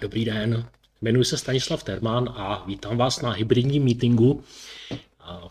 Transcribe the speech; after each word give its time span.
Dobrý 0.00 0.24
den, 0.24 0.68
jmenuji 1.02 1.24
se 1.24 1.38
Stanislav 1.38 1.82
Terman 1.82 2.34
a 2.36 2.64
vítám 2.66 2.96
vás 2.96 3.20
na 3.20 3.30
hybridním 3.30 3.84
meetingu 3.84 4.44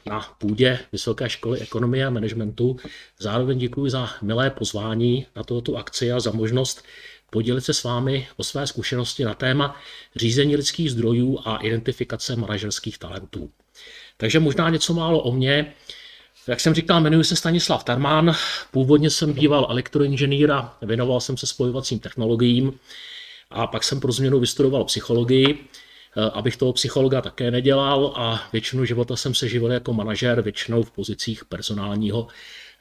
na 0.05 0.21
půdě 0.37 0.79
Vysoké 0.91 1.29
školy 1.29 1.59
ekonomie 1.59 2.05
a 2.05 2.09
managementu. 2.09 2.77
Zároveň 3.19 3.57
děkuji 3.57 3.91
za 3.91 4.09
milé 4.21 4.49
pozvání 4.49 5.25
na 5.35 5.43
tohoto 5.43 5.75
akci 5.75 6.11
a 6.11 6.19
za 6.19 6.31
možnost 6.31 6.83
podělit 7.29 7.61
se 7.61 7.73
s 7.73 7.83
vámi 7.83 8.27
o 8.37 8.43
své 8.43 8.67
zkušenosti 8.67 9.23
na 9.23 9.33
téma 9.33 9.81
řízení 10.15 10.55
lidských 10.55 10.91
zdrojů 10.91 11.39
a 11.45 11.57
identifikace 11.57 12.35
manažerských 12.35 12.97
talentů. 12.97 13.49
Takže 14.17 14.39
možná 14.39 14.69
něco 14.69 14.93
málo 14.93 15.19
o 15.19 15.31
mně. 15.31 15.73
Jak 16.47 16.59
jsem 16.59 16.73
říkal, 16.73 17.01
jmenuji 17.01 17.23
se 17.23 17.35
Stanislav 17.35 17.83
Tarmán, 17.83 18.35
původně 18.71 19.09
jsem 19.09 19.33
býval 19.33 19.67
elektroinženýr 19.69 20.51
a 20.51 20.77
věnoval 20.81 21.21
jsem 21.21 21.37
se 21.37 21.47
spojovacím 21.47 21.99
technologiím 21.99 22.79
a 23.53 23.67
pak 23.67 23.83
jsem 23.83 23.99
pro 23.99 24.11
změnu 24.11 24.39
vystudoval 24.39 24.83
psychologii, 24.83 25.57
eh, 25.57 26.21
abych 26.33 26.57
toho 26.57 26.73
psychologa 26.73 27.21
také 27.21 27.51
nedělal 27.51 28.13
a 28.15 28.47
většinu 28.53 28.85
života 28.85 29.15
jsem 29.15 29.35
se 29.35 29.49
živil 29.49 29.71
jako 29.71 29.93
manažer, 29.93 30.41
většinou 30.41 30.83
v 30.83 30.91
pozicích 30.91 31.45
personálního 31.45 32.27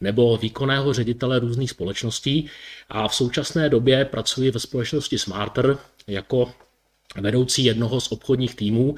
nebo 0.00 0.36
výkonného 0.36 0.92
ředitele 0.92 1.38
různých 1.38 1.70
společností. 1.70 2.50
A 2.88 3.08
v 3.08 3.14
současné 3.14 3.68
době 3.68 4.04
pracuji 4.04 4.50
ve 4.50 4.60
společnosti 4.60 5.18
Smarter 5.18 5.78
jako 6.06 6.52
vedoucí 7.20 7.64
jednoho 7.64 8.00
z 8.00 8.12
obchodních 8.12 8.54
týmů. 8.54 8.94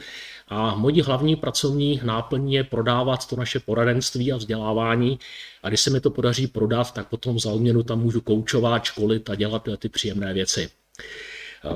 A 0.48 0.74
mojí 0.74 1.02
hlavní 1.02 1.36
pracovní 1.36 2.00
náplní 2.04 2.54
je 2.54 2.64
prodávat 2.64 3.26
to 3.28 3.36
naše 3.36 3.60
poradenství 3.60 4.32
a 4.32 4.36
vzdělávání. 4.36 5.18
A 5.62 5.68
když 5.68 5.80
se 5.80 5.90
mi 5.90 6.00
to 6.00 6.10
podaří 6.10 6.46
prodat, 6.46 6.94
tak 6.94 7.08
potom 7.08 7.38
za 7.38 7.50
odměnu 7.50 7.82
tam 7.82 8.00
můžu 8.00 8.20
koučovat, 8.20 8.84
školit 8.84 9.30
a 9.30 9.34
dělat 9.34 9.68
ty 9.78 9.88
příjemné 9.88 10.34
věci. 10.34 10.70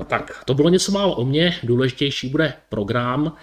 Tak 0.07 0.43
to 0.45 0.53
bylo 0.53 0.69
něco 0.69 0.91
málo 0.91 1.15
o 1.15 1.25
mně, 1.25 1.59
důležitější 1.63 2.29
bude 2.29 2.53
program. 2.69 3.35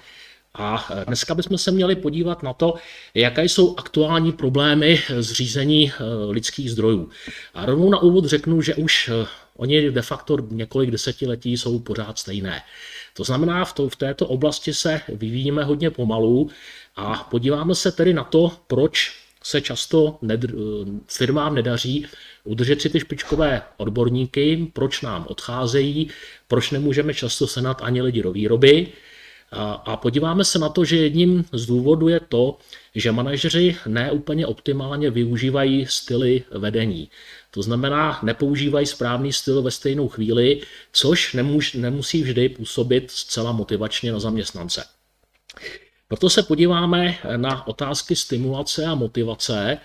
A 0.58 0.88
dneska 1.06 1.34
bychom 1.34 1.58
se 1.58 1.70
měli 1.70 1.96
podívat 1.96 2.42
na 2.42 2.52
to, 2.52 2.74
jaké 3.14 3.44
jsou 3.44 3.76
aktuální 3.76 4.32
problémy 4.32 5.02
zřízení 5.18 5.92
eh, 5.92 6.04
lidských 6.30 6.70
zdrojů. 6.70 7.10
A 7.54 7.66
rovnou 7.66 7.90
na 7.90 7.98
úvod 7.98 8.24
řeknu, 8.24 8.62
že 8.62 8.74
už 8.74 9.08
eh, 9.08 9.26
oni 9.56 9.90
de 9.90 10.02
facto 10.02 10.36
několik 10.50 10.90
desetiletí 10.90 11.56
jsou 11.56 11.78
pořád 11.78 12.18
stejné. 12.18 12.62
To 13.14 13.24
znamená, 13.24 13.64
v, 13.64 13.72
to, 13.72 13.88
v 13.88 13.96
této 13.96 14.26
oblasti 14.26 14.74
se 14.74 15.00
vyvíjíme 15.08 15.64
hodně 15.64 15.90
pomalu 15.90 16.50
a 16.96 17.14
podíváme 17.30 17.74
se 17.74 17.92
tedy 17.92 18.14
na 18.14 18.24
to, 18.24 18.52
proč 18.66 19.25
se 19.46 19.60
často 19.60 20.18
ned, 20.22 20.40
firmám 21.08 21.54
nedaří 21.54 22.06
udržet 22.44 22.82
si 22.82 22.90
ty 22.90 23.00
špičkové 23.00 23.62
odborníky, 23.76 24.70
proč 24.72 25.02
nám 25.02 25.26
odcházejí, 25.28 26.10
proč 26.48 26.70
nemůžeme 26.70 27.14
často 27.14 27.46
senat 27.46 27.80
ani 27.82 28.02
lidi 28.02 28.22
do 28.22 28.32
výroby. 28.32 28.88
A, 29.52 29.72
a 29.72 29.96
podíváme 29.96 30.44
se 30.44 30.58
na 30.58 30.68
to, 30.68 30.84
že 30.84 30.96
jedním 30.96 31.44
z 31.52 31.66
důvodů 31.66 32.08
je 32.08 32.20
to, 32.20 32.58
že 32.94 33.12
manažeři 33.12 33.76
neúplně 33.86 34.46
optimálně 34.46 35.10
využívají 35.10 35.86
styly 35.86 36.42
vedení. 36.50 37.10
To 37.50 37.62
znamená, 37.62 38.18
nepoužívají 38.22 38.86
správný 38.86 39.32
styl 39.32 39.62
ve 39.62 39.70
stejnou 39.70 40.08
chvíli, 40.08 40.60
což 40.92 41.34
nemůž, 41.34 41.72
nemusí 41.72 42.22
vždy 42.22 42.48
působit 42.48 43.10
zcela 43.10 43.52
motivačně 43.52 44.12
na 44.12 44.18
zaměstnance. 44.18 44.95
Proto 46.08 46.30
se 46.30 46.42
podíváme 46.42 47.18
na 47.36 47.66
otázky 47.66 48.16
stimulace 48.16 48.84
a 48.84 48.94
motivace, 48.94 49.78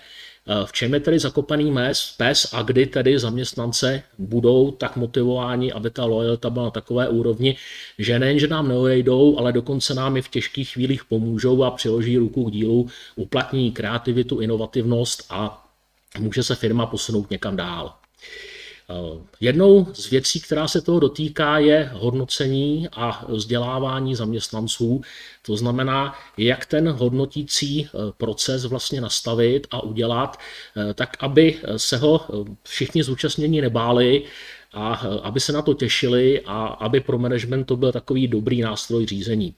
v 0.65 0.71
čem 0.71 0.93
je 0.93 0.99
tedy 0.99 1.19
zakopaný 1.19 1.71
mes, 1.71 2.15
pes 2.17 2.53
a 2.53 2.61
kdy 2.61 2.85
tedy 2.85 3.19
zaměstnance 3.19 4.03
budou 4.17 4.71
tak 4.71 4.95
motivováni, 4.95 5.71
aby 5.71 5.89
ta 5.89 6.05
lojalita 6.05 6.49
byla 6.49 6.65
na 6.65 6.71
takové 6.71 7.09
úrovni, 7.09 7.57
že 7.97 8.19
nejen, 8.19 8.39
že 8.39 8.47
nám 8.47 8.67
neodejdou, 8.67 9.37
ale 9.39 9.53
dokonce 9.53 9.93
nám 9.93 10.17
i 10.17 10.21
v 10.21 10.29
těžkých 10.29 10.69
chvílích 10.69 11.05
pomůžou 11.05 11.63
a 11.63 11.71
přiloží 11.71 12.17
ruku 12.17 12.49
k 12.49 12.51
dílu, 12.51 12.89
uplatní 13.15 13.71
kreativitu, 13.71 14.39
inovativnost 14.39 15.25
a 15.29 15.67
může 16.19 16.43
se 16.43 16.55
firma 16.55 16.85
posunout 16.85 17.29
někam 17.29 17.55
dál. 17.55 18.00
Eh, 18.91 19.21
jednou 19.39 19.87
z 19.93 20.09
věcí, 20.09 20.41
která 20.41 20.67
se 20.67 20.81
toho 20.81 20.99
dotýká, 20.99 21.57
je 21.57 21.89
hodnocení 21.93 22.89
a 22.91 23.25
vzdělávání 23.27 24.15
zaměstnanců. 24.15 25.01
To 25.41 25.57
znamená, 25.57 26.15
jak 26.37 26.65
ten 26.65 26.89
hodnotící 26.89 27.85
eh, 27.85 27.97
proces 28.17 28.65
vlastně 28.65 29.01
nastavit 29.01 29.67
a 29.71 29.83
udělat, 29.83 30.37
eh, 30.37 30.93
tak 30.93 31.17
aby 31.19 31.59
se 31.77 31.97
ho 31.97 32.27
všichni 32.63 33.03
zúčastnění 33.03 33.61
nebáli 33.61 34.23
a 34.73 34.93
aby 35.23 35.39
se 35.39 35.51
na 35.51 35.61
to 35.61 35.73
těšili 35.73 36.41
a 36.45 36.65
aby 36.65 36.99
pro 36.99 37.17
management 37.17 37.65
to 37.65 37.77
byl 37.77 37.91
takový 37.91 38.27
dobrý 38.27 38.61
nástroj 38.61 39.05
řízení. 39.05 39.53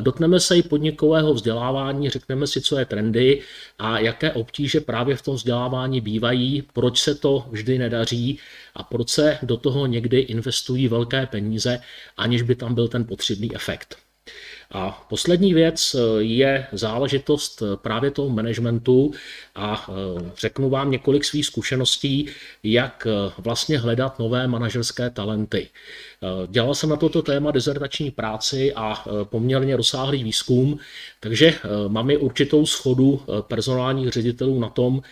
Dotkneme 0.00 0.40
se 0.40 0.58
i 0.58 0.62
podnikového 0.62 1.34
vzdělávání, 1.34 2.10
řekneme 2.10 2.46
si, 2.46 2.60
co 2.60 2.78
je 2.78 2.84
trendy 2.84 3.42
a 3.78 3.98
jaké 3.98 4.32
obtíže 4.32 4.80
právě 4.80 5.16
v 5.16 5.22
tom 5.22 5.34
vzdělávání 5.34 6.00
bývají, 6.00 6.62
proč 6.72 7.00
se 7.00 7.14
to 7.14 7.46
vždy 7.50 7.78
nedaří 7.78 8.38
a 8.74 8.82
proč 8.82 9.08
se 9.10 9.38
do 9.42 9.56
toho 9.56 9.86
někdy 9.86 10.18
investují 10.18 10.88
velké 10.88 11.26
peníze, 11.26 11.80
aniž 12.16 12.42
by 12.42 12.54
tam 12.54 12.74
byl 12.74 12.88
ten 12.88 13.04
potřebný 13.04 13.54
efekt. 13.54 14.05
A 14.70 15.06
poslední 15.08 15.54
věc 15.54 15.94
eh, 15.94 16.22
je 16.22 16.66
záležitost 16.72 17.62
eh, 17.62 17.76
právě 17.76 18.10
toho 18.10 18.28
managementu 18.28 19.12
a 19.54 19.86
eh, 19.88 20.30
řeknu 20.38 20.70
vám 20.70 20.90
několik 20.90 21.24
svých 21.24 21.46
zkušeností, 21.46 22.26
jak 22.62 23.06
vlastně 23.38 23.78
hledat 23.78 24.18
nové 24.18 24.46
manažerské 24.46 25.10
talenty. 25.10 25.68
Dělal 26.46 26.74
jsem 26.74 26.90
na 26.90 26.96
toto 26.96 27.22
téma 27.22 27.50
dizertační 27.50 28.10
práci 28.10 28.74
a 28.74 29.04
poměrně 29.24 29.76
rozsáhlý 29.76 30.24
výzkum, 30.24 30.78
takže 31.20 31.54
mám 31.88 32.10
i 32.10 32.16
určitou 32.16 32.66
schodu 32.66 33.22
personálních 33.40 34.08
ředitelů 34.08 34.60
na 34.60 34.68
tom, 34.68 35.02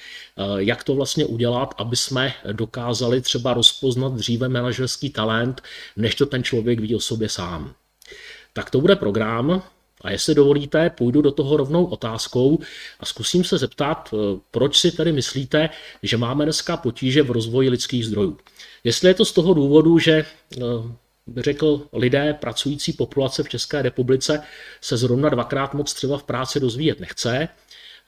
jak 0.57 0.85
to 0.85 0.95
vlastně 0.95 1.25
udělat, 1.25 1.75
aby 1.79 1.97
jsme 1.97 2.33
dokázali 2.53 3.21
třeba 3.21 3.55
rozpoznat 3.55 4.15
dříve 4.15 4.49
manažerský 4.49 5.11
talent, 5.11 5.63
než 5.97 6.15
to 6.15 6.27
ten 6.27 6.43
člověk 6.43 6.81
ví 6.81 6.95
o 6.95 7.01
sobě 7.01 7.29
sám 7.29 7.75
tak 8.55 8.71
to 8.71 8.81
bude 8.81 8.97
program. 8.97 9.63
A 10.01 10.11
jestli 10.11 10.35
dovolíte, 10.35 10.91
půjdu 10.91 11.23
do 11.23 11.33
toho 11.33 11.57
rovnou 11.57 11.85
otázkou 11.85 12.59
a 13.01 13.07
zkusím 13.07 13.45
se 13.45 13.59
zeptat, 13.59 14.15
eh, 14.15 14.41
proč 14.51 14.79
si 14.79 14.93
tedy 14.93 15.13
myslíte, 15.13 15.71
že 16.03 16.17
máme 16.17 16.45
dneska 16.45 16.77
potíže 16.77 17.23
v 17.23 17.31
rozvoji 17.31 17.69
lidských 17.69 18.07
zdrojů. 18.07 18.39
Jestli 18.85 19.09
je 19.09 19.15
to 19.15 19.25
z 19.25 19.33
toho 19.33 19.55
důvodu, 19.55 19.99
že 19.99 20.13
eh, 20.13 20.61
řekl, 21.37 21.87
lidé 21.93 22.35
pracující 22.41 22.93
populace 22.93 23.43
v 23.43 23.49
České 23.49 23.83
republice 23.83 24.43
se 24.81 24.97
zrovna 24.97 25.29
dvakrát 25.29 25.75
moc 25.75 25.95
třeba 25.95 26.19
v 26.19 26.23
práci 26.23 26.59
rozvíjet 26.59 27.01
nechce, 27.01 27.49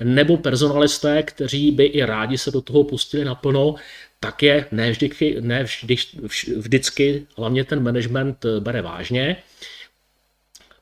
nebo 0.04 0.36
personalisté, 0.36 1.22
kteří 1.22 1.70
by 1.70 1.84
i 1.84 2.04
rádi 2.04 2.38
se 2.38 2.50
do 2.50 2.60
toho 2.60 2.84
pustili 2.84 3.24
naplno, 3.24 3.74
tak 4.20 4.42
je 4.42 4.66
ne 4.72 4.90
vždycky, 4.90 5.36
ne 5.40 5.64
vždy, 5.64 5.96
vždycky 6.56 7.26
hlavně 7.36 7.64
ten 7.64 7.82
management 7.82 8.44
eh, 8.44 8.60
bere 8.60 8.82
vážně. 8.82 9.36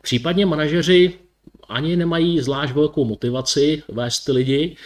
Případně 0.04 0.46
manažeři 0.46 1.12
ani 1.68 1.96
nemají 1.96 2.40
zvlášť 2.40 2.72
velkou 2.72 3.04
motivaci 3.04 3.82
vést 3.88 4.24
ty 4.24 4.32
lidi, 4.32 4.76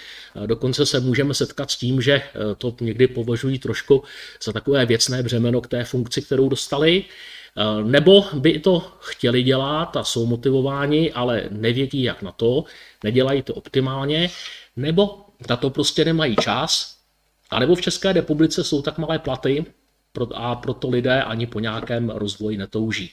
Dokonce 0.46 0.86
se 0.86 1.00
můžeme 1.00 1.34
setkat 1.34 1.70
s 1.70 1.76
tím, 1.76 2.02
že 2.02 2.12
eh, 2.12 2.54
to 2.58 2.76
někdy 2.80 3.06
považují 3.06 3.58
trošku 3.58 4.02
za 4.44 4.52
takové 4.52 4.86
věcné 4.86 5.22
břemeno 5.22 5.60
k 5.60 5.66
té 5.66 5.84
funkci, 5.84 6.22
kterou 6.22 6.48
dostali. 6.48 7.04
Eh, 7.04 7.84
nebo 7.84 8.24
by 8.34 8.58
to 8.58 8.92
chtěli 9.00 9.42
dělat 9.42 9.96
a 9.96 10.04
jsou 10.04 10.26
motivováni, 10.26 11.12
ale 11.12 11.48
nevědí, 11.50 12.02
jak 12.02 12.22
na 12.22 12.32
to, 12.32 12.64
nedělají 13.04 13.42
to 13.42 13.54
optimálně, 13.54 14.30
nebo 14.76 15.24
na 15.48 15.56
to 15.56 15.70
prostě 15.70 16.04
nemají 16.04 16.36
čas, 16.36 16.98
a 17.50 17.58
nebo 17.58 17.74
v 17.74 17.80
České 17.80 18.12
republice 18.12 18.64
jsou 18.64 18.82
tak 18.82 18.98
malé 18.98 19.18
platy 19.18 19.64
a 20.34 20.54
proto 20.54 20.90
lidé 20.90 21.22
ani 21.22 21.46
po 21.46 21.60
nějakém 21.60 22.10
rozvoji 22.10 22.56
netouží. 22.56 23.10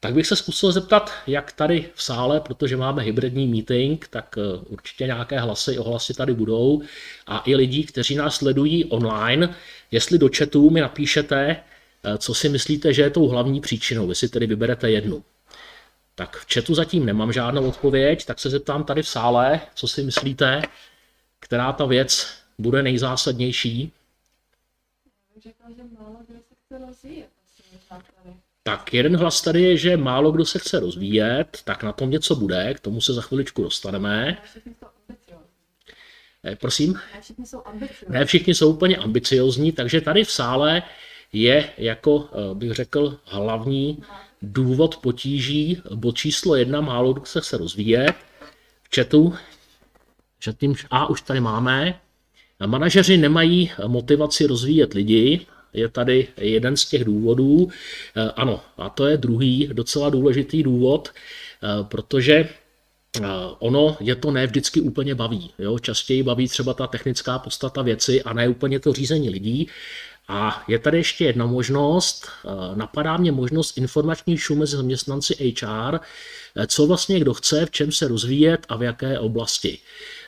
Tak 0.00 0.14
bych 0.14 0.26
se 0.26 0.36
zkusil 0.36 0.72
zeptat, 0.72 1.12
jak 1.26 1.52
tady 1.52 1.90
v 1.94 2.02
sále, 2.02 2.40
protože 2.40 2.76
máme 2.76 3.02
hybridní 3.02 3.46
meeting, 3.46 4.08
tak 4.08 4.38
eh, 4.38 4.58
určitě 4.66 5.06
nějaké 5.06 5.40
hlasy, 5.40 5.78
ohlasy 5.78 6.14
tady 6.14 6.34
budou. 6.34 6.82
A 7.26 7.42
i 7.46 7.56
lidí, 7.56 7.84
kteří 7.84 8.14
nás 8.14 8.36
sledují 8.36 8.84
online, 8.84 9.54
jestli 9.90 10.18
do 10.18 10.28
chatu 10.38 10.70
mi 10.70 10.80
napíšete, 10.80 11.56
eh, 12.04 12.18
co 12.18 12.34
si 12.34 12.48
myslíte, 12.48 12.92
že 12.92 13.02
je 13.02 13.10
tou 13.10 13.28
hlavní 13.28 13.60
příčinou, 13.60 14.08
jestli 14.08 14.28
tedy 14.28 14.46
vyberete 14.46 14.90
jednu. 14.90 15.24
Tak 16.14 16.36
v 16.36 16.54
chatu 16.54 16.74
zatím 16.74 17.06
nemám 17.06 17.32
žádnou 17.32 17.68
odpověď, 17.68 18.24
tak 18.24 18.38
se 18.38 18.50
zeptám 18.50 18.84
tady 18.84 19.02
v 19.02 19.08
sále, 19.08 19.60
co 19.74 19.88
si 19.88 20.02
myslíte, 20.02 20.62
která 21.40 21.72
ta 21.72 21.84
věc 21.84 22.28
bude 22.58 22.82
nejzásadnější. 22.82 23.92
Řekla, 25.42 25.66
že 25.76 25.82
málo 26.00 26.16
kdo 26.28 26.38
se 26.38 26.54
chce 26.64 26.86
rozvíjet. 26.86 27.35
Tak 28.66 28.94
jeden 28.94 29.16
hlas 29.16 29.42
tady 29.42 29.62
je, 29.62 29.76
že 29.76 29.96
málo 29.96 30.32
kdo 30.32 30.44
se 30.44 30.58
chce 30.58 30.80
rozvíjet, 30.80 31.60
tak 31.64 31.82
na 31.82 31.92
tom 31.92 32.10
něco 32.10 32.36
bude, 32.36 32.74
k 32.74 32.80
tomu 32.80 33.00
se 33.00 33.12
za 33.12 33.22
chviličku 33.22 33.62
dostaneme. 33.62 34.42
Eh, 36.44 36.56
prosím? 36.56 36.94
Ne 36.94 37.20
všichni 37.20 37.46
jsou 37.46 37.62
ambiciozní. 37.64 38.06
Ne 38.08 38.24
všichni 38.24 38.54
jsou 38.54 38.70
úplně 38.70 38.96
ambiciozní, 38.96 39.72
takže 39.72 40.00
tady 40.00 40.24
v 40.24 40.30
sále 40.30 40.82
je 41.32 41.70
jako, 41.78 42.28
eh, 42.32 42.54
bych 42.54 42.72
řekl, 42.72 43.18
hlavní 43.24 44.02
důvod 44.42 44.96
potíží, 44.96 45.82
bod 45.94 46.16
číslo 46.16 46.56
jedna, 46.56 46.80
málo 46.80 47.12
kdo 47.12 47.26
se 47.26 47.40
chce 47.40 47.56
rozvíjet. 47.56 48.14
V 48.82 48.96
chatu, 48.96 49.34
že 50.42 50.52
tím, 50.52 50.74
a 50.90 51.06
už 51.10 51.20
tady 51.20 51.40
máme, 51.40 52.00
manažeři 52.66 53.16
nemají 53.16 53.72
motivaci 53.86 54.46
rozvíjet 54.46 54.94
lidi, 54.94 55.46
je 55.76 55.88
tady 55.88 56.28
jeden 56.36 56.76
z 56.76 56.84
těch 56.84 57.04
důvodů. 57.04 57.68
Ano, 58.36 58.60
a 58.76 58.88
to 58.88 59.06
je 59.06 59.16
druhý 59.16 59.68
docela 59.72 60.10
důležitý 60.10 60.62
důvod, 60.62 61.08
protože 61.82 62.48
ono 63.58 63.96
je 64.00 64.14
to 64.14 64.30
ne 64.30 64.46
vždycky 64.46 64.80
úplně 64.80 65.14
baví. 65.14 65.50
Jo? 65.58 65.78
Častěji 65.78 66.22
baví 66.22 66.48
třeba 66.48 66.74
ta 66.74 66.86
technická 66.86 67.38
podstata 67.38 67.82
věci 67.82 68.22
a 68.22 68.32
ne 68.32 68.48
úplně 68.48 68.80
to 68.80 68.92
řízení 68.92 69.30
lidí. 69.30 69.68
A 70.28 70.64
je 70.68 70.78
tady 70.78 70.98
ještě 70.98 71.24
jedna 71.24 71.46
možnost, 71.46 72.26
napadá 72.74 73.16
mě 73.16 73.32
možnost 73.32 73.78
informační 73.78 74.36
šum 74.36 74.58
mezi 74.58 74.76
zaměstnanci 74.76 75.54
HR, 75.62 75.98
co 76.66 76.86
vlastně 76.86 77.20
kdo 77.20 77.34
chce, 77.34 77.66
v 77.66 77.70
čem 77.70 77.92
se 77.92 78.08
rozvíjet 78.08 78.66
a 78.68 78.76
v 78.76 78.82
jaké 78.82 79.18
oblasti. 79.18 79.78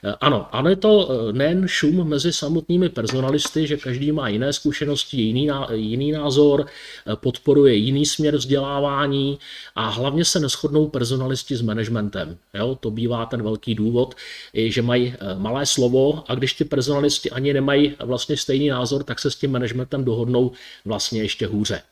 Eh, 0.05 0.15
ano, 0.21 0.49
ale 0.53 0.77
to 0.77 1.09
eh, 1.11 1.33
nejen 1.33 1.69
šum 1.69 2.09
mezi 2.09 2.33
samotnými 2.33 2.89
personalisty, 2.89 3.67
že 3.67 3.77
každý 3.77 4.13
má 4.13 4.29
jiné 4.29 4.53
zkušenosti, 4.53 5.17
jiný, 5.17 5.51
jiný 5.75 6.13
názor, 6.13 6.67
eh, 6.67 7.17
podporuje 7.17 7.75
jiný 7.75 8.07
směr 8.07 8.37
vzdělávání 8.37 9.39
a 9.75 9.89
hlavně 9.89 10.25
se 10.25 10.41
neschodnou 10.41 10.89
personalisti 10.89 11.57
s 11.57 11.63
managementem. 11.63 12.39
Jo, 12.55 12.79
to 12.81 12.91
bývá 12.91 13.27
ten 13.27 13.43
velký 13.43 13.75
důvod, 13.75 14.15
že 14.55 14.83
mají 14.83 15.15
malé 15.35 15.67
slovo 15.67 16.25
a 16.29 16.35
když 16.35 16.53
ty 16.53 16.65
personalisti 16.65 17.31
ani 17.31 17.53
nemají 17.53 17.95
vlastně 18.05 18.37
stejný 18.37 18.69
názor, 18.69 19.05
tak 19.05 19.19
se 19.19 19.31
s 19.31 19.37
tím 19.37 19.53
managementem 19.53 20.05
dohodnou 20.05 20.53
vlastně 20.85 21.23
ještě 21.23 21.47
hůře. 21.47 21.83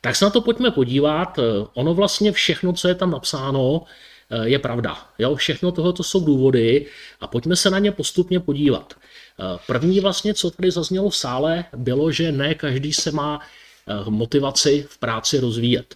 Tak 0.00 0.16
se 0.16 0.24
na 0.24 0.30
to 0.30 0.40
pojďme 0.40 0.70
podívat. 0.70 1.38
Ono 1.74 1.94
vlastně 1.94 2.32
všechno, 2.32 2.72
co 2.72 2.88
je 2.88 2.94
tam 2.94 3.10
napsáno, 3.10 3.86
Eh, 4.30 4.48
je 4.48 4.58
pravda. 4.58 4.98
Jo? 5.18 5.34
Všechno 5.34 5.72
tohle 5.72 5.92
jsou 6.02 6.24
důvody 6.24 6.86
a 7.20 7.26
pojďme 7.26 7.56
se 7.56 7.70
na 7.70 7.78
ně 7.78 7.92
postupně 7.92 8.40
podívat. 8.40 8.94
Eh, 8.94 9.58
první 9.66 10.00
vlastně, 10.00 10.34
co 10.34 10.50
tady 10.50 10.70
zaznělo 10.70 11.10
v 11.10 11.16
sále, 11.16 11.64
bylo, 11.76 12.12
že 12.12 12.32
ne 12.32 12.54
každý 12.54 12.92
se 12.92 13.10
má 13.10 13.40
eh, 13.40 14.10
motivaci 14.10 14.86
v 14.88 14.98
práci 14.98 15.40
rozvíjet. 15.40 15.94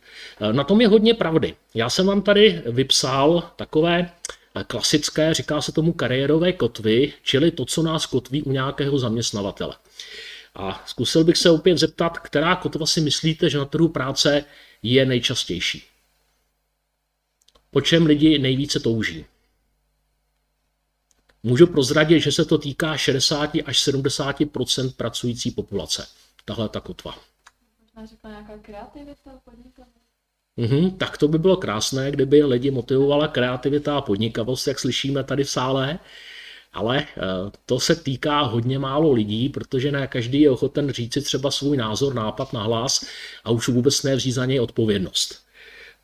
Na 0.52 0.64
tom 0.64 0.80
je 0.80 0.88
hodně 0.88 1.14
pravdy. 1.14 1.54
Já 1.74 1.90
jsem 1.90 2.06
vám 2.06 2.22
tady 2.22 2.62
vypsal 2.66 3.50
takové 3.56 4.10
klasické, 4.66 5.34
říká 5.34 5.60
se 5.60 5.72
tomu 5.72 5.92
kariérové 5.92 6.52
kotvy, 6.52 7.12
čili 7.22 7.50
to, 7.50 7.64
co 7.64 7.82
nás 7.82 8.06
kotví 8.06 8.42
u 8.42 8.52
nějakého 8.52 8.98
zaměstnavatele. 8.98 9.74
A 10.54 10.82
zkusil 10.86 11.24
bych 11.24 11.36
se 11.36 11.50
opět 11.50 11.78
zeptat, 11.78 12.18
která 12.18 12.56
kotva 12.56 12.86
si 12.86 13.00
myslíte, 13.00 13.50
že 13.50 13.58
na 13.58 13.64
trhu 13.64 13.88
práce 13.88 14.44
je 14.82 15.06
nejčastější 15.06 15.82
po 17.74 17.80
čem 17.80 18.06
lidi 18.06 18.38
nejvíce 18.38 18.80
touží. 18.80 19.24
Můžu 21.42 21.66
prozradit, 21.66 22.22
že 22.22 22.32
se 22.32 22.44
to 22.44 22.58
týká 22.58 22.96
60 22.96 23.50
až 23.64 23.88
70% 23.88 24.92
pracující 24.96 25.50
populace. 25.50 26.06
Tahle 26.44 26.68
ta 26.68 26.80
kotva. 26.80 27.14
Možná 27.80 28.06
řekla 28.06 28.30
nějaká 28.30 28.58
kreativita, 28.58 29.30
Mhm, 30.56 30.90
tak 30.90 31.18
to 31.18 31.28
by 31.28 31.38
bylo 31.38 31.56
krásné, 31.56 32.10
kdyby 32.10 32.44
lidi 32.44 32.70
motivovala 32.70 33.28
kreativita 33.28 33.98
a 33.98 34.00
podnikavost, 34.00 34.66
jak 34.66 34.78
slyšíme 34.78 35.24
tady 35.24 35.44
v 35.44 35.50
sále, 35.50 35.98
ale 36.74 36.98
eh, 37.02 37.50
to 37.66 37.80
se 37.80 37.96
týká 37.96 38.40
hodně 38.40 38.78
málo 38.78 39.12
lidí, 39.12 39.48
protože 39.48 39.92
ne 39.92 40.06
každý 40.06 40.40
je 40.40 40.50
ochoten 40.50 40.90
říct 40.90 41.12
si 41.12 41.22
třeba 41.22 41.50
svůj 41.50 41.76
názor, 41.76 42.14
nápad 42.14 42.52
na 42.52 42.62
hlas 42.62 43.06
a 43.44 43.50
už 43.50 43.68
vůbec 43.68 44.02
nevzít 44.02 44.32
za 44.32 44.46
něj 44.46 44.60
odpovědnost. 44.60 45.38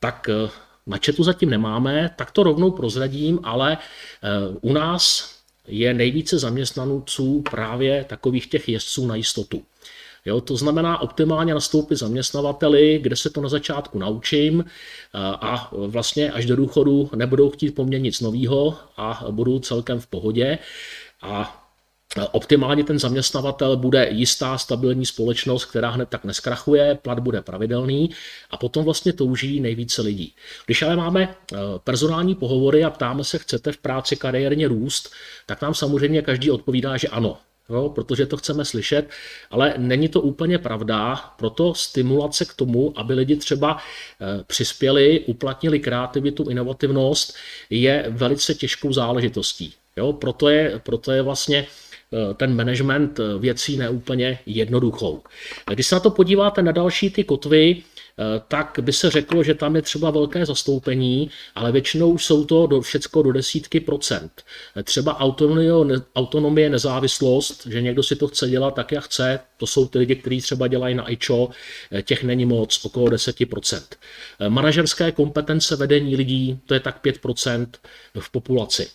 Tak 0.00 0.28
eh, 0.28 0.50
na 0.86 0.98
četu 0.98 1.24
zatím 1.24 1.50
nemáme, 1.50 2.10
tak 2.16 2.30
to 2.30 2.42
rovnou 2.42 2.70
prozradím, 2.70 3.40
ale 3.42 3.78
eh, 3.78 4.28
u 4.60 4.72
nás 4.72 5.34
je 5.66 5.94
nejvíce 5.94 6.38
zaměstnanců 6.38 7.42
právě 7.50 8.04
takových 8.04 8.46
těch 8.46 8.68
jezdců 8.68 9.06
na 9.06 9.16
jistotu. 9.16 9.62
Jo, 10.24 10.40
to 10.40 10.56
znamená 10.56 11.00
optimálně 11.00 11.54
nastoupit 11.54 11.96
zaměstnavateli, 11.96 12.98
kde 13.02 13.16
se 13.16 13.30
to 13.30 13.40
na 13.40 13.48
začátku 13.48 13.98
naučím 13.98 14.64
a 15.14 15.70
vlastně 15.72 16.32
až 16.32 16.46
do 16.46 16.56
důchodu 16.56 17.10
nebudou 17.16 17.50
chtít 17.50 17.70
po 17.70 17.84
mně 17.84 17.98
nic 17.98 18.20
nového 18.20 18.78
a 18.96 19.24
budou 19.30 19.58
celkem 19.58 20.00
v 20.00 20.06
pohodě. 20.06 20.58
A 21.22 21.60
Optimálně 22.32 22.84
ten 22.84 22.98
zaměstnavatel 22.98 23.76
bude 23.76 24.08
jistá 24.10 24.58
stabilní 24.58 25.06
společnost, 25.06 25.64
která 25.64 25.90
hned 25.90 26.08
tak 26.08 26.24
neskrachuje, 26.24 26.98
plat 27.02 27.18
bude 27.18 27.42
pravidelný 27.42 28.10
a 28.50 28.56
potom 28.56 28.84
vlastně 28.84 29.12
touží 29.12 29.60
nejvíce 29.60 30.02
lidí. 30.02 30.34
Když 30.66 30.82
ale 30.82 30.96
máme 30.96 31.22
eh, 31.22 31.56
personální 31.84 32.34
pohovory 32.34 32.84
a 32.84 32.90
ptáme 32.90 33.24
se, 33.24 33.38
chcete 33.38 33.72
v 33.72 33.76
práci 33.76 34.16
kariérně 34.16 34.68
růst, 34.68 35.12
tak 35.46 35.62
nám 35.62 35.74
samozřejmě 35.74 36.22
každý 36.22 36.50
odpovídá, 36.50 36.96
že 36.96 37.08
ano. 37.08 37.38
Jo, 37.70 37.88
protože 37.88 38.26
to 38.26 38.36
chceme 38.36 38.64
slyšet, 38.64 39.08
ale 39.50 39.74
není 39.76 40.08
to 40.08 40.20
úplně 40.20 40.58
pravda, 40.58 41.16
proto 41.38 41.74
stimulace 41.74 42.44
k 42.44 42.54
tomu, 42.54 42.92
aby 42.96 43.14
lidi 43.14 43.36
třeba 43.36 43.76
eh, 43.76 44.44
přispěli, 44.46 45.20
uplatnili 45.20 45.80
kreativitu, 45.80 46.50
inovativnost, 46.50 47.34
je 47.70 48.06
velice 48.08 48.54
těžkou 48.54 48.92
záležitostí. 48.92 49.74
Jo, 49.96 50.12
proto, 50.12 50.48
je, 50.48 50.80
proto 50.84 51.12
je 51.12 51.22
vlastně 51.22 51.66
Eh, 52.12 52.34
ten 52.34 52.56
management 52.56 53.20
eh, 53.20 53.38
věcí 53.38 53.76
neúplně 53.76 54.38
jednoduchou. 54.46 55.22
Když 55.74 55.86
se 55.86 55.94
na 55.94 56.00
to 56.00 56.10
podíváte 56.10 56.62
na 56.62 56.72
další 56.72 57.10
ty 57.10 57.24
kotvy, 57.24 57.82
tak 58.48 58.78
by 58.80 58.92
se 58.92 59.10
řeklo, 59.10 59.42
že 59.42 59.54
tam 59.54 59.76
je 59.76 59.82
třeba 59.82 60.10
velké 60.10 60.46
zastoupení, 60.46 61.30
ale 61.54 61.72
většinou 61.72 62.18
jsou 62.18 62.44
to 62.44 62.66
do, 62.66 62.80
všecko 62.80 63.22
do 63.22 63.32
desítky 63.32 63.80
procent. 63.80 64.44
Třeba 64.84 65.18
autonomie, 65.18 65.72
autonomie, 66.16 66.70
nezávislost, 66.70 67.66
že 67.66 67.82
někdo 67.82 68.02
si 68.02 68.16
to 68.16 68.28
chce 68.28 68.48
dělat 68.48 68.74
tak, 68.74 68.92
jak 68.92 69.04
chce, 69.04 69.40
to 69.56 69.66
jsou 69.66 69.86
ty 69.86 69.98
lidi, 69.98 70.16
kteří 70.16 70.40
třeba 70.40 70.68
dělají 70.68 70.94
na 70.94 71.10
IČO, 71.10 71.50
těch 72.02 72.24
není 72.24 72.46
moc, 72.46 72.84
okolo 72.84 73.06
10%. 73.06 73.82
Manažerské 74.48 75.12
kompetence 75.12 75.76
vedení 75.76 76.16
lidí, 76.16 76.60
to 76.66 76.74
je 76.74 76.80
tak 76.80 77.04
5% 77.04 77.66
v 78.20 78.30
populaci. 78.30 78.88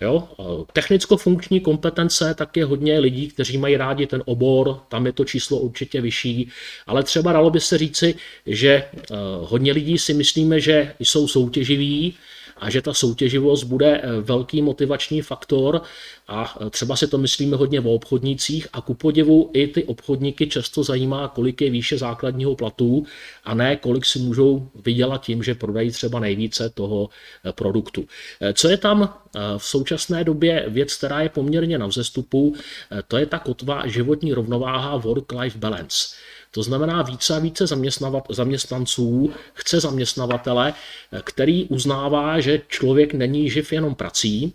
Jo? 0.00 0.28
Technicko-funkční 0.72 1.60
kompetence 1.60 2.34
tak 2.34 2.56
je 2.56 2.64
hodně 2.64 2.98
lidí, 2.98 3.28
kteří 3.28 3.58
mají 3.58 3.76
rádi 3.76 4.06
ten 4.06 4.22
obor, 4.26 4.80
tam 4.88 5.06
je 5.06 5.12
to 5.12 5.24
číslo 5.24 5.58
určitě 5.58 6.00
vyšší, 6.00 6.48
ale 6.86 7.02
třeba 7.02 7.32
dalo 7.32 7.50
by 7.50 7.60
se 7.60 7.78
říci, 7.78 8.14
že 8.46 8.70
eh, 8.70 9.14
hodně 9.40 9.72
lidí 9.72 9.98
si 9.98 10.14
myslíme, 10.14 10.60
že 10.60 10.94
jsou 11.00 11.28
soutěživí, 11.28 12.14
a 12.58 12.70
že 12.70 12.82
ta 12.82 12.94
soutěživost 12.94 13.64
bude 13.64 14.00
eh, 14.00 14.20
velký 14.20 14.62
motivační 14.62 15.22
faktor 15.22 15.82
a 16.28 16.58
eh, 16.60 16.70
třeba 16.70 16.96
si 16.96 17.08
to 17.08 17.18
myslíme 17.18 17.56
hodně 17.56 17.80
o 17.80 17.94
obchodnících 17.94 18.66
a 18.72 18.80
ku 18.80 18.94
podivu 18.94 19.50
i 19.52 19.66
ty 19.66 19.84
obchodníky 19.84 20.46
často 20.46 20.82
zajímá, 20.82 21.28
kolik 21.28 21.60
je 21.60 21.70
výše 21.70 21.98
základního 21.98 22.56
platu 22.56 23.06
a 23.44 23.54
ne 23.54 23.76
kolik 23.76 24.04
si 24.04 24.18
můžou 24.18 24.68
vydělat 24.84 25.24
tím, 25.24 25.42
že 25.42 25.54
prodají 25.54 25.90
třeba 25.90 26.20
nejvíce 26.20 26.70
toho 26.70 27.08
eh, 27.44 27.52
produktu. 27.52 28.06
Co 28.54 28.68
je 28.68 28.76
tam 28.76 29.14
v 29.58 29.64
současné 29.64 30.24
době 30.24 30.64
věc, 30.68 30.96
která 30.96 31.20
je 31.20 31.28
poměrně 31.28 31.78
na 31.78 31.86
vzestupu, 31.86 32.54
to 33.08 33.16
je 33.16 33.26
ta 33.26 33.38
kotva 33.38 33.86
životní 33.86 34.32
rovnováha 34.32 34.96
work-life 34.98 35.58
balance. 35.58 36.16
To 36.56 36.62
znamená, 36.62 37.02
více 37.02 37.36
a 37.36 37.38
více 37.38 37.66
zaměstnanců 38.30 39.32
chce 39.54 39.80
zaměstnavatele, 39.80 40.74
který 41.22 41.64
uznává, 41.64 42.40
že 42.40 42.62
člověk 42.68 43.14
není 43.14 43.50
živ 43.50 43.72
jenom 43.72 43.94
prací, 43.94 44.54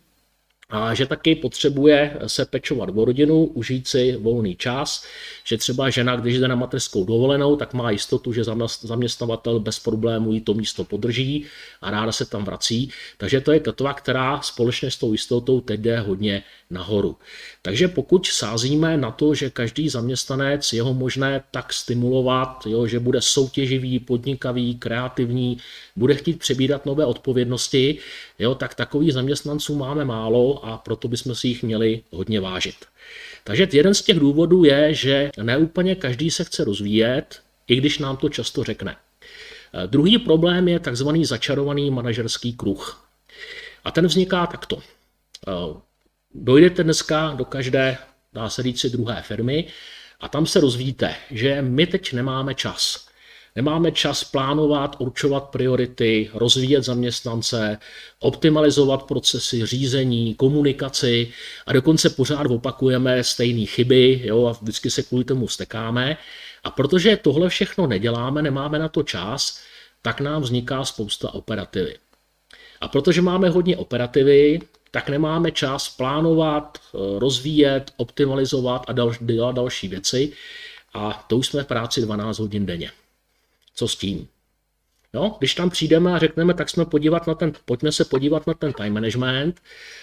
a 0.71 0.93
že 0.93 1.05
taky 1.05 1.35
potřebuje 1.35 2.17
se 2.27 2.45
pečovat 2.45 2.89
o 2.95 3.05
rodinu, 3.05 3.45
užít 3.45 3.87
si 3.87 4.15
volný 4.15 4.55
čas, 4.55 5.05
že 5.43 5.57
třeba 5.57 5.89
žena, 5.89 6.15
když 6.15 6.39
jde 6.39 6.47
na 6.47 6.55
mateřskou 6.55 7.05
dovolenou, 7.05 7.55
tak 7.55 7.73
má 7.73 7.91
jistotu, 7.91 8.33
že 8.33 8.43
zaměstnavatel 8.81 9.59
bez 9.59 9.79
problémů 9.79 10.33
jí 10.33 10.41
to 10.41 10.53
místo 10.53 10.83
podrží 10.83 11.45
a 11.81 11.91
ráda 11.91 12.11
se 12.11 12.25
tam 12.25 12.45
vrací. 12.45 12.91
Takže 13.17 13.41
to 13.41 13.51
je 13.51 13.59
kotva, 13.59 13.93
která 13.93 14.41
společně 14.41 14.91
s 14.91 14.97
tou 14.97 15.11
jistotou 15.11 15.61
teď 15.61 15.79
jde 15.79 15.99
hodně 15.99 16.43
nahoru. 16.69 17.15
Takže 17.61 17.87
pokud 17.87 18.25
sázíme 18.25 18.97
na 18.97 19.11
to, 19.11 19.35
že 19.35 19.49
každý 19.49 19.89
zaměstnanec 19.89 20.73
jeho 20.73 20.93
možné 20.93 21.43
tak 21.51 21.73
stimulovat, 21.73 22.63
jo, 22.65 22.87
že 22.87 22.99
bude 22.99 23.21
soutěživý, 23.21 23.99
podnikavý, 23.99 24.75
kreativní, 24.75 25.57
bude 25.95 26.15
chtít 26.15 26.39
přebírat 26.39 26.85
nové 26.85 27.05
odpovědnosti, 27.05 27.97
jo, 28.39 28.55
tak 28.55 28.75
takových 28.75 29.13
zaměstnanců 29.13 29.75
máme 29.75 30.05
málo 30.05 30.60
a 30.65 30.77
proto 30.77 31.07
bychom 31.07 31.35
si 31.35 31.47
jich 31.47 31.63
měli 31.63 32.01
hodně 32.11 32.39
vážit. 32.39 32.75
Takže 33.43 33.67
jeden 33.73 33.93
z 33.93 34.01
těch 34.01 34.19
důvodů 34.19 34.63
je, 34.63 34.93
že 34.93 35.29
neúplně 35.41 35.95
každý 35.95 36.31
se 36.31 36.43
chce 36.43 36.63
rozvíjet, 36.63 37.41
i 37.67 37.75
když 37.75 37.99
nám 37.99 38.17
to 38.17 38.29
často 38.29 38.63
řekne. 38.63 38.95
Eh, 39.73 39.87
druhý 39.87 40.17
problém 40.17 40.67
je 40.67 40.79
takzvaný 40.79 41.25
začarovaný 41.25 41.91
manažerský 41.91 42.53
kruh. 42.53 43.07
A 43.83 43.91
ten 43.91 44.07
vzniká 44.07 44.47
takto. 44.47 44.77
Eh, 45.47 45.51
dojdete 46.33 46.83
dneska 46.83 47.33
do 47.37 47.45
každé, 47.45 47.97
dá 48.33 48.49
se 48.49 48.63
říct 48.63 48.85
druhé 48.85 49.21
firmy 49.21 49.67
a 50.19 50.29
tam 50.29 50.45
se 50.45 50.59
rozvíjíte, 50.59 51.15
že 51.31 51.61
my 51.61 51.87
teď 51.87 52.13
nemáme 52.13 52.55
čas. 52.55 53.10
Nemáme 53.55 53.91
čas 53.91 54.23
plánovat, 54.23 54.95
určovat 54.99 55.49
priority, 55.49 56.29
rozvíjet 56.33 56.83
zaměstnance, 56.83 57.77
optimalizovat 58.19 59.03
procesy 59.03 59.65
řízení, 59.65 60.35
komunikaci 60.35 61.33
a 61.65 61.73
dokonce 61.73 62.09
pořád 62.09 62.47
opakujeme 62.47 63.23
stejné 63.23 63.65
chyby 63.65 64.21
jo, 64.23 64.45
a 64.45 64.51
vždycky 64.51 64.89
se 64.89 65.03
kvůli 65.03 65.23
tomu 65.23 65.47
stekáme. 65.47 66.17
A 66.63 66.71
protože 66.71 67.17
tohle 67.17 67.49
všechno 67.49 67.87
neděláme, 67.87 68.41
nemáme 68.41 68.79
na 68.79 68.89
to 68.89 69.03
čas, 69.03 69.61
tak 70.01 70.21
nám 70.21 70.41
vzniká 70.41 70.85
spousta 70.85 71.33
operativy. 71.33 71.95
A 72.81 72.87
protože 72.87 73.21
máme 73.21 73.49
hodně 73.49 73.77
operativy, 73.77 74.59
tak 74.91 75.09
nemáme 75.09 75.51
čas 75.51 75.89
plánovat, 75.89 76.77
rozvíjet, 77.17 77.91
optimalizovat 77.97 78.85
a 78.87 78.93
dělat 79.19 79.55
další 79.55 79.87
věci. 79.87 80.33
A 80.93 81.25
to 81.27 81.37
už 81.37 81.47
jsme 81.47 81.63
v 81.63 81.67
práci 81.67 82.01
12 82.01 82.39
hodin 82.39 82.65
denně. 82.65 82.91
Co 83.75 83.87
s 83.87 83.95
tím? 83.95 84.27
No, 85.13 85.35
když 85.39 85.55
tam 85.55 85.69
přijdeme 85.69 86.13
a 86.13 86.19
řekneme, 86.19 86.53
tak 86.53 86.69
jsme 86.69 86.85
podívat 86.85 87.27
na 87.27 87.35
ten, 87.35 87.51
pojďme 87.65 87.91
se 87.91 88.05
podívat 88.05 88.47
na 88.47 88.53
ten 88.53 88.73
time 88.73 88.93
management, 88.93 89.61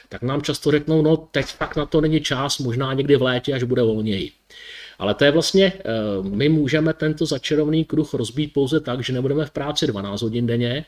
tak 0.09 0.23
nám 0.23 0.43
často 0.43 0.71
řeknou, 0.71 1.03
no 1.03 1.17
teď 1.17 1.47
fakt 1.47 1.77
na 1.77 1.87
to 1.87 2.01
není 2.01 2.21
čas, 2.21 2.59
možná 2.59 2.93
někdy 2.93 3.17
v 3.17 3.23
létě, 3.23 3.55
až 3.55 3.63
bude 3.63 3.83
volněji. 3.83 4.33
Ale 4.99 5.15
to 5.15 5.25
je 5.25 5.31
vlastně, 5.31 5.73
eh, 5.79 5.83
my 6.23 6.49
můžeme 6.49 6.95
tento 6.95 7.27
začarovný 7.27 7.85
kruh 7.85 8.15
rozbít 8.15 8.53
pouze 8.53 8.81
tak, 8.81 9.05
že 9.05 9.13
nebudeme 9.13 9.47
v 9.47 9.51
práci 9.51 9.87
12 9.87 10.23
hodin 10.23 10.47
denně, 10.47 10.85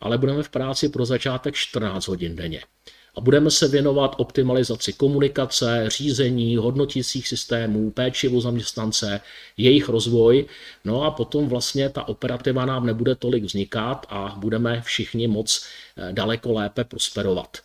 ale 0.00 0.18
budeme 0.18 0.42
v 0.42 0.48
práci 0.48 0.88
pro 0.88 1.04
začátek 1.06 1.54
14 1.54 2.08
hodin 2.08 2.36
denně 2.36 2.60
a 3.16 3.20
budeme 3.20 3.50
se 3.50 3.68
věnovat 3.68 4.14
optimalizaci 4.18 4.92
komunikace, 4.92 5.84
řízení, 5.88 6.56
hodnotících 6.56 7.28
systémů, 7.28 7.90
péči 7.90 8.28
o 8.28 8.40
zaměstnance, 8.40 9.20
jejich 9.56 9.88
rozvoj. 9.88 10.46
No 10.84 11.02
a 11.02 11.10
potom 11.10 11.48
vlastně 11.48 11.88
ta 11.88 12.08
operativa 12.08 12.64
nám 12.66 12.86
nebude 12.86 13.14
tolik 13.14 13.44
vznikat 13.44 14.06
a 14.08 14.34
budeme 14.38 14.82
všichni 14.84 15.28
moc 15.28 15.66
eh, 15.96 16.12
daleko 16.12 16.52
lépe 16.52 16.84
prosperovat. 16.84 17.58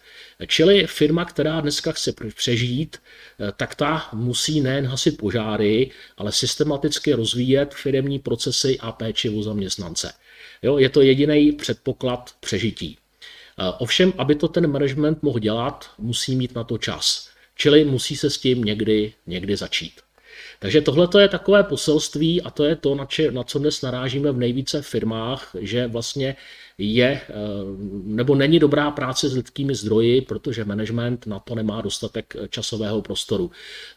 Čili 0.48 0.88
firma, 0.88 1.26
která 1.26 1.62
dneska 1.62 1.92
chce 1.92 2.14
přežít, 2.36 2.98
eh, 2.98 3.52
tak 3.58 3.76
ta 3.76 4.10
musí 4.14 4.62
nejen 4.62 4.88
hasit 4.88 5.18
požáry, 5.18 5.92
ale 6.18 6.32
systematicky 6.32 7.14
rozvíjet 7.14 7.74
firmní 7.74 8.20
procesy 8.20 8.78
a 8.80 8.92
péči 8.92 9.30
o 9.30 9.44
zaměstnance. 9.44 10.14
Jo, 10.62 10.78
je 10.78 10.90
to 10.90 11.02
jediný 11.02 11.52
předpoklad 11.52 12.32
přežití. 12.40 12.98
Ovšem, 13.78 14.14
aby 14.18 14.36
to 14.36 14.48
ten 14.48 14.72
management 14.72 15.24
mohl 15.24 15.40
dělat, 15.40 15.90
musí 15.98 16.36
mít 16.36 16.56
na 16.56 16.64
to 16.64 16.78
čas. 16.78 17.30
Čili 17.56 17.86
musí 17.86 18.16
se 18.16 18.30
s 18.30 18.38
tím 18.38 18.64
někdy, 18.64 19.14
někdy 19.28 19.56
začít. 19.56 19.94
Takže 20.60 20.82
tohle 20.82 21.08
je 21.20 21.28
takové 21.28 21.64
poselství 21.64 22.42
a 22.42 22.50
to 22.50 22.64
je 22.64 22.76
to, 22.76 22.96
na, 22.96 23.06
či, 23.06 23.32
na 23.32 23.44
co 23.44 23.60
dnes 23.60 23.82
narážíme 23.82 24.32
v 24.32 24.38
nejvíce 24.38 24.82
firmách, 24.82 25.56
že 25.60 25.88
vlastně 25.88 26.36
je 26.78 27.22
eh, 27.30 27.34
nebo 28.04 28.36
není 28.36 28.60
dobrá 28.60 28.92
práce 28.92 29.30
s 29.30 29.36
lidskými 29.36 29.76
zdroji, 29.76 30.22
protože 30.22 30.66
management 30.66 31.28
na 31.28 31.40
to 31.40 31.56
nemá 31.56 31.82
dostatek 31.82 32.36
časového 32.50 33.02
prostoru. 33.02 33.52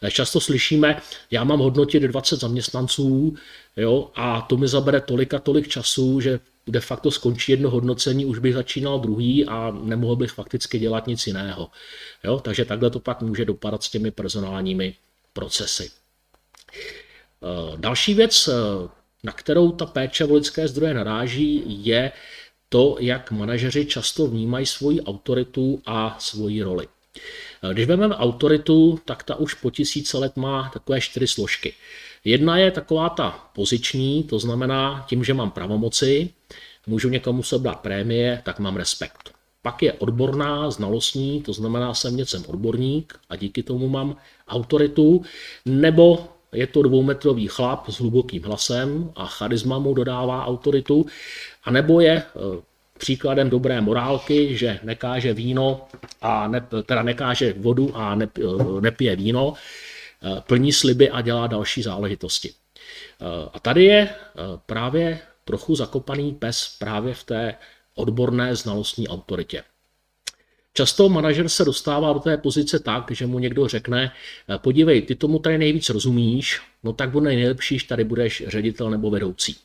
Často 0.09 0.39
slyšíme, 0.39 1.01
já 1.31 1.43
mám 1.43 1.59
hodnotit 1.59 2.03
20 2.03 2.39
zaměstnanců 2.39 3.35
jo, 3.77 4.11
a 4.15 4.41
to 4.41 4.57
mi 4.57 4.67
zabere 4.67 5.01
tolik 5.01 5.33
a 5.33 5.39
tolik 5.39 5.67
času, 5.67 6.19
že 6.19 6.39
de 6.67 6.79
facto 6.79 7.11
skončí 7.11 7.51
jedno 7.51 7.69
hodnocení, 7.69 8.25
už 8.25 8.39
bych 8.39 8.53
začínal 8.53 8.99
druhý 8.99 9.45
a 9.45 9.71
nemohl 9.71 10.15
bych 10.15 10.31
fakticky 10.31 10.79
dělat 10.79 11.07
nic 11.07 11.27
jiného. 11.27 11.69
Jo? 12.23 12.39
Takže 12.39 12.65
takhle 12.65 12.89
to 12.89 12.99
pak 12.99 13.21
může 13.21 13.45
dopadat 13.45 13.83
s 13.83 13.89
těmi 13.89 14.11
personálními 14.11 14.95
procesy. 15.33 15.91
Eh, 17.43 17.77
další 17.77 18.13
věc, 18.13 18.47
eh, 18.47 18.53
na 19.23 19.31
kterou 19.31 19.71
ta 19.71 19.85
péče 19.85 20.25
o 20.25 20.33
lidské 20.33 20.67
zdroje 20.67 20.93
naráží, 20.93 21.63
je 21.85 22.11
to, 22.69 22.97
jak 22.99 23.31
manažeři 23.31 23.85
často 23.85 24.27
vnímají 24.27 24.65
svoji 24.65 25.01
autoritu 25.01 25.81
a 25.85 26.15
svoji 26.19 26.63
roli. 26.63 26.87
Eh, 27.63 27.73
když 27.73 27.85
vezmeme 27.85 28.15
autoritu, 28.15 28.99
tak 29.05 29.23
ta 29.23 29.35
už 29.35 29.53
po 29.53 29.71
tisíce 29.71 30.17
let 30.17 30.37
má 30.37 30.69
takové 30.73 31.01
čtyři 31.01 31.27
složky. 31.27 31.73
Jedna 32.25 32.57
je 32.57 32.71
taková 32.71 33.09
ta 33.09 33.49
poziční, 33.55 34.23
to 34.23 34.39
znamená 34.39 35.05
tím, 35.09 35.23
že 35.23 35.33
mám 35.33 35.51
pravomoci, 35.51 36.29
můžu 36.87 37.09
někomu 37.09 37.43
se 37.43 37.59
dát 37.59 37.79
prémie, 37.79 38.41
tak 38.45 38.59
mám 38.59 38.75
respekt. 38.75 39.33
Pak 39.61 39.83
je 39.83 39.93
odborná, 39.93 40.71
znalostní, 40.71 41.41
to 41.41 41.53
znamená, 41.53 41.93
jsem 41.93 42.17
něcem 42.17 42.43
odborník 42.47 43.19
a 43.29 43.35
díky 43.35 43.63
tomu 43.63 43.89
mám 43.89 44.15
autoritu, 44.47 45.21
nebo 45.65 46.27
je 46.51 46.67
to 46.67 46.81
dvoumetrový 46.81 47.47
chlap 47.47 47.89
s 47.89 47.99
hlubokým 47.99 48.43
hlasem 48.43 49.11
a 49.15 49.25
charisma 49.25 49.79
mu 49.79 49.93
dodává 49.93 50.45
autoritu, 50.45 51.05
a 51.63 51.71
nebo 51.71 51.99
je 51.99 52.11
e, 52.11 52.23
příkladem 52.97 53.49
dobré 53.49 53.81
morálky, 53.81 54.57
že 54.57 54.79
nekáže 54.83 55.33
víno 55.33 55.87
a 56.21 56.47
ne, 56.47 56.67
teda 56.85 57.03
nekáže 57.03 57.53
vodu 57.53 57.91
a 57.95 58.15
ne, 58.15 58.27
nepije 58.79 59.15
víno, 59.15 59.53
e, 59.53 60.41
plní 60.41 60.73
sliby 60.73 61.09
a 61.09 61.21
dělá 61.21 61.47
další 61.47 61.83
záležitosti. 61.83 62.53
A 63.53 63.59
tady 63.59 63.83
je 63.83 64.09
právě 64.65 65.19
trochu 65.45 65.75
zakopaný 65.75 66.33
pes 66.33 66.75
právě 66.79 67.13
v 67.13 67.23
té 67.23 67.55
odborné 67.95 68.55
znalostní 68.55 69.07
autoritě. 69.07 69.63
Často 70.73 71.09
manažer 71.09 71.49
se 71.49 71.65
dostává 71.65 72.13
do 72.13 72.19
té 72.19 72.37
pozice 72.37 72.79
tak, 72.79 73.11
že 73.11 73.27
mu 73.27 73.39
někdo 73.39 73.67
řekne, 73.67 74.11
podívej, 74.57 75.01
ty 75.01 75.15
tomu 75.15 75.39
tady 75.39 75.57
nejvíc 75.57 75.89
rozumíš, 75.89 76.61
no 76.83 76.93
tak 76.93 77.09
bude 77.09 77.25
nejlepší, 77.25 77.79
že 77.79 77.87
tady 77.87 78.03
budeš 78.03 78.43
ředitel 78.47 78.89
nebo 78.89 79.09
vedoucí. 79.09 79.55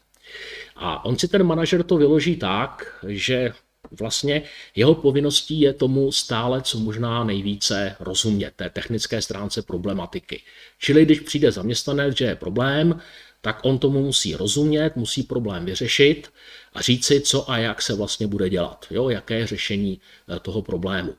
A 0.76 1.04
on 1.04 1.18
si 1.18 1.28
ten 1.28 1.42
manažer 1.42 1.82
to 1.82 1.96
vyloží 1.96 2.36
tak, 2.36 2.98
že 3.08 3.52
vlastně 3.90 4.42
jeho 4.76 4.94
povinností 4.94 5.60
je 5.60 5.72
tomu 5.72 6.12
stále 6.12 6.62
co 6.62 6.78
možná 6.78 7.24
nejvíce 7.24 7.96
rozumět, 8.00 8.52
té 8.56 8.70
technické 8.70 9.22
stránce 9.22 9.62
problematiky. 9.62 10.42
Čili 10.78 11.04
když 11.04 11.20
přijde 11.20 11.52
zaměstnanec, 11.52 12.16
že 12.16 12.24
je 12.24 12.34
problém, 12.34 13.00
tak 13.40 13.60
on 13.62 13.78
tomu 13.78 14.02
musí 14.02 14.34
rozumět, 14.34 14.96
musí 14.96 15.22
problém 15.22 15.64
vyřešit 15.64 16.30
a 16.72 16.80
říci, 16.82 17.20
co 17.20 17.50
a 17.50 17.58
jak 17.58 17.82
se 17.82 17.94
vlastně 17.94 18.26
bude 18.26 18.50
dělat, 18.50 18.86
jo, 18.90 19.08
jaké 19.08 19.38
je 19.38 19.46
řešení 19.46 20.00
eh, 20.28 20.40
toho 20.40 20.62
problému. 20.62 21.14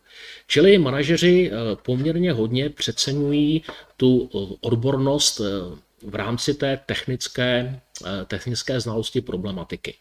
Čili 0.48 0.78
manažeři 0.78 1.52
eh, 1.52 1.76
poměrně 1.76 2.32
hodně 2.32 2.70
přeceňují 2.70 3.64
tu 3.98 4.30
eh, 4.34 4.56
odbornost 4.62 5.42
v 6.02 6.16
rámci 6.16 6.54
té 6.54 6.80
technické, 6.86 7.82
technické 8.28 8.80
znalosti 8.80 9.22
problematiky. 9.22 9.94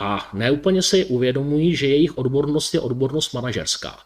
A 0.00 0.30
neúplně 0.34 0.82
si 0.82 1.04
uvědomují, 1.04 1.76
že 1.76 1.86
jejich 1.86 2.18
odbornost 2.18 2.74
je 2.74 2.80
odbornost 2.80 3.32
manažerská. 3.32 3.98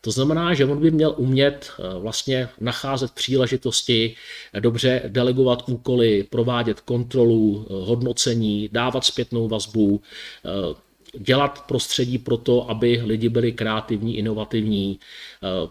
To 0.00 0.10
znamená, 0.10 0.54
že 0.54 0.64
on 0.64 0.80
by 0.80 0.90
měl 0.90 1.14
umět 1.16 1.70
eh, 1.70 1.98
vlastně 1.98 2.48
nacházet 2.60 3.10
příležitosti, 3.12 4.14
dobře 4.60 5.02
delegovat 5.08 5.62
úkoly, 5.68 6.22
provádět 6.30 6.80
kontrolu, 6.80 7.66
eh, 7.66 7.72
hodnocení, 7.72 8.68
dávat 8.72 9.04
zpětnou 9.04 9.48
vazbu, 9.48 10.00
eh, 10.44 10.89
dělat 11.18 11.64
prostředí 11.66 12.18
pro 12.18 12.36
to, 12.36 12.70
aby 12.70 13.00
lidi 13.04 13.28
byli 13.28 13.52
kreativní, 13.52 14.16
inovativní, 14.18 14.98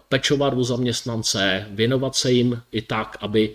pečovat 0.10 0.54
o 0.54 0.64
zaměstnance, 0.64 1.68
věnovat 1.72 2.16
se 2.16 2.32
jim 2.32 2.62
i 2.72 2.82
tak, 2.82 3.18
aby 3.22 3.54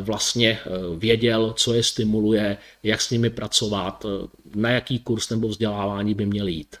vlastně 0.00 0.58
věděl, 0.98 1.52
co 1.56 1.74
je 1.74 1.82
stimuluje, 1.82 2.56
jak 2.82 3.00
s 3.00 3.10
nimi 3.10 3.30
pracovat, 3.30 4.06
na 4.54 4.70
jaký 4.70 4.98
kurz 4.98 5.30
nebo 5.30 5.48
vzdělávání 5.48 6.14
by 6.14 6.26
měl 6.26 6.46
jít. 6.46 6.76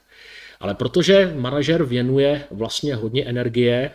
Ale 0.60 0.74
protože 0.74 1.34
manažer 1.36 1.84
věnuje 1.84 2.44
vlastně 2.50 2.94
hodně 2.94 3.24
energie 3.24 3.90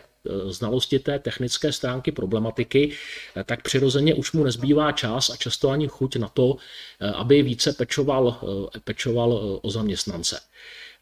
znalosti 0.47 0.99
té 0.99 1.19
technické 1.19 1.71
stránky 1.71 2.11
problematiky, 2.11 2.91
e, 3.35 3.43
tak 3.43 3.61
přirozeně 3.61 4.13
už 4.13 4.31
mu 4.31 4.43
nezbývá 4.43 4.91
čas 4.91 5.29
a 5.29 5.35
často 5.35 5.69
ani 5.69 5.87
chuť 5.87 6.15
na 6.15 6.27
to, 6.27 6.57
e, 6.99 7.11
aby 7.11 7.41
více 7.41 7.73
pečoval, 7.73 8.39
pečoval 8.83 9.59
o 9.61 9.69
zaměstnance. 9.71 10.39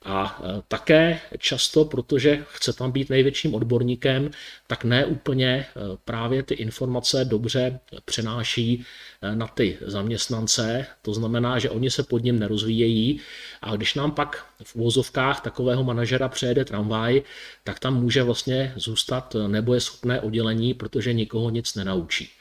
A 0.05 0.41
e, 0.43 0.61
také 0.67 1.19
často, 1.37 1.85
protože 1.85 2.45
chce 2.51 2.73
tam 2.73 2.91
být 2.91 3.09
největším 3.09 3.55
odborníkem, 3.55 4.31
tak 4.67 4.83
ne 4.83 5.05
úplně 5.05 5.47
e, 5.47 5.65
právě 6.05 6.43
ty 6.43 6.53
informace 6.53 7.25
dobře 7.25 7.79
přenáší 8.05 8.85
e, 9.21 9.35
na 9.35 9.47
ty 9.47 9.77
zaměstnance. 9.81 10.85
To 11.01 11.13
znamená, 11.13 11.59
že 11.59 11.69
oni 11.69 11.91
se 11.91 12.03
pod 12.03 12.23
ním 12.23 12.39
nerozvíjejí 12.39 13.19
a 13.61 13.75
když 13.75 13.95
nám 13.95 14.11
pak 14.11 14.45
v 14.63 14.75
úvozovkách 14.75 15.41
takového 15.41 15.83
manažera 15.83 16.29
přejede 16.29 16.65
tramvaj, 16.65 17.21
tak 17.63 17.79
tam 17.79 18.01
může 18.01 18.23
vlastně 18.23 18.73
zůstat 18.75 19.35
nebojeschopné 19.47 20.21
oddělení, 20.21 20.73
protože 20.73 21.13
nikoho 21.13 21.49
nic 21.49 21.75
nenaučí. 21.75 22.38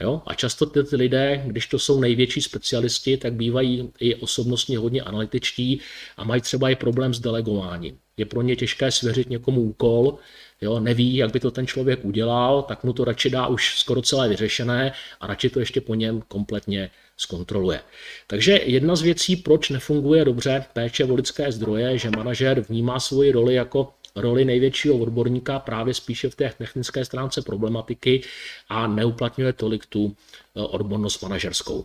Jo? 0.00 0.22
A 0.26 0.34
často 0.34 0.66
ty, 0.66 0.84
ty 0.84 0.96
lidé, 0.96 1.42
když 1.46 1.66
to 1.66 1.78
jsou 1.78 2.00
největší 2.00 2.42
specialisti, 2.42 3.16
tak 3.16 3.32
bývají 3.32 3.90
i 4.00 4.14
osobnostně 4.14 4.78
hodně 4.78 5.02
analytičtí 5.02 5.80
a 6.16 6.24
mají 6.24 6.40
třeba 6.40 6.70
i 6.70 6.76
problém 6.76 7.14
s 7.14 7.20
delegováním. 7.20 7.98
Je 8.16 8.26
pro 8.26 8.42
ně 8.42 8.56
těžké 8.56 8.90
svěřit 8.90 9.30
někomu 9.30 9.60
úkol, 9.60 10.18
jo, 10.60 10.80
neví, 10.80 11.16
jak 11.16 11.32
by 11.32 11.40
to 11.40 11.50
ten 11.50 11.66
člověk 11.66 12.04
udělal, 12.04 12.62
tak 12.62 12.84
mu 12.84 12.92
to 12.92 13.04
radši 13.04 13.30
dá 13.30 13.46
už 13.46 13.78
skoro 13.78 14.02
celé 14.02 14.28
vyřešené 14.28 14.92
a 15.20 15.26
radši 15.26 15.50
to 15.50 15.60
ještě 15.60 15.80
po 15.80 15.94
něm 15.94 16.22
kompletně 16.28 16.90
zkontroluje. 17.16 17.80
Takže 18.26 18.60
jedna 18.64 18.96
z 18.96 19.02
věcí, 19.02 19.36
proč 19.36 19.70
nefunguje 19.70 20.24
dobře 20.24 20.64
péče 20.72 21.04
o 21.04 21.14
lidské 21.14 21.52
zdroje, 21.52 21.98
že 21.98 22.10
manažer 22.10 22.60
vnímá 22.60 23.00
svoji 23.00 23.32
roli 23.32 23.54
jako 23.54 23.94
roli 24.20 24.44
největšího 24.44 24.98
odborníka 24.98 25.58
právě 25.58 25.94
spíše 25.94 26.30
v 26.30 26.34
té 26.34 26.52
technické 26.58 27.04
stránce 27.04 27.42
problematiky 27.42 28.22
a 28.68 28.86
neuplatňuje 28.86 29.52
tolik 29.52 29.86
tu 29.86 30.16
eh, 30.56 30.60
odbornost 30.60 31.22
manažerskou. 31.22 31.84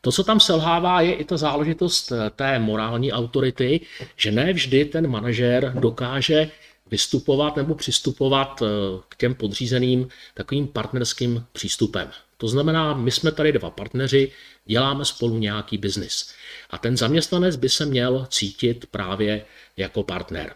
To, 0.00 0.12
co 0.12 0.24
tam 0.24 0.40
selhává, 0.40 1.00
je 1.00 1.14
i 1.14 1.24
ta 1.24 1.36
záležitost 1.36 2.12
eh, 2.12 2.30
té 2.30 2.58
morální 2.58 3.12
autority, 3.12 3.80
že 4.16 4.32
ne 4.32 4.52
vždy 4.52 4.84
ten 4.84 5.08
manažer 5.08 5.72
dokáže 5.78 6.50
vystupovat 6.90 7.56
nebo 7.56 7.74
přistupovat 7.74 8.62
eh, 8.62 8.66
k 9.08 9.16
těm 9.16 9.34
podřízeným 9.34 10.08
takovým 10.34 10.68
partnerským 10.68 11.44
přístupem. 11.52 12.10
To 12.36 12.48
znamená, 12.48 12.94
my 12.94 13.10
jsme 13.10 13.32
tady 13.32 13.52
dva 13.52 13.70
partneři, 13.70 14.32
děláme 14.64 15.04
spolu 15.04 15.38
nějaký 15.38 15.78
biznis. 15.78 16.34
A 16.70 16.78
ten 16.78 16.96
zaměstnanec 16.96 17.56
by 17.56 17.68
se 17.68 17.86
měl 17.86 18.26
cítit 18.30 18.86
právě 18.86 19.44
jako 19.76 20.02
partner. 20.02 20.54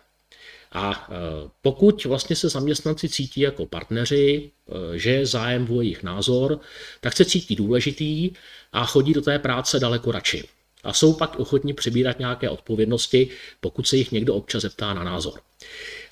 A 0.73 1.09
e, 1.11 1.15
pokud 1.63 2.05
vlastně 2.05 2.37
se 2.37 2.49
zaměstnanci 2.49 3.09
cítí 3.09 3.41
jako 3.41 3.67
partneři, 3.67 4.51
e, 4.95 4.99
že 4.99 5.11
je 5.11 5.27
zájem 5.27 5.67
o 5.71 5.83
jejich 5.83 6.03
názor, 6.03 6.61
tak 7.01 7.17
se 7.17 7.25
cítí 7.25 7.57
důležitý 7.57 8.31
a 8.73 8.87
chodí 8.87 9.13
do 9.13 9.23
té 9.23 9.39
práce 9.39 9.81
daleko 9.81 10.13
radši. 10.13 10.45
A 10.85 10.93
jsou 10.93 11.13
pak 11.13 11.39
ochotní 11.39 11.73
přibírat 11.73 12.19
nějaké 12.19 12.51
odpovědnosti, 12.51 13.29
pokud 13.61 13.89
se 13.89 13.97
jich 13.97 14.13
někdo 14.13 14.35
občas 14.35 14.63
zeptá 14.63 14.95
na 14.95 15.05
názor. 15.05 15.41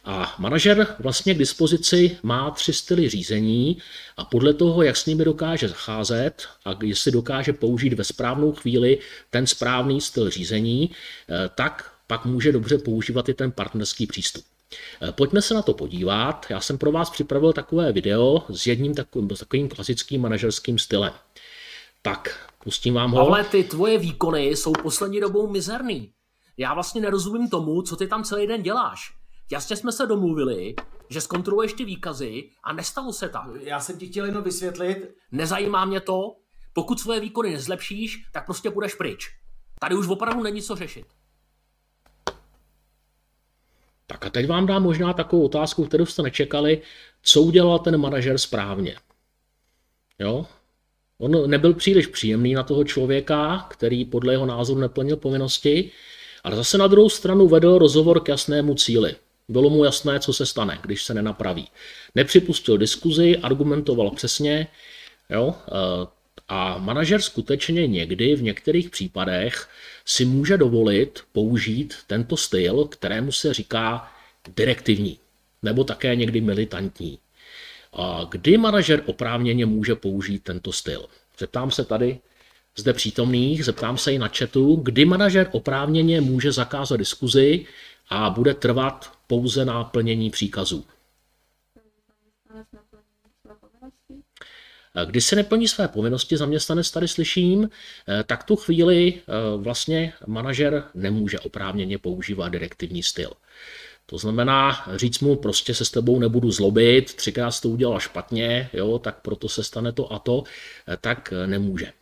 A 0.04 0.34
manažer 0.38 0.96
vlastně 0.98 1.34
k 1.34 1.38
dispozici 1.38 2.18
má 2.22 2.50
tři 2.50 2.72
styly 2.72 3.08
řízení 3.08 3.78
a 4.16 4.24
podle 4.24 4.54
toho, 4.54 4.82
jak 4.82 4.96
s 4.96 5.06
nimi 5.06 5.24
dokáže 5.24 5.68
zacházet 5.68 6.48
a 6.64 6.78
jestli 6.82 7.12
dokáže 7.12 7.52
použít 7.52 7.92
ve 7.92 8.04
správnou 8.04 8.52
chvíli 8.52 8.98
ten 9.30 9.46
správný 9.46 10.00
styl 10.00 10.30
řízení, 10.30 10.90
e, 10.90 11.48
tak 11.48 11.95
pak 12.06 12.24
může 12.24 12.52
dobře 12.52 12.78
používat 12.78 13.28
i 13.28 13.34
ten 13.34 13.52
partnerský 13.52 14.06
přístup. 14.06 14.44
Eh, 15.02 15.12
pojďme 15.12 15.42
se 15.42 15.54
na 15.54 15.62
to 15.62 15.74
podívat. 15.74 16.46
Já 16.50 16.60
jsem 16.60 16.78
pro 16.78 16.92
vás 16.92 17.10
připravil 17.10 17.52
takové 17.52 17.92
video 17.92 18.44
s 18.48 18.66
jedním 18.66 18.94
takovým, 18.94 19.30
s 19.30 19.38
takovým 19.38 19.68
klasickým 19.68 20.20
manažerským 20.20 20.78
stylem. 20.78 21.12
Tak, 22.02 22.50
pustím 22.64 22.94
vám 22.94 23.10
ho. 23.10 23.20
Ale 23.20 23.44
ty 23.44 23.64
tvoje 23.64 23.98
výkony 23.98 24.44
jsou 24.46 24.72
poslední 24.72 25.20
dobou 25.20 25.50
mizerný. 25.50 26.12
Já 26.56 26.74
vlastně 26.74 27.00
nerozumím 27.00 27.50
tomu, 27.50 27.82
co 27.82 27.96
ty 27.96 28.06
tam 28.06 28.24
celý 28.24 28.46
den 28.46 28.62
děláš. 28.62 29.12
Jasně 29.52 29.76
jsme 29.76 29.92
se 29.92 30.06
domluvili, 30.06 30.74
že 31.08 31.20
zkontroluješ 31.20 31.72
ty 31.72 31.84
výkazy 31.84 32.50
a 32.64 32.72
nestalo 32.72 33.12
se 33.12 33.28
tak. 33.28 33.46
Já 33.60 33.80
jsem 33.80 33.98
ti 33.98 34.06
chtěl 34.06 34.26
jenom 34.26 34.42
vysvětlit. 34.42 35.14
Nezajímá 35.32 35.84
mě 35.84 36.00
to. 36.00 36.36
Pokud 36.72 37.00
svoje 37.00 37.20
výkony 37.20 37.52
nezlepšíš, 37.52 38.26
tak 38.32 38.46
prostě 38.46 38.70
budeš 38.70 38.94
pryč. 38.94 39.28
Tady 39.80 39.94
už 39.94 40.08
opravdu 40.08 40.42
není 40.42 40.62
co 40.62 40.76
řešit. 40.76 41.06
Tak 44.06 44.26
a 44.26 44.30
teď 44.30 44.46
vám 44.46 44.66
dám 44.66 44.82
možná 44.82 45.12
takovou 45.12 45.44
otázku, 45.44 45.84
kterou 45.84 46.06
jste 46.06 46.22
nečekali. 46.22 46.82
Co 47.22 47.42
udělal 47.42 47.78
ten 47.78 47.96
manažer 47.96 48.38
správně? 48.38 48.96
Jo? 50.18 50.46
On 51.18 51.50
nebyl 51.50 51.74
příliš 51.74 52.06
příjemný 52.06 52.54
na 52.54 52.62
toho 52.62 52.84
člověka, 52.84 53.66
který 53.70 54.04
podle 54.04 54.32
jeho 54.32 54.46
názoru 54.46 54.80
neplnil 54.80 55.16
povinnosti, 55.16 55.90
ale 56.44 56.56
zase 56.56 56.78
na 56.78 56.86
druhou 56.86 57.08
stranu 57.08 57.48
vedl 57.48 57.78
rozhovor 57.78 58.20
k 58.20 58.28
jasnému 58.28 58.74
cíli. 58.74 59.16
Bylo 59.48 59.70
mu 59.70 59.84
jasné, 59.84 60.20
co 60.20 60.32
se 60.32 60.46
stane, 60.46 60.78
když 60.82 61.04
se 61.04 61.14
nenapraví. 61.14 61.68
Nepřipustil 62.14 62.78
diskuzi, 62.78 63.36
argumentoval 63.36 64.10
přesně. 64.10 64.66
Jo? 65.30 65.54
A 66.48 66.78
manažer 66.78 67.22
skutečně 67.22 67.86
někdy 67.86 68.36
v 68.36 68.42
některých 68.42 68.90
případech 68.90 69.68
si 70.04 70.24
může 70.24 70.56
dovolit 70.56 71.20
použít 71.32 71.94
tento 72.06 72.36
styl, 72.36 72.84
kterému 72.84 73.32
se 73.32 73.54
říká 73.54 74.12
direktivní, 74.56 75.18
nebo 75.62 75.84
také 75.84 76.16
někdy 76.16 76.40
militantní. 76.40 77.18
A 77.92 78.26
kdy 78.30 78.58
manažer 78.58 79.02
oprávněně 79.06 79.66
může 79.66 79.94
použít 79.94 80.42
tento 80.42 80.72
styl? 80.72 81.06
Zeptám 81.38 81.70
se 81.70 81.84
tady 81.84 82.18
zde 82.76 82.92
přítomných, 82.92 83.64
zeptám 83.64 83.98
se 83.98 84.12
i 84.12 84.18
na 84.18 84.28
chatu, 84.28 84.76
kdy 84.76 85.04
manažer 85.04 85.48
oprávněně 85.52 86.20
může 86.20 86.52
zakázat 86.52 86.96
diskuzi 86.96 87.66
a 88.08 88.30
bude 88.30 88.54
trvat 88.54 89.12
pouze 89.26 89.64
na 89.64 89.84
plnění 89.84 90.30
příkazů. 90.30 90.84
Když 95.04 95.24
se 95.24 95.36
neplní 95.36 95.68
své 95.68 95.88
povinnosti, 95.88 96.36
zaměstnanec 96.36 96.90
tady 96.90 97.08
slyším, 97.08 97.70
eh, 98.08 98.24
tak 98.24 98.44
tu 98.44 98.56
chvíli 98.56 99.14
eh, 99.14 99.32
vlastně 99.56 100.12
manažer 100.26 100.84
nemůže 100.94 101.38
oprávněně 101.38 101.98
používat 101.98 102.48
direktivní 102.48 103.02
styl. 103.02 103.32
To 104.06 104.18
znamená 104.18 104.86
říct 104.96 105.20
mu, 105.20 105.36
prostě 105.36 105.74
se 105.74 105.84
s 105.84 105.90
tebou 105.90 106.18
nebudu 106.18 106.50
zlobit, 106.50 107.14
třikrát 107.14 107.60
to 107.60 107.68
udělal 107.68 108.00
špatně, 108.00 108.70
jo, 108.72 108.98
tak 108.98 109.20
proto 109.20 109.48
se 109.48 109.64
stane 109.64 109.92
to 109.92 110.12
a 110.12 110.18
to, 110.18 110.44
eh, 110.88 110.96
tak 111.00 111.32
nemůže. 111.46 111.92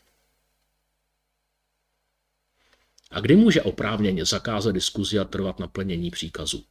A 3.11 3.21
kdy 3.21 3.37
může 3.37 3.63
oprávněně 3.63 4.25
zakázat 4.25 4.75
diskuzi 4.75 5.19
a 5.19 5.25
trvat 5.25 5.61
na 5.61 5.67
plnění 5.67 6.11
příkazu? 6.11 6.63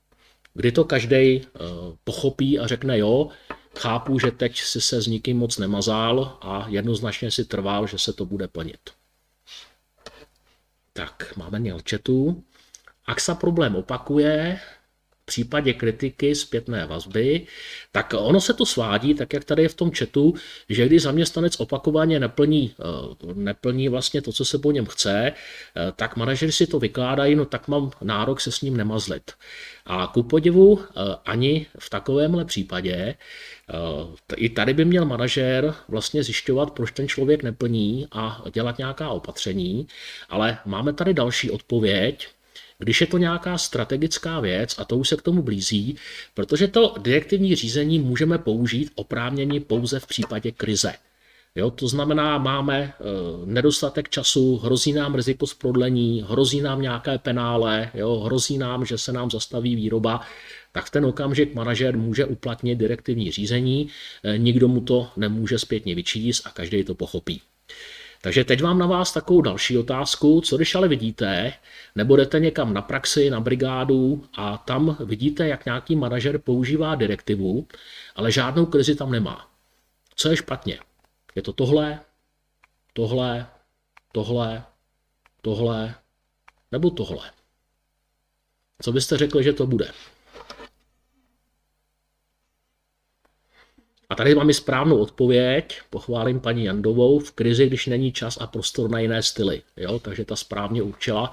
Kdy 0.53 0.71
to 0.71 0.85
každý 0.85 1.41
pochopí 2.03 2.59
a 2.59 2.67
řekne, 2.67 2.97
jo, 2.97 3.29
Chápu, 3.77 4.19
že 4.19 4.31
teď 4.31 4.59
si 4.59 4.81
se 4.81 5.01
s 5.01 5.07
nikým 5.07 5.37
moc 5.37 5.57
nemazal 5.57 6.37
a 6.41 6.65
jednoznačně 6.67 7.31
si 7.31 7.45
trval, 7.45 7.87
že 7.87 7.97
se 7.97 8.13
to 8.13 8.25
bude 8.25 8.47
plnit. 8.47 8.79
Tak, 10.93 11.33
máme 11.37 11.59
měl 11.59 11.79
chatu. 11.89 12.43
Se 13.17 13.35
problém 13.35 13.75
opakuje, 13.75 14.59
v 15.23 15.25
případě 15.25 15.73
kritiky, 15.73 16.35
zpětné 16.35 16.85
vazby, 16.85 17.47
tak 17.91 18.13
ono 18.17 18.41
se 18.41 18.53
to 18.53 18.65
svádí, 18.65 19.13
tak 19.13 19.33
jak 19.33 19.43
tady 19.43 19.61
je 19.61 19.69
v 19.69 19.73
tom 19.73 19.91
chatu, 19.91 20.33
že 20.69 20.85
když 20.85 21.01
zaměstnanec 21.01 21.59
opakovaně 21.59 22.19
neplní, 22.19 22.75
eh, 22.79 23.33
neplní 23.33 23.89
vlastně 23.89 24.21
to, 24.21 24.31
co 24.31 24.45
se 24.45 24.57
po 24.57 24.71
něm 24.71 24.85
chce, 24.85 25.31
eh, 25.31 25.91
tak 25.95 26.15
manažeři 26.17 26.51
si 26.51 26.67
to 26.67 26.79
vykládají, 26.79 27.35
no 27.35 27.45
tak 27.45 27.67
mám 27.67 27.91
nárok 28.01 28.41
se 28.41 28.51
s 28.51 28.61
ním 28.61 28.77
nemazlit. 28.77 29.31
A 29.85 30.07
ku 30.07 30.23
podivu 30.23 30.79
eh, 30.79 31.15
ani 31.25 31.65
v 31.79 31.89
takovémhle 31.89 32.45
případě 32.45 33.15
i 34.35 34.49
tady 34.49 34.73
by 34.73 34.85
měl 34.85 35.05
manažér 35.05 35.73
vlastně 35.87 36.23
zjišťovat, 36.23 36.71
proč 36.71 36.91
ten 36.91 37.07
člověk 37.07 37.43
neplní 37.43 38.07
a 38.11 38.43
dělat 38.53 38.77
nějaká 38.77 39.09
opatření, 39.09 39.87
ale 40.29 40.57
máme 40.65 40.93
tady 40.93 41.13
další 41.13 41.51
odpověď, 41.51 42.27
když 42.83 43.01
je 43.01 43.07
to 43.07 43.17
nějaká 43.17 43.57
strategická 43.57 44.39
věc, 44.39 44.75
a 44.77 44.85
to 44.85 44.97
už 44.97 45.09
se 45.09 45.15
k 45.15 45.21
tomu 45.21 45.41
blízí, 45.41 45.95
protože 46.33 46.67
to 46.67 46.95
direktivní 46.99 47.55
řízení 47.55 47.99
můžeme 47.99 48.37
použít 48.37 48.91
oprávnění 48.95 49.59
pouze 49.59 49.99
v 49.99 50.07
případě 50.07 50.51
krize. 50.51 50.93
Jo, 51.55 51.71
to 51.71 51.87
znamená, 51.87 52.37
máme 52.37 52.79
e, 52.79 52.93
nedostatek 53.45 54.09
času, 54.09 54.57
hrozí 54.57 54.93
nám 54.93 55.15
riziko 55.15 55.47
z 55.47 55.53
prodlení, 55.53 56.25
hrozí 56.29 56.61
nám 56.61 56.81
nějaké 56.81 57.17
penále, 57.17 57.91
jo, 57.93 58.19
hrozí 58.19 58.57
nám, 58.57 58.85
že 58.85 58.97
se 58.97 59.13
nám 59.13 59.31
zastaví 59.31 59.75
výroba, 59.75 60.21
tak 60.71 60.85
v 60.85 60.89
ten 60.89 61.05
okamžik 61.05 61.53
manažer 61.53 61.97
může 61.97 62.25
uplatnit 62.25 62.75
direktivní 62.75 63.31
řízení, 63.31 63.89
e, 64.23 64.37
nikdo 64.37 64.67
mu 64.67 64.81
to 64.81 65.09
nemůže 65.17 65.59
zpětně 65.59 65.95
vyčíst 65.95 66.47
a 66.47 66.51
každý 66.51 66.83
to 66.83 66.95
pochopí. 66.95 67.41
Takže 68.23 68.43
teď 68.43 68.61
mám 68.61 68.79
na 68.79 68.85
vás 68.85 69.13
takovou 69.13 69.41
další 69.41 69.77
otázku, 69.77 70.41
co 70.41 70.57
když 70.57 70.75
ale 70.75 70.87
vidíte, 70.87 71.53
nebo 71.95 72.15
jdete 72.15 72.39
někam 72.39 72.73
na 72.73 72.81
praxi, 72.81 73.29
na 73.29 73.39
brigádu 73.39 74.25
a 74.33 74.57
tam 74.57 74.97
vidíte, 74.99 75.47
jak 75.47 75.65
nějaký 75.65 75.95
manažer 75.95 76.37
používá 76.37 76.95
direktivu, 76.95 77.67
ale 78.15 78.31
žádnou 78.31 78.65
krizi 78.65 78.95
tam 78.95 79.11
nemá. 79.11 79.51
Co 80.15 80.29
je 80.29 80.37
špatně? 80.37 80.79
Je 81.35 81.41
to 81.41 81.53
tohle, 81.53 81.99
tohle, 82.93 83.47
tohle, 84.11 84.63
tohle, 85.41 85.95
nebo 86.71 86.89
tohle. 86.89 87.31
Co 88.81 88.91
byste 88.91 89.17
řekli, 89.17 89.43
že 89.43 89.53
to 89.53 89.67
bude? 89.67 89.91
A 94.13 94.15
tady 94.15 94.35
mám 94.35 94.49
i 94.49 94.53
správnou 94.53 94.97
odpověď, 94.97 95.81
pochválím 95.89 96.39
paní 96.39 96.65
Jandovou, 96.65 97.19
v 97.19 97.31
krizi, 97.31 97.67
když 97.67 97.87
není 97.87 98.11
čas 98.11 98.37
a 98.41 98.47
prostor 98.47 98.89
na 98.89 98.99
jiné 98.99 99.23
styly. 99.23 99.61
Jo? 99.77 99.99
Takže 99.99 100.25
ta 100.25 100.35
správně 100.35 100.81
určila. 100.81 101.29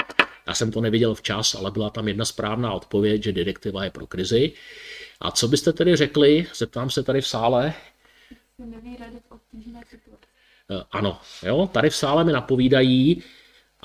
Já 0.47 0.55
jsem 0.55 0.73
to 0.73 0.81
neviděl 0.81 1.15
včas, 1.15 1.55
ale 1.55 1.71
byla 1.71 1.91
tam 1.91 2.09
jedna 2.09 2.25
správná 2.25 2.73
odpověď, 2.73 3.23
že 3.23 3.33
direktiva 3.33 3.85
je 3.85 3.91
pro 3.91 4.07
krizi. 4.07 4.53
A 5.21 5.31
co 5.31 5.49
byste 5.49 5.73
tedy 5.73 5.97
řekli, 5.97 6.47
zeptám 6.55 6.91
se 6.91 7.03
tady 7.03 7.21
v 7.21 7.27
sále. 7.27 7.75
Eh, 10.71 10.85
ano, 10.91 11.21
jo, 11.43 11.71
tady 11.73 11.91
v 11.91 11.97
sále 11.97 12.25
mi 12.25 12.33
napovídají, 12.33 13.23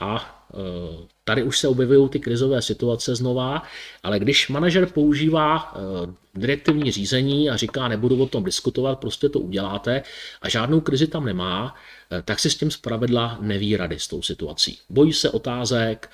a 0.02 0.36
Eh, 0.54 1.08
tady 1.26 1.44
už 1.44 1.60
se 1.60 1.68
objevují 1.68 2.10
ty 2.10 2.20
krizové 2.20 2.62
situace 2.62 3.16
znova, 3.16 3.64
ale 4.04 4.20
když 4.20 4.50
manažer 4.50 4.86
používá 4.86 5.74
eh, 5.76 6.14
direktivní 6.36 6.92
řízení 6.92 7.50
a 7.50 7.56
říká, 7.56 7.88
nebudu 7.88 8.24
o 8.24 8.28
tom 8.28 8.44
diskutovat, 8.44 9.00
prostě 9.00 9.30
to 9.30 9.40
uděláte 9.40 10.04
a 10.42 10.50
žádnou 10.50 10.80
krizi 10.80 11.08
tam 11.08 11.26
nemá, 11.26 11.76
eh, 12.12 12.22
tak 12.22 12.40
si 12.40 12.50
s 12.50 12.58
tím 12.58 12.72
zpravidla 12.72 13.38
neví 13.42 13.78
rady 13.78 14.00
s 14.00 14.08
tou 14.08 14.22
situací. 14.22 14.78
Bojí 14.90 15.14
se 15.14 15.30
otázek, 15.30 16.10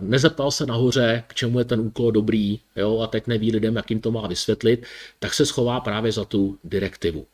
nezeptal 0.00 0.50
se 0.50 0.66
nahoře, 0.66 1.24
k 1.26 1.34
čemu 1.34 1.58
je 1.58 1.64
ten 1.64 1.80
úkol 1.80 2.12
dobrý, 2.12 2.60
jo, 2.76 3.00
a 3.00 3.06
teď 3.06 3.26
neví 3.26 3.52
lidem, 3.52 3.76
jak 3.76 3.90
jim 3.90 4.00
to 4.00 4.10
má 4.10 4.26
vysvětlit, 4.26 4.86
tak 5.18 5.34
se 5.34 5.46
schová 5.46 5.80
právě 5.80 6.12
za 6.12 6.24
tu 6.24 6.58
direktivu. 6.64 7.26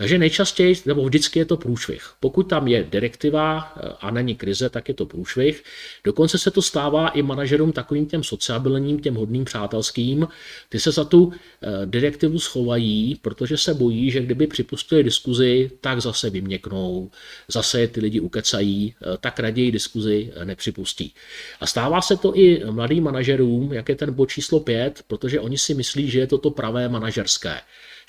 Takže 0.00 0.18
nejčastěji, 0.18 0.74
nebo 0.86 1.04
vždycky 1.04 1.38
je 1.38 1.44
to 1.44 1.56
průšvih. 1.56 2.10
Pokud 2.20 2.42
tam 2.42 2.68
je 2.68 2.84
direktiva 2.84 3.72
eh, 3.76 3.88
a 4.00 4.10
není 4.10 4.34
krize, 4.34 4.70
tak 4.70 4.88
je 4.88 4.94
to 4.94 5.06
průšvih. 5.06 5.64
Dokonce 6.04 6.38
se 6.38 6.50
to 6.50 6.62
stává 6.62 7.08
i 7.08 7.22
manažerům 7.22 7.72
takovým 7.72 8.06
těm 8.06 8.24
sociabilním, 8.24 9.00
těm 9.00 9.14
hodným 9.14 9.44
přátelským. 9.44 10.28
Ty 10.68 10.80
se 10.80 10.92
za 10.92 11.04
tu 11.04 11.32
eh, 11.32 11.68
direktivu 11.86 12.38
schovají, 12.38 13.14
protože 13.22 13.56
se 13.56 13.74
bojí, 13.74 14.10
že 14.10 14.20
kdyby 14.20 14.46
připustili 14.46 15.04
diskuzi, 15.04 15.70
tak 15.80 16.00
zase 16.00 16.30
vyměknou, 16.30 17.10
zase 17.48 17.86
ty 17.86 18.00
lidi 18.00 18.20
ukecají, 18.20 18.94
eh, 19.02 19.16
tak 19.20 19.40
raději 19.40 19.72
diskuzi 19.72 20.32
nepřipustí. 20.44 21.14
A 21.60 21.66
stává 21.66 22.02
se 22.02 22.16
to 22.16 22.36
i 22.36 22.64
mladým 22.70 23.04
manažerům, 23.04 23.72
jak 23.72 23.88
je 23.88 23.96
ten 23.96 24.12
bod 24.12 24.26
číslo 24.30 24.60
5, 24.60 25.02
protože 25.06 25.40
oni 25.40 25.58
si 25.58 25.74
myslí, 25.74 26.10
že 26.10 26.18
je 26.18 26.26
to 26.26 26.38
to 26.38 26.50
pravé 26.50 26.88
manažerské 26.88 27.60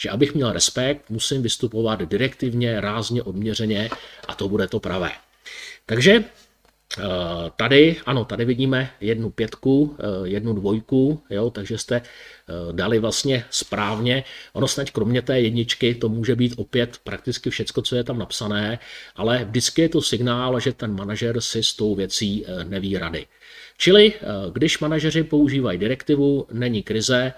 že 0.01 0.09
abych 0.09 0.33
měl 0.35 0.51
respekt, 0.51 1.09
musím 1.09 1.40
vystupovat 1.41 2.01
direktivně, 2.01 2.81
rázně, 2.81 3.23
odměřeně 3.23 3.89
a 4.27 4.35
to 4.35 4.49
bude 4.49 4.67
to 4.67 4.79
pravé. 4.79 5.11
Takže 5.85 6.23
eh, 6.99 7.03
Tady, 7.55 7.95
ano, 8.05 8.25
tady 8.25 8.45
vidíme 8.45 8.89
jednu 9.01 9.29
pětku, 9.29 9.97
eh, 9.99 10.27
jednu 10.27 10.53
dvojku, 10.53 11.21
jo, 11.29 11.49
takže 11.49 11.77
jste 11.77 11.95
eh, 11.95 12.03
dali 12.71 12.99
vlastně 12.99 13.45
správně. 13.49 14.23
Ono 14.53 14.67
snad 14.67 14.89
kromě 14.89 15.21
té 15.21 15.39
jedničky 15.39 15.95
to 15.95 16.09
může 16.09 16.35
být 16.35 16.53
opět 16.57 16.97
prakticky 17.03 17.49
všecko, 17.49 17.81
co 17.81 17.95
je 17.95 18.03
tam 18.03 18.19
napsané, 18.19 18.79
ale 19.15 19.45
vždycky 19.45 19.81
je 19.81 19.89
to 19.89 20.01
signál, 20.01 20.59
že 20.59 20.73
ten 20.73 20.95
manažer 20.95 21.41
si 21.41 21.63
s 21.63 21.73
tou 21.73 21.95
věcí 21.95 22.45
neví 22.63 22.97
rady. 22.97 23.25
Čili 23.77 24.13
když 24.53 24.79
manažeři 24.79 25.23
používají 25.23 25.77
direktivu, 25.79 26.47
není 26.51 26.83
krize, 26.83 27.33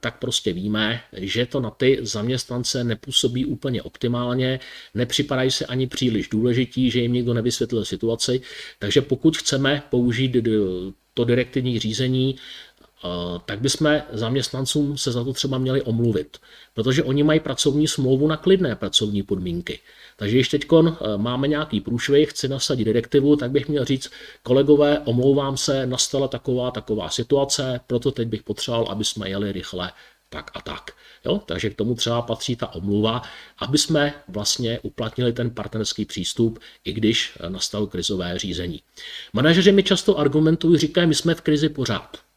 tak 0.00 0.18
prostě 0.18 0.52
víme, 0.52 1.00
že 1.12 1.46
to 1.46 1.60
na 1.60 1.70
ty 1.70 1.98
zaměstnance 2.02 2.84
nepůsobí 2.84 3.44
úplně 3.44 3.82
optimálně, 3.82 4.60
nepřipadají 4.94 5.50
se 5.50 5.66
ani 5.66 5.86
příliš 5.86 6.28
důležití, 6.28 6.90
že 6.90 7.00
jim 7.00 7.12
někdo 7.12 7.34
nevysvětlil 7.34 7.84
situaci, 7.84 8.40
takže 8.78 9.02
pokud 9.02 9.36
chceme 9.36 9.82
použít 9.90 10.36
to 11.14 11.24
direktivní 11.24 11.78
řízení, 11.78 12.36
eh, 12.36 12.69
tak 13.44 13.60
bychom 13.60 14.02
zaměstnancům 14.12 14.98
se 14.98 15.12
za 15.12 15.24
to 15.24 15.32
třeba 15.32 15.58
měli 15.58 15.82
omluvit, 15.82 16.38
protože 16.74 17.02
oni 17.02 17.22
mají 17.22 17.40
pracovní 17.40 17.88
smlouvu 17.88 18.28
na 18.28 18.36
klidné 18.36 18.76
pracovní 18.76 19.22
podmínky. 19.22 19.80
Takže 20.16 20.36
když 20.36 20.48
teď 20.48 20.66
eh, 20.72 20.92
máme 21.16 21.48
nějaký 21.48 21.80
průšvih, 21.80 22.30
chci 22.30 22.48
nasadit 22.48 22.84
direktivu, 22.84 23.36
tak 23.36 23.50
bych 23.50 23.68
měl 23.68 23.84
říct, 23.84 24.10
kolegové, 24.42 24.98
omlouvám 24.98 25.56
se, 25.56 25.86
nastala 25.86 26.28
taková 26.28 26.70
taková 26.70 27.08
situace, 27.08 27.80
proto 27.86 28.10
teď 28.10 28.28
bych 28.28 28.42
potřeboval, 28.42 28.86
aby 28.90 29.04
jsme 29.04 29.28
jeli 29.28 29.52
rychle 29.52 29.92
tak 30.28 30.50
a 30.54 30.60
tak. 30.60 30.90
Jo? 31.24 31.42
Takže 31.46 31.70
k 31.70 31.74
tomu 31.74 31.94
třeba 31.94 32.22
patří 32.22 32.56
ta 32.56 32.74
omluva, 32.74 33.22
aby 33.58 33.78
jsme 33.78 34.14
vlastně 34.28 34.80
uplatnili 34.82 35.32
ten 35.32 35.50
partnerský 35.50 36.04
přístup, 36.04 36.58
i 36.84 36.92
když 36.92 37.32
eh, 37.40 37.50
nastalo 37.50 37.86
krizové 37.86 38.38
řízení. 38.38 38.82
Manažeři 39.32 39.72
mi 39.72 39.82
často 39.82 40.18
argumentují, 40.18 40.78
říkají, 40.78 41.06
my 41.06 41.14
jsme 41.14 41.34
v 41.34 41.40
krizi 41.40 41.68
pořád. 41.68 42.29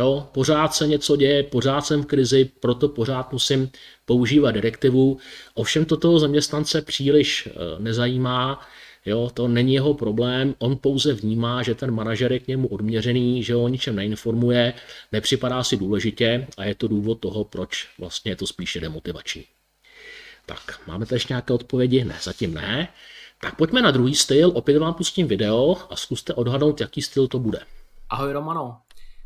Jo, 0.00 0.28
pořád 0.32 0.74
se 0.74 0.86
něco 0.86 1.16
děje, 1.16 1.42
pořád 1.42 1.80
jsem 1.80 2.02
v 2.02 2.06
krizi, 2.06 2.50
proto 2.60 2.88
pořád 2.88 3.32
musím 3.32 3.70
používat 4.04 4.50
direktivu. 4.50 5.18
Ovšem 5.54 5.84
to 5.84 5.96
toho 5.96 6.18
zaměstnance 6.18 6.82
příliš 6.82 7.48
eh, 7.48 7.52
nezajímá, 7.78 8.60
jo, 9.06 9.30
to 9.34 9.48
není 9.48 9.74
jeho 9.74 9.94
problém, 9.94 10.54
on 10.58 10.76
pouze 10.76 11.12
vnímá, 11.12 11.62
že 11.62 11.74
ten 11.74 11.90
manažer 11.90 12.32
je 12.32 12.38
k 12.38 12.48
němu 12.48 12.68
odměřený, 12.68 13.42
že 13.42 13.54
ho 13.54 13.62
o 13.62 13.68
ničem 13.68 13.96
neinformuje, 13.96 14.72
nepřipadá 15.12 15.64
si 15.64 15.76
důležitě 15.76 16.46
a 16.56 16.64
je 16.64 16.74
to 16.74 16.88
důvod 16.88 17.20
toho, 17.20 17.44
proč 17.44 17.88
vlastně 17.98 18.32
je 18.32 18.36
to 18.36 18.46
spíše 18.46 18.80
demotivační. 18.80 19.44
Tak, 20.46 20.80
máme 20.86 21.06
tady 21.06 21.16
ještě 21.16 21.32
nějaké 21.32 21.54
odpovědi? 21.54 22.04
Ne, 22.04 22.18
zatím 22.22 22.54
ne. 22.54 22.88
Tak 23.40 23.56
pojďme 23.56 23.82
na 23.82 23.90
druhý 23.90 24.14
styl, 24.14 24.52
opět 24.54 24.78
vám 24.78 24.94
pustím 24.94 25.28
video 25.28 25.76
a 25.90 25.96
zkuste 25.96 26.34
odhadnout, 26.34 26.80
jaký 26.80 27.02
styl 27.02 27.28
to 27.28 27.38
bude. 27.38 27.58
Ahoj 28.10 28.32
Romano, 28.32 28.76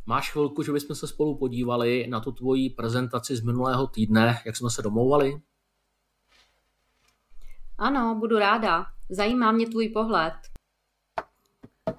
Máš 0.07 0.31
chvilku, 0.31 0.63
že 0.63 0.73
bychom 0.73 0.97
se 0.97 1.07
spolu 1.07 1.39
podívali 1.39 2.07
na 2.07 2.21
tu 2.21 2.33
tvoji 2.33 2.71
prezentaci 2.71 3.37
z 3.37 3.41
minulého 3.41 3.87
týdne, 3.87 4.43
jak 4.47 4.57
jsme 4.57 4.71
se 4.71 4.83
domlouvali? 4.83 5.41
Ano, 7.79 8.17
budu 8.21 8.39
ráda. 8.39 8.87
Zajímá 9.11 9.53
mě 9.53 9.67
tvůj 9.67 9.89
pohled. 9.89 10.35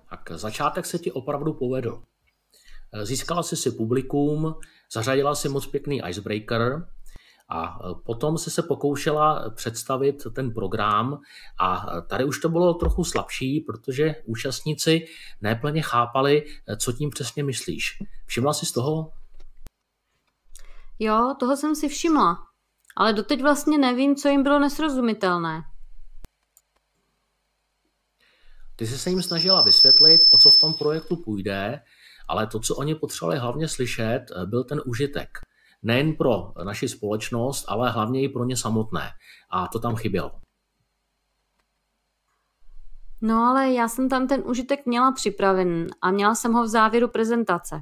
Tak 0.10 0.32
začátek 0.32 0.86
se 0.86 1.00
ti 1.00 1.12
opravdu 1.12 1.54
povedl. 1.54 2.04
Získala 3.04 3.44
jsi 3.44 3.56
si 3.56 3.72
publikum, 3.72 4.56
zařadila 4.94 5.36
si 5.36 5.50
moc 5.50 5.68
pěkný 5.68 6.02
icebreaker, 6.10 6.88
a 7.50 7.64
e, 7.64 7.96
potom 8.06 8.38
se 8.38 8.50
se 8.50 8.62
pokoušela 8.62 9.50
představit 9.50 10.24
ten 10.34 10.54
program 10.54 11.20
a 11.60 11.86
tady 12.02 12.26
už 12.26 12.40
to 12.40 12.50
bylo 12.50 12.74
trochu 12.74 13.04
slabší, 13.04 13.60
protože 13.60 14.16
účastníci 14.26 15.06
neplně 15.42 15.82
chápali, 15.82 16.46
e, 16.68 16.78
co 16.78 16.94
tím 16.94 17.10
přesně 17.10 17.44
myslíš. 17.44 17.98
Všimla 18.26 18.54
jsi 18.54 18.66
z 18.66 18.72
toho? 18.72 19.12
Jo, 21.00 21.36
toho 21.40 21.58
jsem 21.58 21.76
si 21.76 21.90
všimla. 21.90 22.38
Ale 22.98 23.14
doteď 23.14 23.42
vlastně 23.42 23.78
nevím, 23.78 24.16
co 24.16 24.30
jim 24.30 24.44
bylo 24.44 24.60
nesrozumitelné. 24.60 25.62
Ty 28.76 28.88
jsi 28.88 28.98
se 28.98 29.10
jim 29.10 29.22
snažila 29.22 29.62
vysvětlit, 29.62 30.22
o 30.30 30.38
co 30.38 30.50
v 30.50 30.58
tom 30.58 30.74
projektu 30.74 31.16
půjde, 31.16 31.82
ale 32.28 32.48
to, 32.48 32.60
co 32.60 32.76
oni 32.76 32.96
potřebovali 32.96 33.40
hlavně 33.40 33.68
slyšet, 33.68 34.26
e, 34.32 34.46
byl 34.46 34.64
ten 34.64 34.82
užitek 34.86 35.30
nejen 35.86 36.14
pro 36.14 36.52
naši 36.64 36.90
společnost, 36.90 37.66
ale 37.68 37.92
hlavně 37.92 38.22
i 38.22 38.30
pro 38.30 38.46
ně 38.46 38.58
samotné. 38.58 39.12
A 39.50 39.68
to 39.68 39.80
tam 39.80 39.96
chybělo. 39.96 40.32
No 43.22 43.36
ale 43.36 43.72
já 43.72 43.88
jsem 43.88 44.10
tam 44.10 44.28
ten 44.28 44.44
užitek 44.46 44.86
měla 44.86 45.12
připraven 45.12 45.88
a 46.02 46.12
měla 46.12 46.36
jsem 46.36 46.54
ho 46.54 46.64
v 46.64 46.68
závěru 46.68 47.08
prezentace. 47.08 47.76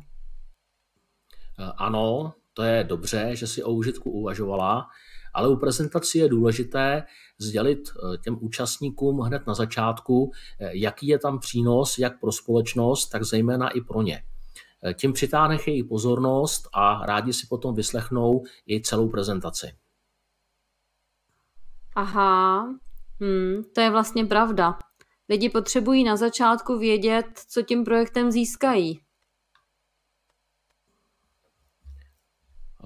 Eh, 1.59 1.71
ano, 1.77 2.33
to 2.53 2.63
je 2.63 2.83
dobře, 2.83 3.35
že 3.35 3.47
si 3.47 3.63
o 3.63 3.71
užitku 3.71 4.11
uvažovala, 4.11 4.87
ale 5.33 5.49
u 5.49 5.55
prezentací 5.55 6.17
je 6.19 6.29
důležité 6.29 7.03
sdělit 7.37 7.79
eh, 7.89 8.17
těm 8.17 8.37
účastníkům 8.41 9.19
hned 9.19 9.47
na 9.47 9.53
začátku, 9.53 10.31
eh, 10.59 10.69
jaký 10.77 11.07
je 11.07 11.19
tam 11.19 11.39
přínos 11.39 11.97
jak 11.97 12.19
pro 12.19 12.31
společnost, 12.31 13.09
tak 13.09 13.23
zejména 13.23 13.69
i 13.69 13.81
pro 13.81 14.01
ně. 14.01 14.23
Tím 14.93 15.13
přitáhneš 15.13 15.67
její 15.67 15.83
pozornost 15.83 16.67
a 16.73 17.05
rádi 17.05 17.33
si 17.33 17.47
potom 17.49 17.75
vyslechnou 17.75 18.43
i 18.69 18.81
celou 18.81 19.09
prezentaci. 19.09 19.67
Aha, 21.95 22.63
hmm, 23.21 23.63
to 23.75 23.81
je 23.81 23.89
vlastně 23.89 24.25
pravda. 24.25 24.79
Lidi 25.29 25.49
potřebují 25.49 26.03
na 26.03 26.15
začátku 26.15 26.77
vědět, 26.77 27.25
co 27.49 27.61
tím 27.61 27.83
projektem 27.83 28.31
získají. 28.31 28.99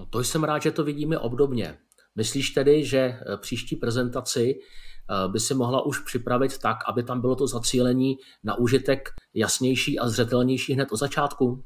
To 0.10 0.20
jsem 0.20 0.44
rád, 0.44 0.62
že 0.62 0.72
to 0.72 0.84
vidíme 0.84 1.20
obdobně. 1.20 1.78
Myslíš 2.16 2.50
tedy, 2.50 2.86
že 2.86 2.98
eh, 2.98 3.38
příští 3.38 3.76
prezentaci 3.76 4.54
eh, 4.54 5.28
by 5.28 5.40
si 5.40 5.54
mohla 5.54 5.86
už 5.86 6.00
připravit 6.00 6.58
tak, 6.58 6.78
aby 6.88 7.04
tam 7.04 7.22
bylo 7.22 7.36
to 7.36 7.48
zacílení 7.48 8.18
na 8.44 8.56
užitek 8.56 9.10
jasnější 9.34 10.00
a 10.00 10.08
zřetelnější 10.08 10.74
hned 10.74 10.92
od 10.92 10.98
začátku? 10.98 11.64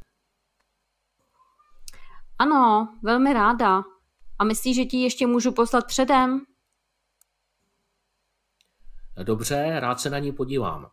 Ano, 2.41 2.87
velmi 3.03 3.33
ráda. 3.33 3.83
A 4.39 4.43
myslíš, 4.43 4.75
že 4.75 4.85
ti 4.85 4.97
ještě 4.97 5.27
můžu 5.27 5.51
poslat 5.51 5.87
předem? 5.87 6.41
Dobře, 9.23 9.79
rád 9.79 9.99
se 9.99 10.09
na 10.09 10.19
ní 10.19 10.31
podívám. 10.31 10.87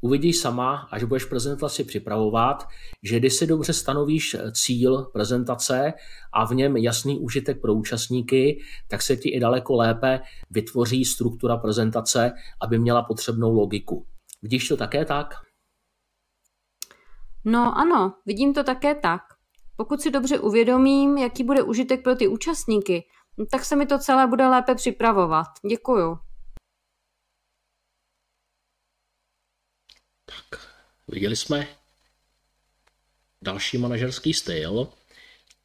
Uvidíš 0.00 0.40
sama, 0.40 0.88
až 0.90 1.04
budeš 1.04 1.24
prezentaci 1.24 1.84
připravovat, 1.84 2.68
že 3.02 3.18
když 3.18 3.34
si 3.34 3.46
dobře 3.46 3.72
stanovíš 3.72 4.36
cíl 4.52 5.02
prezentace 5.12 5.92
a 6.32 6.46
v 6.46 6.50
něm 6.50 6.76
jasný 6.76 7.18
užitek 7.18 7.60
pro 7.60 7.74
účastníky, 7.74 8.60
tak 8.88 9.02
se 9.02 9.16
ti 9.16 9.28
i 9.28 9.40
daleko 9.40 9.76
lépe 9.76 10.20
vytvoří 10.50 11.04
struktura 11.04 11.56
prezentace, 11.56 12.32
aby 12.62 12.78
měla 12.78 13.02
potřebnou 13.02 13.52
logiku. 13.52 14.06
Vidíš 14.42 14.68
to 14.68 14.76
také 14.76 15.04
tak? 15.04 15.34
No 17.44 17.78
ano, 17.78 18.14
vidím 18.26 18.54
to 18.54 18.64
také 18.64 18.94
tak. 18.94 19.37
Pokud 19.80 20.00
si 20.00 20.10
dobře 20.10 20.38
uvědomím, 20.38 21.18
jaký 21.18 21.44
bude 21.44 21.62
užitek 21.62 22.02
pro 22.02 22.14
ty 22.14 22.28
účastníky, 22.28 23.08
tak 23.50 23.64
se 23.64 23.76
mi 23.76 23.86
to 23.86 23.98
celé 23.98 24.26
bude 24.26 24.46
lépe 24.46 24.74
připravovat. 24.74 25.46
Děkuju. 25.70 26.18
Tak, 30.24 30.60
viděli 31.08 31.36
jsme 31.36 31.68
další 33.42 33.78
manažerský 33.78 34.34
styl 34.34 34.88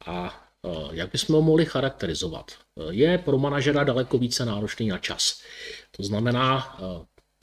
a 0.06 0.44
jak 0.92 1.12
bychom 1.12 1.34
ho 1.36 1.42
mohli 1.42 1.66
charakterizovat? 1.66 2.50
Je 2.90 3.18
pro 3.18 3.38
manažera 3.38 3.84
daleko 3.84 4.18
více 4.18 4.44
náročný 4.44 4.88
na 4.88 4.98
čas. 4.98 5.42
To 5.90 6.02
znamená, 6.02 6.78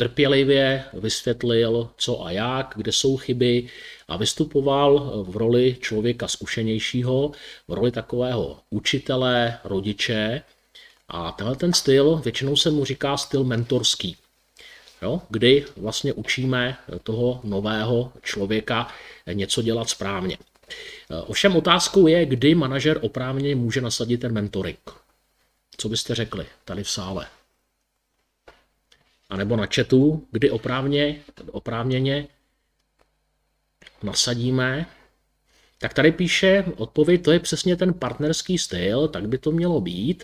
trpělivě 0.01 0.83
vysvětlil, 0.93 1.89
co 1.97 2.25
a 2.25 2.31
jak, 2.31 2.73
kde 2.75 2.91
jsou 2.91 3.17
chyby 3.17 3.69
a 4.07 4.17
vystupoval 4.17 5.23
v 5.23 5.37
roli 5.37 5.77
člověka 5.81 6.27
zkušenějšího, 6.27 7.31
v 7.67 7.73
roli 7.73 7.91
takového 7.91 8.59
učitele, 8.69 9.57
rodiče. 9.63 10.41
A 11.09 11.31
tenhle 11.31 11.55
ten 11.55 11.73
styl, 11.73 12.21
většinou 12.23 12.55
se 12.55 12.71
mu 12.71 12.85
říká 12.85 13.17
styl 13.17 13.43
mentorský, 13.43 14.17
jo? 15.01 15.21
kdy 15.29 15.65
vlastně 15.77 16.13
učíme 16.13 16.77
toho 17.03 17.41
nového 17.43 18.11
člověka 18.21 18.87
něco 19.33 19.61
dělat 19.61 19.89
správně. 19.89 20.37
Ovšem 21.25 21.55
otázkou 21.55 22.07
je, 22.07 22.25
kdy 22.25 22.55
manažer 22.55 22.99
oprávně 23.01 23.55
může 23.55 23.81
nasadit 23.81 24.17
ten 24.17 24.33
mentoring. 24.33 24.91
Co 25.77 25.89
byste 25.89 26.15
řekli 26.15 26.45
tady 26.65 26.83
v 26.83 26.89
sále? 26.89 27.27
A 29.31 29.37
nebo 29.37 29.55
na 29.55 29.65
chatu, 29.75 30.27
kdy 30.31 30.51
oprávně, 30.51 31.21
oprávněně 31.51 32.27
nasadíme, 34.03 34.85
tak 35.77 35.93
tady 35.93 36.11
píše 36.11 36.65
odpověď, 36.77 37.23
to 37.23 37.31
je 37.31 37.39
přesně 37.39 37.75
ten 37.75 37.93
partnerský 37.93 38.57
styl, 38.57 39.07
tak 39.07 39.27
by 39.27 39.37
to 39.37 39.51
mělo 39.51 39.81
být. 39.81 40.23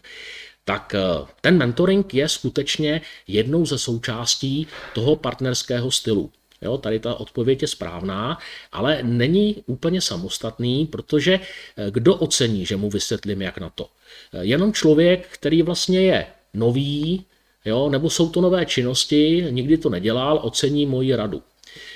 Tak 0.66 0.96
eh, 0.96 1.26
ten 1.42 1.58
mentoring 1.58 2.14
je 2.14 2.30
skutečně 2.30 3.02
jednou 3.28 3.66
ze 3.66 3.78
součástí 3.78 4.68
toho 4.94 5.16
partnerského 5.16 5.92
stylu. 5.92 6.32
Jo, 6.62 6.78
tady 6.78 7.00
ta 7.00 7.16
odpověď 7.16 7.62
je 7.62 7.68
správná, 7.68 8.38
ale 8.72 9.00
není 9.04 9.64
úplně 9.66 10.02
samostatný, 10.02 10.86
protože 10.86 11.40
eh, 11.40 11.92
kdo 11.92 12.16
ocení, 12.16 12.66
že 12.66 12.76
mu 12.76 12.90
vysvětlím, 12.90 13.42
jak 13.42 13.58
na 13.58 13.70
to? 13.70 13.90
Eh, 14.34 14.46
jenom 14.46 14.74
člověk, 14.74 15.28
který 15.28 15.62
vlastně 15.62 16.02
je 16.02 16.28
nový, 16.54 17.26
jo, 17.66 17.90
nebo 17.90 18.10
jsou 18.10 18.30
to 18.30 18.42
nové 18.42 18.66
činnosti, 18.66 19.48
nikdy 19.50 19.78
to 19.78 19.90
nedělal, 19.90 20.40
ocení 20.44 20.86
moji 20.86 21.16
radu. 21.16 21.42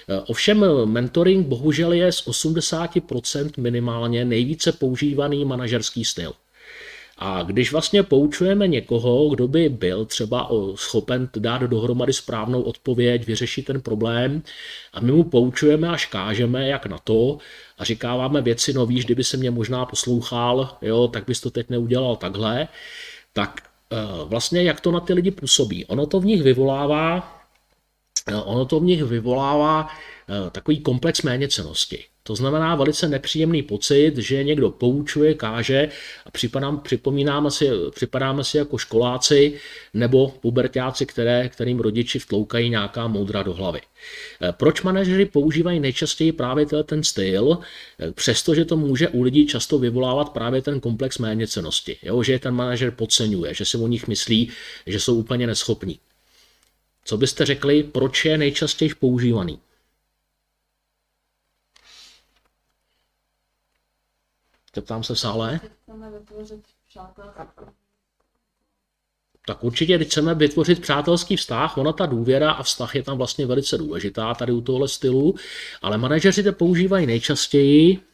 Eh, 0.10 0.20
ovšem 0.28 0.66
mentoring 0.86 1.48
bohužel 1.48 1.94
je 1.94 2.12
z 2.12 2.28
80% 2.28 3.52
minimálně 3.58 4.26
nejvíce 4.26 4.72
používaný 4.72 5.46
manažerský 5.46 6.06
styl. 6.06 6.34
A 7.24 7.44
když 7.44 7.72
vlastně 7.72 8.04
poučujeme 8.04 8.68
někoho, 8.68 9.30
kdo 9.30 9.48
by 9.48 9.70
byl 9.70 10.06
třeba 10.06 10.50
schopen 10.76 11.30
dát 11.38 11.62
dohromady 11.62 12.14
správnou 12.14 12.62
odpověď, 12.62 13.28
vyřešit 13.28 13.66
ten 13.66 13.82
problém, 13.82 14.44
a 14.94 15.00
my 15.00 15.12
mu 15.12 15.24
poučujeme 15.24 15.90
až 15.90 16.06
kážeme, 16.06 16.68
jak 16.68 16.86
na 16.86 16.98
to, 16.98 17.38
a 17.78 17.84
říkáváme 17.84 18.42
věci, 18.42 18.74
no 18.74 18.86
víš, 18.86 19.06
kdyby 19.06 19.24
se 19.24 19.38
mě 19.38 19.52
možná 19.52 19.86
poslouchal, 19.86 20.78
jo, 20.82 21.08
tak 21.08 21.26
bys 21.26 21.42
to 21.42 21.50
teď 21.50 21.70
neudělal 21.70 22.16
takhle, 22.16 22.68
tak 23.34 23.71
vlastně 24.26 24.64
jak 24.64 24.82
to 24.82 24.92
na 24.92 25.00
ty 25.00 25.14
lidi 25.14 25.32
působí. 25.32 25.86
Ono 25.86 26.06
to 26.06 26.20
v 26.20 26.26
nich 26.26 26.44
vyvolává, 26.44 27.18
eh, 27.18 27.41
ono 28.46 28.66
to 28.66 28.80
v 28.80 28.84
nich 28.84 29.04
vyvolává 29.04 29.88
eh, 29.88 30.50
takový 30.50 30.80
komplex 30.80 31.22
méněcenosti. 31.22 32.04
To 32.24 32.36
znamená 32.36 32.76
velice 32.76 33.08
nepříjemný 33.08 33.64
pocit, 33.64 34.18
že 34.18 34.44
někdo 34.44 34.72
poučuje, 34.72 35.34
káže 35.34 35.90
a 36.26 36.32
připadám, 36.32 36.80
připomínáme 36.80 37.52
si, 37.52 37.70
připadáme 37.96 38.44
si 38.44 38.58
jako 38.58 38.78
školáci 38.78 39.60
nebo 39.94 40.30
pubertáci, 40.30 41.06
které, 41.06 41.50
kterým 41.50 41.80
rodiči 41.80 42.20
vtloukají 42.20 42.70
nějaká 42.70 43.08
moudra 43.08 43.44
do 43.44 43.54
hlavy. 43.54 43.82
E, 44.42 44.52
proč 44.52 44.82
manažeři 44.82 45.26
používají 45.26 45.80
nejčastěji 45.80 46.32
právě 46.32 46.66
ten 46.66 47.04
styl, 47.04 47.58
e, 48.00 48.12
přestože 48.12 48.66
to 48.66 48.78
může 48.78 49.10
u 49.10 49.22
lidí 49.22 49.48
často 49.48 49.80
vyvolávat 49.80 50.30
právě 50.30 50.62
ten 50.62 50.80
komplex 50.80 51.18
méněcenosti, 51.18 51.98
jo? 52.04 52.24
že 52.24 52.32
je 52.32 52.40
ten 52.40 52.54
manažer 52.54 52.92
podceňuje, 52.92 53.54
že 53.54 53.66
si 53.66 53.78
o 53.78 53.88
nich 53.88 54.08
myslí, 54.08 54.52
že 54.88 55.00
jsou 55.00 55.16
úplně 55.16 55.48
neschopní. 55.48 56.00
Co 57.04 57.18
byste 57.18 57.46
řekli, 57.46 57.84
proč 57.84 58.26
je 58.26 58.38
nejčastěji 58.38 58.94
používaný? 58.96 59.60
Zeptám 64.76 65.04
se 65.04 65.16
v 65.16 65.20
sále. 65.20 65.60
Tak 69.46 69.64
určitě, 69.64 69.96
když 69.96 70.08
chceme 70.08 70.36
vytvořit 70.36 70.82
přátelský 70.82 71.36
vztah, 71.36 71.78
ona 71.78 71.94
ta 71.94 72.06
důvěra 72.06 72.52
a 72.52 72.64
vztah 72.64 72.96
je 72.96 73.04
tam 73.04 73.18
vlastně 73.18 73.46
velice 73.46 73.78
důležitá 73.78 74.34
tady 74.34 74.52
u 74.52 74.62
tohle 74.62 74.88
stylu, 74.88 75.36
ale 75.82 75.98
manažeři 75.98 76.44
to 76.44 76.54
používají 76.54 77.06
nejčastěji 77.06 78.11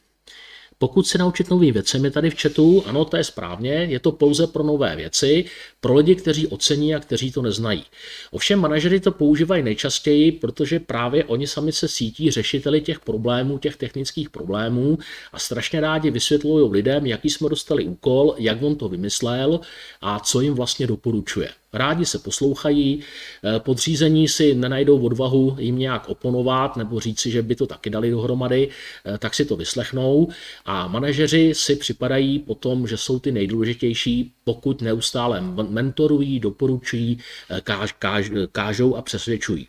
pokud 0.79 1.07
se 1.07 1.17
naučit 1.17 1.49
novým 1.49 1.73
věcem 1.73 2.05
je 2.05 2.11
tady 2.11 2.29
v 2.29 2.41
chatu, 2.41 2.83
ano, 2.85 3.05
to 3.05 3.17
je 3.17 3.23
správně, 3.23 3.71
je 3.71 3.99
to 3.99 4.11
pouze 4.11 4.47
pro 4.47 4.63
nové 4.63 4.95
věci, 4.95 5.45
pro 5.81 5.95
lidi, 5.95 6.15
kteří 6.15 6.47
ocení 6.47 6.95
a 6.95 6.99
kteří 6.99 7.31
to 7.31 7.41
neznají. 7.41 7.83
Ovšem 8.31 8.59
manažery 8.59 8.99
to 8.99 9.11
používají 9.11 9.63
nejčastěji, 9.63 10.31
protože 10.31 10.79
právě 10.79 11.25
oni 11.25 11.47
sami 11.47 11.71
se 11.71 11.87
sítí 11.87 12.31
řešiteli 12.31 12.81
těch 12.81 12.99
problémů, 12.99 13.57
těch 13.57 13.75
technických 13.75 14.29
problémů 14.29 14.97
a 15.33 15.39
strašně 15.39 15.79
rádi 15.81 16.11
vysvětlují 16.11 16.71
lidem, 16.71 17.05
jaký 17.05 17.29
jsme 17.29 17.49
dostali 17.49 17.85
úkol, 17.85 18.35
jak 18.37 18.61
on 18.61 18.75
to 18.75 18.89
vymyslel 18.89 19.59
a 20.01 20.19
co 20.19 20.41
jim 20.41 20.53
vlastně 20.53 20.87
doporučuje. 20.87 21.49
Rádi 21.73 22.05
se 22.05 22.19
poslouchají, 22.19 22.99
eh, 23.43 23.59
podřízení 23.59 24.27
si 24.27 24.55
nenajdou 24.55 25.01
odvahu 25.01 25.55
jim 25.59 25.79
nějak 25.79 26.09
oponovat 26.09 26.77
nebo 26.77 26.99
říci, 26.99 27.31
že 27.31 27.41
by 27.41 27.55
to 27.55 27.67
taky 27.67 27.89
dali 27.89 28.11
dohromady, 28.11 28.69
eh, 29.05 29.17
tak 29.17 29.33
si 29.33 29.45
to 29.45 29.55
vyslechnou 29.55 30.27
a 30.65 30.87
manažeři 30.87 31.51
si 31.55 31.75
připadají 31.75 32.39
potom, 32.39 32.87
že 32.87 32.97
jsou 32.97 33.19
ty 33.19 33.31
nejdůležitější, 33.31 34.33
pokud 34.43 34.81
neustále 34.81 35.41
mentorují, 35.69 36.39
doporučují, 36.39 37.17
eh, 37.49 37.61
káž, 37.61 37.91
káž, 37.91 38.31
kážou 38.51 38.95
a 38.95 39.01
přesvědčují. 39.01 39.67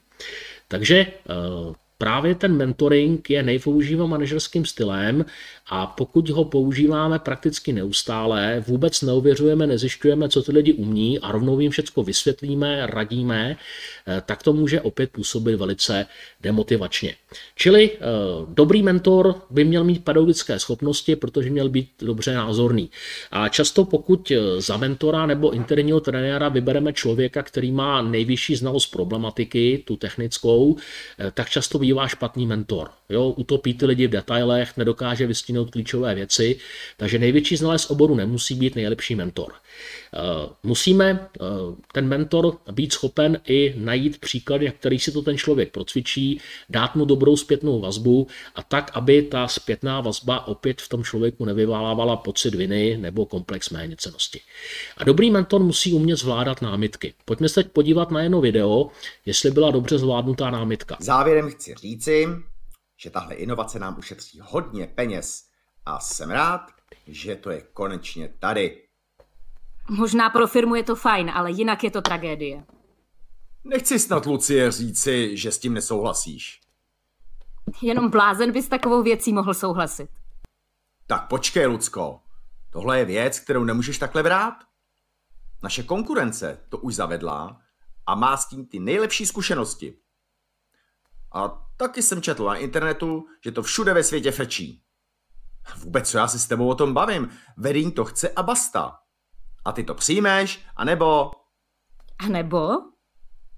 Takže 0.68 1.06
Právě 1.98 2.34
ten 2.34 2.56
mentoring 2.56 3.30
je 3.30 3.42
nejpoužívaným 3.42 4.10
manažerským 4.10 4.64
stylem 4.64 5.24
a 5.68 5.86
pokud 5.86 6.28
ho 6.28 6.44
používáme 6.44 7.18
prakticky 7.18 7.72
neustále, 7.72 8.64
vůbec 8.66 9.02
neuvěřujeme, 9.02 9.66
nezjišťujeme, 9.66 10.28
co 10.28 10.42
ty 10.42 10.52
lidi 10.52 10.72
umí 10.72 11.18
a 11.18 11.32
rovnou 11.32 11.60
jim 11.60 11.70
všechno 11.70 12.02
vysvětlíme, 12.02 12.86
radíme, 12.86 13.56
eh, 14.06 14.22
tak 14.26 14.42
to 14.42 14.52
může 14.52 14.80
opět 14.80 15.10
působit 15.10 15.56
velice 15.56 16.06
demotivačně. 16.40 17.14
Čili 17.54 17.90
eh, 17.90 17.98
dobrý 18.48 18.82
mentor 18.82 19.42
by 19.50 19.64
měl 19.64 19.84
mít 19.84 20.04
pedagogické 20.04 20.58
schopnosti, 20.58 21.16
protože 21.16 21.50
měl 21.50 21.68
být 21.68 21.90
dobře 22.02 22.34
názorný. 22.34 22.90
A 23.30 23.48
často 23.48 23.84
pokud 23.84 24.30
eh, 24.30 24.60
za 24.60 24.76
mentora 24.76 25.26
nebo 25.26 25.50
interního 25.50 26.00
trenéra 26.00 26.48
vybereme 26.48 26.92
člověka, 26.92 27.42
který 27.42 27.72
má 27.72 28.02
nejvyšší 28.02 28.56
znalost 28.56 28.86
problematiky, 28.86 29.82
tu 29.86 29.96
technickou, 29.96 30.76
tak 31.34 31.50
často 31.50 31.78
bývá 31.78 32.08
špatný 32.08 32.46
mentor. 32.46 32.90
Jo, 33.08 33.28
utopí 33.28 33.74
ty 33.74 33.86
lidi 33.86 34.06
v 34.06 34.10
detailech, 34.10 34.76
nedokáže 34.76 35.26
vystínout 35.26 35.70
klíčové 35.70 36.14
věci, 36.14 36.56
takže 36.96 37.18
největší 37.18 37.56
znalec 37.56 37.90
oboru 37.90 38.14
nemusí 38.14 38.54
být 38.54 38.74
nejlepší 38.74 39.14
mentor. 39.14 39.52
Eh, 40.14 40.18
musíme 40.62 41.28
eh, 41.40 41.44
ten 41.92 42.08
mentor 42.08 42.58
být 42.72 42.92
schopen 42.92 43.40
i 43.46 43.74
najít 43.76 44.18
příklady, 44.18 44.66
na 44.66 44.72
který 44.72 44.98
si 44.98 45.12
to 45.12 45.22
ten 45.22 45.38
člověk 45.38 45.72
procvičí, 45.72 46.40
dát 46.68 46.96
mu 46.96 47.04
dobrou 47.04 47.36
zpětnou 47.36 47.80
vazbu 47.80 48.26
a 48.54 48.62
tak, 48.62 48.90
aby 48.94 49.22
ta 49.22 49.48
zpětná 49.48 50.00
vazba 50.00 50.46
opět 50.46 50.82
v 50.82 50.88
tom 50.88 51.04
člověku 51.04 51.44
nevyvolávala 51.44 52.16
pocit 52.16 52.54
viny 52.54 52.96
nebo 53.00 53.26
komplex 53.26 53.70
méněcenosti. 53.70 54.40
A 54.96 55.04
dobrý 55.04 55.30
mentor 55.30 55.62
musí 55.62 55.92
umět 55.92 56.16
zvládat 56.16 56.62
námitky. 56.62 57.14
Pojďme 57.24 57.48
se 57.48 57.62
teď 57.62 57.72
podívat 57.72 58.10
na 58.10 58.22
jedno 58.22 58.40
video, 58.40 58.90
jestli 59.26 59.50
byla 59.50 59.70
dobře 59.70 59.98
zvládnutá 59.98 60.50
námitka. 60.50 60.96
Závěrem 61.00 61.50
chci 61.50 61.74
říci, 61.74 62.26
že 63.00 63.10
tahle 63.10 63.34
inovace 63.34 63.78
nám 63.78 63.98
ušetří 63.98 64.40
hodně 64.42 64.86
peněz 64.86 65.48
a 65.86 66.00
jsem 66.00 66.30
rád, 66.30 66.60
že 67.06 67.36
to 67.36 67.50
je 67.50 67.60
konečně 67.60 68.28
tady. 68.28 68.88
Možná 69.88 70.30
pro 70.30 70.46
firmu 70.46 70.74
je 70.74 70.82
to 70.82 70.96
fajn, 70.96 71.30
ale 71.30 71.50
jinak 71.50 71.84
je 71.84 71.90
to 71.90 72.02
tragédie. 72.02 72.64
Nechci 73.64 73.98
snad, 73.98 74.26
Lucie, 74.26 74.72
říci, 74.72 75.36
že 75.36 75.52
s 75.52 75.58
tím 75.58 75.74
nesouhlasíš. 75.74 76.60
Jenom 77.82 78.10
blázen 78.10 78.52
by 78.52 78.62
s 78.62 78.68
takovou 78.68 79.02
věcí 79.02 79.32
mohl 79.32 79.54
souhlasit. 79.54 80.10
Tak 81.06 81.28
počkej, 81.28 81.66
Lucko. 81.66 82.20
Tohle 82.70 82.98
je 82.98 83.04
věc, 83.04 83.40
kterou 83.40 83.64
nemůžeš 83.64 83.98
takhle 83.98 84.22
brát. 84.22 84.54
Naše 85.62 85.82
konkurence 85.82 86.60
to 86.68 86.78
už 86.78 86.94
zavedla 86.94 87.60
a 88.06 88.14
má 88.14 88.36
s 88.36 88.48
tím 88.48 88.66
ty 88.66 88.78
nejlepší 88.78 89.26
zkušenosti. 89.26 89.98
A 91.38 91.68
taky 91.76 92.02
jsem 92.02 92.22
četl 92.22 92.44
na 92.44 92.56
internetu, 92.56 93.26
že 93.44 93.52
to 93.52 93.62
všude 93.62 93.94
ve 93.94 94.02
světě 94.04 94.30
fečí. 94.30 94.82
Vůbec 95.76 96.10
co 96.10 96.18
já 96.18 96.28
si 96.28 96.38
s 96.38 96.46
tebou 96.46 96.68
o 96.68 96.74
tom 96.74 96.94
bavím, 96.94 97.30
vedení 97.56 97.92
to 97.92 98.04
chce 98.04 98.28
a 98.28 98.42
basta. 98.42 98.98
A 99.64 99.72
ty 99.72 99.84
to 99.84 99.94
přijmeš, 99.94 100.64
anebo... 100.76 101.30
A 102.18 102.26
nebo? 102.28 102.68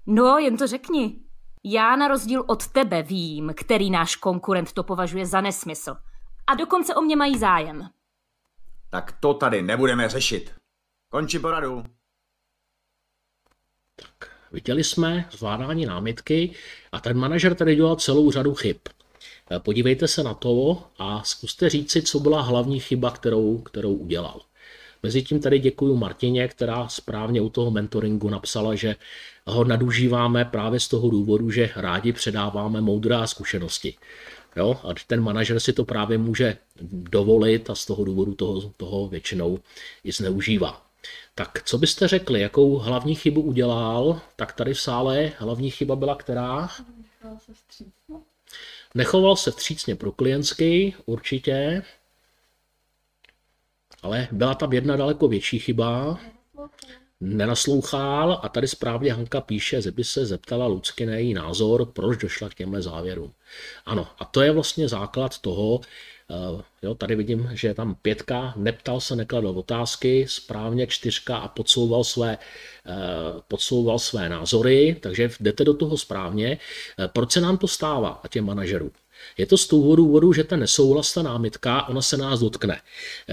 No, 0.05 0.37
jen 0.37 0.57
to 0.57 0.67
řekni. 0.67 1.23
Já 1.63 1.95
na 1.95 2.07
rozdíl 2.07 2.43
od 2.47 2.67
tebe 2.67 3.03
vím, 3.03 3.53
který 3.57 3.91
náš 3.91 4.15
konkurent 4.15 4.73
to 4.73 4.83
považuje 4.83 5.25
za 5.25 5.41
nesmysl. 5.41 5.95
A 6.47 6.55
dokonce 6.55 6.95
o 6.95 7.01
mě 7.01 7.15
mají 7.15 7.39
zájem. 7.39 7.89
Tak 8.89 9.11
to 9.11 9.33
tady 9.33 9.61
nebudeme 9.61 10.09
řešit. 10.09 10.55
Končí 11.11 11.39
poradu. 11.39 11.83
Tak, 13.95 14.30
viděli 14.51 14.83
jsme 14.83 15.25
zvládání 15.31 15.85
námitky 15.85 16.51
a 16.91 16.99
ten 16.99 17.17
manažer 17.17 17.55
tady 17.55 17.75
dělal 17.75 17.95
celou 17.95 18.31
řadu 18.31 18.53
chyb. 18.53 18.77
Eh, 19.51 19.59
podívejte 19.59 20.07
se 20.07 20.23
na 20.23 20.33
to 20.33 20.83
a 20.99 21.23
zkuste 21.23 21.69
říci, 21.69 22.01
co 22.01 22.19
byla 22.19 22.41
hlavní 22.41 22.79
chyba, 22.79 23.11
kterou, 23.11 23.57
kterou 23.57 23.93
udělal. 23.93 24.41
Mezitím 25.03 25.39
tady 25.39 25.59
děkuji 25.59 25.95
Martině, 25.95 26.47
která 26.47 26.87
správně 26.87 27.41
u 27.41 27.49
toho 27.49 27.71
mentoringu 27.71 28.29
napsala, 28.29 28.75
že 28.75 28.95
ho 29.45 29.63
nadužíváme 29.63 30.45
právě 30.45 30.79
z 30.79 30.87
toho 30.87 31.09
důvodu, 31.09 31.51
že 31.51 31.69
rádi 31.75 32.13
předáváme 32.13 32.81
moudrá 32.81 33.27
zkušenosti. 33.27 33.95
Jo? 34.55 34.79
A 34.83 34.87
ten 35.07 35.21
manažer 35.21 35.59
si 35.59 35.73
to 35.73 35.85
právě 35.85 36.17
může 36.17 36.57
dovolit 36.91 37.69
a 37.69 37.75
z 37.75 37.85
toho 37.85 38.03
důvodu 38.03 38.35
toho, 38.35 38.61
toho 38.77 39.07
většinou 39.07 39.59
i 40.03 40.11
zneužívá. 40.11 40.90
Tak 41.35 41.63
co 41.63 41.77
byste 41.77 42.07
řekli, 42.07 42.41
jakou 42.41 42.75
hlavní 42.75 43.15
chybu 43.15 43.41
udělal? 43.41 44.21
Tak 44.35 44.53
tady 44.53 44.73
v 44.73 44.81
sále 44.81 45.31
hlavní 45.37 45.71
chyba 45.71 45.95
byla 45.95 46.15
která? 46.15 46.69
Nechoval 47.21 47.39
se 47.39 47.53
vstřícně. 47.53 47.91
Nechoval 48.95 49.35
se 49.35 49.51
vstřícně 49.51 49.95
pro 49.95 50.11
klientsky, 50.11 50.93
určitě. 51.05 51.83
Ale 54.01 54.27
byla 54.31 54.55
tam 54.55 54.73
jedna 54.73 54.95
daleko 54.95 55.27
větší 55.27 55.59
chyba. 55.59 56.19
Nenaslouchal 57.21 58.39
a 58.43 58.49
tady 58.49 58.67
správně 58.67 59.13
Hanka 59.13 59.41
píše, 59.41 59.81
že 59.81 59.91
by 59.91 60.03
se 60.03 60.25
zeptala 60.25 60.67
Lucky 60.67 61.05
na 61.05 61.13
její 61.13 61.33
názor, 61.33 61.85
proč 61.85 62.17
došla 62.17 62.49
k 62.49 62.53
těmhle 62.53 62.81
závěrům. 62.81 63.33
Ano, 63.85 64.07
a 64.19 64.25
to 64.25 64.41
je 64.41 64.51
vlastně 64.51 64.87
základ 64.87 65.39
toho, 65.39 65.79
jo, 66.83 66.95
tady 66.95 67.15
vidím, 67.15 67.49
že 67.53 67.67
je 67.67 67.73
tam 67.73 67.95
pětka, 68.01 68.53
neptal 68.55 68.99
se, 68.99 69.15
nekladl 69.15 69.47
otázky, 69.47 70.25
správně 70.29 70.87
čtyřka 70.87 71.37
a 71.37 71.47
podsouval 71.47 72.03
své, 72.03 72.37
eh, 72.85 72.91
podsouval 73.47 73.99
své 73.99 74.29
názory, 74.29 74.97
takže 74.99 75.29
jdete 75.39 75.63
do 75.63 75.73
toho 75.73 75.97
správně. 75.97 76.57
Eh, 76.99 77.07
Proč 77.07 77.31
se 77.31 77.41
nám 77.41 77.57
to 77.57 77.67
stává 77.67 78.21
a 78.23 78.27
těm 78.27 78.45
manažerům? 78.45 78.91
Je 79.37 79.45
to 79.45 79.57
z 79.57 79.67
toho 79.67 79.95
důvodu, 79.95 80.33
že 80.33 80.43
ta 80.43 80.55
nesouhlas, 80.55 81.13
ta 81.13 81.21
námitka, 81.21 81.87
ona 81.87 82.01
se 82.01 82.17
nás 82.17 82.39
dotkne. 82.39 82.81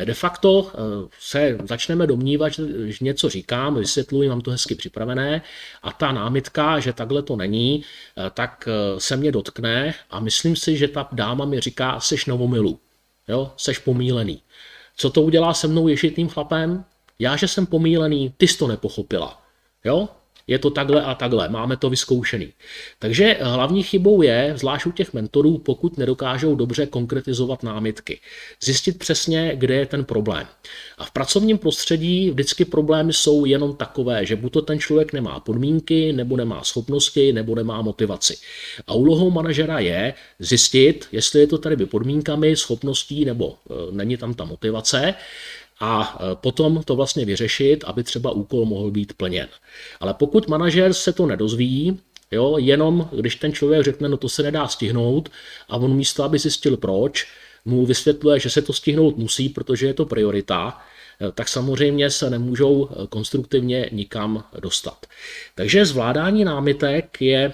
De 0.05 0.15
facto 0.15 0.73
se 1.21 1.59
začneme 1.65 2.07
domnívat, 2.07 2.53
že 2.53 2.97
něco 3.01 3.29
říkám, 3.29 3.75
vysvětluji, 3.75 4.29
mám 4.29 4.41
to 4.41 4.51
hezky 4.51 4.75
připravené 4.75 5.43
a 5.83 5.93
ta 5.93 6.13
námitka, 6.13 6.81
že 6.81 6.93
takhle 6.93 7.23
to 7.23 7.37
není, 7.37 7.85
tak 8.35 8.69
se 8.99 9.17
mě 9.17 9.33
dotkne 9.33 9.95
a 10.11 10.21
myslím 10.21 10.57
si, 10.57 10.77
že 10.77 10.89
ta 10.89 11.09
dáma 11.13 11.45
mi 11.45 11.61
říká, 11.61 12.01
seš 12.01 12.27
novomilu, 12.27 12.81
jo, 13.29 13.53
seš 13.57 13.79
pomílený. 13.79 14.43
Co 14.97 15.11
to 15.11 15.23
udělá 15.23 15.55
se 15.55 15.69
mnou 15.69 15.89
ješitým 15.89 16.29
chlapem? 16.29 16.85
Já, 17.19 17.37
že 17.37 17.49
jsem 17.49 17.67
pomílený, 17.67 18.35
ty 18.37 18.49
jsi 18.49 18.59
to 18.59 18.67
nepochopila. 18.67 19.43
Jo? 19.85 20.09
Je 20.49 20.59
to 20.59 20.71
takhle 20.71 21.03
a 21.03 21.15
takhle, 21.15 21.49
máme 21.49 21.77
to 21.77 21.91
vyzkoušený. 21.91 22.53
Takže 22.99 23.37
hlavní 23.41 23.83
chybou 23.83 24.23
je, 24.23 24.53
zvlášť 24.57 24.87
u 24.87 24.91
těch 24.93 25.13
mentorů, 25.13 25.59
pokud 25.59 25.99
nedokážou 25.99 26.55
dobře 26.55 26.87
konkretizovat 26.87 27.63
námitky, 27.63 28.21
zjistit 28.63 28.99
přesně, 28.99 29.53
kde 29.55 29.75
je 29.75 29.87
ten 29.87 30.05
problém. 30.05 30.47
A 30.99 31.05
v 31.05 31.11
pracovním 31.11 31.59
prostředí 31.59 32.31
vždycky 32.31 32.65
problémy 32.65 33.13
jsou 33.13 33.45
jenom 33.45 33.77
takové, 33.77 34.27
že 34.27 34.37
buď 34.37 34.53
to 34.53 34.63
ten 34.63 34.79
člověk 34.79 35.13
nemá 35.13 35.41
podmínky, 35.41 36.13
nebo 36.13 36.37
nemá 36.37 36.65
schopnosti, 36.65 37.33
nebo 37.33 37.55
nemá 37.55 37.83
motivaci. 37.83 38.37
A 38.87 38.95
úlohou 38.95 39.31
manažera 39.31 39.79
je 39.79 40.15
zjistit, 40.39 41.09
jestli 41.13 41.41
je 41.41 41.47
to 41.47 41.59
tady 41.59 41.87
podmínkami, 41.87 42.57
schopností, 42.57 43.25
nebo 43.25 43.55
e, 43.71 43.75
není 43.93 44.17
tam 44.17 44.35
ta 44.35 44.45
motivace 44.45 45.15
a 45.81 46.19
e, 46.21 46.37
potom 46.37 46.83
to 46.85 46.97
vlastně 46.97 47.25
vyřešit, 47.25 47.85
aby 47.87 48.03
třeba 48.03 48.31
úkol 48.31 48.65
mohl 48.65 48.91
být 48.91 49.13
plněn. 49.13 49.49
Ale 50.01 50.15
pokud 50.15 50.49
manažer 50.49 50.93
se 50.93 51.13
to 51.13 51.27
nedozví, 51.27 52.01
jo, 52.31 52.57
jenom 52.59 53.09
když 53.13 53.37
ten 53.37 53.53
člověk 53.53 53.85
řekne, 53.85 54.09
no 54.09 54.17
to 54.17 54.29
se 54.29 54.43
nedá 54.43 54.69
stihnout 54.69 55.29
a 55.69 55.77
on 55.77 55.97
místo, 55.97 56.25
aby 56.25 56.39
zjistil 56.39 56.77
proč, 56.77 57.27
mu 57.65 57.87
vysvětluje, 57.87 58.41
že 58.41 58.51
se 58.51 58.63
to 58.63 58.73
stihnout 58.73 59.17
musí, 59.17 59.49
protože 59.49 59.87
je 59.87 59.95
to 59.95 60.07
priorita, 60.07 60.81
e, 61.21 61.33
tak 61.33 61.49
samozřejmě 61.49 62.11
se 62.11 62.31
nemůžou 62.31 62.89
e, 62.89 63.07
konstruktivně 63.07 63.89
nikam 63.93 64.45
dostat. 64.61 65.07
Takže 65.55 65.87
zvládání 65.87 66.45
námitek 66.45 67.21
je 67.21 67.53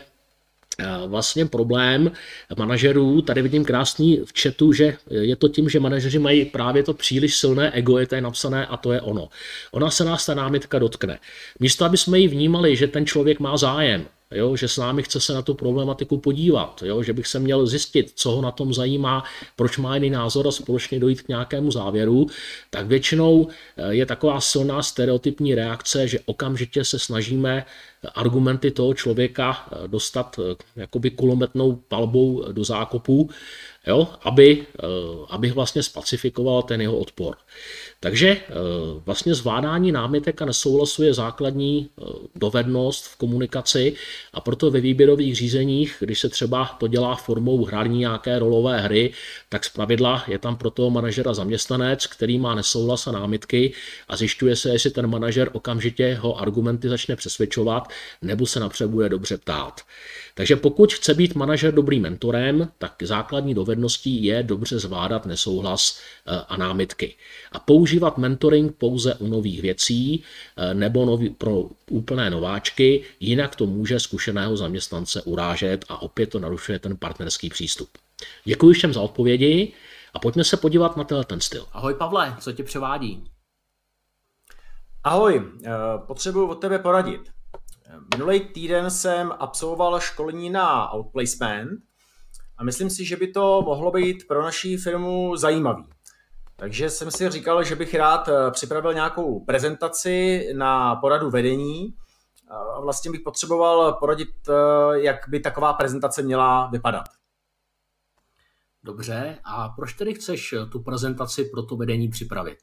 vlastně 1.07 1.47
problém 1.47 2.13
manažerů, 2.59 3.23
tady 3.23 3.43
vidím 3.43 3.65
krásný 3.65 4.21
v 4.25 4.43
chatu, 4.43 4.73
že 4.73 4.97
je 5.11 5.37
to 5.37 5.49
tím, 5.49 5.69
že 5.69 5.81
manažeři 5.81 6.19
mají 6.19 6.45
právě 6.45 6.83
to 6.83 6.95
příliš 6.95 7.37
silné 7.37 7.71
ego, 7.71 7.99
je 7.99 8.07
to 8.07 8.15
je 8.15 8.21
napsané 8.21 8.67
a 8.67 8.77
to 8.77 8.93
je 8.93 9.01
ono. 9.01 9.29
Ona 9.73 9.91
se 9.91 10.05
nás 10.05 10.27
ta 10.27 10.35
námitka 10.35 10.79
dotkne. 10.79 11.19
Místo, 11.61 11.85
aby 11.85 11.97
jsme 11.97 12.19
ji 12.19 12.29
vnímali, 12.29 12.77
že 12.77 12.87
ten 12.87 13.07
člověk 13.07 13.41
má 13.41 13.57
zájem, 13.57 14.07
jo, 14.35 14.57
že 14.57 14.69
s 14.69 14.77
námi 14.77 15.03
chce 15.03 15.21
se 15.21 15.33
na 15.35 15.43
tu 15.43 15.55
problematiku 15.55 16.19
podívat, 16.19 16.83
jo, 16.87 17.03
že 17.03 17.13
bych 17.13 17.27
se 17.27 17.39
měl 17.39 17.67
zjistit, 17.67 18.13
co 18.15 18.31
ho 18.31 18.43
na 18.43 18.51
tom 18.51 18.75
zajímá, 18.75 19.25
proč 19.57 19.79
má 19.79 19.95
jiný 19.95 20.11
názor 20.11 20.49
a 20.49 20.51
společně 20.51 21.01
dojít 21.01 21.23
k 21.23 21.29
nějakému 21.29 21.71
závěru, 21.71 22.27
tak 22.71 22.87
většinou 22.87 23.49
eh, 23.77 23.95
je 23.95 24.07
taková 24.07 24.41
silná 24.41 24.83
stereotypní 24.83 25.55
reakce, 25.55 26.09
že 26.09 26.19
okamžitě 26.27 26.85
se 26.85 26.99
snažíme 26.99 27.65
argumenty 28.15 28.71
toho 28.71 28.95
člověka 28.95 29.69
eh, 29.73 29.89
dostat 29.89 30.39
eh, 30.39 30.81
jakoby 30.81 31.11
kulometnou 31.11 31.77
palbou 31.89 32.53
do 32.53 32.65
zákopu, 32.65 33.31
jo, 33.87 34.09
aby, 34.23 34.67
abych 35.31 35.53
vlastně 35.53 35.83
spacifikoval 35.83 36.63
ten 36.63 36.81
jeho 36.81 36.99
odpor. 36.99 37.37
Takže 38.05 38.29
eh, 38.29 38.53
vlastně 39.07 39.35
zvládání 39.35 39.93
námitek 39.93 40.43
a 40.43 40.45
nesouhlasu 40.45 41.03
je 41.03 41.15
základní 41.15 41.89
eh, 41.89 42.05
dovednost 42.35 43.07
v 43.07 43.17
komunikaci 43.17 43.95
a 44.33 44.41
proto 44.41 44.71
ve 44.71 44.81
výběrových 44.81 45.37
řízeních, 45.37 45.97
když 46.01 46.21
se 46.21 46.29
třeba 46.29 46.77
to 46.79 46.87
dělá 46.87 47.15
formou 47.15 47.65
hraní 47.65 47.99
nějaké 47.99 48.39
rolové 48.39 48.81
hry, 48.81 49.13
tak 49.49 49.65
zpravidla 49.65 50.25
je 50.29 50.39
tam 50.39 50.57
pro 50.57 50.71
toho 50.71 50.91
manažera 50.91 51.35
zaměstnanec, 51.35 52.07
který 52.07 52.39
má 52.39 52.55
nesouhlas 52.55 53.07
a 53.07 53.13
námitky 53.13 53.73
a 54.09 54.17
zjišťuje 54.17 54.57
se, 54.57 54.69
jestli 54.69 54.91
ten 54.91 55.07
manažer 55.07 55.51
okamžitě 55.53 56.15
ho 56.21 56.41
argumenty 56.41 56.89
začne 56.89 57.17
přesvědčovat 57.17 57.89
nebo 58.23 58.47
se 58.47 58.61
napřed 58.61 58.87
bude 58.87 59.09
dobře 59.09 59.39
ptát. 59.39 59.81
Takže 60.35 60.57
pokud 60.57 60.93
chce 60.93 61.15
být 61.15 61.35
manažer 61.35 61.75
dobrým 61.75 62.03
mentorem, 62.03 62.69
tak 62.79 62.95
základní 63.03 63.55
dovedností 63.55 64.25
je 64.25 64.43
dobře 64.43 64.79
zvládat 64.79 65.27
nesouhlas 65.27 66.01
eh, 66.27 66.41
a 66.49 66.57
námitky. 66.57 67.15
A 67.53 67.59
používat 67.95 68.19
mentoring 68.19 68.77
pouze 68.77 69.15
u 69.15 69.27
nových 69.27 69.63
věcí 69.63 70.25
eh, 70.57 70.75
nebo 70.75 71.05
nový, 71.05 71.31
pro 71.31 71.63
úplné 71.91 72.31
nováčky, 72.31 73.05
jinak 73.21 73.57
to 73.57 73.67
může 73.67 74.01
zkušeného 74.01 74.57
zaměstnance 74.57 75.23
urážet 75.23 75.85
a 75.89 76.03
opět 76.03 76.27
to 76.27 76.39
narušuje 76.39 76.79
ten 76.79 76.97
partnerský 76.97 77.51
přístup. 77.51 77.89
Děkuji 78.45 78.75
všem 78.75 78.93
za 78.93 79.01
odpovědi 79.01 79.73
a 80.15 80.19
pojďme 80.19 80.45
se 80.45 80.57
podívat 80.57 80.97
na 80.97 81.05
tenhle 81.05 81.25
ten 81.25 81.41
styl. 81.41 81.67
Ahoj 81.73 81.95
Pavle, 81.95 82.37
co 82.41 82.53
tě 82.53 82.65
převádí? 82.65 83.25
Ahoj, 85.05 85.43
eh, 85.65 85.71
potřebuji 86.07 86.49
od 86.49 86.55
tebe 86.61 86.79
poradit. 86.79 87.21
Minulý 88.15 88.41
týden 88.41 88.91
jsem 88.91 89.33
absolvoval 89.39 90.01
školení 90.01 90.51
na 90.51 90.95
outplacement 90.95 91.71
a 92.59 92.65
myslím 92.65 92.91
si, 92.91 93.05
že 93.05 93.17
by 93.17 93.33
to 93.33 93.63
mohlo 93.63 93.91
být 93.91 94.27
pro 94.29 94.43
naší 94.43 94.77
firmu 94.77 95.37
zajímavý. 95.37 95.94
Takže 96.57 96.91
jsem 96.91 97.11
si 97.11 97.31
říkal, 97.31 97.65
že 97.65 97.77
bych 97.77 97.95
rád 97.95 98.29
eh, 98.29 98.51
připravil 98.51 98.95
nějakou 98.95 99.45
prezentaci 99.45 100.49
na 100.57 100.97
poradu 100.97 101.31
vedení 101.31 101.97
a 102.49 102.81
vlastně 102.81 103.11
bych 103.11 103.21
potřeboval 103.21 103.93
poradit, 103.93 104.49
eh, 104.49 104.53
jak 105.01 105.29
by 105.29 105.41
taková 105.41 105.73
prezentace 105.73 106.23
měla 106.23 106.67
vypadat. 106.67 107.05
Dobře, 108.83 109.39
a 109.45 109.69
proč 109.69 109.93
tedy 109.93 110.15
chceš 110.15 110.53
eh, 110.53 110.67
tu 110.67 110.83
prezentaci 110.83 111.45
pro 111.45 111.63
to 111.63 111.77
vedení 111.77 112.09
připravit? 112.09 112.59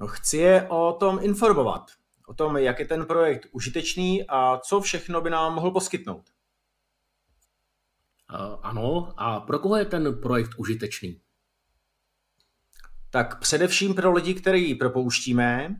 No 0.00 0.06
chci 0.06 0.36
je 0.36 0.68
o 0.68 0.92
tom 0.92 1.18
informovat 1.22 1.90
o 2.26 2.34
tom, 2.34 2.56
jak 2.56 2.78
je 2.78 2.86
ten 2.86 3.06
projekt 3.06 3.48
užitečný 3.52 4.28
a 4.28 4.58
co 4.58 4.80
všechno 4.80 5.20
by 5.20 5.30
nám 5.30 5.54
mohl 5.54 5.70
poskytnout. 5.70 6.30
Ano, 8.62 9.14
a 9.16 9.40
pro 9.40 9.58
koho 9.58 9.76
je 9.76 9.84
ten 9.84 10.20
projekt 10.20 10.50
užitečný? 10.56 11.20
Tak 13.16 13.40
především 13.40 13.94
pro 13.94 14.12
lidi, 14.12 14.34
který 14.34 14.74
propouštíme, 14.74 15.76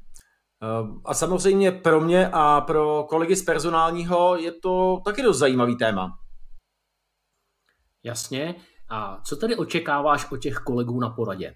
a 1.05 1.15
samozřejmě 1.15 1.73
pro 1.73 2.01
mě 2.01 2.29
a 2.33 2.61
pro 2.61 3.05
kolegy 3.09 3.37
z 3.37 3.45
personálního 3.45 4.37
je 4.37 4.53
to 4.53 5.01
taky 5.05 5.23
dost 5.23 5.39
zajímavý 5.39 5.77
téma. 5.77 6.19
Jasně. 8.03 8.55
A 8.89 9.21
co 9.25 9.37
tedy 9.37 9.57
očekáváš 9.57 10.31
od 10.31 10.37
těch 10.37 10.57
kolegů 10.57 11.01
na 11.01 11.11
poradě? 11.11 11.55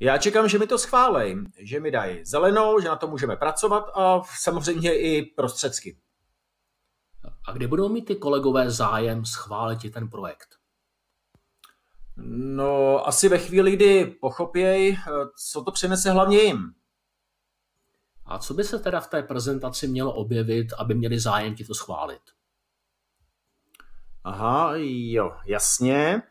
Já 0.00 0.18
čekám, 0.18 0.48
že 0.48 0.58
mi 0.58 0.66
to 0.66 0.78
schválej, 0.78 1.36
že 1.58 1.80
mi 1.80 1.90
dají 1.90 2.24
zelenou, 2.24 2.80
že 2.80 2.88
na 2.88 2.96
to 2.96 3.08
můžeme 3.08 3.36
pracovat 3.36 3.84
a 3.94 4.22
samozřejmě 4.40 4.98
i 4.98 5.22
prostředky. 5.22 5.98
A 7.48 7.52
kdy 7.52 7.66
budou 7.66 7.88
mít 7.88 8.04
ty 8.04 8.16
kolegové 8.16 8.70
zájem 8.70 9.24
schválit 9.24 9.92
ten 9.92 10.08
projekt? 10.08 10.59
No, 12.28 13.06
asi 13.08 13.28
ve 13.28 13.38
chvíli, 13.38 13.72
kdy 13.72 14.06
pochopěj, 14.06 14.96
co 15.50 15.64
to 15.64 15.72
přinese 15.72 16.10
hlavně 16.10 16.38
jim. 16.38 16.74
A 18.26 18.38
co 18.38 18.54
by 18.54 18.64
se 18.64 18.78
teda 18.78 19.00
v 19.00 19.08
té 19.08 19.22
prezentaci 19.22 19.88
mělo 19.88 20.14
objevit, 20.14 20.72
aby 20.78 20.94
měli 20.94 21.20
zájem 21.20 21.54
ti 21.54 21.64
to 21.64 21.74
schválit? 21.74 22.20
Aha, 24.24 24.72
jo, 24.76 25.32
jasně. 25.46 26.22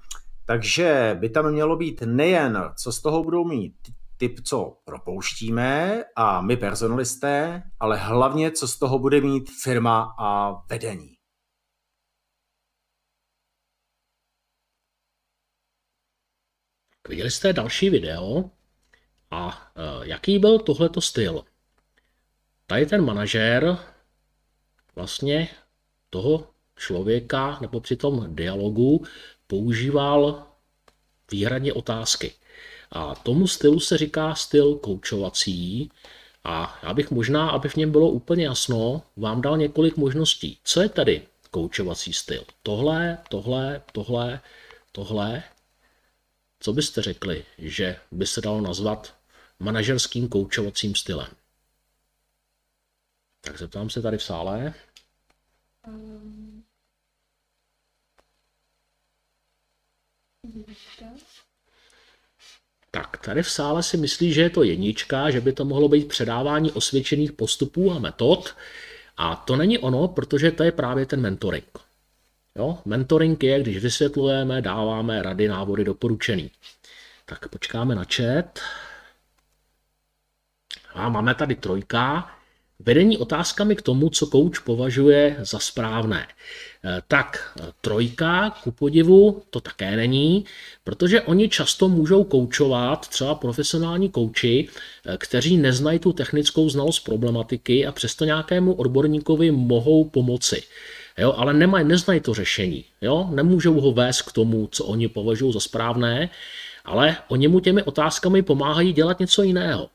Takže 0.45 1.17
by 1.19 1.29
tam 1.29 1.51
mělo 1.51 1.75
být 1.75 2.01
nejen, 2.05 2.71
co 2.83 2.91
z 2.91 3.01
toho 3.01 3.23
budou 3.23 3.45
mít 3.45 3.75
typ, 4.17 4.39
co 4.45 4.77
propouštíme 4.85 6.03
a 6.15 6.41
my 6.41 6.57
personalisté, 6.57 7.63
ale 7.79 7.97
hlavně, 7.97 8.51
co 8.51 8.67
z 8.67 8.79
toho 8.79 8.99
bude 8.99 9.21
mít 9.21 9.49
firma 9.63 10.15
a 10.19 10.51
vedení. 10.69 11.18
Viděli 17.09 17.31
jste 17.31 17.53
další 17.53 17.89
video 17.89 18.49
a 19.31 19.47
uh, 19.47 20.03
jaký 20.03 20.39
byl 20.39 20.59
tohleto 20.59 21.01
styl? 21.01 21.43
Tady 22.67 22.85
ten 22.85 23.05
manažér 23.05 23.77
vlastně 24.95 25.49
toho 26.09 26.47
člověka 26.77 27.57
nebo 27.61 27.79
při 27.79 27.95
tom 27.95 28.35
dialogu 28.35 29.05
používal 29.47 30.47
výhradně 31.31 31.73
otázky. 31.73 32.33
A 32.91 33.15
tomu 33.15 33.47
stylu 33.47 33.79
se 33.79 33.97
říká 33.97 34.35
styl 34.35 34.75
koučovací. 34.75 35.91
A 36.43 36.79
já 36.83 36.93
bych 36.93 37.11
možná, 37.11 37.49
aby 37.49 37.69
v 37.69 37.75
něm 37.75 37.91
bylo 37.91 38.09
úplně 38.09 38.45
jasno, 38.45 39.01
vám 39.17 39.41
dal 39.41 39.57
několik 39.57 39.97
možností. 39.97 40.59
Co 40.63 40.81
je 40.81 40.89
tady 40.89 41.21
koučovací 41.51 42.13
styl? 42.13 42.43
Tohle, 42.63 43.17
tohle, 43.29 43.81
tohle, 43.91 44.41
tohle. 44.91 45.43
Co 46.59 46.73
byste 46.73 47.01
řekli, 47.01 47.45
že 47.57 47.99
by 48.11 48.27
se 48.27 48.41
dalo 48.41 48.61
nazvat 48.61 49.15
manažerským 49.59 50.29
koučovacím 50.29 50.95
stylem? 50.95 51.29
Tak 53.41 53.57
zeptám 53.57 53.89
se 53.89 54.01
tady 54.01 54.17
v 54.17 54.23
sále. 54.23 54.73
Tak 62.91 63.17
tady 63.17 63.43
v 63.43 63.51
sále 63.51 63.83
si 63.83 63.97
myslí, 63.97 64.33
že 64.33 64.41
je 64.41 64.49
to 64.49 64.63
jednička, 64.63 65.31
že 65.31 65.41
by 65.41 65.53
to 65.53 65.65
mohlo 65.65 65.89
být 65.89 66.07
předávání 66.07 66.71
osvědčených 66.71 67.31
postupů 67.31 67.91
a 67.91 67.99
metod. 67.99 68.55
A 69.17 69.35
to 69.35 69.55
není 69.55 69.77
ono, 69.77 70.07
protože 70.07 70.51
to 70.51 70.63
je 70.63 70.71
právě 70.71 71.05
ten 71.05 71.21
mentoring. 71.21 71.88
Jo? 72.55 72.77
Mentoring 72.85 73.43
je, 73.43 73.59
když 73.61 73.77
vysvětlujeme, 73.77 74.61
dáváme 74.61 75.21
rady, 75.21 75.47
návody, 75.47 75.83
doporučený. 75.83 76.51
Tak 77.25 77.47
počkáme 77.47 77.95
na 77.95 78.03
chat. 78.03 78.59
A 80.93 81.09
máme 81.09 81.35
tady 81.35 81.55
trojka. 81.55 82.31
Vedení 82.79 83.17
otázkami 83.17 83.75
k 83.75 83.81
tomu, 83.81 84.09
co 84.09 84.27
kouč 84.27 84.59
považuje 84.59 85.35
za 85.39 85.59
správné. 85.59 86.27
Eh, 86.27 87.01
tak 87.07 87.59
trojka, 87.81 88.49
ku 88.63 88.71
podivu, 88.71 89.43
to 89.49 89.59
také 89.61 89.95
není, 89.95 90.45
protože 90.83 91.21
oni 91.21 91.49
často 91.49 91.89
můžou 91.89 92.23
koučovat, 92.23 93.07
třeba 93.07 93.35
profesionální 93.35 94.09
kouči, 94.09 94.67
eh, 95.05 95.17
kteří 95.17 95.57
neznají 95.57 95.99
tu 95.99 96.13
technickou 96.13 96.69
znalost 96.69 96.99
problematiky 96.99 97.85
a 97.85 97.91
přesto 97.91 98.25
nějakému 98.25 98.73
odborníkovi 98.73 99.51
mohou 99.51 100.09
pomoci. 100.09 100.63
Jo, 101.19 101.33
ale 101.37 101.53
nemají, 101.53 101.85
neznají 101.85 102.19
to 102.19 102.33
řešení. 102.33 102.85
Jo? 103.01 103.27
Nemůžou 103.31 103.81
ho 103.81 103.91
vést 103.91 104.21
k 104.21 104.31
tomu, 104.31 104.69
co 104.71 104.85
oni 104.85 105.07
považují 105.07 105.53
za 105.53 105.59
správné, 105.59 106.29
ale 106.85 107.17
oni 107.27 107.47
mu 107.47 107.59
těmi 107.59 107.83
otázkami 107.83 108.41
pomáhají 108.41 108.93
dělat 108.93 109.19
něco 109.19 109.43
jiného. 109.43 109.89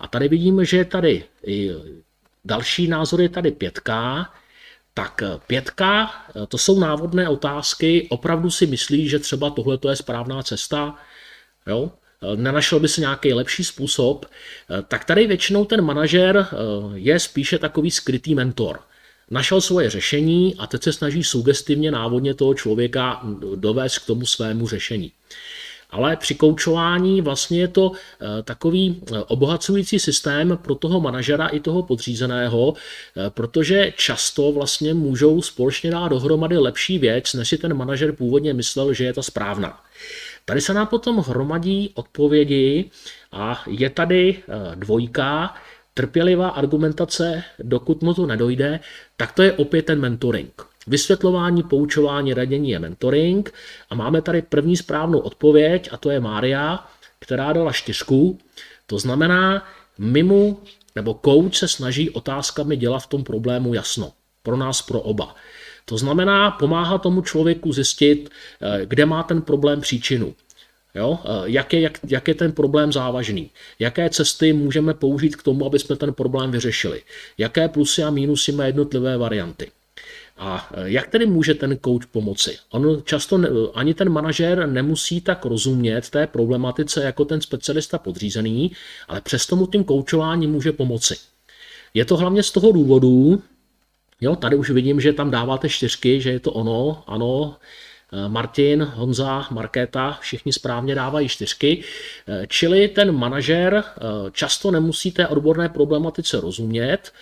A 0.00 0.08
tady 0.08 0.28
vidíme, 0.28 0.64
že 0.64 0.76
je 0.76 0.84
tady 0.84 1.24
Další 2.44 2.88
názor 2.88 3.20
je 3.20 3.28
tady 3.28 3.50
pětka. 3.50 4.30
Tak 4.94 5.22
eh, 5.22 5.40
pětka, 5.46 6.10
eh, 6.28 6.46
to 6.46 6.58
jsou 6.58 6.80
návodné 6.80 7.28
otázky, 7.28 8.06
opravdu 8.10 8.50
si 8.50 8.66
myslí, 8.66 9.08
že 9.08 9.18
třeba 9.18 9.50
tohle 9.50 9.78
je 9.88 9.96
správná 9.96 10.42
cesta, 10.42 10.96
jo? 11.66 11.92
Eh, 12.22 12.36
nenašel 12.36 12.80
by 12.80 12.88
se 12.88 13.00
nějaký 13.00 13.32
lepší 13.32 13.64
způsob, 13.64 14.26
tak 14.88 15.04
tady 15.04 15.26
většinou 15.26 15.64
ten 15.64 15.82
manažer 15.82 16.48
je 16.94 17.20
spíše 17.20 17.58
takový 17.58 17.90
skrytý 17.90 18.34
mentor. 18.34 18.80
Našel 19.32 19.60
svoje 19.60 19.90
řešení 19.90 20.54
a 20.58 20.66
teď 20.66 20.82
se 20.82 20.92
snaží 20.92 21.24
sugestivně 21.24 21.90
návodně 21.90 22.34
toho 22.34 22.54
člověka 22.54 23.22
dovést 23.54 23.98
k 23.98 24.06
tomu 24.06 24.26
svému 24.26 24.68
řešení. 24.68 25.12
Ale 25.90 26.16
při 26.16 26.34
koučování 26.34 27.20
vlastně 27.20 27.60
je 27.60 27.68
to 27.68 27.92
eh, 27.92 28.42
takový 28.42 29.02
eh, 29.02 29.18
obohacující 29.18 29.98
systém 29.98 30.58
pro 30.62 30.74
toho 30.74 31.00
manažera 31.00 31.46
i 31.46 31.60
toho 31.60 31.82
podřízeného, 31.82 32.74
eh, 32.74 33.30
protože 33.30 33.92
často 33.96 34.52
vlastně 34.52 34.94
můžou 34.94 35.42
společně 35.42 35.90
dát 35.90 36.08
dohromady 36.08 36.58
lepší 36.58 36.98
věc, 36.98 37.34
než 37.34 37.48
si 37.48 37.58
ten 37.58 37.74
manažer 37.74 38.12
původně 38.12 38.54
myslel, 38.54 38.92
že 38.92 39.04
je 39.04 39.12
ta 39.12 39.22
správná. 39.22 39.80
Tady 40.44 40.60
se 40.60 40.74
nám 40.74 40.86
potom 40.86 41.18
hromadí 41.18 41.90
odpovědi 41.94 42.90
a 43.32 43.64
je 43.66 43.90
tady 43.90 44.42
dvojka, 44.74 45.54
trpělivá 45.94 46.48
argumentace, 46.48 47.44
dokud 47.58 48.02
mu 48.02 48.14
to 48.14 48.26
nedojde, 48.26 48.80
tak 49.16 49.32
to 49.32 49.42
je 49.42 49.52
opět 49.52 49.82
ten 49.82 50.00
mentoring. 50.00 50.62
Vysvětlování, 50.86 51.62
poučování, 51.62 52.34
radění 52.34 52.70
je 52.70 52.78
mentoring 52.78 53.54
a 53.90 53.94
máme 53.94 54.22
tady 54.22 54.42
první 54.42 54.76
správnou 54.76 55.18
odpověď 55.18 55.88
a 55.92 55.96
to 55.96 56.10
je 56.10 56.20
Mária, 56.20 56.88
která 57.18 57.52
dala 57.52 57.72
čtyřku. 57.72 58.38
To 58.86 58.98
znamená, 58.98 59.66
mimo 59.98 60.56
nebo 60.94 61.20
coach 61.24 61.54
se 61.54 61.68
snaží 61.68 62.10
otázkami 62.10 62.76
dělat 62.76 62.98
v 62.98 63.06
tom 63.06 63.24
problému 63.24 63.74
jasno. 63.74 64.12
Pro 64.42 64.56
nás, 64.56 64.82
pro 64.82 65.00
oba. 65.00 65.34
To 65.84 65.98
znamená, 65.98 66.50
pomáhá 66.50 66.98
tomu 66.98 67.22
člověku 67.22 67.72
zjistit, 67.72 68.30
eh, 68.60 68.86
kde 68.86 69.06
má 69.06 69.22
ten 69.22 69.42
problém 69.42 69.80
příčinu. 69.80 70.34
Jo? 70.94 71.18
Eh, 71.24 71.28
jak, 71.44 71.72
je, 71.72 71.80
jak, 71.80 71.98
jak 72.08 72.28
je 72.28 72.34
ten 72.34 72.52
problém 72.52 72.92
závažný? 72.92 73.50
Jaké 73.78 74.10
cesty 74.10 74.52
můžeme 74.52 74.94
použít 74.94 75.36
k 75.36 75.42
tomu, 75.42 75.66
aby 75.66 75.78
jsme 75.78 75.96
ten 75.96 76.14
problém 76.14 76.50
vyřešili? 76.50 77.02
Jaké 77.38 77.68
plusy 77.68 78.02
a 78.02 78.10
mínusy 78.10 78.52
má 78.52 78.64
jednotlivé 78.64 79.16
varianty? 79.16 79.70
A 80.36 80.70
e, 80.74 80.90
jak 80.90 81.06
tedy 81.08 81.26
může 81.26 81.54
ten 81.54 81.78
coach 81.84 82.06
pomoci? 82.06 82.58
On 82.70 83.02
často 83.04 83.38
ne, 83.38 83.48
ani 83.74 83.94
ten 83.94 84.08
manažer 84.08 84.68
nemusí 84.68 85.20
tak 85.20 85.44
rozumět 85.44 86.10
té 86.10 86.26
problematice 86.26 87.02
jako 87.02 87.24
ten 87.24 87.40
specialista 87.40 87.98
podřízený, 87.98 88.72
ale 89.08 89.20
přesto 89.20 89.56
mu 89.56 89.66
tím 89.66 89.84
koučování 89.84 90.46
může 90.46 90.72
pomoci. 90.72 91.16
Je 91.94 92.04
to 92.04 92.16
hlavně 92.16 92.42
z 92.42 92.50
toho 92.50 92.72
důvodu, 92.72 93.42
jo, 94.20 94.36
tady 94.36 94.56
už 94.56 94.70
vidím, 94.70 95.00
že 95.00 95.12
tam 95.12 95.30
dáváte 95.30 95.68
čtyřky, 95.68 96.20
že 96.20 96.30
je 96.30 96.40
to 96.40 96.52
ono, 96.52 97.04
ano, 97.06 97.56
Martin, 98.28 98.82
Honza, 98.94 99.46
Markéta, 99.50 100.18
všichni 100.20 100.52
správně 100.52 100.94
dávají 100.94 101.28
čtyřky, 101.28 101.84
e, 102.28 102.46
čili 102.46 102.88
ten 102.88 103.12
manažer 103.12 103.84
často 104.32 104.70
nemusí 104.70 105.12
té 105.12 105.28
odborné 105.28 105.68
problematice 105.68 106.40
rozumět, 106.40 107.12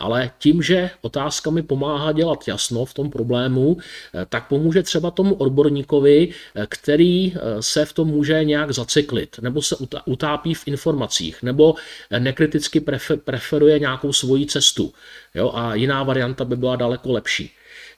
ale 0.00 0.30
tím, 0.38 0.62
že 0.62 0.90
otázkami 1.00 1.62
pomáhá 1.62 2.12
dělat 2.12 2.48
jasno 2.48 2.84
v 2.84 2.94
tom 2.94 3.10
problému, 3.10 3.76
eh, 3.76 4.26
tak 4.28 4.48
pomůže 4.48 4.82
třeba 4.82 5.10
tomu 5.10 5.34
odborníkovi, 5.34 6.28
eh, 6.28 6.66
který 6.68 7.32
eh, 7.32 7.38
se 7.60 7.84
v 7.84 7.92
tom 7.92 8.08
může 8.08 8.44
nějak 8.44 8.70
zacyklit, 8.72 9.36
nebo 9.40 9.62
se 9.62 9.76
utápí 10.04 10.54
v 10.54 10.68
informacích, 10.68 11.42
nebo 11.42 11.74
nekriticky 12.18 12.80
preferuje 13.24 13.78
nějakou 13.78 14.12
svoji 14.12 14.46
cestu. 14.46 14.92
Jo? 15.34 15.52
A 15.54 15.74
jiná 15.74 16.02
varianta 16.02 16.44
by 16.44 16.56
byla 16.56 16.76
daleko 16.76 17.12
lepší. 17.12 17.50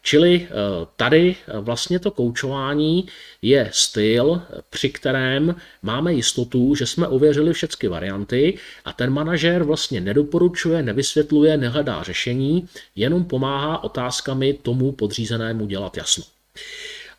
Čili 0.02 0.48
eh, 0.50 0.50
tady 0.96 1.36
eh, 1.36 1.60
vlastně 1.60 1.98
to 1.98 2.10
koučování 2.10 3.06
je 3.42 3.70
styl, 3.72 4.42
při 4.70 4.90
kterém 4.90 5.56
máme 5.82 6.14
jistotu, 6.14 6.74
že 6.74 6.86
jsme 6.86 7.08
ověřili 7.08 7.52
všechny 7.52 7.88
varianty 7.88 8.58
a 8.84 8.92
ten 8.92 9.10
manažer 9.10 9.62
vlastně 9.62 10.00
nedoporučuje, 10.00 10.82
nevysvětluje, 10.82 11.56
nehledá 11.56 12.02
řešení, 12.02 12.68
jenom 12.96 13.24
pomáhá 13.24 13.84
otázkami 13.84 14.52
tomu 14.52 14.92
podřízenému 14.92 15.66
dělat 15.66 15.96
jasno. 15.96 16.24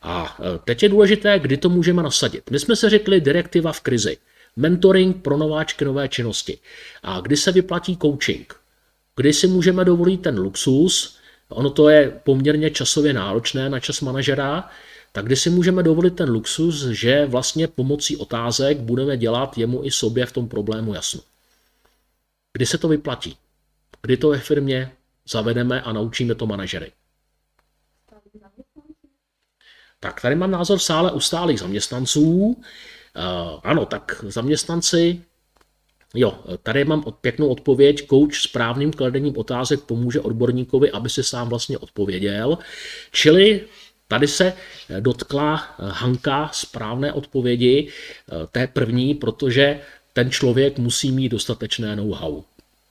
A 0.01 0.37
eh, 0.39 0.59
teď 0.63 0.83
je 0.83 0.89
důležité, 0.89 1.39
kdy 1.39 1.57
to 1.57 1.69
můžeme 1.69 2.03
nasadit. 2.03 2.51
My 2.51 2.59
jsme 2.59 2.75
se 2.75 2.89
řekli 2.89 3.21
direktiva 3.21 3.71
v 3.73 3.81
krizi. 3.81 4.17
Mentoring 4.55 5.21
pro 5.21 5.37
nováčky 5.37 5.85
nové 5.85 6.07
činnosti. 6.07 6.57
A 7.03 7.19
kdy 7.21 7.37
se 7.37 7.51
vyplatí 7.51 7.97
coaching? 7.97 8.55
Kdy 9.15 9.33
si 9.33 9.47
můžeme 9.47 9.85
dovolit 9.85 10.21
ten 10.21 10.39
luxus, 10.39 11.17
ono 11.53 11.69
to 11.69 11.89
je 11.89 12.19
poměrně 12.23 12.71
časově 12.71 13.13
náročné 13.13 13.69
na 13.69 13.79
čas 13.79 14.01
manažera, 14.01 14.69
tak 15.11 15.25
kdy 15.25 15.35
si 15.35 15.49
můžeme 15.49 15.83
dovolit 15.83 16.15
ten 16.15 16.29
luxus, 16.29 16.85
že 16.85 17.25
vlastně 17.25 17.67
pomocí 17.67 18.17
otázek 18.17 18.77
budeme 18.77 19.17
dělat 19.17 19.57
jemu 19.57 19.83
i 19.83 19.91
sobě 19.91 20.25
v 20.25 20.31
tom 20.31 20.47
problému 20.47 20.93
jasno. 20.93 21.21
Kdy 22.53 22.65
se 22.65 22.77
to 22.77 22.87
vyplatí? 22.87 23.37
Kdy 24.01 24.17
to 24.17 24.29
ve 24.29 24.39
firmě 24.39 24.91
zavedeme 25.29 25.81
a 25.81 25.93
naučíme 25.93 26.35
to 26.35 26.47
manažery? 26.47 26.91
Tak 29.99 30.21
tady 30.21 30.35
mám 30.35 30.51
názor 30.51 30.77
v 30.77 30.83
sále 30.83 31.11
ustálých 31.11 31.59
zaměstnanců. 31.59 32.57
Ano, 33.63 33.85
tak 33.85 34.25
zaměstnanci 34.27 35.23
Jo, 36.15 36.39
tady 36.63 36.85
mám 36.85 37.03
pěknou 37.21 37.47
odpověď. 37.47 38.07
Coach 38.09 38.35
správným 38.35 38.91
kladením 38.91 39.37
otázek 39.37 39.81
pomůže 39.81 40.19
odborníkovi, 40.21 40.91
aby 40.91 41.09
si 41.09 41.23
sám 41.23 41.49
vlastně 41.49 41.77
odpověděl. 41.77 42.57
Čili 43.11 43.61
tady 44.07 44.27
se 44.27 44.53
dotkla 44.99 45.75
Hanka 45.79 46.49
správné 46.53 47.13
odpovědi, 47.13 47.89
té 48.51 48.67
první, 48.67 49.15
protože 49.15 49.79
ten 50.13 50.31
člověk 50.31 50.79
musí 50.79 51.11
mít 51.11 51.29
dostatečné 51.29 51.95
know-how. 51.95 52.43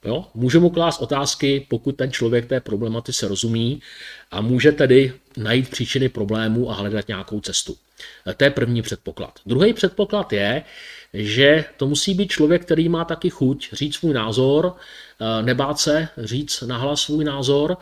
Jo? 0.05 0.27
Může 0.35 0.59
mu 0.59 0.71
klást 0.71 1.01
otázky, 1.01 1.67
pokud 1.71 1.93
ten 1.93 2.13
člověk 2.13 2.47
té 2.47 2.61
problematice 2.61 3.29
rozumí 3.29 3.83
a 4.31 4.41
může 4.41 4.73
tedy 4.73 5.13
najít 5.37 5.71
příčiny 5.71 6.09
problému 6.09 6.71
a 6.71 6.75
hledat 6.75 7.09
nějakou 7.09 7.41
cestu. 7.41 7.77
To 8.37 8.45
je 8.45 8.51
první 8.51 8.83
předpoklad. 8.83 9.39
Druhý 9.47 9.73
předpoklad 9.73 10.33
je, 10.33 10.63
že 11.15 11.65
to 11.77 11.87
musí 11.87 12.15
být 12.15 12.31
člověk, 12.31 12.63
který 12.63 12.89
má 12.89 13.05
taky 13.05 13.31
chuť 13.31 13.69
říct 13.73 13.95
svůj 13.95 14.15
názor, 14.15 14.75
eh, 15.21 15.43
nebát 15.43 15.81
se 15.81 16.09
říct 16.19 16.61
nahlas 16.61 17.01
svůj 17.01 17.25
názor, 17.25 17.77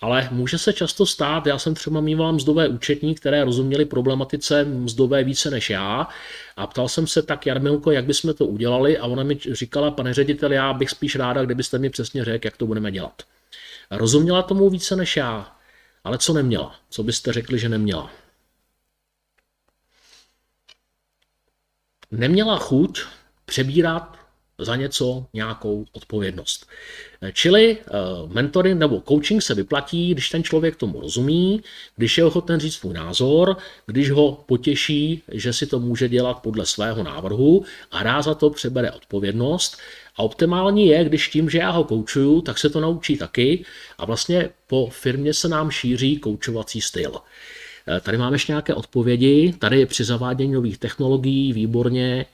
ale 0.00 0.28
může 0.32 0.58
se 0.58 0.72
často 0.72 1.06
stát, 1.06 1.46
já 1.46 1.58
jsem 1.58 1.74
třeba 1.74 2.00
mýval 2.00 2.32
mzdové 2.32 2.68
účetní, 2.68 3.14
které 3.14 3.44
rozuměli 3.44 3.84
problematice 3.84 4.64
mzdové 4.64 5.24
více 5.24 5.50
než 5.50 5.70
já 5.70 6.08
a 6.56 6.66
ptal 6.66 6.88
jsem 6.88 7.06
se 7.06 7.22
tak, 7.22 7.46
Jarmilko, 7.46 7.90
jak 7.90 8.04
bychom 8.04 8.34
to 8.34 8.46
udělali 8.46 8.98
a 8.98 9.06
ona 9.06 9.22
mi 9.22 9.38
říkala, 9.52 9.90
pane 9.90 10.14
ředitel, 10.14 10.52
já 10.52 10.72
bych 10.72 10.90
spíš 10.90 11.16
ráda, 11.16 11.44
kdybyste 11.44 11.78
mi 11.78 11.90
přesně 11.90 12.24
řekl, 12.24 12.46
jak 12.46 12.56
to 12.56 12.66
budeme 12.66 12.92
dělat. 12.92 13.22
Rozuměla 13.90 14.42
tomu 14.42 14.70
více 14.70 14.96
než 14.96 15.16
já, 15.16 15.56
ale 16.04 16.18
co 16.18 16.32
neměla? 16.32 16.74
Co 16.90 17.02
byste 17.02 17.32
řekli, 17.32 17.58
že 17.58 17.68
neměla? 17.68 18.10
neměla 22.10 22.58
chuť 22.58 23.02
přebírat 23.44 24.18
za 24.58 24.76
něco 24.76 25.26
nějakou 25.32 25.84
odpovědnost. 25.92 26.66
Čili 27.32 27.78
eh, 27.78 27.92
mentoring 28.26 28.78
nebo 28.78 29.02
coaching 29.08 29.42
se 29.42 29.54
vyplatí, 29.54 30.10
když 30.10 30.30
ten 30.30 30.42
člověk 30.42 30.76
tomu 30.76 31.00
rozumí, 31.00 31.62
když 31.96 32.18
je 32.18 32.24
ochoten 32.24 32.60
říct 32.60 32.74
svůj 32.74 32.94
názor, 32.94 33.56
když 33.86 34.10
ho 34.10 34.44
potěší, 34.46 35.22
že 35.32 35.52
si 35.52 35.66
to 35.66 35.80
může 35.80 36.08
dělat 36.08 36.42
podle 36.42 36.66
svého 36.66 37.02
návrhu 37.02 37.64
a 37.90 38.02
rád 38.02 38.22
za 38.22 38.34
to 38.34 38.50
přebere 38.50 38.92
odpovědnost. 38.92 39.76
A 40.16 40.22
optimální 40.22 40.86
je, 40.86 41.04
když 41.04 41.28
tím, 41.28 41.50
že 41.50 41.58
já 41.58 41.70
ho 41.70 41.84
koučuju, 41.84 42.40
tak 42.40 42.58
se 42.58 42.70
to 42.70 42.80
naučí 42.80 43.16
taky 43.16 43.64
a 43.98 44.04
vlastně 44.04 44.50
po 44.66 44.88
firmě 44.92 45.34
se 45.34 45.48
nám 45.48 45.70
šíří 45.70 46.18
koučovací 46.18 46.80
styl. 46.80 47.12
Eh, 47.88 48.00
tady 48.00 48.18
máme 48.18 48.34
ještě 48.34 48.52
nějaké 48.52 48.74
odpovědi. 48.74 49.54
Tady 49.58 49.78
je 49.80 49.86
při 49.86 50.04
zavádění 50.04 50.52
nových 50.52 50.78
technologií, 50.78 51.52
výborně. 51.52 52.26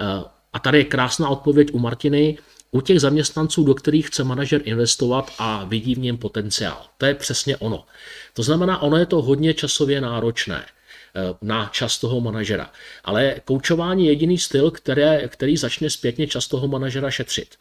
Eh, 0.00 0.24
a 0.52 0.58
tady 0.58 0.78
je 0.78 0.84
krásná 0.84 1.28
odpověď 1.28 1.68
u 1.72 1.78
Martiny. 1.78 2.38
U 2.70 2.80
těch 2.80 3.00
zaměstnanců, 3.00 3.64
do 3.64 3.74
kterých 3.74 4.06
chce 4.06 4.24
manažer 4.24 4.60
investovat 4.64 5.32
a 5.38 5.64
vidí 5.64 5.94
v 5.94 5.98
něm 5.98 6.16
potenciál. 6.16 6.86
To 6.98 7.06
je 7.06 7.14
přesně 7.14 7.56
ono. 7.56 7.86
To 8.34 8.42
znamená, 8.42 8.82
ono 8.82 8.96
je 8.96 9.06
to 9.06 9.22
hodně 9.22 9.54
časově 9.54 10.00
náročné. 10.00 10.64
Eh, 11.14 11.34
na 11.42 11.70
čas 11.72 11.98
toho 11.98 12.20
manažera. 12.20 12.70
Ale 13.04 13.34
koučování 13.44 14.06
je 14.06 14.12
jediný 14.12 14.38
styl, 14.38 14.70
které, 14.70 15.28
který 15.28 15.56
začne 15.56 15.90
zpětně 15.90 16.26
čas 16.26 16.48
toho 16.48 16.68
manažera 16.68 17.10
šetřit. 17.10 17.54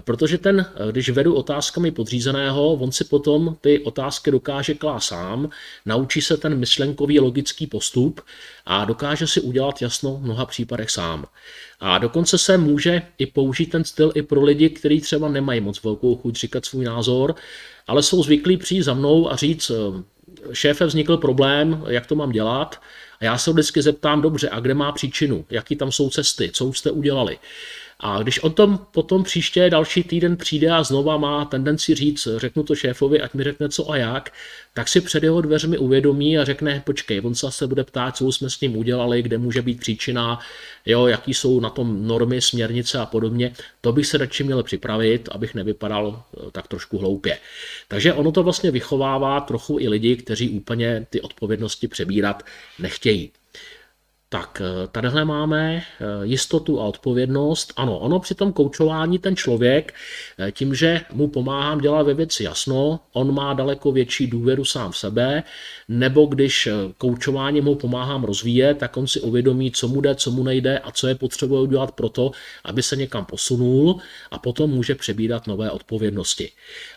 Protože 0.00 0.38
ten, 0.38 0.60
eh, 0.60 0.92
když 0.92 1.10
vedu 1.10 1.34
otázkami 1.34 1.90
podřízeného, 1.90 2.72
on 2.72 2.92
si 2.92 3.04
potom 3.04 3.56
ty 3.60 3.78
otázky 3.80 4.30
dokáže 4.30 4.74
klát 4.74 5.00
sám, 5.00 5.50
naučí 5.86 6.22
se 6.22 6.36
ten 6.36 6.58
myšlenkový 6.58 7.20
logický 7.20 7.66
postup 7.66 8.20
a 8.66 8.84
dokáže 8.84 9.26
si 9.26 9.40
udělat 9.40 9.82
jasno 9.82 10.16
v 10.16 10.22
mnoha 10.22 10.46
případech 10.46 10.90
sám. 10.90 11.26
A 11.80 11.98
dokonce 11.98 12.38
se 12.38 12.58
může 12.58 13.02
i 13.18 13.26
použít 13.26 13.66
ten 13.66 13.84
styl 13.84 14.12
i 14.14 14.22
pro 14.22 14.42
lidi, 14.42 14.70
kteří 14.70 15.00
třeba 15.00 15.28
nemají 15.28 15.60
moc 15.60 15.82
velkou 15.82 16.16
chuť 16.16 16.36
říkat 16.36 16.64
svůj 16.64 16.84
názor, 16.84 17.34
ale 17.86 18.02
jsou 18.02 18.22
zvyklí 18.22 18.56
přijít 18.56 18.82
za 18.82 18.94
mnou 18.94 19.32
a 19.32 19.36
říct, 19.36 19.70
eh, 19.70 20.02
šéfe 20.52 20.86
vznikl 20.86 21.16
problém, 21.16 21.84
jak 21.88 22.06
to 22.06 22.14
mám 22.14 22.30
dělat. 22.30 22.80
A 23.20 23.24
já 23.24 23.38
se 23.38 23.52
vždycky 23.52 23.82
zeptám, 23.82 24.22
dobře, 24.22 24.48
a 24.48 24.60
kde 24.60 24.74
má 24.74 24.92
příčinu? 24.92 25.44
Jaký 25.50 25.76
tam 25.76 25.92
jsou 25.92 26.10
cesty? 26.10 26.50
Co 26.52 26.66
už 26.66 26.78
jste 26.78 26.90
udělali? 26.90 27.38
A 28.02 28.22
když 28.22 28.38
o 28.38 28.50
tom 28.50 28.78
potom 28.90 29.24
příště 29.24 29.70
další 29.70 30.04
týden 30.04 30.36
přijde 30.36 30.70
a 30.70 30.82
znova 30.82 31.16
má 31.16 31.44
tendenci 31.44 31.94
říct, 31.94 32.28
řeknu 32.36 32.62
to 32.62 32.74
šéfovi, 32.74 33.20
ať 33.20 33.34
mi 33.34 33.44
řekne 33.44 33.68
co 33.68 33.90
a 33.90 33.96
jak, 33.96 34.32
tak 34.74 34.88
si 34.88 35.00
před 35.00 35.22
jeho 35.22 35.40
dveřmi 35.40 35.78
uvědomí 35.78 36.38
a 36.38 36.44
řekne, 36.44 36.82
počkej, 36.86 37.20
on 37.24 37.34
se 37.34 37.66
bude 37.66 37.84
ptát, 37.84 38.16
co 38.16 38.32
jsme 38.32 38.50
s 38.50 38.60
ním 38.60 38.76
udělali, 38.76 39.22
kde 39.22 39.38
může 39.38 39.62
být 39.62 39.80
příčina, 39.80 40.38
jo, 40.86 41.06
jaký 41.06 41.34
jsou 41.34 41.60
na 41.60 41.70
tom 41.70 42.06
normy, 42.06 42.40
směrnice 42.40 42.98
a 42.98 43.06
podobně. 43.06 43.52
To 43.80 43.92
bych 43.92 44.06
se 44.06 44.18
radši 44.18 44.44
měl 44.44 44.62
připravit, 44.62 45.28
abych 45.32 45.54
nevypadal 45.54 46.22
eh, 46.36 46.50
tak 46.52 46.68
trošku 46.68 46.98
hloupě. 46.98 47.38
Takže 47.88 48.12
ono 48.12 48.32
to 48.32 48.42
vlastně 48.42 48.70
vychovává 48.70 49.40
trochu 49.40 49.78
i 49.80 49.88
lidi, 49.88 50.16
kteří 50.16 50.50
úplně 50.50 51.06
ty 51.10 51.20
odpovědnosti 51.20 51.88
přebírat 51.88 52.42
nechtějí. 52.78 53.30
Tak 54.32 54.62
eh, 54.64 54.88
tadyhle 54.92 55.24
máme 55.24 55.76
eh, 55.76 55.82
jistotu 56.22 56.80
a 56.80 56.84
odpovědnost. 56.84 57.72
Ano, 57.76 57.98
ono 57.98 58.20
při 58.20 58.34
tom 58.34 58.52
koučování 58.52 59.18
ten 59.18 59.36
člověk, 59.36 59.94
eh, 60.38 60.52
tím, 60.52 60.74
že 60.74 61.00
mu 61.12 61.28
pomáhám 61.28 61.80
dělat 61.80 62.02
ve 62.02 62.14
věci 62.14 62.44
jasno, 62.44 63.00
on 63.12 63.34
má 63.34 63.54
daleko 63.54 63.92
větší 63.92 64.26
důvěru 64.26 64.64
sám 64.64 64.92
v 64.92 64.96
sebe, 64.96 65.42
nebo 65.88 66.26
když 66.26 66.68
koučování 66.98 67.60
mu 67.60 67.74
pomáhám 67.74 68.24
rozvíjet, 68.24 68.78
tak 68.78 68.96
on 68.96 69.06
si 69.06 69.20
uvědomí, 69.20 69.70
co 69.70 69.88
mu 69.88 70.00
jde, 70.00 70.14
co 70.14 70.30
mu 70.30 70.42
nejde 70.42 70.78
a 70.78 70.90
co 70.92 71.08
je 71.08 71.14
potřeba 71.14 71.60
udělat 71.60 71.92
pro 71.92 72.08
to, 72.08 72.30
aby 72.64 72.82
se 72.82 72.96
někam 72.96 73.24
posunul 73.24 74.00
a 74.30 74.38
potom 74.38 74.70
může 74.70 74.94
přebírat 74.94 75.46
nové 75.46 75.70
odpovědnosti. 75.70 76.50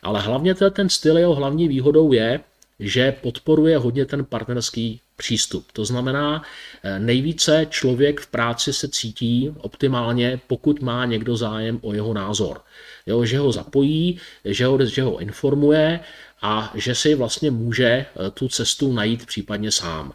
Ale 0.04 0.22
hlavně 0.22 0.56
ten 0.56 0.90
styl 0.90 1.18
jeho 1.18 1.36
hlavní 1.36 1.68
výhodou 1.68 2.14
je, 2.14 2.40
že 2.80 3.12
podporuje 3.12 3.78
hodně 3.78 4.06
ten 4.06 4.26
partnerský 4.26 5.02
přístup. 5.16 5.72
To 5.72 5.86
znamená, 5.86 6.44
eh, 6.84 7.00
nejvíce 7.00 7.68
člověk 7.70 8.20
v 8.20 8.28
práci 8.28 8.74
se 8.74 8.88
cítí 8.88 9.54
optimálně, 9.58 10.40
pokud 10.48 10.82
má 10.82 11.06
někdo 11.06 11.38
zájem 11.38 11.80
o 11.82 11.94
jeho 11.94 12.14
názor. 12.14 12.62
Jo, 13.06 13.26
že 13.26 13.40
ho 13.40 13.52
zapojí, 13.52 14.20
že 14.46 14.66
ho, 14.66 14.86
že 14.86 15.02
ho 15.02 15.18
informuje 15.18 16.00
a 16.42 16.72
že 16.76 16.96
si 16.96 17.16
vlastně 17.16 17.52
může 17.52 17.86
eh, 17.86 18.32
tu 18.34 18.48
cestu 18.48 18.94
najít 18.94 19.26
případně 19.26 19.72
sám. 19.72 20.14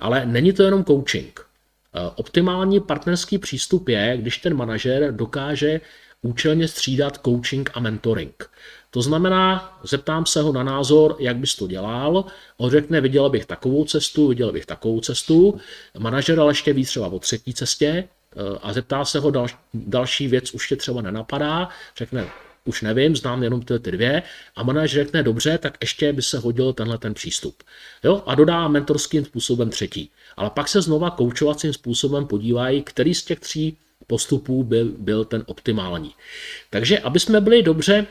Ale 0.00 0.26
není 0.26 0.52
to 0.52 0.62
jenom 0.62 0.84
coaching. 0.84 1.40
Eh, 1.40 2.10
optimální 2.16 2.80
partnerský 2.80 3.38
přístup 3.38 3.88
je, 3.88 4.16
když 4.16 4.38
ten 4.38 4.54
manažer 4.54 5.12
dokáže 5.12 5.80
účelně 6.22 6.68
střídat 6.68 7.20
coaching 7.24 7.70
a 7.74 7.80
mentoring. 7.80 8.50
To 8.98 9.02
znamená, 9.02 9.78
zeptám 9.82 10.26
se 10.26 10.42
ho 10.42 10.52
na 10.52 10.62
názor, 10.62 11.16
jak 11.18 11.36
bys 11.36 11.54
to 11.54 11.66
dělal, 11.66 12.24
on 12.56 12.70
řekne, 12.70 13.00
viděl 13.00 13.30
bych 13.30 13.46
takovou 13.46 13.84
cestu, 13.84 14.28
viděl 14.28 14.52
bych 14.52 14.66
takovou 14.66 15.00
cestu, 15.00 15.60
manažer 15.98 16.40
ale 16.40 16.50
ještě 16.50 16.72
ví 16.72 16.84
třeba 16.84 17.06
o 17.06 17.18
třetí 17.18 17.54
cestě 17.54 17.86
eh, 17.86 18.58
a 18.62 18.72
zeptá 18.72 19.04
se 19.04 19.18
ho, 19.18 19.30
dal, 19.30 19.46
další 19.74 20.28
věc 20.28 20.54
už 20.54 20.68
tě 20.68 20.76
třeba 20.76 21.02
nenapadá, 21.02 21.68
řekne, 21.96 22.26
už 22.64 22.82
nevím, 22.82 23.16
znám 23.16 23.42
jenom 23.42 23.62
ty, 23.62 23.78
ty 23.78 23.90
dvě 23.90 24.22
a 24.56 24.62
manažer 24.62 25.04
řekne, 25.04 25.22
dobře, 25.22 25.58
tak 25.58 25.78
ještě 25.80 26.12
by 26.12 26.22
se 26.22 26.38
hodil 26.38 26.72
tenhle 26.72 26.98
ten 26.98 27.14
přístup. 27.14 27.62
Jo? 28.04 28.22
A 28.26 28.34
dodá 28.34 28.68
mentorským 28.68 29.24
způsobem 29.24 29.70
třetí. 29.70 30.10
Ale 30.36 30.50
pak 30.50 30.68
se 30.68 30.82
znova 30.82 31.10
koučovacím 31.10 31.72
způsobem 31.72 32.26
podívají, 32.26 32.82
který 32.82 33.14
z 33.14 33.24
těch 33.24 33.40
tří 33.40 33.76
postupů 34.06 34.64
byl, 34.64 34.92
byl 34.98 35.24
ten 35.24 35.42
optimální. 35.46 36.14
Takže 36.70 36.98
aby 36.98 37.20
jsme 37.20 37.40
byli 37.40 37.62
dobře 37.62 38.06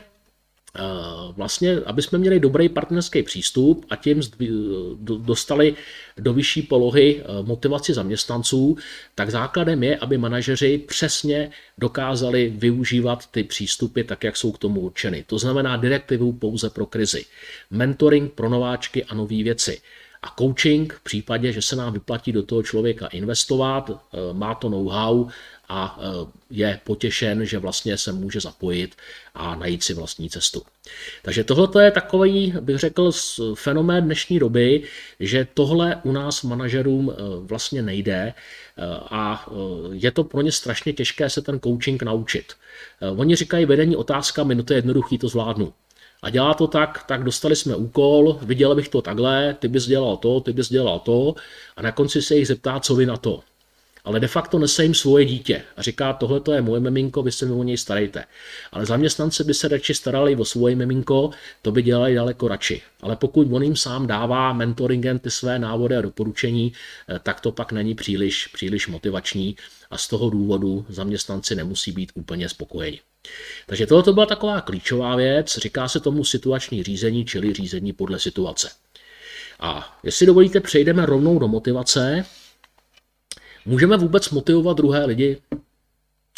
vlastně, 1.36 1.76
aby 1.86 2.02
jsme 2.02 2.18
měli 2.18 2.40
dobrý 2.40 2.68
partnerský 2.68 3.22
přístup 3.22 3.86
a 3.90 3.96
tím 3.96 4.20
dostali 5.00 5.74
do 6.16 6.32
vyšší 6.32 6.62
polohy 6.62 7.22
e, 7.22 7.42
motivaci 7.42 7.94
zaměstnanců, 7.94 8.76
tak 9.14 9.30
základem 9.30 9.82
je, 9.82 9.96
aby 9.96 10.18
manažeři 10.18 10.78
přesně 10.78 11.50
dokázali 11.78 12.52
využívat 12.56 13.26
ty 13.30 13.44
přístupy 13.44 14.02
tak, 14.02 14.24
jak 14.24 14.36
jsou 14.36 14.52
k 14.52 14.58
tomu 14.58 14.80
určeny. 14.80 15.24
To 15.26 15.38
znamená 15.38 15.76
direktivu 15.76 16.32
pouze 16.32 16.70
pro 16.70 16.86
krizi, 16.86 17.24
mentoring 17.70 18.32
pro 18.32 18.48
nováčky 18.48 19.04
a 19.04 19.14
nové 19.14 19.42
věci. 19.42 19.80
A 20.22 20.34
coaching 20.38 20.92
v 20.92 21.00
případě, 21.02 21.52
že 21.52 21.62
se 21.62 21.76
nám 21.76 21.92
vyplatí 21.92 22.32
do 22.32 22.42
toho 22.42 22.62
člověka 22.62 23.06
investovat, 23.06 23.90
má 24.32 24.54
to 24.54 24.68
know-how 24.68 25.28
a 25.68 25.98
e, 26.00 26.26
je 26.50 26.80
potěšen, 26.84 27.46
že 27.46 27.58
vlastně 27.58 27.98
se 27.98 28.12
může 28.12 28.40
zapojit 28.40 28.96
a 29.34 29.54
najít 29.54 29.84
si 29.84 29.94
vlastní 29.94 30.30
cestu. 30.30 30.62
Takže 31.22 31.44
tohle 31.44 31.84
je 31.84 31.90
takový, 31.90 32.54
bych 32.60 32.78
řekl, 32.78 33.10
fenomén 33.54 34.04
dnešní 34.04 34.38
doby, 34.38 34.82
že 35.20 35.46
tohle 35.54 36.00
u 36.04 36.12
nás 36.12 36.42
manažerům 36.42 37.10
e, 37.10 37.14
vlastně 37.40 37.82
nejde 37.82 38.14
e, 38.16 38.34
a 39.10 39.46
je 39.92 40.10
to 40.10 40.24
pro 40.24 40.40
ně 40.40 40.52
strašně 40.52 40.92
těžké 40.92 41.30
se 41.30 41.42
ten 41.42 41.60
coaching 41.60 42.02
naučit. 42.02 42.52
Oni 43.16 43.36
říkají 43.36 43.64
vedení 43.64 43.96
otázkami, 43.96 44.54
no 44.54 44.62
to 44.62 44.72
je 44.72 44.78
jednoduchý, 44.78 45.18
to 45.18 45.28
zvládnu. 45.28 45.72
a 46.22 46.30
dělá 46.30 46.54
to 46.54 46.66
tak, 46.66 47.04
tak 47.08 47.24
dostali 47.24 47.56
jsme 47.56 47.76
úkol, 47.76 48.38
viděl 48.42 48.74
bych 48.74 48.88
to 48.88 49.02
takhle, 49.02 49.56
ty 49.58 49.68
bys 49.68 49.86
dělal 49.86 50.16
to, 50.16 50.40
ty 50.40 50.52
bys 50.52 50.68
dělal 50.68 50.98
to 50.98 51.34
a 51.76 51.82
na 51.82 51.92
konci 51.92 52.22
se 52.22 52.36
jich 52.36 52.46
zeptá, 52.46 52.80
co 52.80 52.94
vy 52.94 53.06
na 53.06 53.16
to 53.16 53.40
ale 54.04 54.20
de 54.20 54.28
facto 54.28 54.58
nese 54.58 54.82
jim 54.82 54.94
svoje 54.94 55.24
dítě 55.24 55.62
a 55.76 55.82
říká, 55.82 56.12
tohle 56.12 56.40
to 56.40 56.52
je 56.52 56.62
moje 56.62 56.80
miminko, 56.80 57.22
vy 57.22 57.32
se 57.32 57.46
mi 57.46 57.52
o 57.52 57.62
něj 57.62 57.76
starejte. 57.76 58.24
Ale 58.72 58.86
zaměstnanci 58.86 59.44
by 59.44 59.54
se 59.54 59.68
radši 59.68 59.94
starali 59.94 60.36
o 60.36 60.44
svoje 60.44 60.76
miminko, 60.76 61.30
to 61.62 61.72
by 61.72 61.82
dělali 61.82 62.14
daleko 62.14 62.48
radši. 62.48 62.82
Ale 63.00 63.16
pokud 63.16 63.52
on 63.52 63.62
jim 63.62 63.76
sám 63.76 64.06
dává 64.06 64.52
mentoringem 64.52 65.18
ty 65.18 65.30
své 65.30 65.58
návody 65.58 65.96
a 65.96 66.00
doporučení, 66.00 66.72
eh, 67.08 67.18
tak 67.22 67.40
to 67.40 67.52
pak 67.52 67.72
není 67.72 67.94
příliš, 67.94 68.46
příliš 68.46 68.88
motivační 68.88 69.56
a 69.90 69.98
z 69.98 70.08
toho 70.08 70.30
důvodu 70.30 70.86
zaměstnanci 70.88 71.54
nemusí 71.54 71.92
být 71.92 72.12
úplně 72.14 72.48
spokojeni. 72.48 73.00
Takže 73.66 73.86
tohle 73.86 74.12
byla 74.12 74.26
taková 74.26 74.60
klíčová 74.60 75.16
věc, 75.16 75.58
říká 75.58 75.88
se 75.88 76.00
tomu 76.00 76.24
situační 76.24 76.82
řízení, 76.82 77.24
čili 77.24 77.52
řízení 77.52 77.92
podle 77.92 78.18
situace. 78.18 78.70
A 79.60 79.98
jestli 80.02 80.26
dovolíte, 80.26 80.60
přejdeme 80.60 81.06
rovnou 81.06 81.38
do 81.38 81.48
motivace, 81.48 82.24
Můžeme 83.66 83.96
vůbec 83.96 84.30
motivovat 84.30 84.76
druhé 84.76 85.04
lidi? 85.04 85.36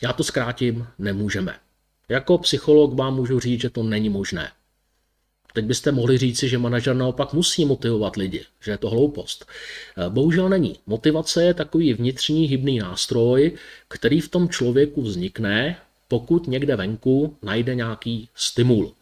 Já 0.03 0.12
to 0.12 0.25
zkrátím, 0.25 0.87
nemůžeme. 0.99 1.57
Jako 2.09 2.39
psycholog 2.39 2.95
vám 2.95 3.14
můžu 3.14 3.41
říct, 3.41 3.61
že 3.61 3.71
to 3.71 3.83
není 3.83 4.09
možné. 4.09 4.51
Teď 5.53 5.64
byste 5.64 5.93
mohli 5.93 6.18
říci, 6.18 6.49
že 6.49 6.59
manažer 6.59 6.97
naopak 6.97 7.33
musí 7.33 7.64
motivovat 7.64 8.16
lidi, 8.16 8.45
že 8.61 8.71
je 8.71 8.79
to 8.79 8.91
hloupost. 8.91 9.47
Eh, 9.97 10.11
bohužel 10.11 10.49
není. 10.49 10.79
Motivace 10.87 11.45
je 11.45 11.55
takový 11.55 11.95
vnitřní 11.95 12.47
hybný 12.47 12.79
nástroj, 12.79 13.53
který 13.89 14.21
v 14.21 14.29
tom 14.29 14.49
člověku 14.49 15.03
vznikne, 15.03 15.77
pokud 16.09 16.49
někde 16.49 16.77
venku 16.77 17.37
najde 17.43 17.75
nějaký 17.75 18.29
stimul. 18.35 18.93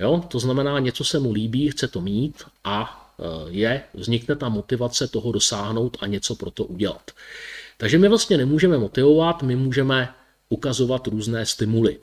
Jo? 0.00 0.24
To 0.28 0.38
znamená, 0.38 0.78
něco 0.78 1.04
se 1.04 1.18
mu 1.18 1.32
líbí, 1.32 1.70
chce 1.70 1.88
to 1.88 2.00
mít 2.00 2.44
a 2.64 3.03
je, 3.48 3.82
vznikne 3.94 4.36
ta 4.36 4.48
motivace 4.48 5.08
toho 5.08 5.32
dosáhnout 5.32 5.96
a 6.00 6.06
něco 6.06 6.34
pro 6.34 6.50
to 6.50 6.64
udělat. 6.64 7.10
Takže 7.76 7.98
my 7.98 8.08
vlastně 8.08 8.36
nemůžeme 8.36 8.78
motivovat, 8.78 9.42
my 9.42 9.56
můžeme 9.56 10.14
ukazovat 10.48 11.06
různé 11.06 11.46
stimuly. 11.46 11.98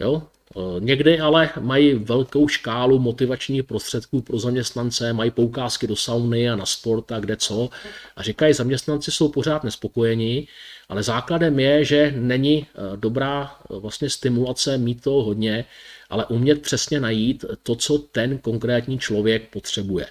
Jo? 0.00 0.22
E, 0.56 0.80
někdy 0.80 1.20
ale 1.20 1.50
mají 1.60 1.94
velkou 1.94 2.48
škálu 2.48 2.98
motivačních 2.98 3.64
prostředků 3.64 4.20
pro 4.20 4.38
zaměstnance, 4.38 5.12
mají 5.12 5.30
poukázky 5.30 5.86
do 5.86 5.96
sauny 5.96 6.50
a 6.50 6.56
na 6.56 6.66
sport 6.66 7.12
a 7.12 7.20
kde 7.20 7.36
co. 7.36 7.70
A 8.16 8.22
říkají, 8.22 8.54
zaměstnanci 8.54 9.10
jsou 9.10 9.28
pořád 9.28 9.64
nespokojení, 9.64 10.48
ale 10.88 11.02
základem 11.02 11.60
je, 11.60 11.84
že 11.84 12.12
není 12.16 12.58
e, 12.58 12.66
dobrá 12.96 13.56
vlastně 13.68 14.10
stimulace 14.10 14.78
mít 14.78 15.02
toho 15.02 15.22
hodně, 15.22 15.64
ale 16.10 16.26
umět 16.26 16.62
přesně 16.62 17.00
najít 17.00 17.44
to, 17.62 17.74
co 17.76 17.98
ten 17.98 18.38
konkrétní 18.38 18.98
člověk 18.98 19.50
potřebuje. 19.50 20.06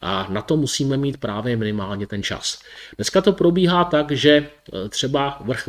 A 0.00 0.26
na 0.30 0.42
to 0.42 0.56
musíme 0.56 0.96
mít 0.96 1.16
právě 1.16 1.56
minimálně 1.56 2.06
ten 2.06 2.22
čas. 2.22 2.58
Dneska 2.96 3.20
to 3.20 3.32
probíhá 3.32 3.84
tak, 3.84 4.10
že 4.10 4.30
e, 4.30 4.88
třeba 4.88 5.42
vrch 5.44 5.68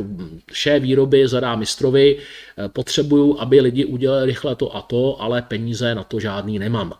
vše 0.52 0.80
výroby 0.80 1.28
zadá 1.28 1.56
mistrovi, 1.56 2.18
e, 2.18 2.68
potřebuju, 2.68 3.40
aby 3.40 3.60
lidi 3.60 3.84
udělali 3.84 4.26
rychle 4.26 4.56
to 4.56 4.76
a 4.76 4.82
to, 4.82 5.22
ale 5.22 5.42
peníze 5.42 5.94
na 5.94 6.04
to 6.04 6.20
žádný 6.20 6.58
nemám. 6.58 6.94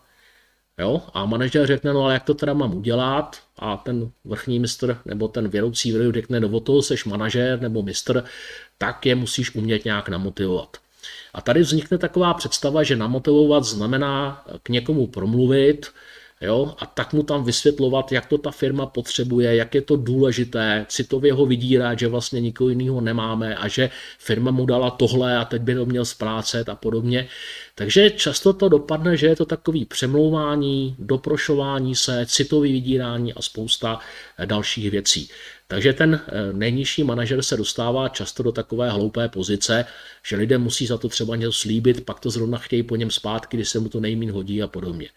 Jo? 0.78 1.02
A 1.14 1.26
manažer 1.26 1.66
řekne, 1.66 1.92
no 1.92 2.04
ale 2.04 2.14
jak 2.14 2.24
to 2.24 2.34
teda 2.34 2.54
mám 2.54 2.74
udělat? 2.74 3.40
A 3.58 3.76
ten 3.76 4.10
vrchní 4.24 4.58
mistr 4.58 4.98
nebo 5.04 5.28
ten 5.28 5.48
vědoucí 5.48 5.92
výroby 5.92 6.12
řekne, 6.12 6.40
no 6.40 6.48
o 6.48 6.60
toho 6.60 6.82
seš 6.82 7.04
manažer 7.04 7.60
nebo 7.60 7.82
mistr, 7.82 8.24
tak 8.78 9.06
je 9.06 9.14
musíš 9.14 9.54
umět 9.54 9.84
nějak 9.84 10.08
namotivovat. 10.08 10.76
A 11.34 11.40
tady 11.40 11.60
vznikne 11.60 11.98
taková 11.98 12.34
představa, 12.34 12.82
že 12.82 12.96
namotivovat 12.96 13.64
znamená 13.64 14.44
k 14.62 14.68
někomu 14.68 15.06
promluvit, 15.06 15.86
Jo? 16.42 16.74
A 16.78 16.86
tak 16.86 17.12
mu 17.12 17.22
tam 17.22 17.44
vysvětlovat, 17.44 18.12
jak 18.12 18.26
to 18.26 18.38
ta 18.38 18.50
firma 18.50 18.86
potřebuje, 18.86 19.56
jak 19.56 19.74
je 19.74 19.82
to 19.82 19.96
důležité, 19.96 20.86
citově 20.88 21.32
ho 21.32 21.46
vydírat, 21.46 21.98
že 21.98 22.08
vlastně 22.08 22.40
nikoho 22.40 22.70
jiného 22.70 23.00
nemáme 23.00 23.56
a 23.56 23.68
že 23.68 23.90
firma 24.18 24.50
mu 24.50 24.66
dala 24.66 24.90
tohle 24.90 25.36
a 25.36 25.44
teď 25.44 25.62
by 25.62 25.74
to 25.74 25.86
měl 25.86 26.04
splácet 26.04 26.68
a 26.68 26.74
podobně. 26.74 27.28
Takže 27.82 28.10
často 28.10 28.52
to 28.52 28.68
dopadne, 28.68 29.16
že 29.16 29.26
je 29.26 29.36
to 29.36 29.44
takový 29.44 29.84
přemlouvání, 29.84 30.96
doprošování 30.98 31.94
se, 31.94 32.26
citový 32.26 32.72
vydírání 32.72 33.34
a 33.34 33.42
spousta 33.42 33.98
dalších 34.44 34.90
věcí. 34.90 35.28
Takže 35.66 35.92
ten 35.92 36.20
eh, 36.26 36.52
nejnižší 36.52 37.04
manažer 37.04 37.42
se 37.42 37.56
dostává 37.56 38.08
často 38.08 38.42
do 38.42 38.52
takové 38.52 38.90
hloupé 38.90 39.28
pozice, 39.28 39.84
že 40.26 40.36
lidé 40.36 40.58
musí 40.58 40.86
za 40.86 40.98
to 40.98 41.08
třeba 41.08 41.36
něco 41.36 41.52
slíbit, 41.52 42.04
pak 42.04 42.20
to 42.20 42.30
zrovna 42.30 42.58
chtějí 42.58 42.82
po 42.82 42.96
něm 42.96 43.10
zpátky, 43.10 43.56
když 43.56 43.68
se 43.68 43.78
mu 43.78 43.88
to 43.88 44.00
nejmín 44.00 44.32
hodí 44.32 44.62
a 44.62 44.66
podobně. 44.66 45.08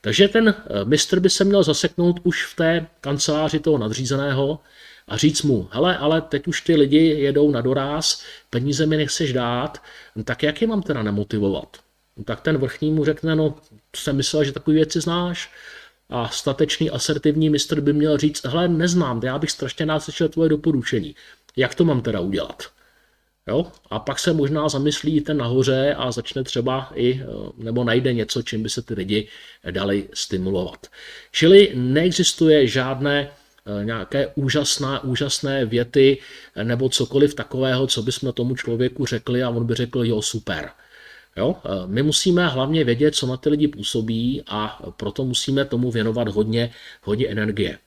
Takže 0.00 0.28
ten 0.28 0.48
eh, 0.48 0.84
mistr 0.84 1.20
by 1.20 1.30
se 1.30 1.44
měl 1.44 1.62
zaseknout 1.62 2.20
už 2.22 2.46
v 2.46 2.56
té 2.56 2.86
kanceláři 3.00 3.58
toho 3.58 3.78
nadřízeného 3.78 4.60
a 5.08 5.16
říct 5.16 5.42
mu, 5.42 5.68
hele, 5.72 5.98
ale 5.98 6.20
teď 6.20 6.46
už 6.46 6.60
ty 6.60 6.76
lidi 6.76 6.98
jedou 6.98 7.50
na 7.50 7.60
doráz, 7.60 8.22
peníze 8.50 8.86
mi 8.86 8.96
nechceš 8.96 9.32
dát, 9.32 9.82
tak 10.24 10.42
jak 10.42 10.62
je 10.62 10.68
mám 10.68 10.82
teda 10.82 11.02
nemotivovat? 11.02 11.83
Tak 12.24 12.40
ten 12.40 12.58
vrchní 12.58 12.90
mu 12.90 13.04
řekne, 13.04 13.36
no 13.36 13.54
jsem 13.96 14.16
myslel, 14.16 14.44
že 14.44 14.52
takové 14.52 14.74
věci 14.74 15.00
znáš, 15.00 15.50
a 16.08 16.28
statečný, 16.28 16.90
asertivní 16.90 17.50
mistr 17.50 17.80
by 17.80 17.92
měl 17.92 18.18
říct, 18.18 18.44
hele, 18.44 18.68
neznám, 18.68 19.20
já 19.24 19.38
bych 19.38 19.50
strašně 19.50 19.86
rád 19.86 20.00
slyšel 20.00 20.28
tvoje 20.28 20.48
doporučení. 20.48 21.14
Jak 21.56 21.74
to 21.74 21.84
mám 21.84 22.02
teda 22.02 22.20
udělat? 22.20 22.62
Jo? 23.48 23.66
A 23.90 23.98
pak 23.98 24.18
se 24.18 24.32
možná 24.32 24.68
zamyslí 24.68 25.20
ten 25.20 25.36
nahoře 25.36 25.94
a 25.98 26.12
začne 26.12 26.44
třeba 26.44 26.92
i, 26.94 27.22
nebo 27.56 27.84
najde 27.84 28.12
něco, 28.12 28.42
čím 28.42 28.62
by 28.62 28.68
se 28.68 28.82
ty 28.82 28.94
lidi 28.94 29.28
dali 29.70 30.08
stimulovat. 30.14 30.86
Čili 31.32 31.72
neexistuje 31.74 32.66
žádné 32.66 33.30
eh, 33.30 33.84
nějaké 33.84 34.26
úžasné, 34.34 35.00
úžasné 35.00 35.64
věty 35.64 36.18
nebo 36.62 36.88
cokoliv 36.88 37.34
takového, 37.34 37.86
co 37.86 38.02
bychom 38.02 38.32
tomu 38.32 38.56
člověku 38.56 39.06
řekli 39.06 39.42
a 39.42 39.50
on 39.50 39.66
by 39.66 39.74
řekl, 39.74 40.04
jo, 40.04 40.22
super. 40.22 40.70
Jo? 41.36 41.56
My 41.86 42.02
musíme 42.02 42.48
hlavně 42.48 42.84
vědět, 42.84 43.14
co 43.14 43.26
na 43.26 43.36
ty 43.36 43.48
lidi 43.48 43.68
působí 43.68 44.42
a 44.46 44.82
proto 44.96 45.24
musíme 45.24 45.64
tomu 45.64 45.90
věnovat 45.90 46.28
hodně, 46.28 46.70
hodně 47.02 47.28
energie. 47.28 47.78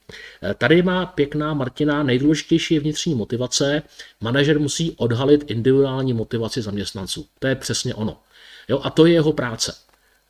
Eh, 0.43 0.53
tady 0.53 0.81
má 0.81 1.05
pěkná 1.05 1.53
Martina 1.53 2.03
nejdůležitější 2.03 2.73
je 2.73 2.79
vnitřní 2.79 3.15
motivace. 3.15 3.81
Manažer 4.21 4.59
musí 4.59 4.91
odhalit 4.97 5.51
individuální 5.51 6.13
motivaci 6.13 6.61
zaměstnanců. 6.61 7.25
To 7.39 7.47
je 7.47 7.55
přesně 7.55 7.95
ono. 7.95 8.17
Jo? 8.69 8.81
A 8.83 8.89
to 8.89 9.05
je 9.05 9.13
jeho 9.13 9.33
práce. 9.33 9.75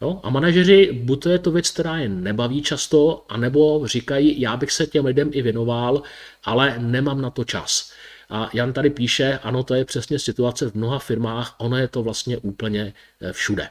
Jo? 0.02 0.20
A 0.24 0.30
manažeři, 0.30 0.92
buď 1.04 1.24
to 1.24 1.30
je 1.30 1.40
to 1.40 1.52
věc, 1.52 1.70
která 1.70 1.98
je 1.98 2.10
nebaví 2.10 2.62
často, 2.62 3.26
anebo 3.30 3.82
říkají, 3.88 4.42
já 4.42 4.58
bych 4.58 4.72
se 4.72 4.88
těm 4.88 5.06
lidem 5.06 5.30
i 5.34 5.42
věnoval, 5.42 6.02
ale 6.44 6.76
nemám 6.80 7.22
na 7.22 7.30
to 7.30 7.44
čas. 7.44 7.92
A 8.30 8.50
Jan 8.54 8.74
tady 8.74 8.90
píše, 8.90 9.40
ano, 9.44 9.64
to 9.64 9.74
je 9.74 9.86
přesně 9.86 10.20
situace 10.20 10.70
v 10.70 10.76
mnoha 10.76 11.00
firmách, 11.00 11.56
ono 11.58 11.78
je 11.78 11.88
to 11.88 12.04
vlastně 12.04 12.38
úplně 12.38 12.94
eh, 13.22 13.34
všude. 13.34 13.70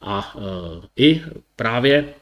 A 0.00 0.34
eh, 0.36 0.86
i 0.96 1.22
právě 1.56 2.14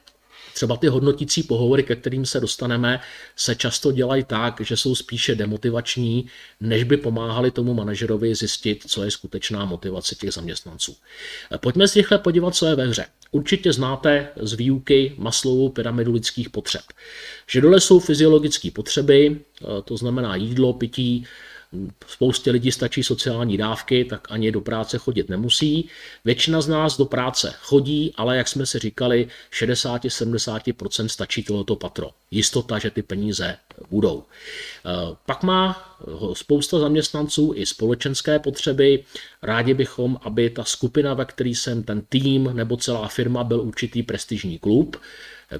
třeba 0.55 0.77
ty 0.77 0.87
hodnotící 0.89 1.43
pohovory, 1.43 1.83
ke 1.83 1.97
kterým 1.97 2.27
se 2.27 2.41
dostaneme, 2.41 3.01
se 3.37 3.55
často 3.55 3.93
dělají 3.93 4.25
tak, 4.25 4.61
že 4.61 4.77
jsou 4.77 4.95
spíše 4.95 5.35
demotivační, 5.35 6.27
než 6.61 6.85
by 6.85 6.97
pomáhali 6.97 7.51
tomu 7.51 7.75
manažerovi 7.75 8.35
zjistit, 8.35 8.85
co 8.87 9.05
je 9.05 9.11
skutečná 9.11 9.65
motivace 9.65 10.15
těch 10.15 10.33
zaměstnanců. 10.33 10.97
Eh, 11.55 11.59
pojďme 11.59 11.89
si 11.89 11.99
rychle 11.99 12.19
podívat, 12.19 12.55
co 12.55 12.67
je 12.67 12.75
ve 12.75 12.87
hře. 12.87 13.07
Určitě 13.31 13.73
znáte 13.73 14.29
z 14.37 14.53
výuky 14.53 15.15
Maslowu 15.19 15.69
pyramidu 15.69 16.13
lidských 16.13 16.51
potřeb. 16.51 16.83
Že 17.51 17.61
dole 17.61 17.81
jsou 17.81 18.01
fyziologické 18.01 18.71
potřeby, 18.71 19.41
to 19.85 19.97
znamená 19.97 20.37
jídlo, 20.37 20.73
pití, 20.73 21.27
Spoustě 22.07 22.51
lidí 22.51 22.73
stačí 22.73 23.03
sociální 23.03 23.57
dávky, 23.57 24.05
tak 24.05 24.27
ani 24.31 24.53
do 24.53 24.61
práce 24.61 24.99
chodit 24.99 25.29
nemusí. 25.29 25.89
Většina 26.25 26.61
z 26.61 26.69
nás 26.69 26.97
do 26.97 27.05
práce 27.05 27.55
chodí, 27.61 28.13
ale 28.17 28.37
jak 28.37 28.49
jsme 28.49 28.67
si 28.67 28.79
říkali, 28.79 29.29
60-70% 29.53 31.07
stačí 31.07 31.43
tohoto 31.43 31.77
patro. 31.77 32.11
Jistota, 32.31 32.79
že 32.79 32.91
ty 32.91 33.03
peníze 33.03 33.57
budou. 33.91 34.25
Eh, 34.87 35.17
pak 35.27 35.43
má 35.43 35.97
spousta 36.33 36.79
zaměstnanců 36.79 37.53
i 37.57 37.67
společenské 37.67 38.39
potřeby. 38.39 39.05
Rádi 39.43 39.75
bychom, 39.75 40.19
aby 40.23 40.51
ta 40.51 40.65
skupina, 40.65 41.15
ve 41.15 41.25
které 41.25 41.51
jsem 41.51 41.83
ten 41.83 42.03
tým 42.09 42.51
nebo 42.53 42.77
celá 42.77 43.09
firma 43.09 43.45
byl 43.45 43.61
určitý 43.61 44.03
prestižní 44.03 44.59
klub, 44.59 44.97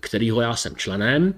kterýho 0.01 0.41
já 0.41 0.57
jsem 0.57 0.77
členem. 0.77 1.35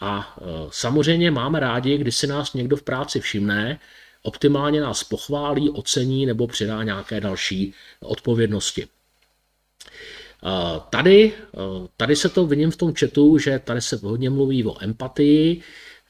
A 0.00 0.36
eh, 0.38 0.42
samozřejmě 0.70 1.30
máme 1.30 1.60
rádi, 1.60 1.98
když 1.98 2.16
si 2.16 2.26
nás 2.26 2.54
někdo 2.54 2.76
v 2.76 2.82
práci 2.82 3.20
všimne, 3.20 3.78
optimálně 4.22 4.80
nás 4.80 5.04
pochválí, 5.04 5.70
ocení 5.70 6.26
nebo 6.26 6.46
přidá 6.46 6.82
nějaké 6.82 7.20
další 7.20 7.74
odpovědnosti. 8.00 8.86
Tady, 10.90 11.32
tady 11.96 12.16
se 12.16 12.28
to 12.28 12.46
vidím 12.46 12.70
v 12.70 12.76
tom 12.76 12.94
chatu, 12.94 13.38
že 13.38 13.58
tady 13.58 13.80
se 13.80 13.96
hodně 14.02 14.30
mluví 14.30 14.64
o 14.64 14.84
empatii, 14.84 15.62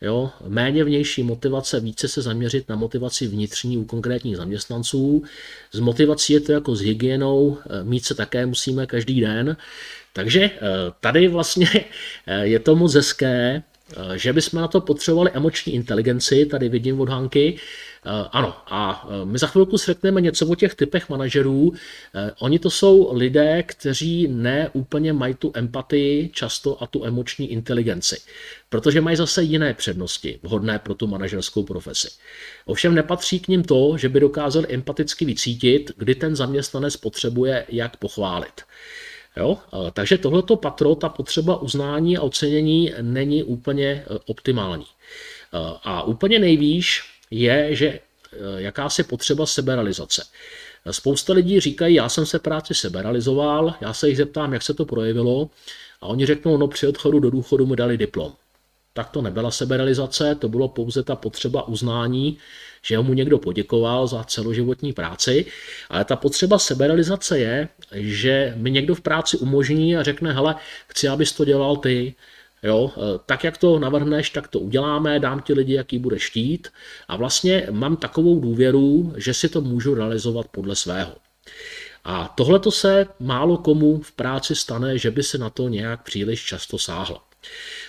Jo, 0.05 0.31
méně 0.47 0.85
vnější 0.85 1.23
motivace, 1.23 1.81
více 1.81 2.09
se 2.09 2.23
zaměřit 2.23 2.69
na 2.69 2.77
motivaci 2.77 3.27
vnitřní 3.27 3.79
u 3.79 3.85
konkrétních 3.85 4.37
zaměstnanců. 4.37 5.23
S 5.73 5.81
motivací 5.81 6.33
je 6.33 6.41
to 6.41 6.53
jako 6.53 6.77
s 6.77 6.81
hygienou, 6.81 7.59
mít 7.83 8.05
se 8.05 8.15
také 8.15 8.47
musíme 8.47 8.87
každý 8.87 9.21
den. 9.21 9.57
Takže 10.13 10.51
tady 11.01 11.29
vlastně 11.29 11.69
je 12.43 12.59
to 12.59 12.77
moc 12.77 12.95
hezké, 12.95 13.63
že 14.15 14.33
bychom 14.33 14.61
na 14.61 14.69
to 14.69 14.81
potřebovali 14.81 15.31
emoční 15.35 15.75
inteligenci, 15.75 16.47
tady 16.47 16.69
vidím 16.69 17.01
od 17.01 17.09
Hanky, 17.09 17.59
Eh, 18.05 18.29
ano, 18.33 18.57
a 18.67 19.09
eh, 19.11 19.25
my 19.25 19.39
za 19.39 19.47
chvilku 19.47 19.77
řekneme 19.77 20.21
něco 20.21 20.47
o 20.47 20.55
těch 20.55 20.75
typech 20.75 21.09
manažerů. 21.09 21.73
Eh, 22.15 22.31
oni 22.39 22.59
to 22.59 22.71
jsou 22.71 23.17
lidé, 23.17 23.63
kteří 23.63 24.29
ne 24.29 24.71
úplně 24.73 25.13
mají 25.13 25.35
tu 25.35 25.53
empatii 25.55 26.29
často 26.29 26.83
a 26.83 26.87
tu 26.87 27.05
emoční 27.05 27.53
inteligenci, 27.53 28.21
protože 28.69 29.01
mají 29.01 29.17
zase 29.17 29.43
jiné 29.43 29.75
přednosti, 29.75 30.39
vhodné 30.43 30.79
pro 30.79 30.95
tu 30.95 31.07
manažerskou 31.07 31.63
profesi. 31.63 32.09
Ovšem 32.65 32.95
nepatří 32.95 33.41
k 33.41 33.49
ním 33.49 33.63
to, 33.63 33.99
že 33.99 34.09
by 34.09 34.21
dokázali 34.21 34.67
empaticky 34.75 35.25
vycítit, 35.25 35.91
kdy 35.97 36.15
ten 36.15 36.37
zaměstnanec 36.37 36.97
potřebuje 36.97 37.67
jak 37.69 37.97
pochválit. 37.97 38.63
Jo? 39.37 39.59
Takže 39.93 40.19
tohleto 40.19 40.57
patro, 40.57 40.95
ta 40.95 41.09
potřeba 41.09 41.63
uznání 41.63 42.17
a 42.17 42.23
ocenění 42.23 42.93
není 43.01 43.43
úplně 43.43 44.05
optimální. 44.27 44.87
A 45.85 46.03
úplně 46.03 46.39
nejvýš 46.39 47.03
je, 47.31 47.75
že 47.75 47.87
eh, 47.89 48.01
jakási 48.57 49.05
potřeba 49.05 49.47
seberalizace. 49.47 50.25
Spousta 50.91 51.33
lidí 51.33 51.61
říkají, 51.61 51.95
já 51.95 52.09
jsem 52.09 52.27
se 52.27 52.39
práci 52.39 52.75
seberalizoval, 52.75 53.75
já 53.81 53.93
se 53.93 54.09
jich 54.09 54.17
zeptám, 54.17 54.53
jak 54.53 54.63
se 54.63 54.75
to 54.75 54.85
projevilo 54.85 55.51
a 56.01 56.07
oni 56.07 56.27
řeknou, 56.27 56.57
no 56.57 56.69
při 56.69 56.87
odchodu 56.87 57.21
do 57.21 57.31
důchodu 57.31 57.67
mi 57.67 57.77
dali 57.77 57.99
diplom. 57.99 58.33
Tak 58.93 59.11
to 59.11 59.23
nebyla 59.23 59.51
seberalizace, 59.51 60.35
to 60.35 60.49
bylo 60.49 60.69
pouze 60.69 61.03
ta 61.03 61.17
potřeba 61.17 61.69
uznání, 61.69 62.39
že 62.83 62.99
mu 62.99 63.15
někdo 63.15 63.39
poděkoval 63.39 64.07
za 64.07 64.25
celoživotní 64.25 64.93
práci, 64.93 65.47
ale 65.91 66.05
ta 66.05 66.17
potřeba 66.17 66.59
seberalizace 66.59 67.39
je, 67.39 67.69
že 67.93 68.55
mi 68.57 68.71
někdo 68.71 68.95
v 68.95 69.01
práci 69.01 69.37
umožní 69.39 69.97
a 69.97 70.03
řekne, 70.03 70.33
hele, 70.33 70.55
chci, 70.89 71.09
abys 71.09 71.33
to 71.33 71.45
dělal 71.45 71.77
ty, 71.77 72.15
Jo, 72.63 72.93
e, 72.97 73.19
tak, 73.27 73.45
jak 73.45 73.59
to 73.59 73.79
navrhneš, 73.79 74.31
tak 74.31 74.49
to 74.49 74.61
uděláme, 74.61 75.21
dám 75.21 75.41
ti 75.41 75.53
lidi, 75.53 75.75
jaký 75.75 75.99
bude 75.99 76.19
štít 76.19 76.69
a 77.09 77.17
vlastně 77.17 77.67
mám 77.71 77.97
takovou 77.97 78.41
důvěru, 78.41 79.15
že 79.17 79.35
si 79.35 79.49
to 79.49 79.61
můžu 79.61 79.95
realizovat 79.95 80.47
podle 80.49 80.77
svého. 80.77 81.13
A 82.05 82.35
tohle 82.37 82.59
to 82.59 82.71
se 82.71 83.07
málo 83.21 83.57
komu 83.57 84.01
v 84.03 84.13
práci 84.13 84.55
stane, 84.55 84.99
že 84.99 85.11
by 85.11 85.23
se 85.23 85.39
na 85.39 85.51
to 85.51 85.69
nějak 85.69 86.03
příliš 86.03 86.45
často 86.45 86.79
sáhlo. 86.79 87.32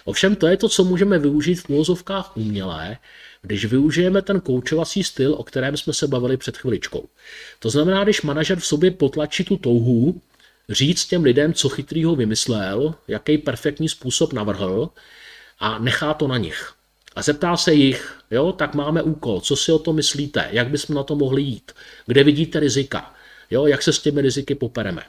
Ovšem 0.05 0.35
to 0.35 0.47
je 0.47 0.57
to, 0.57 0.69
co 0.69 0.83
můžeme 0.83 1.19
využít 1.19 1.55
v 1.55 1.69
úvozovkách 1.69 2.37
umělé, 2.37 2.97
když 3.41 3.65
využijeme 3.65 4.21
ten 4.21 4.39
koučovací 4.39 5.03
styl, 5.03 5.33
o 5.33 5.43
kterém 5.43 5.77
jsme 5.77 5.93
se 5.93 6.07
bavili 6.07 6.37
před 6.37 6.57
chviličkou. 6.57 7.07
To 7.59 7.69
znamená, 7.69 8.03
když 8.03 8.21
manažer 8.21 8.59
v 8.59 8.65
sobě 8.65 8.91
potlačí 8.91 9.43
tu 9.43 9.57
touhu, 9.57 10.21
říct 10.69 11.05
těm 11.05 11.23
lidem, 11.23 11.53
co 11.53 11.69
chytrýho 11.69 12.15
vymyslel, 12.15 12.95
jaký 13.07 13.37
perfektní 13.37 13.89
způsob 13.89 14.33
navrhl 14.33 14.89
a 15.59 15.79
nechá 15.79 16.13
to 16.13 16.27
na 16.27 16.37
nich. 16.37 16.73
A 17.15 17.21
zeptá 17.21 17.57
se 17.57 17.73
jich, 17.73 18.19
jo, 18.31 18.51
tak 18.51 18.75
máme 18.75 19.01
úkol, 19.01 19.41
co 19.41 19.55
si 19.55 19.71
o 19.71 19.79
to 19.79 19.93
myslíte, 19.93 20.47
jak 20.51 20.67
bychom 20.67 20.95
na 20.95 21.03
to 21.03 21.15
mohli 21.15 21.41
jít, 21.41 21.71
kde 22.05 22.23
vidíte 22.23 22.59
rizika, 22.59 23.13
jo, 23.51 23.65
jak 23.65 23.81
se 23.83 23.93
s 23.93 23.99
těmi 23.99 24.21
riziky 24.21 24.55
popereme. 24.55 25.03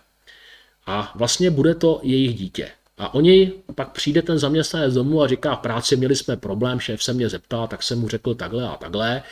A 0.86 1.12
vlastně 1.14 1.50
bude 1.50 1.74
to 1.74 2.00
jejich 2.02 2.34
dítě. 2.34 2.70
A 2.98 3.14
oni, 3.14 3.52
pak 3.74 3.92
přijde 3.92 4.22
ten 4.22 4.38
zaměstnanec 4.38 4.94
domů 4.94 5.22
a 5.22 5.28
říká, 5.28 5.54
v 5.54 5.58
práci 5.58 5.96
měli 5.96 6.16
jsme 6.16 6.36
problém, 6.36 6.80
šéf 6.80 7.02
se 7.02 7.12
mě 7.12 7.28
zeptal, 7.28 7.68
tak 7.68 7.82
jsem 7.82 8.00
mu 8.00 8.08
řekl 8.08 8.34
takhle 8.34 8.68
a 8.68 8.76
takhle. 8.76 9.22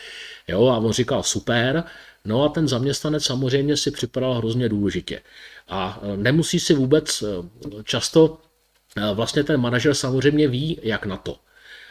Jo, 0.49 0.67
a 0.67 0.77
on 0.77 0.93
říkal 0.93 1.23
super. 1.23 1.85
No 2.25 2.45
a 2.45 2.49
ten 2.49 2.69
zaměstnanec 2.69 3.25
samozřejmě 3.25 3.77
si 3.77 3.91
připadal 3.91 4.35
hrozně 4.35 4.69
důležitě. 4.69 5.23
A 5.69 6.01
e, 6.03 6.17
nemusí 6.17 6.61
si 6.61 6.75
vůbec 6.75 7.23
e, 7.23 7.27
často, 7.85 8.39
e, 8.97 9.15
vlastně 9.15 9.45
ten 9.45 9.61
manažer 9.61 9.95
samozřejmě 9.95 10.49
ví, 10.49 10.81
jak 10.83 11.07
na 11.07 11.17
to. 11.17 11.39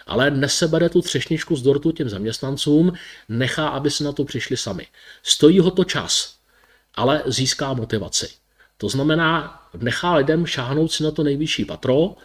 Ale 0.07 0.31
nesebere 0.31 0.89
tu 0.89 1.01
třešničku 1.01 1.55
z 1.55 1.61
dortu 1.61 1.91
těm 1.91 2.09
zaměstnancům, 2.09 2.93
nechá, 3.29 3.67
aby 3.67 3.91
si 3.91 4.03
na 4.03 4.11
to 4.11 4.25
přišli 4.25 4.57
sami. 4.57 4.87
Stojí 5.23 5.59
ho 5.59 5.71
to 5.71 5.83
čas, 5.83 6.35
ale 6.95 7.23
získá 7.25 7.73
motivaci. 7.73 8.40
To 8.81 8.89
znamená, 8.89 9.61
nechá 9.77 10.15
lidem 10.15 10.45
šáhnout 10.45 10.91
si 10.91 11.03
na 11.03 11.11
to 11.11 11.23
nejvyšší 11.23 11.65
patro, 11.65 12.15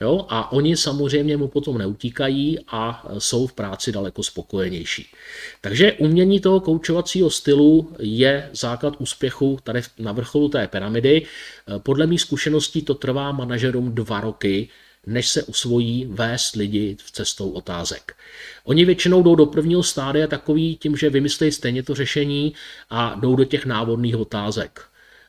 Jo? 0.00 0.26
A 0.28 0.52
oni 0.52 0.76
samozřejmě 0.76 1.36
mu 1.36 1.48
potom 1.48 1.78
neutíkají 1.78 2.58
a 2.68 3.06
jsou 3.18 3.46
v 3.46 3.52
práci 3.52 3.92
daleko 3.92 4.22
spokojenější. 4.22 5.06
Takže 5.60 5.92
umění 5.92 6.40
toho 6.40 6.60
koučovacího 6.60 7.30
stylu 7.30 7.92
je 7.98 8.50
základ 8.52 8.94
úspěchu 8.98 9.58
tady 9.62 9.80
na 9.98 10.12
vrcholu 10.12 10.48
té 10.48 10.68
pyramidy. 10.68 11.26
Podle 11.78 12.06
mých 12.06 12.20
zkušeností 12.20 12.82
to 12.82 12.94
trvá 12.94 13.32
manažerům 13.32 13.94
dva 13.94 14.20
roky, 14.20 14.68
než 15.06 15.28
se 15.28 15.42
usvojí 15.42 16.04
vést 16.04 16.56
lidi 16.56 16.96
v 17.00 17.10
cestou 17.10 17.50
otázek. 17.50 18.16
Oni 18.64 18.84
většinou 18.84 19.22
jdou 19.22 19.34
do 19.34 19.46
prvního 19.46 19.82
stádia 19.82 20.26
takový 20.26 20.76
tím, 20.76 20.96
že 20.96 21.10
vymyslejí 21.10 21.52
stejně 21.52 21.82
to 21.82 21.94
řešení 21.94 22.54
a 22.90 23.14
jdou 23.20 23.36
do 23.36 23.44
těch 23.44 23.66
návodných 23.66 24.16
otázek. 24.16 24.87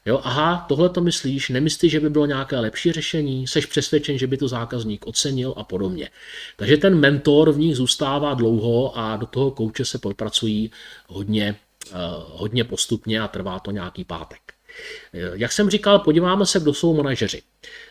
Jo, 0.09 0.21
aha, 0.23 0.65
tohle 0.69 0.89
to 0.89 1.01
myslíš, 1.01 1.49
nemyslíš, 1.49 1.91
že 1.91 1.99
by 1.99 2.09
bylo 2.09 2.25
nějaké 2.25 2.59
lepší 2.59 2.91
řešení, 2.91 3.47
seš 3.47 3.65
přesvědčen, 3.65 4.17
že 4.17 4.27
by 4.27 4.37
to 4.37 4.47
zákazník 4.47 5.07
ocenil 5.07 5.53
a 5.57 5.63
podobně. 5.63 6.09
Takže 6.57 6.77
ten 6.77 6.99
mentor 6.99 7.51
v 7.51 7.57
nich 7.57 7.75
zůstává 7.75 8.33
dlouho 8.33 8.97
a 8.97 9.17
do 9.17 9.25
toho 9.25 9.51
kouče 9.51 9.85
se 9.85 9.97
popracují 9.97 10.71
hodně, 11.07 11.55
uh, 11.91 11.97
hodně 12.27 12.63
postupně 12.63 13.21
a 13.21 13.27
trvá 13.27 13.59
to 13.59 13.71
nějaký 13.71 14.03
pátek. 14.03 14.39
Eh, 15.13 15.31
jak 15.33 15.51
jsem 15.51 15.69
říkal, 15.69 15.99
podíváme 15.99 16.45
se, 16.45 16.59
kdo 16.59 16.73
jsou 16.73 16.93
manažeři. 16.93 17.41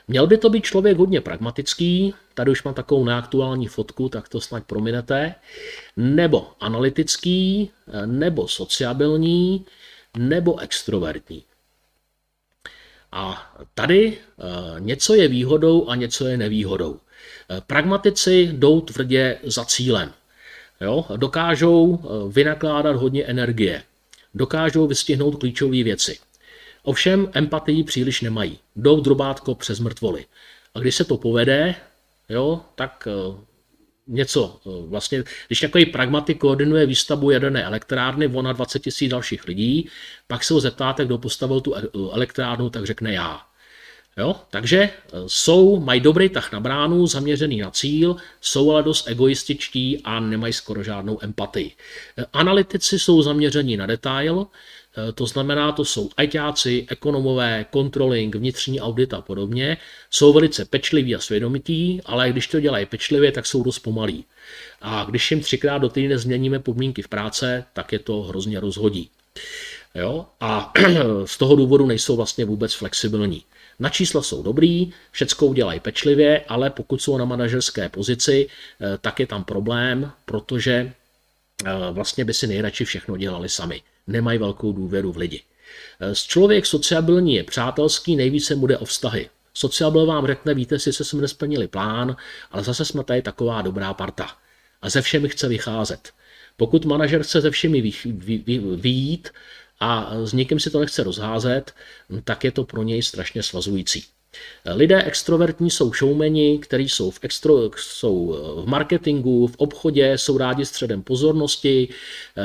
Měl 0.09 0.27
by 0.27 0.39
to 0.39 0.51
být 0.51 0.65
člověk 0.65 0.99
hodně 0.99 1.21
pragmatický, 1.21 2.15
tady 2.35 2.51
už 2.51 2.63
mám 2.63 2.75
takovou 2.75 3.05
neaktuální 3.05 3.67
fotku, 3.67 4.09
tak 4.09 4.29
to 4.29 4.41
snad 4.41 4.65
prominete, 4.65 5.35
nebo 5.97 6.47
analytický, 6.61 7.71
eh, 7.89 8.07
nebo 8.07 8.49
sociabilní, 8.49 9.67
nebo 10.17 10.59
extrovertní. 10.59 11.48
A 13.13 13.55
tady 13.75 14.19
eh, 14.19 14.45
něco 14.79 15.15
je 15.15 15.29
výhodou 15.29 15.89
a 15.89 15.97
něco 15.97 16.27
je 16.27 16.37
nevýhodou. 16.37 17.01
Eh, 17.51 17.61
pragmatici 17.67 18.49
jdou 18.53 18.81
tvrdě 18.81 19.39
za 19.43 19.65
cílem. 19.65 20.13
Jo? 20.81 21.07
Dokážou 21.17 21.99
eh, 22.03 22.33
vynakládat 22.33 22.97
hodně 22.97 23.25
energie. 23.25 23.83
Dokážou 24.35 24.87
vystihnout 24.87 25.37
klíčové 25.37 25.83
věci. 25.83 26.19
Ovšem 26.83 27.31
empatii 27.33 27.85
příliš 27.85 28.21
nemají. 28.21 28.59
Jdou 28.77 29.01
drobátko 29.01 29.55
přes 29.55 29.81
mrtvoly. 29.81 30.25
A 30.75 30.79
když 30.79 30.95
se 30.95 31.05
to 31.05 31.17
povede, 31.17 31.75
jo, 32.29 32.61
tak 32.75 33.09
něco, 34.09 34.61
eh, 34.67 34.71
vlastně, 34.89 35.25
když 35.47 35.61
takový 35.61 35.87
pragmatik 35.87 36.39
koordinuje 36.39 36.87
výstavbu 36.87 37.31
jaderné 37.31 37.65
elektrárny, 37.65 38.29
ona 38.29 38.53
20 38.53 38.79
tisíc 38.79 39.11
dalších 39.11 39.45
lidí, 39.45 39.89
pak 40.27 40.45
se 40.45 40.55
ho 40.55 40.61
zeptáte, 40.61 41.05
kdo 41.05 41.19
postavil 41.19 41.61
tu 41.61 41.75
elektrárnu, 42.13 42.71
tak 42.71 42.87
řekne 42.87 43.13
já. 43.13 43.49
Jo? 44.19 44.37
Takže 44.51 44.79
eh, 44.79 44.91
jsou, 45.27 45.81
mají 45.81 46.01
dobrý 46.01 46.29
tah 46.29 46.53
na 46.53 46.61
bránu, 46.61 47.07
zaměřený 47.07 47.61
na 47.61 47.71
cíl, 47.71 48.17
jsou 48.41 48.71
ale 48.71 48.83
dost 48.83 49.09
egoističtí 49.09 50.01
a 50.05 50.21
nemají 50.21 50.53
skoro 50.53 50.83
žádnou 50.83 51.19
empatii. 51.23 51.73
Eh, 52.19 52.25
analytici 52.33 52.99
jsou 52.99 53.23
zaměření 53.23 53.77
na 53.77 53.87
detail, 53.87 54.47
Eh, 54.88 54.88
to 55.15 55.27
znamená, 55.27 55.73
to 55.73 55.85
jsou 55.85 56.11
ajťáci, 56.17 56.87
ekonomové, 56.89 57.67
controlling, 57.73 58.35
vnitřní 58.35 58.81
audit 58.81 59.15
a 59.15 59.21
podobně. 59.21 59.77
Jsou 60.11 60.33
velice 60.33 60.65
pečliví 60.65 61.15
a 61.15 61.19
svědomití, 61.19 62.01
ale 62.05 62.31
když 62.31 62.47
to 62.49 62.61
dělají 62.61 62.87
pečlivě, 62.87 63.33
tak 63.33 63.47
jsou 63.47 63.63
dost 63.63 63.79
pomalí. 63.79 64.25
A 64.83 65.05
když 65.05 65.31
jim 65.31 65.41
třikrát 65.41 65.79
do 65.79 65.89
týdne 65.89 66.19
změníme 66.19 66.59
podmínky 66.59 67.03
v 67.03 67.09
práce, 67.09 67.65
tak 67.73 67.93
je 67.93 67.99
to 67.99 68.23
hrozně 68.23 68.61
rozhodí. 68.61 69.11
Jo? 69.95 70.27
A 70.41 70.73
z 71.25 71.39
toho 71.39 71.57
důvodu 71.57 71.87
nejsou 71.87 72.17
vlastně 72.17 72.45
vůbec 72.45 72.75
flexibilní. 72.75 73.45
Na 73.79 73.89
čísla 73.89 74.23
jsou 74.23 74.43
dobrý, 74.43 74.93
všecko 75.11 75.47
udělají 75.47 75.81
pečlivě, 75.81 76.45
ale 76.49 76.71
pokud 76.71 77.03
jsou 77.03 77.19
na 77.19 77.25
manažerské 77.25 77.89
pozici, 77.89 78.49
eh, 78.49 78.99
tak 79.01 79.21
je 79.21 79.27
tam 79.27 79.45
problém, 79.45 80.13
protože 80.25 80.93
eh, 81.65 81.71
vlastně 81.91 82.25
by 82.25 82.35
si 82.35 82.47
nejradši 82.47 82.85
všechno 82.85 83.17
dělali 83.17 83.49
sami 83.49 83.83
nemají 84.09 84.39
velkou 84.39 84.73
důvěru 84.73 85.13
v 85.13 85.17
lidi. 85.17 85.43
Eh, 86.01 86.15
člověk 86.15 86.67
sociabilní 86.67 87.35
je 87.35 87.45
přátelský, 87.45 88.17
nejvíce 88.17 88.57
bude 88.57 88.79
o 88.79 88.85
vztahy. 88.85 89.31
Sociabil 89.55 90.07
vám 90.07 90.27
řekne, 90.27 90.55
víte, 90.55 90.79
si 90.79 90.93
se 90.93 91.05
jsme 91.05 91.23
nesplnili 91.23 91.69
plán, 91.69 92.17
ale 92.51 92.65
zase 92.65 92.85
jsme 92.85 93.05
tady 93.05 93.23
taková 93.23 93.63
dobrá 93.63 93.95
parta. 93.95 94.27
A 94.83 94.91
ze 94.91 95.03
všemi 95.03 95.29
chce 95.29 95.49
vycházet. 95.49 96.13
Pokud 96.57 96.85
manažer 96.85 97.23
chce 97.23 97.41
ze 97.41 97.51
všemi 97.51 97.93
vyjít 98.77 99.29
a 99.81 100.11
s 100.25 100.33
někým 100.33 100.61
si 100.61 100.71
to 100.71 100.81
nechce 100.81 101.03
rozházet, 101.03 101.75
tak 102.25 102.45
je 102.45 102.51
to 102.51 102.65
pro 102.65 102.83
něj 102.83 103.03
strašně 103.03 103.43
svazující. 103.43 104.05
Lidé 104.75 105.03
extrovertní 105.03 105.71
jsou 105.71 105.93
showmeni, 105.93 106.59
kteří 106.59 106.89
jsou 106.89 107.11
v, 107.11 107.19
extro, 107.23 107.71
jsou 107.77 108.37
v 108.65 108.69
marketingu, 108.69 109.47
v 109.47 109.57
obchodě, 109.57 110.19
jsou 110.19 110.39
rádi 110.39 110.67
středem 110.67 111.03
pozornosti, 111.03 111.89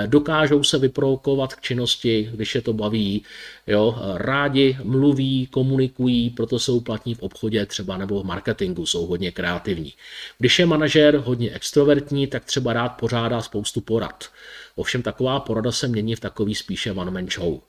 dokážou 0.05 0.63
se 0.63 0.77
vyprovokovat 0.77 1.53
k 1.55 1.61
činnosti, 1.61 2.29
když 2.33 2.55
je 2.55 2.61
to 2.61 2.73
baví, 2.73 3.23
jo, 3.67 3.95
rádi 4.15 4.77
mluví, 4.83 5.47
komunikují, 5.47 6.29
proto 6.29 6.59
jsou 6.59 6.79
platní 6.79 7.15
v 7.15 7.19
obchodě 7.19 7.65
třeba 7.65 7.97
nebo 7.97 8.21
v 8.21 8.25
marketingu, 8.25 8.85
jsou 8.85 9.05
hodně 9.05 9.31
kreativní. 9.31 9.93
Když 10.37 10.59
je 10.59 10.65
manažer 10.65 11.15
hodně 11.15 11.51
extrovertní, 11.51 12.27
tak 12.27 12.45
třeba 12.45 12.73
rád 12.73 12.89
pořádá 12.89 13.41
spoustu 13.41 13.81
porad. 13.81 14.25
Ovšem 14.75 15.01
taková 15.01 15.39
porada 15.39 15.71
se 15.71 15.87
mění 15.87 16.15
v 16.15 16.19
takový 16.19 16.55
spíše 16.55 16.91
one-man 16.91 17.27
show. 17.29 17.59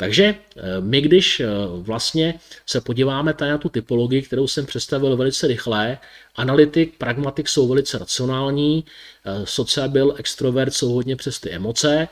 Takže 0.00 0.24
eh, 0.24 0.80
my, 0.80 1.00
když 1.00 1.40
eh, 1.40 1.46
vlastně 1.76 2.34
se 2.66 2.80
podíváme 2.80 3.34
tady 3.34 3.50
na 3.50 3.58
tu 3.58 3.68
typologii, 3.68 4.22
kterou 4.22 4.48
jsem 4.48 4.66
představil 4.66 5.16
velice 5.16 5.46
rychle, 5.46 5.98
analytik, 6.36 6.98
pragmatik 6.98 7.48
jsou 7.48 7.68
velice 7.68 7.98
racionální, 7.98 8.84
eh, 8.84 9.46
sociabil, 9.46 10.14
extrovert 10.18 10.74
jsou 10.74 10.92
hodně 10.92 11.16
přes 11.16 11.40
ty 11.40 11.50
emoce, 11.50 12.08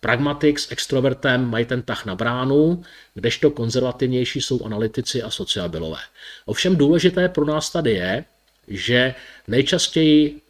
pragmatik 0.00 0.58
s 0.58 0.72
extrovertem 0.72 1.50
mají 1.50 1.64
ten 1.64 1.82
tah 1.82 2.06
na 2.06 2.14
bránu, 2.14 2.82
kdežto 3.14 3.50
konzervativnější 3.50 4.40
jsou 4.40 4.64
analytici 4.64 5.22
a 5.22 5.30
sociabilové. 5.30 6.00
Ovšem 6.46 6.76
důležité 6.76 7.28
pro 7.28 7.44
nás 7.44 7.70
tady 7.70 7.90
je, 7.90 8.24
že 8.68 9.14
nejčastěji 9.48 10.40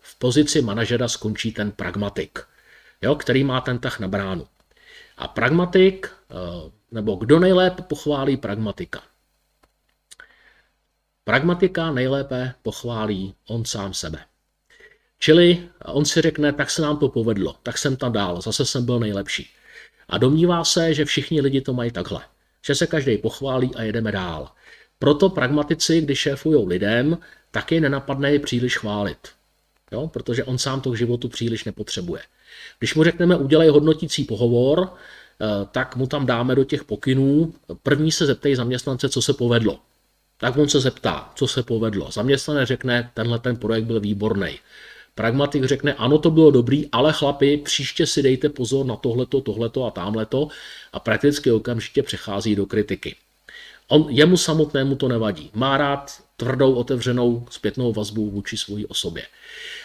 v 0.00 0.18
pozici 0.18 0.62
manažera 0.62 1.08
skončí 1.08 1.52
ten 1.52 1.70
pragmatik, 1.70 2.38
jo, 3.02 3.14
který 3.14 3.44
má 3.44 3.60
ten 3.60 3.78
tah 3.78 4.00
na 4.00 4.08
bránu. 4.08 4.46
A 5.16 5.28
pragmatik, 5.28 6.06
eh, 6.06 6.34
nebo 6.90 7.16
kdo 7.16 7.38
nejlépe 7.38 7.82
pochválí 7.82 8.36
pragmatika? 8.36 9.02
Pragmatika 11.24 11.90
nejlépe 11.90 12.54
pochválí 12.62 13.34
on 13.48 13.64
sám 13.64 13.94
sebe. 13.94 14.24
Čili 15.18 15.68
on 15.84 16.04
si 16.04 16.20
řekne, 16.20 16.52
tak 16.52 16.70
se 16.70 16.82
nám 16.82 16.98
to 16.98 17.08
povedlo, 17.08 17.56
tak 17.62 17.78
jsem 17.78 17.96
tam 17.96 18.12
dál, 18.12 18.40
zase 18.40 18.66
jsem 18.66 18.84
byl 18.84 19.00
nejlepší. 19.00 19.50
A 20.08 20.18
domnívá 20.18 20.64
se, 20.64 20.94
že 20.94 21.04
všichni 21.04 21.40
lidi 21.40 21.60
to 21.60 21.72
mají 21.72 21.90
takhle, 21.90 22.20
že 22.66 22.74
se 22.74 22.86
každý 22.86 23.18
pochválí 23.18 23.74
a 23.74 23.82
jedeme 23.82 24.12
dál. 24.12 24.50
Proto 24.98 25.30
pragmatici, 25.30 26.00
když 26.00 26.18
šéfují 26.18 26.66
lidem, 26.66 27.18
taky 27.50 27.80
nenapadne 27.80 28.32
je 28.32 28.38
příliš 28.38 28.78
chválit. 28.78 29.28
Jo? 29.92 30.08
Protože 30.08 30.44
on 30.44 30.58
sám 30.58 30.80
to 30.80 30.90
k 30.90 30.96
životu 30.96 31.28
příliš 31.28 31.64
nepotřebuje. 31.64 32.22
Když 32.78 32.94
mu 32.94 33.04
řekneme 33.04 33.36
udělej 33.36 33.68
hodnotící 33.68 34.24
pohovor, 34.24 34.88
eh, 34.90 35.46
tak 35.72 35.96
mu 35.96 36.06
tam 36.06 36.26
dáme 36.26 36.54
do 36.54 36.64
těch 36.64 36.84
pokynů. 36.84 37.54
První 37.82 38.12
se 38.12 38.26
zeptej 38.26 38.56
zaměstnance, 38.56 39.08
co 39.08 39.22
se 39.22 39.32
povedlo. 39.32 39.78
Tak 40.38 40.56
on 40.56 40.68
se 40.68 40.80
zeptá, 40.80 41.32
co 41.34 41.46
se 41.46 41.62
povedlo. 41.62 42.10
Zaměstnanec 42.10 42.68
řekne, 42.68 43.10
tenhle 43.14 43.38
ten 43.38 43.56
projekt 43.56 43.84
byl 43.84 44.00
výborný. 44.00 44.58
Pragmatik 45.14 45.64
řekne, 45.64 45.94
ano, 45.94 46.18
to 46.18 46.30
bylo 46.30 46.50
dobrý, 46.50 46.88
ale 46.92 47.12
chlapi, 47.12 47.56
příště 47.56 48.06
si 48.06 48.22
dejte 48.22 48.48
pozor 48.48 48.86
na 48.86 48.96
tohleto, 48.96 49.40
tohleto 49.40 49.84
a 49.84 49.90
tamhleto 49.90 50.48
a 50.92 51.00
prakticky 51.00 51.50
okamžitě 51.50 52.02
přechází 52.02 52.56
do 52.56 52.66
kritiky. 52.66 53.16
On, 53.88 54.06
jemu 54.10 54.36
samotnému 54.36 54.96
to 54.96 55.08
nevadí. 55.08 55.50
Má 55.54 55.76
rád 55.76 56.22
tvrdou, 56.36 56.74
otevřenou 56.74 57.46
zpětnou 57.50 57.92
vazbu 57.92 58.30
vůči 58.30 58.56
své 58.56 58.86
osobě. 58.88 59.22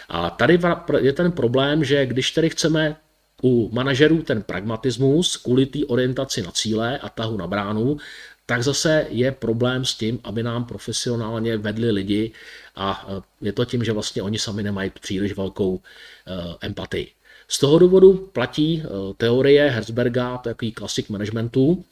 A 0.08 0.30
tady 0.30 0.58
je 0.98 1.12
ten 1.12 1.32
problém, 1.32 1.84
že 1.84 2.06
když 2.06 2.30
tedy 2.30 2.50
chceme 2.50 2.96
u 3.42 3.70
manažerů 3.72 4.22
ten 4.22 4.42
pragmatismus 4.42 5.36
kvůli 5.36 5.66
té 5.66 5.78
orientaci 5.86 6.42
na 6.42 6.50
cíle 6.50 6.98
a 6.98 7.08
tahu 7.08 7.36
na 7.36 7.46
bránu, 7.46 7.96
tak 8.46 8.62
zase 8.62 9.06
je 9.08 9.32
problém 9.32 9.84
s 9.84 9.94
tím, 9.94 10.20
aby 10.24 10.42
nám 10.42 10.64
profesionálně 10.64 11.56
vedli 11.56 11.90
lidi 11.90 12.32
a 12.76 13.06
e, 13.08 13.22
je 13.46 13.52
to 13.52 13.64
tím, 13.64 13.84
že 13.84 13.92
vlastně 13.92 14.22
oni 14.22 14.38
sami 14.38 14.62
nemají 14.62 14.90
příliš 14.90 15.32
velkou 15.32 15.80
e, 15.80 16.66
empatii. 16.66 17.10
Z 17.52 17.58
toho 17.58 17.78
důvodu 17.78 18.30
platí 18.32 18.82
e, 18.82 18.84
teorie 19.16 19.70
Herzberga, 19.70 20.38
takový 20.38 20.72
klasik 20.72 21.10
managementu. 21.10 21.84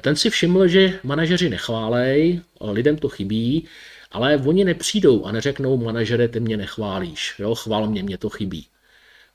Ten 0.00 0.16
si 0.16 0.30
všiml, 0.30 0.68
že 0.68 1.00
manažeři 1.04 1.50
nechválej, 1.50 2.40
lidem 2.60 2.96
to 2.96 3.08
chybí, 3.08 3.68
ale 4.12 4.36
oni 4.36 4.64
nepřijdou 4.64 5.24
a 5.24 5.32
neřeknou, 5.32 5.76
manažere, 5.76 6.28
ty 6.28 6.40
mě 6.40 6.56
nechválíš, 6.56 7.34
jo, 7.38 7.54
chvál 7.54 7.86
mě, 7.86 8.02
mě 8.02 8.18
to 8.18 8.28
chybí. 8.28 8.66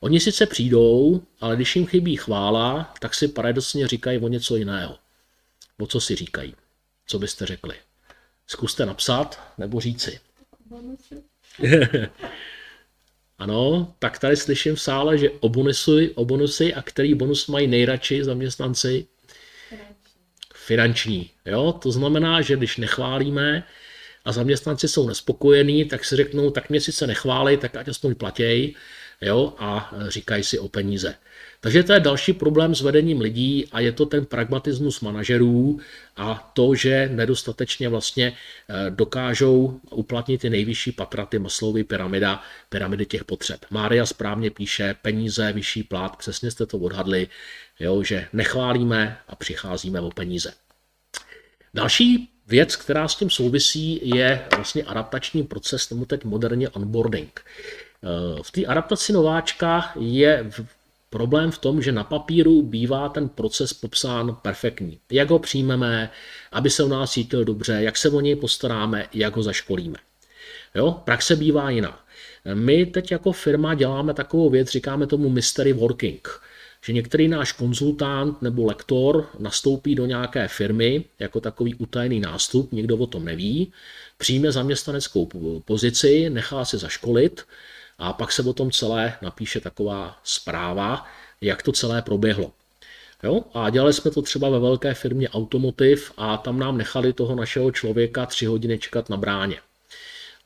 Oni 0.00 0.20
sice 0.20 0.46
přijdou, 0.46 1.22
ale 1.40 1.56
když 1.56 1.76
jim 1.76 1.86
chybí 1.86 2.16
chvála, 2.16 2.94
tak 3.00 3.14
si 3.14 3.28
paradoxně 3.28 3.88
říkají 3.88 4.18
o 4.18 4.28
něco 4.28 4.56
jiného. 4.56 4.98
O 5.80 5.86
co 5.86 6.00
si 6.00 6.16
říkají? 6.16 6.54
Co 7.06 7.18
byste 7.18 7.46
řekli? 7.46 7.74
Zkuste 8.46 8.86
napsat 8.86 9.40
nebo 9.58 9.80
říci. 9.80 10.20
ano, 13.38 13.94
tak 13.98 14.18
tady 14.18 14.36
slyším 14.36 14.74
v 14.74 14.80
sále, 14.80 15.18
že 15.18 15.30
o 15.40 15.48
bonusy, 15.48 16.10
o 16.14 16.24
bonusy 16.24 16.74
a 16.74 16.82
který 16.82 17.14
bonus 17.14 17.46
mají 17.46 17.66
nejradši 17.66 18.24
zaměstnanci? 18.24 19.06
Finanční. 19.68 19.94
Finanční. 20.54 21.30
Jo? 21.46 21.72
To 21.72 21.92
znamená, 21.92 22.40
že 22.40 22.56
když 22.56 22.76
nechválíme, 22.76 23.64
a 24.24 24.32
zaměstnanci 24.32 24.88
jsou 24.88 25.08
nespokojení, 25.08 25.84
tak 25.84 26.04
si 26.04 26.16
řeknou, 26.16 26.50
tak 26.50 26.70
mě 26.70 26.80
sice 26.80 27.06
nechválí, 27.06 27.56
tak 27.56 27.76
ať 27.76 27.88
aspoň 27.88 28.14
platěj, 28.14 28.74
jo, 29.20 29.54
a 29.58 29.94
říkají 30.08 30.44
si 30.44 30.58
o 30.58 30.68
peníze. 30.68 31.14
Takže 31.62 31.82
to 31.82 31.92
je 31.92 32.00
další 32.00 32.32
problém 32.32 32.74
s 32.74 32.80
vedením 32.80 33.20
lidí 33.20 33.68
a 33.72 33.80
je 33.80 33.92
to 33.92 34.06
ten 34.06 34.26
pragmatismus 34.26 35.00
manažerů 35.00 35.80
a 36.16 36.50
to, 36.54 36.74
že 36.74 37.10
nedostatečně 37.12 37.88
vlastně 37.88 38.32
eh, 38.32 38.90
dokážou 38.90 39.80
uplatnit 39.90 40.40
ty 40.40 40.50
nejvyšší 40.50 40.92
patra, 40.92 41.26
ty 41.26 41.38
maslovy 41.38 41.84
pyramida, 41.84 42.42
pyramidy 42.68 43.06
těch 43.06 43.24
potřeb. 43.24 43.64
Mária 43.70 44.06
správně 44.06 44.50
píše 44.50 44.94
peníze, 45.02 45.52
vyšší 45.52 45.82
plát, 45.82 46.16
přesně 46.16 46.50
jste 46.50 46.66
to 46.66 46.78
odhadli, 46.78 47.28
jo, 47.80 48.02
že 48.02 48.26
nechválíme 48.32 49.18
a 49.28 49.36
přicházíme 49.36 50.00
o 50.00 50.10
peníze. 50.10 50.52
Další 51.74 52.28
Věc, 52.46 52.76
která 52.76 53.08
s 53.08 53.14
tím 53.14 53.30
souvisí, 53.30 54.00
je 54.16 54.44
vlastně 54.56 54.82
adaptační 54.82 55.42
proces, 55.42 55.90
nebo 55.90 56.04
teď 56.04 56.24
moderně 56.24 56.68
onboarding. 56.68 57.40
Eh, 57.40 58.42
v 58.42 58.50
té 58.50 58.64
adaptaci 58.64 59.12
nováčka 59.12 59.92
je 59.98 60.50
problém 61.12 61.50
v 61.50 61.58
tom, 61.58 61.82
že 61.82 61.92
na 61.92 62.04
papíru 62.04 62.62
bývá 62.62 63.08
ten 63.08 63.28
proces 63.28 63.72
popsán 63.72 64.36
perfektní. 64.42 64.98
Jak 65.10 65.30
ho 65.30 65.38
přijmeme, 65.38 66.10
aby 66.52 66.70
se 66.70 66.84
u 66.84 66.88
nás 66.88 67.12
cítil 67.12 67.44
dobře, 67.44 67.72
jak 67.80 67.96
se 67.96 68.08
o 68.08 68.20
něj 68.20 68.36
postaráme, 68.36 69.06
jak 69.14 69.36
ho 69.36 69.42
zaškolíme. 69.42 69.98
Jo, 70.74 71.00
praxe 71.04 71.36
bývá 71.36 71.70
jiná. 71.70 72.00
My 72.54 72.86
teď 72.86 73.12
jako 73.12 73.32
firma 73.32 73.74
děláme 73.74 74.14
takovou 74.14 74.50
věc, 74.50 74.68
říkáme 74.68 75.06
tomu 75.06 75.28
mystery 75.28 75.72
working 75.72 76.28
že 76.84 76.92
některý 76.92 77.28
náš 77.28 77.52
konzultant 77.52 78.42
nebo 78.42 78.64
lektor 78.64 79.28
nastoupí 79.38 79.94
do 79.94 80.06
nějaké 80.06 80.48
firmy 80.48 81.04
jako 81.18 81.40
takový 81.40 81.74
utajený 81.74 82.20
nástup, 82.20 82.72
nikdo 82.72 82.96
o 82.96 83.06
tom 83.06 83.24
neví, 83.24 83.72
přijme 84.18 84.52
zaměstnaneckou 84.52 85.28
pozici, 85.64 86.30
nechá 86.30 86.64
se 86.64 86.78
zaškolit 86.78 87.46
a 87.98 88.12
pak 88.12 88.32
se 88.32 88.42
o 88.42 88.52
tom 88.52 88.70
celé 88.70 89.18
napíše 89.22 89.60
taková 89.60 90.20
zpráva, 90.24 91.06
jak 91.40 91.62
to 91.62 91.72
celé 91.72 92.02
proběhlo. 92.02 92.52
Jo? 93.22 93.44
A 93.54 93.70
dělali 93.70 93.92
jsme 93.92 94.10
to 94.10 94.22
třeba 94.22 94.48
ve 94.48 94.58
velké 94.58 94.94
firmě 94.94 95.28
Automotiv 95.28 96.12
a 96.16 96.36
tam 96.36 96.58
nám 96.58 96.78
nechali 96.78 97.12
toho 97.12 97.34
našeho 97.34 97.70
člověka 97.70 98.26
tři 98.26 98.46
hodiny 98.46 98.78
čekat 98.78 99.10
na 99.10 99.16
bráně. 99.16 99.56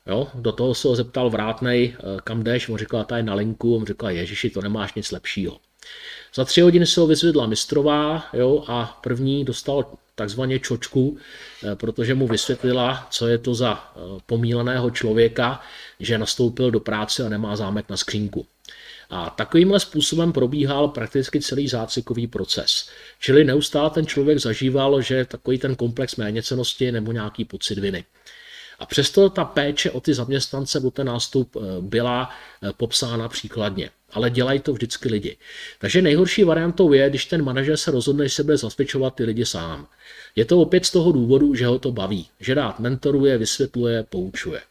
Jo? 0.07 0.27
Do 0.33 0.51
toho 0.51 0.75
se 0.75 0.87
ho 0.87 0.95
zeptal 0.95 1.29
vrátnej, 1.29 1.95
eh, 1.99 2.03
kam 2.23 2.43
jdeš, 2.43 2.69
on 2.69 2.77
říkal, 2.77 3.03
ta 3.03 3.17
je 3.17 3.23
na 3.23 3.33
linku, 3.33 3.75
on 3.75 3.85
říkal, 3.85 4.09
ježiši, 4.09 4.49
to 4.49 4.61
nemáš 4.61 4.93
nic 4.93 5.11
lepšího. 5.11 5.59
Za 6.35 6.45
tři 6.45 6.61
hodiny 6.61 6.85
se 6.85 7.01
ho 7.01 7.07
vyzvedla 7.07 7.47
mistrová 7.47 8.25
jo, 8.33 8.63
a 8.67 8.99
první 9.03 9.45
dostal 9.45 9.85
takzvaně 10.17 10.59
čočku, 10.59 11.17
eh, 11.17 11.75
protože 11.75 12.13
mu 12.15 12.27
vysvětlila, 12.27 13.07
co 13.09 13.27
je 13.27 13.37
to 13.37 13.55
za 13.55 13.73
eh, 13.77 13.99
pomíleného 14.25 14.89
člověka, 14.89 15.61
že 15.99 16.17
nastoupil 16.17 16.71
do 16.71 16.79
práce 16.79 17.25
a 17.25 17.29
nemá 17.29 17.55
zámek 17.55 17.89
na 17.89 17.97
skřínku. 17.97 18.45
A 19.09 19.29
takovýmhle 19.29 19.79
způsobem 19.79 20.33
probíhal 20.33 20.87
prakticky 20.87 21.41
celý 21.41 21.67
zácikový 21.67 22.27
proces. 22.27 22.89
Čili 23.19 23.43
neustále 23.43 23.89
ten 23.89 24.07
člověk 24.07 24.37
zažíval, 24.37 25.01
že 25.01 25.25
takový 25.25 25.57
ten 25.57 25.75
komplex 25.75 26.15
méněcenosti 26.15 26.91
nebo 26.91 27.11
nějaký 27.11 27.45
pocit 27.45 27.77
viny. 27.77 28.05
A 28.79 28.85
přesto 28.85 29.29
ta 29.29 29.45
péče 29.45 29.91
o 29.91 30.01
ty 30.01 30.13
zaměstnance, 30.13 30.79
o 30.79 30.91
ten 30.91 31.07
nástup 31.07 31.55
eh, 31.55 31.59
byla 31.81 32.29
popsána 32.77 33.29
příkladně 33.29 33.89
ale 34.13 34.29
dělají 34.29 34.59
to 34.59 34.73
vždycky 34.73 35.09
lidi. 35.09 35.37
Takže 35.79 36.01
nejhorší 36.01 36.43
variantou 36.43 36.93
je, 36.93 37.09
když 37.09 37.25
ten 37.25 37.43
manažer 37.43 37.77
se 37.77 37.91
rozhodne, 37.91 38.23
že 38.23 38.29
se 38.29 38.43
bude 38.43 38.57
zasvědčovat 38.57 39.15
ty 39.15 39.23
lidi 39.23 39.45
sám. 39.45 39.87
Je 40.35 40.45
to 40.45 40.59
opět 40.59 40.85
z 40.85 40.91
toho 40.91 41.11
důvodu, 41.11 41.55
že 41.55 41.65
ho 41.65 41.79
to 41.79 41.91
baví, 41.91 42.27
že 42.39 42.53
rád 42.53 42.79
mentoruje, 42.79 43.37
vysvětluje, 43.37 44.03
poučuje. 44.03 44.61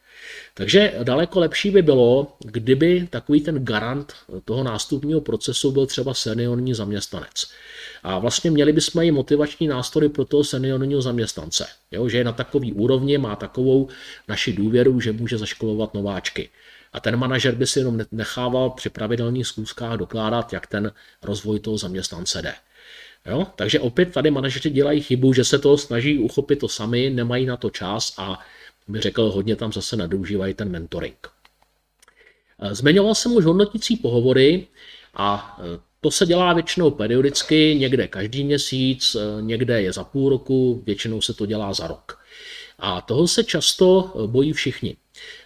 Takže 0.53 0.93
daleko 1.03 1.39
lepší 1.39 1.71
by 1.71 1.81
bylo, 1.81 2.37
kdyby 2.39 3.07
takový 3.09 3.41
ten 3.41 3.65
garant 3.65 4.13
toho 4.45 4.63
nástupního 4.63 5.21
procesu 5.21 5.71
byl 5.71 5.85
třeba 5.85 6.13
seniorní 6.13 6.73
zaměstnanec. 6.73 7.47
A 8.03 8.19
vlastně 8.19 8.51
měli 8.51 8.73
bychom 8.73 9.01
i 9.03 9.11
motivační 9.11 9.67
nástroje 9.67 10.09
pro 10.09 10.25
toho 10.25 10.43
seniorního 10.43 11.01
zaměstnance, 11.01 11.67
jo, 11.91 12.09
že 12.09 12.17
je 12.17 12.23
na 12.23 12.31
takový 12.31 12.73
úrovni, 12.73 13.17
má 13.17 13.35
takovou 13.35 13.87
naši 14.27 14.53
důvěru, 14.53 14.99
že 14.99 15.11
může 15.11 15.37
zaškolovat 15.37 15.93
nováčky. 15.93 16.49
A 16.97 16.99
ten 16.99 17.15
manažer 17.17 17.55
by 17.55 17.67
si 17.67 17.79
jenom 17.79 17.99
nechával 18.11 18.69
při 18.69 18.89
pravidelných 18.89 19.47
schůzkách 19.47 19.97
dokládat, 19.97 20.53
jak 20.53 20.67
ten 20.67 20.91
rozvoj 21.23 21.59
toho 21.59 21.77
zaměstnance 21.77 22.41
jde. 22.41 22.53
Jo? 23.25 23.47
Takže 23.55 23.79
opět 23.79 24.13
tady 24.13 24.31
manažeři 24.31 24.69
dělají 24.69 25.01
chybu, 25.01 25.33
že 25.33 25.43
se 25.43 25.59
to 25.59 25.77
snaží 25.77 26.19
uchopit 26.19 26.59
to 26.59 26.67
sami, 26.67 27.09
nemají 27.09 27.45
na 27.45 27.57
to 27.57 27.69
čas 27.69 28.13
a 28.17 28.39
by 28.87 29.01
řekl, 29.01 29.31
hodně 29.31 29.55
tam 29.55 29.73
zase 29.73 29.95
nadužívají 29.95 30.53
ten 30.53 30.69
mentoring. 30.69 31.27
Eh, 32.61 32.75
zmiňoval 32.75 33.15
jsem 33.15 33.35
už 33.35 33.45
hodnotící 33.45 33.97
pohovory 33.97 34.67
a 35.13 35.57
eh, 35.59 35.79
to 36.01 36.11
se 36.11 36.25
dělá 36.25 36.53
většinou 36.53 36.91
periodicky, 36.91 37.75
někde 37.79 38.07
každý 38.07 38.43
měsíc, 38.43 39.15
eh, 39.15 39.41
někde 39.41 39.81
je 39.81 39.93
za 39.93 40.03
půl 40.03 40.29
roku, 40.29 40.83
většinou 40.85 41.21
se 41.21 41.33
to 41.33 41.45
dělá 41.45 41.73
za 41.73 41.87
rok. 41.87 42.19
A 42.79 43.01
toho 43.01 43.27
se 43.27 43.43
často 43.43 44.13
bojí 44.27 44.53
všichni. 44.53 44.97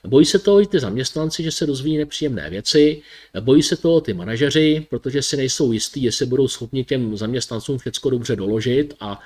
Bojí 0.07 0.25
se 0.25 0.39
toho 0.39 0.61
i 0.61 0.65
ty 0.65 0.79
zaměstnanci, 0.79 1.43
že 1.43 1.51
se 1.51 1.65
dozví 1.65 1.97
nepříjemné 1.97 2.49
věci, 2.49 3.01
bojí 3.39 3.63
se 3.63 3.77
toho 3.77 4.01
ty 4.01 4.13
manažeři, 4.13 4.87
protože 4.89 5.21
si 5.21 5.37
nejsou 5.37 5.71
jistí, 5.71 6.03
jestli 6.03 6.25
budou 6.25 6.47
schopni 6.47 6.83
těm 6.83 7.17
zaměstnancům 7.17 7.77
všechno 7.77 8.11
dobře 8.11 8.35
doložit 8.35 8.93
a 8.99 9.19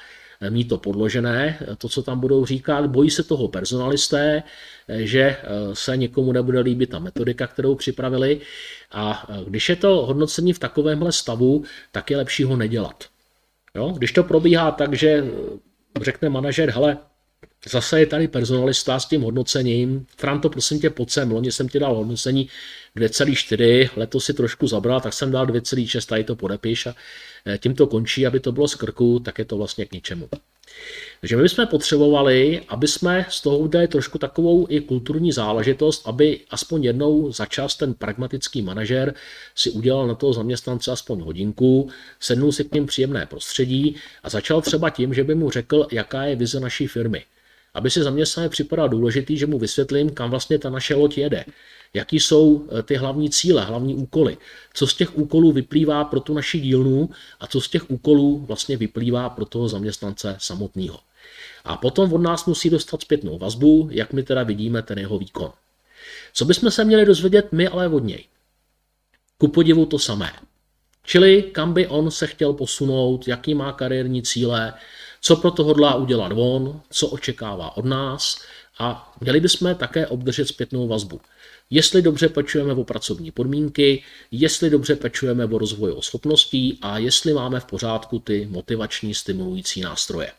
mít 0.50 0.68
to 0.68 0.78
podložené, 0.78 1.60
to, 1.78 1.90
co 1.90 2.04
tam 2.04 2.20
budou 2.20 2.46
říkat. 2.46 2.86
Bojí 2.86 3.10
se 3.10 3.24
toho 3.24 3.48
personalisté, 3.48 4.44
že 4.90 5.38
se 5.74 5.98
někomu 5.98 6.32
nebude 6.32 6.60
líbit 6.60 6.90
ta 6.90 7.00
metodika, 7.00 7.48
kterou 7.48 7.76
připravili. 7.76 8.42
A 8.92 9.28
když 9.48 9.70
je 9.70 9.76
to 9.76 10.06
hodnocení 10.06 10.54
v 10.54 10.60
takovémhle 10.60 11.12
stavu, 11.12 11.64
tak 11.92 12.12
je 12.12 12.18
lepší 12.18 12.44
ho 12.44 12.56
nedělat. 12.56 13.04
Jo? 13.76 13.94
Když 13.98 14.12
to 14.12 14.24
probíhá 14.24 14.72
tak, 14.72 14.94
že 14.94 15.26
řekne 16.02 16.30
manažer, 16.30 16.70
hele, 16.70 16.98
Zase 17.70 18.00
je 18.00 18.06
tady 18.06 18.28
personalista 18.28 19.00
s 19.00 19.06
tím 19.06 19.22
hodnocením. 19.22 20.06
Franto, 20.18 20.50
prosím 20.50 20.80
tě, 20.80 20.90
pojď 20.90 21.10
sem. 21.10 21.32
Loni 21.32 21.52
jsem 21.52 21.70
ti 21.70 21.80
dal 21.80 21.96
hodnocení 21.96 22.50
2,4, 22.98 23.90
letos 23.96 24.26
si 24.26 24.34
trošku 24.34 24.68
zabral, 24.68 25.02
tak 25.02 25.14
jsem 25.14 25.32
dal 25.32 25.46
2,6, 25.46 26.06
tady 26.06 26.24
to 26.24 26.36
podepiš 26.36 26.86
a 26.86 26.96
eh, 27.46 27.58
tím 27.58 27.76
to 27.76 27.88
končí, 27.88 28.28
aby 28.28 28.40
to 28.40 28.52
bylo 28.52 28.68
z 28.68 28.76
krku, 28.76 29.20
tak 29.20 29.40
je 29.40 29.46
to 29.46 29.58
vlastně 29.58 29.86
k 29.86 29.92
ničemu. 29.92 30.30
Takže 31.22 31.36
my 31.38 31.44
bychom 31.44 31.68
potřebovali, 31.68 32.62
aby 32.68 32.88
jsme 32.88 33.26
z 33.30 33.42
toho 33.42 33.58
udělali 33.58 33.88
trošku 33.88 34.18
takovou 34.18 34.68
i 34.70 34.82
kulturní 34.82 35.32
záležitost, 35.32 36.08
aby 36.08 36.40
aspoň 36.50 36.84
jednou 36.84 37.32
za 37.32 37.46
čas 37.46 37.76
ten 37.76 37.94
pragmatický 37.94 38.62
manažer 38.62 39.14
si 39.56 39.72
udělal 39.72 40.08
na 40.08 40.16
toho 40.16 40.34
zaměstnance 40.34 40.92
aspoň 40.92 41.22
hodinku, 41.22 41.90
sednul 42.20 42.52
si 42.52 42.64
k 42.64 42.74
ním 42.74 42.86
příjemné 42.86 43.26
prostředí 43.26 43.96
a 44.24 44.30
začal 44.30 44.62
třeba 44.62 44.90
tím, 44.90 45.14
že 45.14 45.24
by 45.24 45.36
mu 45.36 45.50
řekl, 45.50 45.88
jaká 45.92 46.24
je 46.24 46.36
vize 46.36 46.60
naší 46.60 46.88
firmy 46.88 47.26
aby 47.76 47.90
si 47.90 48.04
zaměstnanec 48.04 48.52
připadal 48.52 48.90
důležitý, 48.90 49.38
že 49.38 49.48
mu 49.48 49.60
vysvětlím, 49.60 50.10
kam 50.10 50.30
vlastně 50.30 50.60
ta 50.60 50.70
naše 50.70 50.96
loď 50.96 51.18
jede. 51.18 51.46
Jaký 51.94 52.20
jsou 52.20 52.68
eh, 52.70 52.84
ty 52.84 52.96
hlavní 52.96 53.30
cíle, 53.30 53.66
hlavní 53.66 53.96
úkoly. 53.96 54.38
Co 54.74 54.88
z 54.88 54.94
těch 54.94 55.18
úkolů 55.18 55.52
vyplývá 55.52 56.04
pro 56.04 56.20
tu 56.20 56.34
naši 56.34 56.60
dílnu 56.60 57.10
a 57.40 57.48
co 57.48 57.62
z 57.62 57.70
těch 57.70 57.90
úkolů 57.90 58.46
vlastně 58.48 58.78
vyplývá 58.78 59.30
pro 59.30 59.46
toho 59.46 59.68
zaměstnance 59.68 60.36
samotného. 60.40 61.00
A 61.66 61.78
potom 61.78 62.14
od 62.14 62.22
nás 62.22 62.46
musí 62.46 62.70
dostat 62.70 63.02
zpětnou 63.02 63.38
vazbu, 63.38 63.90
jak 63.92 64.14
my 64.14 64.24
teda 64.24 64.44
vidíme 64.44 64.82
ten 64.82 65.00
jeho 65.00 65.18
výkon. 65.18 65.52
Co 66.34 66.46
bychom 66.46 66.72
se 66.72 66.84
měli 66.84 67.06
dozvědět 67.06 67.52
my 67.52 67.68
ale 67.68 67.88
od 67.88 68.04
něj? 68.04 68.26
Ku 69.38 69.48
podivu 69.48 69.86
to 69.86 70.00
samé. 70.00 70.32
Čili 71.04 71.44
kam 71.44 71.74
by 71.74 71.88
on 71.88 72.12
se 72.12 72.28
chtěl 72.28 72.54
posunout, 72.54 73.28
jaký 73.28 73.56
má 73.56 73.74
kariérní 73.74 74.24
cíle, 74.24 74.74
co 75.26 75.36
pro 75.36 75.52
to 75.52 75.64
hodlá 75.64 75.96
udělat 75.96 76.32
on, 76.36 76.82
co 76.90 77.08
očekává 77.08 77.78
od 77.78 77.86
nás 77.86 78.42
a 78.80 79.16
měli 79.22 79.40
bychom 79.40 79.76
také 79.76 80.08
obdržet 80.08 80.48
zpětnou 80.48 80.88
vazbu. 80.88 81.22
Jestli 81.70 82.02
dobře 82.02 82.30
pečujeme 82.30 82.74
o 82.74 82.84
pracovní 82.84 83.32
podmínky, 83.32 84.04
jestli 84.32 84.70
dobře 84.70 84.96
pečujeme 84.96 85.46
o 85.46 85.58
rozvoj 85.58 85.96
schopností 86.00 86.80
a 86.82 86.98
jestli 86.98 87.34
máme 87.34 87.60
v 87.60 87.66
pořádku 87.66 88.20
ty 88.20 88.48
motivační 88.52 89.14
stimulující 89.14 89.82
nástroje. 89.82 90.32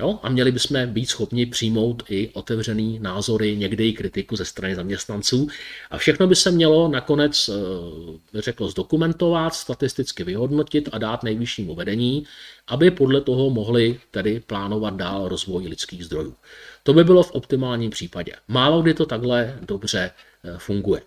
Jo? 0.00 0.18
A 0.22 0.28
měli 0.28 0.52
bychom 0.52 0.86
být 0.86 1.06
schopni 1.06 1.46
přijmout 1.46 2.02
i 2.08 2.30
otevřený 2.32 2.98
názory, 2.98 3.56
někdy 3.56 3.88
i 3.88 3.92
kritiku 3.92 4.36
ze 4.36 4.44
strany 4.44 4.74
zaměstnanců. 4.74 5.48
A 5.90 5.98
všechno 5.98 6.26
by 6.26 6.36
se 6.36 6.50
mělo 6.50 6.88
nakonec, 6.88 7.48
eh, 7.48 8.40
řekl, 8.40 8.68
zdokumentovat, 8.68 9.54
statisticky 9.54 10.24
vyhodnotit 10.24 10.88
a 10.92 10.98
dát 10.98 11.22
nejvyššímu 11.22 11.74
vedení, 11.74 12.24
aby 12.66 12.90
podle 12.90 13.20
toho 13.20 13.50
mohli 13.50 14.00
tedy 14.10 14.40
plánovat 14.40 14.96
dál 14.96 15.28
rozvoj 15.28 15.66
lidských 15.66 16.04
zdrojů. 16.04 16.34
To 16.82 16.92
by 16.92 17.04
bylo 17.04 17.22
v 17.22 17.32
optimálním 17.32 17.90
případě. 17.90 18.32
Málo 18.48 18.82
kdy 18.82 18.94
to 18.94 19.06
takhle 19.06 19.58
dobře 19.66 20.10
eh, 20.44 20.58
funguje. 20.58 21.00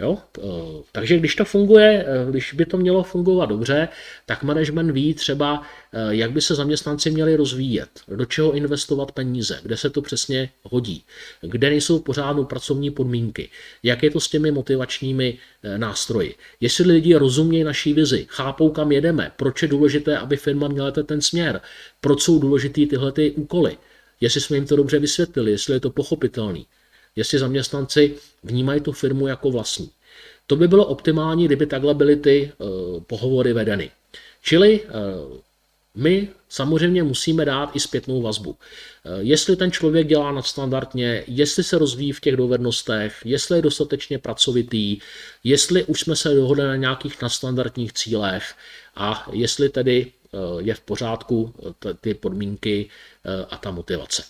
Jo? 0.00 0.18
Takže 0.92 1.18
když 1.18 1.34
to 1.36 1.44
funguje, 1.44 2.06
eh, 2.08 2.30
když 2.30 2.52
by 2.52 2.66
to 2.66 2.76
mělo 2.76 3.02
fungovat 3.02 3.46
dobře, 3.46 3.88
tak 4.26 4.42
management 4.42 4.90
ví 4.90 5.14
třeba, 5.14 5.62
eh, 5.92 5.98
jak 6.10 6.32
by 6.32 6.40
se 6.40 6.54
zaměstnanci 6.54 7.10
měli 7.10 7.36
rozvíjet, 7.36 7.88
do 8.08 8.24
čeho 8.24 8.52
investovat 8.52 9.12
peníze, 9.12 9.60
kde 9.62 9.76
se 9.76 9.90
to 9.90 10.02
přesně 10.02 10.50
hodí, 10.62 11.04
kde 11.40 11.70
nejsou 11.70 11.98
pořádnou 11.98 12.44
pracovní 12.44 12.90
podmínky, 12.90 13.48
jak 13.82 14.02
je 14.02 14.10
to 14.10 14.20
s 14.20 14.28
těmi 14.28 14.50
motivačními 14.50 15.38
eh, 15.62 15.78
nástroji. 15.78 16.34
Jestli 16.60 16.92
lidi 16.92 17.14
rozumějí 17.14 17.64
naší 17.64 17.92
vizi, 17.92 18.26
chápou, 18.28 18.70
kam 18.70 18.92
jedeme, 18.92 19.32
proč 19.36 19.62
je 19.62 19.68
důležité, 19.68 20.18
aby 20.18 20.36
firma 20.36 20.68
měla 20.68 20.90
ten 20.90 21.20
směr, 21.20 21.60
proč 22.00 22.22
jsou 22.22 22.38
důležité 22.38 22.86
tyhle 22.86 23.12
ty 23.12 23.30
úkoly, 23.30 23.78
jestli 24.20 24.40
jsme 24.40 24.56
jim 24.56 24.66
to 24.66 24.76
dobře 24.76 24.98
vysvětlili, 24.98 25.50
jestli 25.50 25.74
je 25.74 25.80
to 25.80 25.90
pochopitelný 25.90 26.66
jestli 27.16 27.38
zaměstnanci 27.38 28.14
vnímají 28.42 28.80
tu 28.80 28.92
firmu 28.92 29.26
jako 29.26 29.50
vlastní. 29.50 29.90
To 30.46 30.56
by 30.56 30.68
bylo 30.68 30.86
optimální, 30.86 31.44
kdyby 31.44 31.66
takhle 31.66 31.94
byly 31.94 32.16
ty 32.16 32.52
uh, 32.58 33.02
pohovory 33.02 33.52
vedeny. 33.52 33.90
Čili 34.42 34.80
uh, 34.80 34.90
my 35.94 36.28
samozřejmě 36.48 37.02
musíme 37.02 37.44
dát 37.44 37.76
i 37.76 37.80
zpětnou 37.80 38.22
vazbu. 38.22 38.50
Uh, 38.50 38.56
jestli 39.20 39.56
ten 39.56 39.70
člověk 39.70 40.06
dělá 40.06 40.32
nadstandardně, 40.32 41.24
jestli 41.26 41.64
se 41.64 41.78
rozvíjí 41.78 42.12
v 42.12 42.20
těch 42.20 42.36
dovednostech, 42.36 43.16
jestli 43.24 43.58
je 43.58 43.62
dostatečně 43.62 44.18
pracovitý, 44.18 44.98
jestli 45.44 45.84
už 45.84 46.00
jsme 46.00 46.16
se 46.16 46.34
dohodli 46.34 46.64
na 46.64 46.76
nějakých 46.76 47.22
nadstandardních 47.22 47.92
cílech 47.92 48.54
a 48.96 49.28
jestli 49.32 49.68
tedy 49.68 50.12
je 50.58 50.74
v 50.74 50.80
pořádku 50.80 51.54
ty 52.00 52.14
podmínky 52.14 52.90
a 53.50 53.56
ta 53.56 53.70
motivace. 53.70 54.22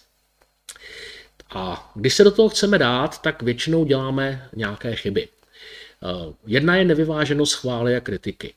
A 1.55 1.93
když 1.95 2.15
se 2.15 2.25
do 2.25 2.31
toho 2.31 2.49
chceme 2.49 2.79
dát, 2.79 3.23
tak 3.23 3.43
většinou 3.43 3.85
děláme 3.85 4.49
nějaké 4.57 4.97
chyby. 4.97 5.29
Eh, 5.29 6.35
jedna 6.47 6.77
je 6.77 6.85
nevyváženost 6.85 7.53
chvály 7.53 7.97
a 7.97 8.01
kritiky. 8.01 8.55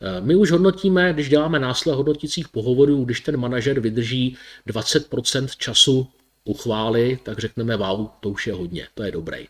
Eh, 0.00 0.20
my 0.20 0.36
už 0.36 0.50
hodnotíme, 0.50 1.12
když 1.12 1.28
děláme 1.28 1.58
násled 1.58 1.94
hodnotících 1.94 2.48
pohovorů, 2.48 3.04
když 3.04 3.20
ten 3.20 3.36
manažer 3.36 3.80
vydrží 3.80 4.36
20% 4.66 5.56
času 5.56 6.08
u 6.44 6.54
chvály, 6.54 7.18
tak 7.22 7.38
řekneme, 7.38 7.76
wow, 7.76 8.06
to 8.20 8.28
už 8.30 8.46
je 8.46 8.52
hodně, 8.52 8.88
to 8.94 9.02
je 9.02 9.12
dobrý. 9.12 9.48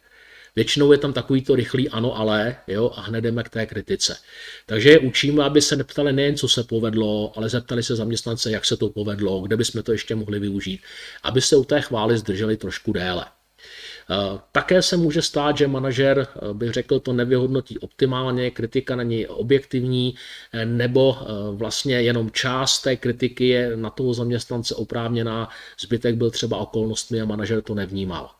Většinou 0.58 0.92
je 0.92 0.98
tam 0.98 1.12
takový 1.12 1.42
to 1.42 1.54
rychlý 1.54 1.88
ano, 1.88 2.16
ale, 2.16 2.56
jo, 2.66 2.90
a 2.96 3.00
hned 3.00 3.20
jdeme 3.20 3.42
k 3.42 3.48
té 3.48 3.66
kritice. 3.66 4.16
Takže 4.66 4.90
je 4.90 4.98
učíme, 4.98 5.44
aby 5.44 5.62
se 5.62 5.76
neptali 5.76 6.12
nejen, 6.12 6.36
co 6.36 6.48
se 6.48 6.64
povedlo, 6.64 7.32
ale 7.36 7.48
zeptali 7.48 7.82
se 7.82 7.96
zaměstnance, 7.96 8.50
jak 8.50 8.64
se 8.64 8.76
to 8.76 8.88
povedlo, 8.88 9.40
kde 9.40 9.56
bychom 9.56 9.82
to 9.82 9.92
ještě 9.92 10.14
mohli 10.14 10.38
využít, 10.38 10.80
aby 11.22 11.40
se 11.40 11.56
u 11.56 11.64
té 11.64 11.80
chvály 11.80 12.18
zdrželi 12.18 12.56
trošku 12.56 12.92
déle. 12.92 13.24
Eh, 14.10 14.38
také 14.52 14.82
se 14.82 14.96
může 14.96 15.22
stát, 15.22 15.56
že 15.56 15.68
manažer, 15.68 16.26
eh, 16.26 16.54
bych 16.54 16.72
řekl, 16.72 17.00
to 17.00 17.12
nevyhodnotí 17.12 17.78
optimálně, 17.78 18.50
kritika 18.50 18.96
na 18.96 19.02
něj 19.02 19.26
objektivní, 19.30 20.14
eh, 20.52 20.64
nebo 20.64 21.16
vlastně 21.52 22.02
jenom 22.02 22.30
část 22.30 22.82
té 22.82 22.96
kritiky 22.96 23.48
je 23.48 23.76
na 23.76 23.90
toho 23.90 24.14
zaměstnance 24.14 24.74
oprávněná, 24.74 25.48
zbytek 25.80 26.14
byl 26.14 26.30
třeba 26.30 26.56
okolnostmi 26.56 27.20
a 27.20 27.24
manažer 27.24 27.62
to 27.62 27.74
nevnímal. 27.74 28.30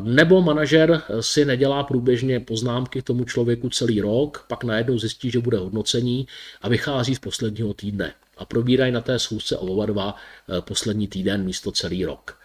Nebo 0.00 0.42
manažer 0.42 1.02
si 1.20 1.44
nedělá 1.44 1.82
průběžně 1.82 2.40
poznámky 2.40 3.02
k 3.02 3.04
tomu 3.04 3.24
člověku 3.24 3.68
celý 3.68 4.00
rok, 4.00 4.44
pak 4.48 4.64
najednou 4.64 4.98
zjistí, 4.98 5.30
že 5.30 5.38
bude 5.38 5.58
hodnocení 5.58 6.26
a 6.62 6.68
vychází 6.68 7.14
z 7.14 7.18
posledního 7.18 7.74
týdne 7.74 8.12
a 8.38 8.44
probírají 8.44 8.92
na 8.92 9.00
té 9.00 9.18
schůzce 9.18 9.56
oba 9.56 9.86
dva 9.86 10.14
poslední 10.60 11.08
týden 11.08 11.44
místo 11.44 11.72
celý 11.72 12.04
rok. 12.04 12.38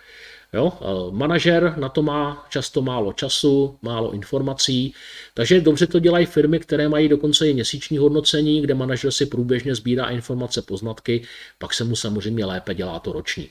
Jo? 0.54 0.74
Manažer 1.12 1.74
na 1.78 1.90
to 1.90 2.02
má 2.02 2.46
často 2.50 2.82
málo 2.82 3.14
času, 3.14 3.78
málo 3.82 4.12
informací, 4.12 4.94
takže 5.34 5.62
dobře 5.62 5.88
to 5.88 6.00
dělají 6.00 6.26
firmy, 6.26 6.60
které 6.60 6.90
mají 6.90 7.10
dokonce 7.10 7.50
i 7.50 7.54
měsíční 7.54 7.98
hodnocení, 7.98 8.62
kde 8.62 8.74
manažer 8.74 9.12
si 9.12 9.26
průběžně 9.26 9.76
sbírá 9.76 10.06
informace, 10.10 10.62
poznatky, 10.62 11.24
pak 11.60 11.74
se 11.74 11.84
mu 11.84 11.96
samozřejmě 11.96 12.46
lépe 12.46 12.76
dělá 12.76 13.00
to 13.00 13.12
roční. 13.12 13.50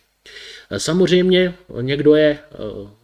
Samozřejmě 0.79 1.55
někdo 1.81 2.15
je 2.15 2.31
eh, 2.31 2.57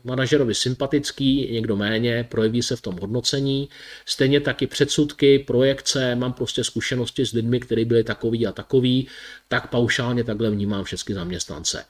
manažerovi 0.05 0.55
sympatický, 0.55 1.49
někdo 1.53 1.77
méně, 1.77 2.27
projeví 2.29 2.62
se 2.62 2.77
v 2.77 2.81
tom 2.81 2.99
hodnocení. 3.01 3.68
Stejně 4.07 4.41
taky 4.41 4.66
předsudky, 4.66 5.39
projekce, 5.39 6.14
mám 6.14 6.33
prostě 6.33 6.64
zkušenosti 6.64 7.27
s 7.27 7.33
lidmi, 7.33 7.61
kteří 7.61 7.85
byli 7.85 8.05
takový 8.05 8.47
a 8.47 8.53
takový, 8.53 9.09
tak 9.49 9.70
paušálně 9.70 10.25
takhle 10.25 10.51
vnímám 10.51 10.85
všechny 10.85 11.14
zaměstnance. 11.14 11.85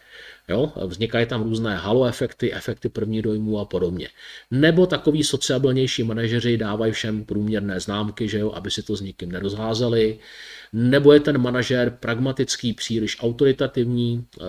Jo? 0.49 0.73
Vznikají 0.87 1.27
tam 1.27 1.43
různé 1.43 1.77
halo 1.77 2.05
efekty, 2.05 2.55
efekty 2.55 2.89
první 2.89 3.23
dojmu 3.23 3.59
a 3.59 3.65
podobně. 3.65 4.09
Nebo 4.51 4.87
takový 4.87 5.25
sociabilnější 5.25 6.03
manažeři 6.03 6.57
dávají 6.57 6.93
všem 6.93 7.25
průměrné 7.25 7.81
známky, 7.81 8.29
že 8.29 8.39
jo, 8.39 8.53
aby 8.53 8.71
si 8.71 8.83
to 8.83 8.97
s 8.97 9.01
nikým 9.01 9.33
nerozházeli. 9.33 10.19
Nebo 10.73 11.13
je 11.13 11.21
ten 11.21 11.39
manažer 11.39 11.97
pragmatický, 12.01 12.73
příliš 12.73 13.17
autoritativní, 13.21 14.25
eh, 14.41 14.45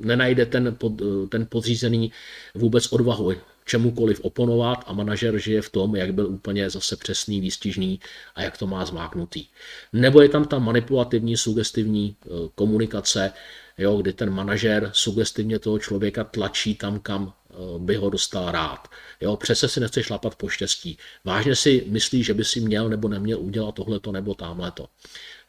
nenajde 0.00 0.46
ten, 0.46 0.74
pod, 0.78 0.92
eh, 1.00 1.26
ten 1.28 1.46
podřízený 1.50 2.12
vůbec 2.54 2.92
odvahu 2.92 3.32
čemukoliv 3.66 4.20
oponovat 4.20 4.84
a 4.86 4.92
manažer 4.92 5.38
žije 5.38 5.62
v 5.62 5.70
tom, 5.70 5.96
jak 5.96 6.14
byl 6.14 6.26
úplně 6.26 6.70
zase 6.70 6.96
přesný, 6.96 7.40
výstižný 7.40 8.00
a 8.34 8.42
jak 8.42 8.58
to 8.58 8.66
má 8.66 8.84
zmáknutý. 8.84 9.46
Nebo 9.92 10.20
je 10.20 10.28
tam 10.28 10.44
ta 10.44 10.58
manipulativní, 10.58 11.36
sugestivní 11.36 12.16
eh, 12.24 12.28
komunikace, 12.54 13.32
jo, 13.78 13.96
kdy 13.96 14.12
ten 14.12 14.30
manažer 14.30 14.90
sugestivně 14.92 15.58
toho 15.58 15.78
člověka 15.78 16.24
tlačí 16.24 16.74
tam, 16.74 17.00
kam 17.00 17.32
eh, 17.50 17.54
by 17.78 17.96
ho 17.96 18.10
dostal 18.10 18.50
rád. 18.50 18.88
Jo, 19.20 19.36
přece 19.36 19.68
si 19.68 19.80
nechce 19.80 20.02
šlapat 20.02 20.34
po 20.34 20.48
štěstí. 20.48 20.98
Vážně 21.24 21.56
si 21.56 21.84
myslí, 21.86 22.22
že 22.22 22.34
by 22.34 22.44
si 22.44 22.60
měl 22.60 22.88
nebo 22.88 23.08
neměl 23.08 23.40
udělat 23.40 23.74
tohleto 23.74 24.12
nebo 24.12 24.34
tamhleto. 24.34 24.86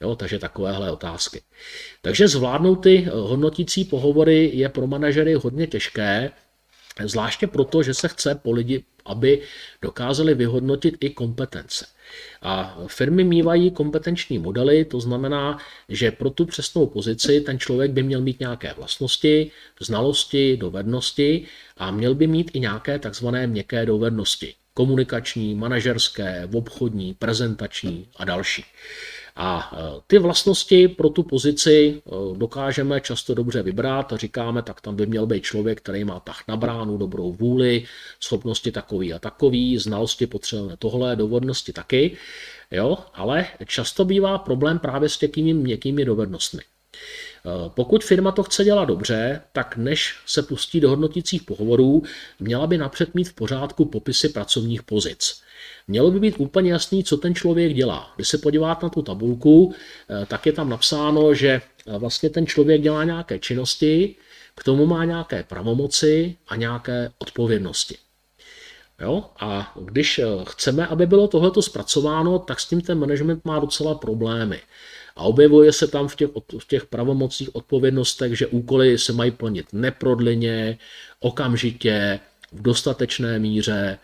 Jo, 0.01 0.15
takže 0.15 0.39
takovéhle 0.39 0.91
otázky. 0.91 1.41
Takže 2.01 2.28
zvládnout 2.28 2.76
ty 2.76 3.05
eh, 3.05 3.09
hodnotící 3.09 3.86
pohovory 3.86 4.51
je 4.53 4.70
pro 4.70 4.88
manažery 4.88 5.34
hodně 5.34 5.68
těžké, 5.68 6.32
zvláště 7.03 7.47
proto, 7.47 7.83
že 7.83 7.93
se 7.93 8.07
chce 8.07 8.35
po 8.35 8.51
lidi, 8.51 8.83
aby 9.05 9.41
dokázali 9.81 10.33
vyhodnotit 10.33 10.97
i 10.99 11.09
kompetence. 11.09 11.85
A 12.41 12.77
firmy 12.87 13.23
mývají 13.23 13.71
kompetenční 13.71 14.39
modely, 14.39 14.85
to 14.85 14.99
znamená, 14.99 15.57
že 15.89 16.11
pro 16.11 16.29
tu 16.29 16.45
přesnou 16.45 16.85
pozici 16.85 17.41
ten 17.41 17.59
člověk 17.59 17.91
by 17.91 18.03
měl 18.03 18.21
mít 18.21 18.39
nějaké 18.39 18.73
vlastnosti, 18.73 19.51
znalosti, 19.79 20.57
dovednosti 20.57 21.45
a 21.77 21.91
měl 21.91 22.15
by 22.15 22.27
mít 22.27 22.51
i 22.53 22.59
nějaké 22.59 22.99
takzvané 22.99 23.47
měkké 23.47 23.85
dovednosti. 23.85 24.53
Komunikační, 24.73 25.55
manažerské, 25.55 26.49
obchodní, 26.53 27.13
prezentační 27.13 28.07
a 28.15 28.25
další. 28.25 28.65
A 29.38 29.71
e, 29.73 30.01
ty 30.07 30.17
vlastnosti 30.17 30.88
pro 30.88 31.09
tu 31.09 31.23
pozici 31.23 32.01
e, 32.05 32.38
dokážeme 32.38 33.01
často 33.01 33.33
dobře 33.33 33.63
vybrat 33.63 34.13
a 34.13 34.17
říkáme, 34.17 34.61
tak 34.61 34.81
tam 34.81 34.95
by 34.95 35.05
měl 35.05 35.25
být 35.25 35.43
člověk, 35.43 35.81
který 35.81 36.03
má 36.03 36.19
tah 36.19 36.43
na 36.47 36.57
bránu, 36.57 36.97
dobrou 36.97 37.31
vůli, 37.33 37.85
schopnosti 38.19 38.71
takový 38.71 39.13
a 39.13 39.19
takový, 39.19 39.77
znalosti 39.77 40.27
potřebujeme 40.27 40.77
tohle, 40.77 41.15
dovednosti 41.15 41.73
taky, 41.73 42.17
jo, 42.71 42.97
ale 43.13 43.47
často 43.65 44.05
bývá 44.05 44.38
problém 44.38 44.79
právě 44.79 45.09
s 45.09 45.17
těmi 45.17 45.53
měkkými 45.53 46.05
dovednostmi. 46.05 46.61
E, 46.61 46.65
pokud 47.67 48.03
firma 48.03 48.31
to 48.31 48.43
chce 48.43 48.63
dělat 48.63 48.85
dobře, 48.85 49.41
tak 49.53 49.77
než 49.77 50.15
se 50.25 50.43
pustí 50.43 50.79
do 50.79 50.89
hodnotících 50.89 51.43
pohovorů, 51.43 52.03
měla 52.39 52.67
by 52.67 52.77
napřed 52.77 53.15
mít 53.15 53.29
v 53.29 53.33
pořádku 53.33 53.85
popisy 53.85 54.29
pracovních 54.29 54.83
pozic. 54.83 55.46
Mělo 55.88 56.11
by 56.11 56.19
být 56.19 56.35
úplně 56.38 56.71
jasný, 56.71 57.03
co 57.03 57.17
ten 57.17 57.35
člověk 57.35 57.73
dělá. 57.73 58.13
Když 58.15 58.27
se 58.27 58.38
podíváte 58.38 58.85
na 58.85 58.89
tu 58.89 59.01
tabulku, 59.01 59.73
eh, 60.09 60.25
tak 60.25 60.45
je 60.45 60.53
tam 60.53 60.69
napsáno, 60.69 61.33
že 61.33 61.47
eh, 61.49 61.97
vlastně 61.97 62.29
ten 62.29 62.45
člověk 62.47 62.81
dělá 62.81 63.03
nějaké 63.03 63.39
činnosti, 63.39 64.15
k 64.55 64.63
tomu 64.63 64.85
má 64.85 65.05
nějaké 65.05 65.43
pravomoci 65.43 66.35
a 66.47 66.55
nějaké 66.55 67.11
odpovědnosti. 67.17 67.95
Jo? 69.01 69.23
A 69.39 69.73
když 69.81 70.19
eh, 70.19 70.25
chceme, 70.47 70.88
aby 70.88 71.05
bylo 71.05 71.27
tohleto 71.27 71.61
zpracováno, 71.61 72.39
tak 72.39 72.59
s 72.59 72.65
tím 72.69 72.81
ten 72.81 72.99
management 72.99 73.45
má 73.45 73.59
docela 73.59 73.95
problémy. 73.95 74.59
A 75.15 75.21
objevuje 75.21 75.73
se 75.73 75.88
tam 75.88 76.07
v 76.07 76.15
těch, 76.15 76.29
v 76.59 76.67
těch 76.67 76.85
pravomocích 76.85 77.55
odpovědnostech, 77.55 78.38
že 78.38 78.47
úkoly 78.47 78.97
se 78.97 79.13
mají 79.13 79.31
plnit 79.31 79.65
neprodleně, 79.73 80.77
okamžitě, 81.19 82.19
v 82.51 82.61
dostatečné 82.61 83.39
míře, 83.39 83.97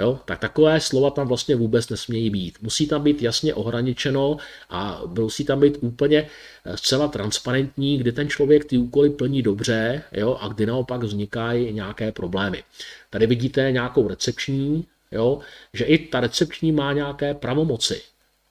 Jo? 0.00 0.20
Tak 0.24 0.38
takové 0.38 0.80
slova 0.80 1.10
tam 1.10 1.28
vlastně 1.28 1.56
vůbec 1.56 1.88
nesmějí 1.88 2.30
být. 2.30 2.58
Musí 2.62 2.86
tam 2.86 3.02
být 3.02 3.22
jasně 3.22 3.54
ohraničeno 3.54 4.36
a 4.70 5.02
musí 5.18 5.44
tam 5.44 5.60
být 5.60 5.78
úplně 5.80 6.28
eh, 6.64 6.76
zcela 6.76 7.08
transparentní, 7.08 7.98
kdy 7.98 8.12
ten 8.12 8.28
člověk 8.28 8.64
ty 8.64 8.78
úkoly 8.78 9.10
plní 9.10 9.42
dobře 9.42 10.02
jo? 10.12 10.38
a 10.40 10.48
kdy 10.48 10.66
naopak 10.66 11.02
vznikají 11.02 11.72
nějaké 11.72 12.12
problémy. 12.12 12.62
Tady 13.10 13.26
vidíte 13.26 13.72
nějakou 13.72 14.08
recepční, 14.08 14.84
jo? 15.12 15.38
že 15.74 15.84
i 15.84 15.98
ta 15.98 16.20
recepční 16.20 16.72
má 16.72 16.92
nějaké 16.92 17.34
pravomoci. 17.34 18.00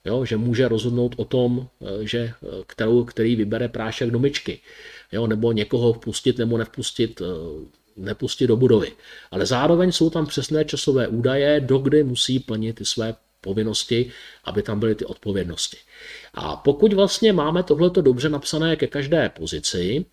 Jo, 0.04 0.24
že 0.24 0.36
může 0.36 0.68
rozhodnout 0.68 1.14
o 1.16 1.24
tom, 1.24 1.68
eh, 1.82 2.06
že 2.06 2.18
eh, 2.18 2.46
kterou, 2.66 3.04
který 3.04 3.36
vybere 3.36 3.68
prášek 3.68 4.10
do 4.10 4.18
myčky, 4.18 4.60
jo, 5.12 5.26
nebo 5.26 5.52
někoho 5.52 5.92
vpustit 5.92 6.38
nebo 6.38 6.58
nevpustit 6.58 7.22
nepustit 7.96 8.48
do 8.48 8.56
budovy. 8.56 8.92
Ale 9.30 9.46
zároveň 9.46 9.92
jsou 9.92 10.10
tam 10.10 10.26
přesné 10.26 10.64
časové 10.64 11.08
údaje, 11.08 11.60
dokdy 11.60 12.04
musí 12.04 12.38
plnit 12.38 12.76
ty 12.76 12.84
své 12.84 13.14
povinnosti, 13.40 14.12
aby 14.44 14.62
tam 14.62 14.80
byly 14.80 14.94
ty 14.94 15.04
odpovědnosti. 15.04 15.76
A 16.34 16.56
pokud 16.56 16.92
vlastně 16.92 17.32
máme 17.32 17.62
tohleto 17.62 18.02
dobře 18.02 18.28
napsané 18.28 18.76
ke 18.76 18.86
každé 18.86 19.28
pozici, 19.28 20.04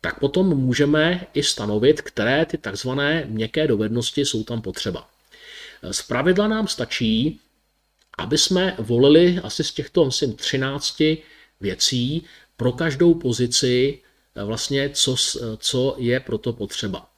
tak 0.00 0.20
potom 0.20 0.46
můžeme 0.46 1.26
i 1.34 1.42
stanovit, 1.42 2.02
které 2.02 2.46
ty 2.46 2.58
takzvané 2.58 3.26
měkké 3.28 3.66
dovednosti 3.66 4.24
jsou 4.24 4.44
tam 4.44 4.62
potřeba. 4.62 5.08
Z 5.90 6.02
pravidla 6.02 6.48
nám 6.48 6.68
stačí, 6.68 7.40
aby 8.18 8.38
jsme 8.38 8.74
volili 8.78 9.40
asi 9.42 9.64
z 9.64 9.72
těchto 9.72 10.04
myslím, 10.04 10.36
13 10.36 11.02
věcí 11.60 12.24
pro 12.56 12.72
každou 12.72 13.14
pozici 13.14 13.98
vlastně, 14.44 14.90
co, 14.90 15.16
co 15.56 15.94
je 15.98 16.20
pro 16.20 16.38
to 16.38 16.52
potřeba. 16.52 17.10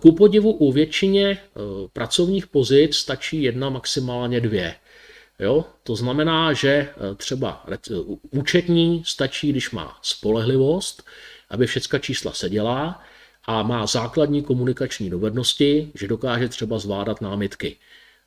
Ku 0.00 0.12
podivu 0.12 0.52
u 0.52 0.72
většině 0.72 1.30
eh, 1.30 1.60
pracovních 1.92 2.46
pozic 2.46 2.96
stačí 2.96 3.42
jedna, 3.42 3.70
maximálně 3.70 4.40
dvě. 4.40 4.74
Jo? 5.38 5.64
To 5.82 5.96
znamená, 5.96 6.52
že 6.52 6.68
eh, 6.68 7.14
třeba 7.16 7.66
účetní 8.30 9.02
stačí, 9.06 9.50
když 9.50 9.70
má 9.70 9.98
spolehlivost, 10.02 11.02
aby 11.50 11.66
všechna 11.66 11.98
čísla 11.98 12.32
seděla 12.32 13.02
a 13.44 13.62
má 13.62 13.86
základní 13.86 14.42
komunikační 14.42 15.10
dovednosti, 15.10 15.90
že 15.94 16.08
dokáže 16.08 16.48
třeba 16.48 16.78
zvládat 16.78 17.20
námitky. 17.20 17.76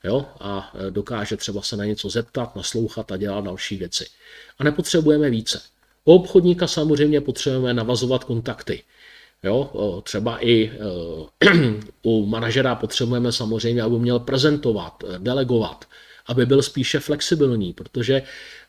Jo? 0.04 0.26
A 0.40 0.72
eh, 0.74 0.92
dokáže 0.92 1.38
třeba 1.38 1.62
se 1.62 1.78
na 1.78 1.86
něco 1.86 2.10
zeptat, 2.10 2.56
naslouchat 2.56 3.12
a 3.12 3.18
dělat 3.18 3.46
další 3.46 3.78
věci. 3.78 4.08
A 4.60 4.64
nepotřebujeme 4.64 5.30
více. 5.30 5.62
U 6.06 6.14
obchodníka 6.14 6.68
samozřejmě 6.68 7.22
potřebujeme 7.22 7.74
navazovat 7.74 8.24
kontakty. 8.24 8.84
Jo, 9.44 10.02
třeba 10.04 10.46
i 10.46 10.72
u 12.02 12.26
manažera 12.26 12.76
potřebujeme 12.76 13.32
samozřejmě, 13.32 13.82
aby 13.82 14.00
měl 14.00 14.20
prezentovat, 14.20 15.04
delegovat, 15.18 15.86
aby 16.26 16.46
byl 16.46 16.62
spíše 16.62 17.00
flexibilní, 17.00 17.74
protože 17.74 18.22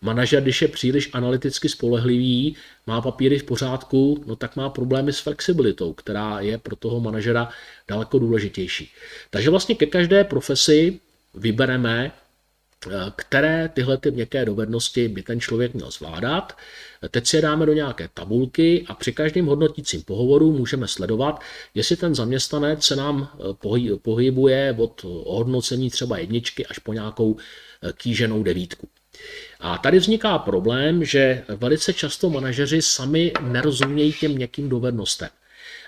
manažer, 0.02 0.42
když 0.42 0.62
je 0.62 0.68
příliš 0.68 1.10
analyticky 1.12 1.68
spolehlivý, 1.68 2.56
má 2.86 3.00
papíry 3.00 3.38
v 3.38 3.44
pořádku, 3.44 4.24
no 4.26 4.36
tak 4.36 4.56
má 4.56 4.70
problémy 4.70 5.12
s 5.12 5.18
flexibilitou, 5.18 5.92
která 5.92 6.40
je 6.40 6.58
pro 6.58 6.76
toho 6.76 7.00
manažera 7.00 7.48
daleko 7.88 8.18
důležitější. 8.18 8.92
Takže 9.30 9.50
vlastně 9.50 9.74
ke 9.74 9.86
každé 9.86 10.24
profesi 10.24 11.00
vybereme 11.34 12.12
Eh, 12.12 12.19
které 13.16 13.70
tyhle 13.74 13.96
ty 13.96 14.10
měkké 14.10 14.44
dovednosti 14.44 15.08
by 15.08 15.22
ten 15.22 15.40
člověk 15.40 15.74
měl 15.74 15.90
zvládat. 15.90 16.56
Teď 17.10 17.26
si 17.26 17.36
je 17.36 17.42
dáme 17.42 17.66
do 17.66 17.72
nějaké 17.72 18.08
tabulky 18.14 18.84
a 18.88 18.94
při 18.94 19.12
každém 19.12 19.46
hodnotícím 19.46 20.02
pohovoru 20.02 20.52
můžeme 20.52 20.88
sledovat, 20.88 21.40
jestli 21.74 21.96
ten 21.96 22.14
zaměstnanec 22.14 22.84
se 22.84 22.96
nám 22.96 23.28
eh, 23.32 23.96
pohybuje 24.02 24.74
od 24.78 25.04
hodnocení 25.26 25.90
třeba 25.90 26.18
jedničky 26.18 26.66
až 26.66 26.78
po 26.78 26.92
nějakou 26.92 27.36
eh, 27.82 27.92
kýženou 27.92 28.42
devítku. 28.42 28.88
A 29.60 29.78
tady 29.78 29.98
vzniká 29.98 30.38
problém, 30.38 31.04
že 31.04 31.44
velice 31.48 31.92
často 31.92 32.30
manažeři 32.30 32.82
sami 32.82 33.32
nerozumějí 33.40 34.12
těm 34.12 34.32
měkkým 34.32 34.68
dovednostem 34.68 35.28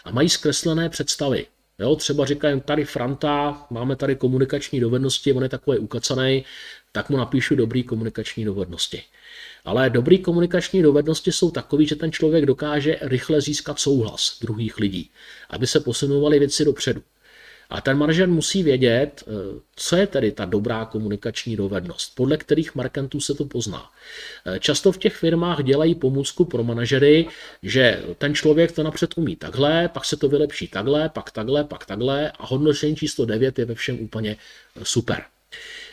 a 0.04 0.10
mají 0.10 0.28
zkreslené 0.28 0.88
představy. 0.88 1.46
Jo, 1.78 1.96
třeba 1.96 2.26
říkají, 2.26 2.60
tady 2.60 2.84
Franta, 2.84 3.66
máme 3.70 3.96
tady 3.96 4.16
komunikační 4.16 4.80
dovednosti, 4.80 5.32
on 5.32 5.42
je 5.42 5.48
takový 5.48 5.78
ukacaný, 5.78 6.44
tak 6.92 7.10
mu 7.10 7.16
napíšu 7.16 7.54
dobrý 7.54 7.82
komunikační 7.82 8.44
dovednosti. 8.44 9.02
Ale 9.64 9.90
dobrý 9.90 10.18
komunikační 10.18 10.82
dovednosti 10.82 11.32
jsou 11.32 11.50
takové, 11.50 11.84
že 11.84 11.96
ten 11.96 12.12
člověk 12.12 12.46
dokáže 12.46 12.98
rychle 13.02 13.40
získat 13.40 13.78
souhlas 13.78 14.38
druhých 14.40 14.78
lidí, 14.78 15.10
aby 15.50 15.66
se 15.66 15.80
posunovaly 15.80 16.38
věci 16.38 16.64
dopředu. 16.64 17.02
A 17.72 17.80
ten 17.80 17.98
manažer 17.98 18.28
musí 18.28 18.62
vědět, 18.62 19.24
eh, 19.26 19.60
co 19.76 19.96
je 19.96 20.06
tedy 20.06 20.32
ta 20.32 20.44
dobrá 20.44 20.84
komunikační 20.84 21.56
dovednost, 21.56 22.14
podle 22.14 22.36
kterých 22.36 22.74
markantů 22.74 23.20
se 23.20 23.34
to 23.34 23.44
pozná. 23.44 23.90
Eh, 24.46 24.58
často 24.60 24.92
v 24.92 24.98
těch 24.98 25.14
firmách 25.14 25.62
dělají 25.62 25.94
pomůcku 25.94 26.44
pro 26.44 26.64
manažery, 26.64 27.26
že 27.62 28.02
ten 28.18 28.34
člověk 28.34 28.72
to 28.72 28.82
napřed 28.82 29.10
umí 29.16 29.36
takhle, 29.36 29.88
pak 29.88 30.04
se 30.04 30.16
to 30.16 30.28
vylepší 30.28 30.68
takhle, 30.68 31.08
pak 31.08 31.30
takhle, 31.30 31.64
pak 31.64 31.86
takhle 31.86 32.30
a 32.30 32.46
hodnocení 32.46 32.96
číslo 32.96 33.24
9 33.24 33.58
je 33.58 33.64
ve 33.64 33.74
všem 33.74 34.00
úplně 34.00 34.36
super. 34.82 35.24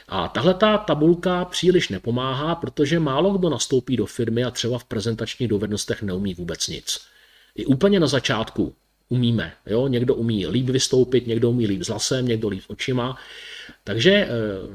A 0.09 0.27
tahle 0.27 0.53
ta 0.53 0.77
tabulka 0.77 1.45
příliš 1.45 1.89
nepomáhá, 1.89 2.55
protože 2.55 2.99
málo 2.99 3.37
kdo 3.37 3.49
nastoupí 3.49 3.97
do 3.97 4.05
firmy 4.05 4.43
a 4.43 4.51
třeba 4.51 4.79
v 4.79 4.83
prezentačních 4.83 5.49
dovednostech 5.49 6.01
neumí 6.01 6.33
vůbec 6.33 6.67
nic. 6.67 6.99
I 7.55 7.65
úplně 7.65 7.99
na 7.99 8.07
začátku 8.07 8.75
umíme. 9.09 9.51
Jo? 9.65 9.87
Někdo 9.87 10.15
umí 10.15 10.47
líp 10.47 10.69
vystoupit, 10.69 11.27
někdo 11.27 11.49
umí 11.49 11.67
líp 11.67 11.83
s 11.83 11.87
hlasem, 11.87 12.27
někdo 12.27 12.49
líp 12.49 12.63
očima. 12.67 13.17
Takže 13.83 14.11
e, 14.11 14.27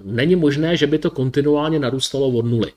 není 0.02 0.36
možné, 0.36 0.76
že 0.76 0.86
by 0.86 0.98
to 0.98 1.10
kontinuálně 1.10 1.78
narůstalo 1.78 2.28
od 2.28 2.44
nuly. 2.44 2.72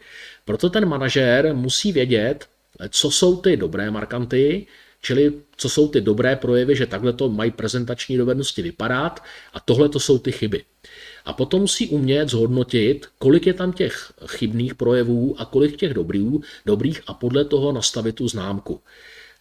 Proto 0.45 0.69
ten 0.69 0.85
manažér 0.85 1.53
musí 1.53 1.91
vědět, 1.91 2.47
co 2.89 3.11
jsou 3.11 3.37
ty 3.37 3.57
dobré 3.57 3.91
markanty, 3.91 4.67
čili 5.01 5.33
co 5.57 5.69
jsou 5.69 5.87
ty 5.87 6.01
dobré 6.01 6.35
projevy, 6.35 6.75
že 6.75 6.85
takhle 6.85 7.13
to 7.13 7.29
mají 7.29 7.51
prezentační 7.51 8.17
dovednosti 8.17 8.61
vypadat 8.61 9.23
a 9.53 9.59
tohle 9.59 9.89
to 9.89 9.99
jsou 9.99 10.17
ty 10.17 10.31
chyby. 10.31 10.63
A 11.27 11.33
potom 11.33 11.61
musí 11.61 11.87
umět 11.87 12.29
zhodnotit, 12.29 13.07
kolik 13.19 13.47
je 13.47 13.53
tam 13.53 13.73
těch 13.73 14.13
chybných 14.25 14.75
projevů 14.75 15.35
a 15.37 15.45
kolik 15.45 15.75
těch 15.75 15.93
dobrých, 15.93 16.23
dobrých 16.65 17.01
a 17.07 17.13
podle 17.13 17.45
toho 17.45 17.71
nastavit 17.71 18.15
tu 18.15 18.27
známku. 18.27 18.81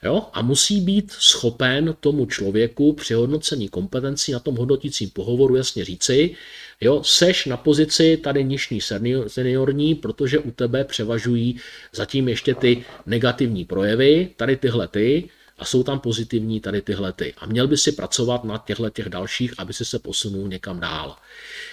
Jo? 0.02 0.26
A 0.32 0.42
musí 0.42 0.80
být 0.80 1.12
schopen 1.12 1.96
tomu 2.00 2.26
člověku 2.26 2.92
při 2.92 3.14
hodnocení 3.14 3.68
kompetencí 3.68 4.32
na 4.32 4.38
tom 4.38 4.56
hodnotícím 4.56 5.10
pohovoru 5.10 5.56
jasně 5.56 5.84
říci, 5.84 6.34
jo, 6.80 7.02
seš 7.04 7.46
na 7.46 7.56
pozici 7.56 8.16
tady 8.16 8.44
nižší 8.44 8.80
senior, 8.80 9.28
seniorní, 9.28 9.94
protože 9.94 10.38
u 10.38 10.50
tebe 10.50 10.84
převažují 10.84 11.60
zatím 11.92 12.28
ještě 12.28 12.54
ty 12.54 12.84
negativní 13.06 13.64
projevy, 13.64 14.28
tady 14.36 14.56
tyhle 14.56 14.88
ty, 14.88 15.28
a 15.58 15.64
jsou 15.64 15.82
tam 15.82 16.00
pozitivní 16.00 16.60
tady 16.60 16.82
tyhle 16.82 17.12
ty. 17.12 17.34
A 17.38 17.46
měl 17.46 17.68
by 17.68 17.76
si 17.76 17.92
pracovat 17.92 18.44
na 18.44 18.58
těchto 18.58 18.90
těch 18.90 19.08
dalších, 19.08 19.54
aby 19.58 19.72
si 19.72 19.84
se 19.84 19.98
posunul 19.98 20.48
někam 20.48 20.80
dál. 20.80 21.16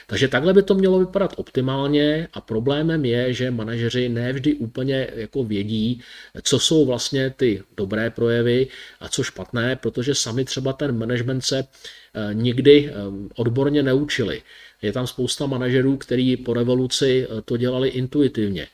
Takže 0.08 0.28
takhle 0.28 0.54
by 0.54 0.64
to 0.64 0.76
mělo 0.76 1.00
vypadat 1.00 1.34
optimálně 1.38 2.28
a 2.34 2.42
problémem 2.42 3.06
je, 3.06 3.34
že 3.34 3.52
manažeři 3.52 4.10
nevždy 4.10 4.54
úplně 4.54 5.08
jako 5.16 5.44
vědí, 5.44 6.02
co 6.42 6.60
jsou 6.60 6.86
vlastně 6.86 7.30
ty 7.30 7.64
dobré 7.78 8.10
projevy 8.10 8.68
a 9.00 9.10
co 9.10 9.24
špatné, 9.24 9.76
protože 9.76 10.16
sami 10.16 10.46
třeba 10.46 10.74
ten 10.74 10.98
management 10.98 11.42
se 11.42 11.60
eh, 11.60 12.34
nikdy 12.34 12.90
eh, 12.90 12.94
odborně 13.36 13.84
neučili. 13.84 14.42
Je 14.82 14.94
tam 14.94 15.08
spousta 15.08 15.46
manažerů, 15.46 15.98
kteří 15.98 16.38
po 16.38 16.54
revoluci 16.54 17.28
eh, 17.30 17.42
to 17.42 17.58
dělali 17.58 17.90
intuitivně. 17.90 18.68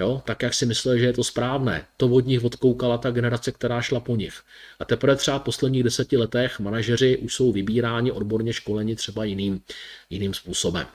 Jo? 0.00 0.22
Tak, 0.24 0.42
jak 0.42 0.54
si 0.54 0.66
mysleli, 0.66 1.00
že 1.00 1.06
je 1.06 1.12
to 1.12 1.24
správné. 1.24 1.86
To 1.96 2.08
od 2.08 2.26
nich 2.26 2.44
odkoukala 2.44 2.98
ta 2.98 3.10
generace, 3.10 3.52
která 3.52 3.82
šla 3.82 4.00
po 4.00 4.16
nich. 4.16 4.40
A 4.78 4.84
teprve 4.84 5.16
třeba 5.16 5.38
v 5.38 5.42
posledních 5.42 5.82
deseti 5.82 6.16
letech 6.16 6.60
manažeři 6.60 7.16
už 7.16 7.34
jsou 7.34 7.52
vybíráni, 7.52 8.12
odborně 8.12 8.52
školeni 8.52 8.96
třeba 8.96 9.24
jiným, 9.24 9.60
jiným 10.10 10.34
způsobem. 10.34 10.86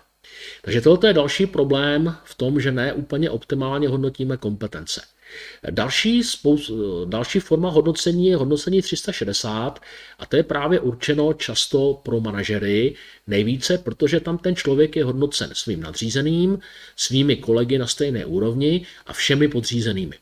Takže 0.61 0.81
tohle 0.81 1.09
je 1.09 1.13
další 1.13 1.45
problém 1.47 2.15
v 2.23 2.35
tom, 2.35 2.59
že 2.61 2.71
ne 2.71 2.93
úplně 2.93 3.29
optimálně 3.29 3.87
hodnotíme 3.87 4.37
kompetence. 4.37 5.01
Další, 5.69 6.23
spous, 6.23 6.71
další 7.05 7.39
forma 7.39 7.69
hodnocení 7.69 8.27
je 8.27 8.35
hodnocení 8.35 8.81
360 8.81 9.81
a 10.19 10.25
to 10.25 10.35
je 10.35 10.43
právě 10.43 10.79
určeno 10.79 11.33
často 11.33 11.99
pro 12.03 12.21
manažery 12.21 12.95
nejvíce, 13.27 13.77
protože 13.77 14.19
tam 14.19 14.37
ten 14.37 14.55
člověk 14.55 14.95
je 14.95 15.03
hodnocen 15.03 15.49
svým 15.53 15.81
nadřízeným, 15.81 16.59
svými 16.95 17.35
kolegy 17.35 17.77
na 17.77 17.87
stejné 17.87 18.25
úrovni 18.25 18.85
a 19.05 19.13
všemi 19.13 19.47
podřízenými. 19.47 20.15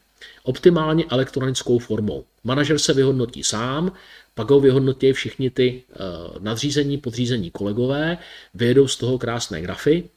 Optimálně 0.44 1.06
elektronickou 1.10 1.80
formou. 1.80 2.26
Manažer 2.44 2.80
se 2.80 2.94
vyhodnotí 2.94 3.44
sám, 3.44 3.91
pak 4.35 4.49
ho 4.49 4.60
vyhodnotí 4.60 5.14
všichni 5.14 5.49
ty 5.49 5.84
uh, 5.90 6.44
nadřízení, 6.44 6.98
podřízení 6.98 7.52
kolegové, 7.52 8.18
vyjedou 8.53 8.88
z 8.88 8.98
toho 8.98 9.18
krásné 9.18 9.61
grafy 9.61 10.10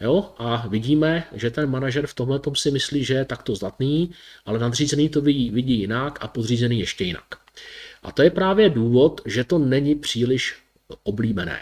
Jo? 0.00 0.32
A 0.38 0.68
vidíme, 0.68 1.24
že 1.32 1.50
ten 1.50 1.70
manažer 1.70 2.06
v 2.06 2.14
tomhle 2.14 2.40
si 2.54 2.70
myslí, 2.70 3.04
že 3.04 3.14
je 3.14 3.24
takto 3.24 3.54
zdatný, 3.54 4.10
ale 4.46 4.58
nadřízený 4.58 5.08
to 5.08 5.20
vidí, 5.20 5.50
vidí 5.50 5.78
jinak 5.78 6.18
a 6.20 6.28
podřízený 6.28 6.80
ještě 6.80 7.04
jinak. 7.04 7.24
A 8.02 8.12
to 8.12 8.22
je 8.22 8.30
právě 8.30 8.70
důvod, 8.70 9.20
že 9.26 9.44
to 9.44 9.58
není 9.58 9.94
příliš 9.94 10.56
oblíbené. 11.02 11.58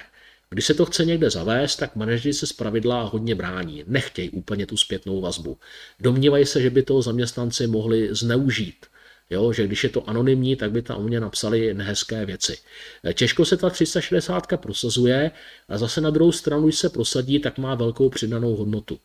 Když 0.51 0.67
se 0.67 0.75
to 0.75 0.87
chce 0.87 1.05
někde 1.05 1.31
zavést, 1.31 1.77
tak 1.77 1.97
manažeři 1.97 2.33
se 2.33 2.47
zpravidla 2.47 3.03
hodně 3.03 3.35
brání. 3.35 3.85
Nechtějí 3.87 4.31
úplně 4.31 4.67
tu 4.67 4.77
zpětnou 4.77 5.21
vazbu. 5.21 5.59
Domnívají 6.01 6.47
se, 6.47 6.63
že 6.63 6.71
by 6.71 6.83
toho 6.83 7.03
zaměstnanci 7.03 7.67
mohli 7.67 8.09
zneužít 8.15 8.87
Jo, 9.31 9.53
že 9.53 9.67
když 9.67 9.85
je 9.85 9.91
to 9.91 10.09
anonymní, 10.09 10.57
tak 10.57 10.73
by 10.73 10.83
tam 10.83 11.01
u 11.01 11.03
mě 11.03 11.21
napsali 11.21 11.75
nehezké 11.75 12.27
věci. 12.27 12.59
Eh, 13.05 13.15
těžko 13.15 13.45
se 13.45 13.57
ta 13.57 13.71
360 13.71 14.57
prosazuje 14.57 15.31
a 15.69 15.79
zase 15.79 16.01
na 16.01 16.11
druhou 16.11 16.33
stranu, 16.33 16.65
když 16.65 16.79
se 16.79 16.89
prosadí, 16.89 17.39
tak 17.39 17.59
má 17.59 17.75
velkou 17.75 18.09
přidanou 18.09 18.57
hodnotu. 18.57 18.99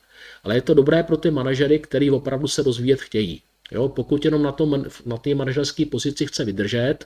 Ale 0.44 0.56
je 0.56 0.62
to 0.62 0.74
dobré 0.74 1.04
pro 1.04 1.18
ty 1.18 1.32
manažery, 1.32 1.80
který 1.80 2.12
opravdu 2.12 2.48
se 2.48 2.64
rozvíjet 2.64 3.02
chtějí. 3.02 3.41
Jo, 3.72 3.90
pokud 3.90 4.26
jenom 4.26 4.44
na, 4.44 4.52
tom, 4.52 4.86
na 5.06 5.18
té 5.18 5.36
manažerské 5.36 5.86
pozici 5.86 6.26
chce 6.26 6.45
vydržet, 6.45 7.06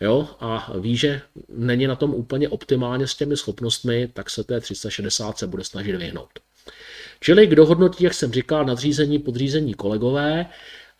jo, 0.00 0.28
a 0.40 0.72
ví, 0.78 0.96
že 0.96 1.20
není 1.48 1.86
na 1.86 1.96
tom 1.96 2.14
úplně 2.14 2.48
optimálně 2.48 3.06
s 3.06 3.14
těmi 3.14 3.36
schopnostmi, 3.36 4.08
tak 4.12 4.30
se 4.30 4.44
té 4.44 4.60
360 4.60 5.38
se 5.38 5.46
bude 5.46 5.64
snažit 5.64 5.96
vyhnout. 5.96 6.30
Čili 7.20 7.46
kdo 7.46 7.66
hodnotí, 7.66 8.04
jak 8.04 8.14
jsem 8.14 8.32
říkal, 8.32 8.64
nadřízení, 8.64 9.18
podřízení 9.18 9.74
kolegové 9.74 10.46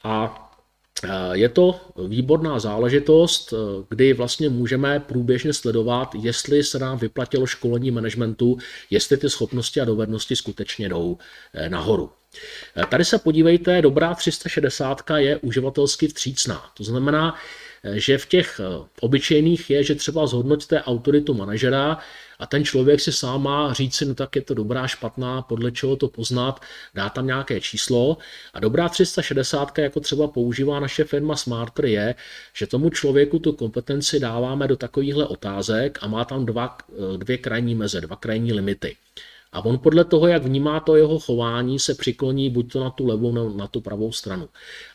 a 0.05 0.47
je 1.32 1.48
to 1.48 1.81
výborná 2.09 2.59
záležitost, 2.59 3.55
kdy 3.89 4.12
vlastně 4.12 4.48
můžeme 4.48 5.01
průběžně 5.01 5.52
sledovat, 5.52 6.14
jestli 6.14 6.64
se 6.64 6.78
nám 6.78 6.98
vyplatilo 6.98 7.47
školení 7.47 7.90
managementu, 7.90 8.59
jestli 8.90 9.16
ty 9.16 9.31
schopnosti 9.31 9.81
a 9.81 9.85
dovednosti 9.85 10.36
skutečně 10.36 10.89
jdou 10.89 11.18
eh, 11.55 11.68
nahoru. 11.68 12.10
Eh, 12.77 12.86
tady 12.86 13.05
se 13.05 13.18
podívejte, 13.18 13.82
dobrá 13.82 14.14
360 14.14 15.02
je 15.16 15.36
uživatelsky 15.36 16.09
vstřícná. 16.09 16.64
To 16.77 16.85
znamená, 16.85 17.35
eh, 17.85 18.01
že 18.01 18.18
v 18.18 18.27
těch 18.27 18.60
obyčejných 19.01 19.70
je, 19.70 19.85
že 19.85 19.94
třeba 19.94 20.27
zhodnotíte 20.27 20.82
autoritu 20.82 21.35
manažera, 21.35 21.98
a 22.40 22.46
ten 22.46 22.64
člověk 22.64 23.00
si 23.00 23.12
sám 23.12 23.42
má 23.42 23.72
říct 23.72 24.00
no 24.00 24.14
tak 24.14 24.36
je 24.36 24.42
to 24.42 24.54
dobrá, 24.54 24.86
špatná, 24.86 25.42
podle 25.42 25.72
čeho 25.72 25.96
to 25.96 26.08
poznat, 26.08 26.60
dá 26.94 27.08
tam 27.08 27.26
nějaké 27.26 27.60
číslo. 27.60 28.16
A 28.54 28.60
dobrá 28.60 28.88
360, 28.88 29.78
jako 29.78 30.00
třeba 30.00 30.28
používá 30.28 30.80
naše 30.80 31.04
firma 31.04 31.36
Smarter, 31.36 31.84
je, 31.84 32.14
že 32.54 32.66
tomu 32.66 32.90
člověku 32.90 33.38
tu 33.38 33.52
kompetenci 33.52 34.20
dáváme 34.20 34.68
do 34.68 34.76
takovýchhle 34.76 35.26
otázek 35.26 35.98
a 36.02 36.06
má 36.06 36.24
tam 36.24 36.46
dva, 36.46 36.78
dvě 37.16 37.38
krajní 37.38 37.74
meze, 37.74 38.00
dva 38.00 38.16
krajní 38.16 38.52
limity. 38.52 38.96
A 39.52 39.64
on 39.64 39.78
podle 39.78 40.04
toho, 40.04 40.26
jak 40.26 40.42
vnímá 40.42 40.80
to 40.80 40.96
jeho 40.96 41.18
chování, 41.18 41.78
se 41.78 41.94
přikloní 41.94 42.50
buď 42.50 42.72
to 42.72 42.80
na 42.84 42.90
tu 42.90 43.06
levou 43.06 43.32
nebo 43.32 43.50
na 43.56 43.66
tu 43.66 43.80
pravou 43.80 44.12
stranu. 44.12 44.48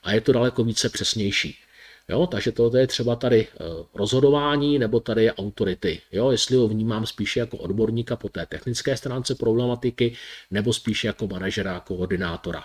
A 0.04 0.14
je 0.14 0.22
to 0.22 0.32
daleko 0.32 0.64
více 0.64 0.90
přesnější. 0.90 1.65
Jo, 2.10 2.28
takže 2.28 2.52
to 2.52 2.78
je 2.78 2.88
třeba 2.88 3.16
tady 3.16 3.48
eh, 3.48 3.64
rozhodování 3.94 4.80
nebo 4.80 5.00
tady 5.00 5.24
je 5.24 5.34
autority. 5.34 6.02
Jo, 6.12 6.32
jestli 6.32 6.56
ho 6.58 6.68
vnímám 6.68 7.06
spíše 7.06 7.40
jako 7.40 7.58
odborníka 7.58 8.16
po 8.16 8.30
té 8.30 8.46
technické 8.46 8.98
stránce 8.98 9.36
problematiky 9.36 10.16
nebo 10.52 10.74
spíše 10.74 11.08
jako 11.08 11.28
manažera, 11.28 11.80
koordinátora. 11.80 12.64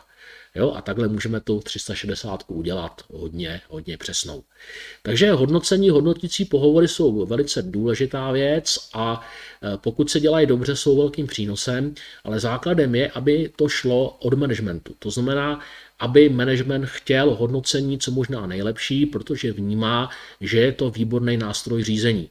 Jo, 0.54 0.72
a 0.72 0.82
takhle 0.82 1.08
můžeme 1.08 1.40
tu 1.40 1.60
360 1.60 2.44
udělat 2.48 3.02
hodně, 3.12 3.60
hodně 3.68 3.96
přesnou. 3.96 4.42
Takže 5.02 5.32
hodnocení, 5.32 5.90
hodnotící 5.90 6.44
pohovory 6.44 6.88
jsou 6.88 7.26
velice 7.26 7.62
důležitá 7.62 8.32
věc 8.32 8.78
a 8.94 9.20
eh, 9.62 9.76
pokud 9.76 10.10
se 10.10 10.20
dělají 10.20 10.46
dobře, 10.46 10.76
jsou 10.76 10.96
velkým 10.96 11.26
přínosem, 11.26 11.94
ale 12.24 12.40
základem 12.40 12.94
je, 12.94 13.10
aby 13.10 13.52
to 13.56 13.68
šlo 13.68 14.08
od 14.10 14.34
managementu. 14.34 14.94
To 14.98 15.10
znamená, 15.10 15.60
aby 16.00 16.28
management 16.28 16.86
chtěl 16.86 17.34
hodnocení 17.34 17.98
co 17.98 18.10
možná 18.10 18.46
nejlepší, 18.46 19.06
protože 19.06 19.52
vnímá, 19.52 20.10
že 20.40 20.58
je 20.60 20.72
to 20.72 20.90
výborný 20.90 21.36
nástroj 21.36 21.84
řízení. 21.84 22.28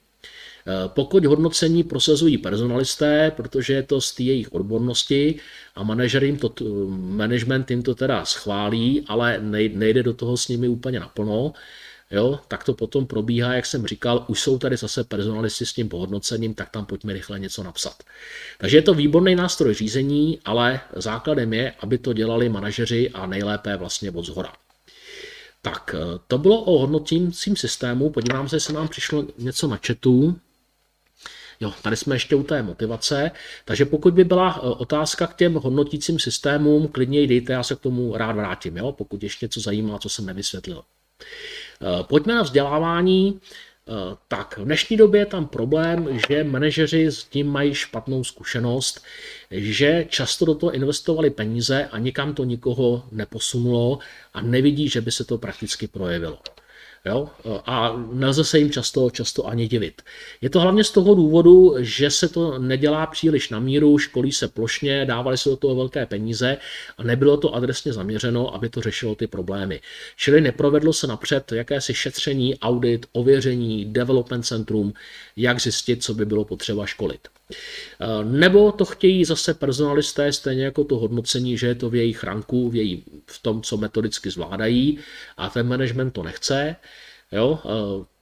Eh, 0.68 0.72
pokud 0.88 1.26
hodnocení 1.26 1.84
prosazují 1.84 2.38
personalisté, 2.38 3.32
protože 3.32 3.74
je 3.74 3.84
to 3.84 4.02
z 4.02 4.16
té 4.16 4.24
jejich 4.24 4.54
odbornosti 4.54 5.40
a 5.76 5.84
manažer 5.84 6.24
jim 6.24 6.38
to, 6.38 6.54
management 6.90 7.72
jim 7.72 7.84
to 7.84 7.96
teda 7.96 8.26
schválí, 8.26 9.06
ale 9.08 9.40
nejde 9.74 10.04
do 10.04 10.14
toho 10.14 10.38
s 10.38 10.48
nimi 10.48 10.68
úplně 10.68 11.00
naplno, 11.00 11.54
jo, 12.11 12.40
tak 12.48 12.64
to 12.64 12.73
potom 12.73 13.07
probíhá, 13.07 13.53
jak 13.53 13.65
jsem 13.65 13.88
říkal, 13.88 14.26
už 14.27 14.41
jsou 14.41 14.57
tady 14.57 14.77
zase 14.77 15.03
personalisti 15.03 15.65
s 15.65 15.73
tím 15.73 15.90
pohodnocením, 15.90 16.53
tak 16.53 16.69
tam 16.69 16.86
pojďme 16.86 17.14
rychle 17.14 17.40
něco 17.40 17.64
napsat. 17.64 18.03
Takže 18.57 18.77
je 18.77 18.81
to 18.81 18.94
výborný 18.94 19.36
nástroj 19.36 19.73
řízení, 19.73 20.40
ale 20.45 20.80
základem 20.95 21.53
je, 21.53 21.72
aby 21.80 21.98
to 21.98 22.14
dělali 22.14 22.49
manažeři 22.49 23.10
a 23.10 23.26
nejlépe 23.26 23.77
vlastně 23.77 24.11
od 24.11 24.26
zhora. 24.26 24.53
Tak, 25.61 25.95
to 26.27 26.38
bylo 26.38 26.64
o 26.64 26.80
hodnotícím 26.80 27.56
systému. 27.56 28.10
Podívám 28.10 28.49
se, 28.49 28.56
jestli 28.56 28.73
nám 28.73 28.88
přišlo 28.88 29.26
něco 29.38 29.68
na 29.68 29.80
chatu. 29.88 30.40
Jo, 31.61 31.73
tady 31.81 31.95
jsme 31.95 32.15
ještě 32.15 32.36
u 32.36 32.44
té 32.44 32.64
motivace, 32.64 33.31
takže 33.65 33.86
pokud 33.86 34.14
by 34.14 34.23
byla 34.23 34.61
otázka 34.61 35.27
k 35.27 35.36
těm 35.36 35.53
hodnotícím 35.53 36.19
systémům, 36.19 36.88
klidně 36.88 37.19
ji 37.19 37.27
dejte, 37.27 37.53
já 37.53 37.64
se 37.64 37.76
k 37.76 37.80
tomu 37.80 38.18
rád 38.18 38.31
vrátím, 38.31 38.77
jo, 38.77 38.91
pokud 38.91 39.23
ještě 39.23 39.45
něco 39.45 39.60
zajímá, 39.60 39.99
co 39.99 40.10
jsem 40.10 40.26
nevysvětlil. 40.26 40.84
Pojďme 42.07 42.35
na 42.35 42.41
vzdělávání. 42.41 43.39
Eh, 43.89 44.18
tak 44.27 44.57
v 44.57 44.65
dnešní 44.65 44.97
době 44.97 45.22
je 45.22 45.26
tam 45.26 45.47
problém, 45.47 46.19
že 46.27 46.43
manažeři 46.43 47.06
s 47.06 47.23
tím 47.23 47.47
mají 47.47 47.73
špatnou 47.73 48.23
zkušenost, 48.23 49.03
že 49.51 50.06
často 50.10 50.45
do 50.45 50.56
toho 50.56 50.72
investovali 50.72 51.30
peníze 51.30 51.85
a 51.91 51.97
nikam 51.97 52.34
to 52.34 52.43
nikoho 52.43 53.03
neposunulo 53.11 53.99
a 54.34 54.41
nevidí, 54.41 54.89
že 54.89 55.01
by 55.01 55.11
se 55.11 55.26
to 55.26 55.38
prakticky 55.38 55.88
projevilo. 55.88 56.39
Jo? 57.10 57.30
A 57.65 57.95
nelze 58.11 58.44
se 58.44 58.60
jim 58.60 58.72
často, 58.72 59.10
často 59.10 59.48
ani 59.48 59.68
divit. 59.68 60.02
Je 60.41 60.49
to 60.49 60.60
hlavně 60.60 60.84
z 60.84 60.91
toho 60.91 61.15
důvodu, 61.15 61.76
že 61.80 62.11
se 62.11 62.27
to 62.27 62.60
nedělá 62.60 63.06
příliš 63.06 63.49
na 63.49 63.60
míru, 63.60 63.98
školí 63.98 64.31
se 64.31 64.48
plošně, 64.48 65.06
dávali 65.06 65.38
se 65.38 65.49
do 65.49 65.57
toho 65.57 65.76
velké 65.76 66.06
peníze 66.06 66.57
a 66.98 67.03
nebylo 67.03 67.38
to 67.38 67.56
adresně 67.56 67.94
zaměřeno, 67.94 68.56
aby 68.56 68.69
to 68.69 68.81
řešilo 68.81 69.15
ty 69.15 69.27
problémy. 69.27 69.81
Čili 70.18 70.41
neprovedlo 70.41 70.94
se 70.94 71.07
napřed 71.07 71.52
jakési 71.52 71.94
šetření, 71.94 72.60
audit, 72.60 73.06
ověření, 73.11 73.86
development 73.86 74.45
centrum, 74.45 74.94
jak 75.36 75.61
zjistit, 75.61 76.03
co 76.03 76.14
by 76.14 76.26
bylo 76.26 76.45
potřeba 76.45 76.86
školit. 76.86 77.27
Nebo 78.23 78.71
to 78.71 78.85
chtějí 78.85 79.26
zase 79.26 79.53
personalisté, 79.53 80.34
stejně 80.34 80.63
jako 80.63 80.84
to 80.84 80.97
hodnocení, 80.97 81.57
že 81.57 81.67
je 81.67 81.76
to 81.76 81.89
v 81.89 81.95
jejich 81.95 82.23
ranku, 82.23 82.69
v, 82.69 82.76
její, 82.76 83.03
v 83.26 83.41
tom, 83.41 83.61
co 83.61 83.77
metodicky 83.77 84.30
zvládají 84.30 84.99
a 85.38 85.49
ten 85.49 85.67
management 85.67 86.11
to 86.11 86.23
nechce. 86.23 86.76
Jo? 87.31 87.59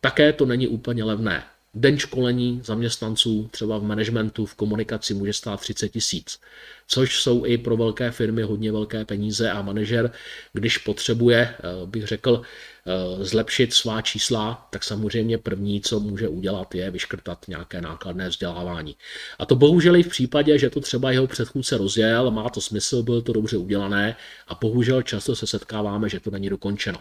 Také 0.02 0.34
to 0.34 0.46
není 0.46 0.68
úplně 0.68 1.04
levné. 1.04 1.44
Den 1.80 1.98
školení 1.98 2.62
zaměstnanců 2.64 3.50
třeba 3.52 3.78
v 3.78 3.84
managementu, 3.84 4.46
v 4.46 4.56
komunikaci 4.56 5.14
může 5.14 5.34
stát 5.34 5.60
30 5.60 5.90
tisíc, 5.90 6.40
což 6.88 7.22
jsou 7.22 7.46
i 7.46 7.58
pro 7.58 7.78
velké 7.78 8.12
firmy 8.12 8.42
hodně 8.42 8.72
velké 8.72 9.06
peníze 9.06 9.52
a 9.52 9.62
manažer, 9.62 10.12
když 10.54 10.78
potřebuje, 10.78 11.40
eh, 11.40 11.86
bych 11.86 12.08
řekl, 12.08 12.42
eh, 12.42 13.24
zlepšit 13.24 13.74
svá 13.74 14.02
čísla, 14.02 14.68
tak 14.70 14.84
samozřejmě 14.84 15.38
první, 15.38 15.82
co 15.82 16.00
může 16.00 16.28
udělat, 16.28 16.76
je 16.76 16.92
vyškrtat 16.92 17.46
nějaké 17.48 17.82
nákladné 17.82 18.30
vzdělávání. 18.30 18.96
A 19.40 19.46
to 19.46 19.56
bohužel 19.56 19.96
i 19.96 20.04
v 20.04 20.08
případě, 20.08 20.60
že 20.60 20.70
to 20.70 20.80
třeba 20.80 21.12
jeho 21.12 21.28
předchůdce 21.28 21.78
rozjel, 21.78 22.32
má 22.32 22.50
to 22.50 22.62
smysl, 22.62 23.04
bylo 23.04 23.22
to 23.22 23.34
dobře 23.34 23.58
udělané 23.58 24.16
a 24.48 24.56
bohužel 24.56 25.02
často 25.02 25.36
se 25.36 25.48
setkáváme, 25.48 26.10
že 26.10 26.20
to 26.20 26.32
není 26.32 26.50
dokončeno. 26.50 27.00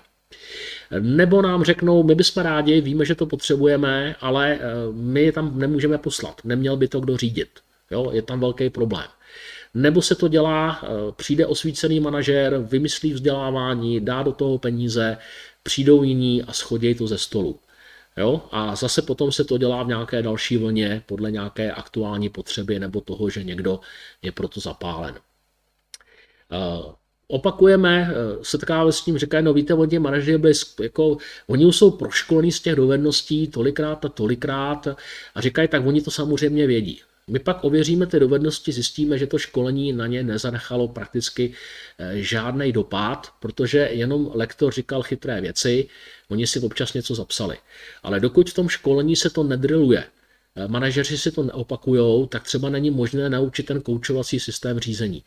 Nebo 1.00 1.42
nám 1.42 1.64
řeknou, 1.64 2.02
my 2.02 2.14
bychom 2.14 2.42
rádi, 2.42 2.80
víme, 2.80 3.04
že 3.04 3.14
to 3.14 3.26
potřebujeme, 3.26 4.16
ale 4.20 4.54
eh, 4.54 4.60
my 4.92 5.22
je 5.22 5.32
tam 5.32 5.58
nemůžeme 5.58 5.98
poslat. 5.98 6.40
Neměl 6.44 6.76
by 6.76 6.88
to 6.88 7.00
kdo 7.00 7.16
řídit. 7.16 7.48
Jo? 7.90 8.10
Je 8.12 8.22
tam 8.22 8.40
velký 8.40 8.70
problém. 8.70 9.06
Nebo 9.74 10.02
se 10.02 10.14
to 10.14 10.28
dělá, 10.28 10.80
eh, 10.82 10.86
přijde 11.16 11.46
osvícený 11.46 12.00
manažer, 12.00 12.58
vymyslí 12.58 13.12
vzdělávání, 13.12 14.00
dá 14.00 14.22
do 14.22 14.32
toho 14.32 14.58
peníze, 14.58 15.18
přijdou 15.62 16.02
jiní 16.02 16.42
a 16.42 16.52
schodí 16.52 16.94
to 16.94 17.06
ze 17.06 17.18
stolu. 17.18 17.60
Jo? 18.16 18.42
A 18.50 18.76
zase 18.76 19.02
potom 19.02 19.32
se 19.32 19.44
to 19.44 19.58
dělá 19.58 19.82
v 19.82 19.88
nějaké 19.88 20.22
další 20.22 20.56
vlně 20.56 21.02
podle 21.06 21.30
nějaké 21.30 21.72
aktuální 21.72 22.28
potřeby 22.28 22.78
nebo 22.78 23.00
toho, 23.00 23.30
že 23.30 23.44
někdo 23.44 23.80
je 24.22 24.32
proto 24.32 24.60
zapálen. 24.60 25.14
Opakujeme, 27.28 28.10
eh, 28.10 28.14
setkáváme 28.42 28.92
s 28.92 29.00
tím, 29.00 29.18
říkají, 29.18 29.44
no 29.44 29.52
víte, 29.52 29.74
oni 29.74 29.98
manažeři 29.98 30.38
byli, 30.38 30.52
jako, 30.82 31.16
oni 31.46 31.66
už 31.66 31.76
jsou 31.76 31.90
proškolení 31.90 32.52
z 32.52 32.60
těch 32.60 32.74
dovedností 32.74 33.48
tolikrát 33.48 34.04
a 34.04 34.08
tolikrát 34.08 34.88
a 35.34 35.40
říkají, 35.40 35.68
tak 35.68 35.86
oni 35.86 36.02
to 36.02 36.10
samozřejmě 36.10 36.66
vědí. 36.66 37.00
My 37.30 37.38
pak 37.38 37.64
ověříme 37.64 38.06
ty 38.06 38.20
dovednosti, 38.20 38.72
zjistíme, 38.72 39.18
že 39.18 39.26
to 39.26 39.38
školení 39.38 39.92
na 39.92 40.06
ně 40.06 40.22
nezanechalo 40.22 40.88
prakticky 40.88 41.54
eh, 41.98 42.12
žádný 42.14 42.72
dopad, 42.72 43.32
protože 43.40 43.88
jenom 43.92 44.30
lektor 44.34 44.72
říkal 44.72 45.02
chytré 45.02 45.40
věci, 45.40 45.88
oni 46.28 46.46
si 46.46 46.60
občas 46.60 46.94
něco 46.94 47.14
zapsali. 47.14 47.56
Ale 48.02 48.20
dokud 48.20 48.50
v 48.50 48.54
tom 48.54 48.68
školení 48.68 49.16
se 49.16 49.30
to 49.30 49.42
nedriluje, 49.42 50.04
manažeři 50.66 51.18
si 51.18 51.32
to 51.32 51.42
neopakujou, 51.42 52.26
tak 52.26 52.42
třeba 52.42 52.68
není 52.70 52.90
možné 52.90 53.30
naučit 53.30 53.66
ten 53.66 53.80
koučovací 53.80 54.40
systém 54.40 54.78
řízení. 54.78 55.22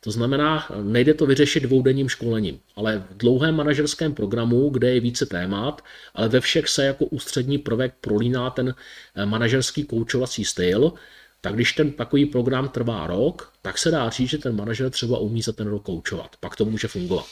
To 0.00 0.10
znamená, 0.10 0.68
nejde 0.82 1.14
to 1.14 1.26
vyřešit 1.26 1.60
dvoudenním 1.60 2.08
školením, 2.08 2.60
ale 2.76 3.04
v 3.10 3.16
dlouhém 3.16 3.54
manažerském 3.54 4.14
programu, 4.14 4.70
kde 4.70 4.94
je 4.94 5.00
více 5.00 5.26
témat, 5.26 5.82
ale 6.14 6.28
ve 6.28 6.40
všech 6.40 6.68
se 6.68 6.84
jako 6.84 7.04
ústřední 7.04 7.58
prvek 7.58 7.94
prolíná 8.00 8.50
ten 8.50 8.74
eh, 9.14 9.26
manažerský 9.26 9.84
koučovací 9.84 10.44
styl, 10.44 10.92
tak 11.40 11.54
když 11.54 11.72
ten 11.72 11.92
takový 11.92 12.26
program 12.26 12.68
trvá 12.68 13.06
rok, 13.06 13.52
tak 13.62 13.78
se 13.78 13.90
dá 13.90 14.10
říct, 14.10 14.30
že 14.30 14.38
ten 14.38 14.56
manažer 14.56 14.90
třeba 14.90 15.18
umí 15.18 15.42
za 15.42 15.52
ten 15.52 15.66
rok 15.66 15.82
koučovat. 15.82 16.36
Pak 16.40 16.56
to 16.56 16.64
může 16.64 16.88
fungovat. 16.88 17.26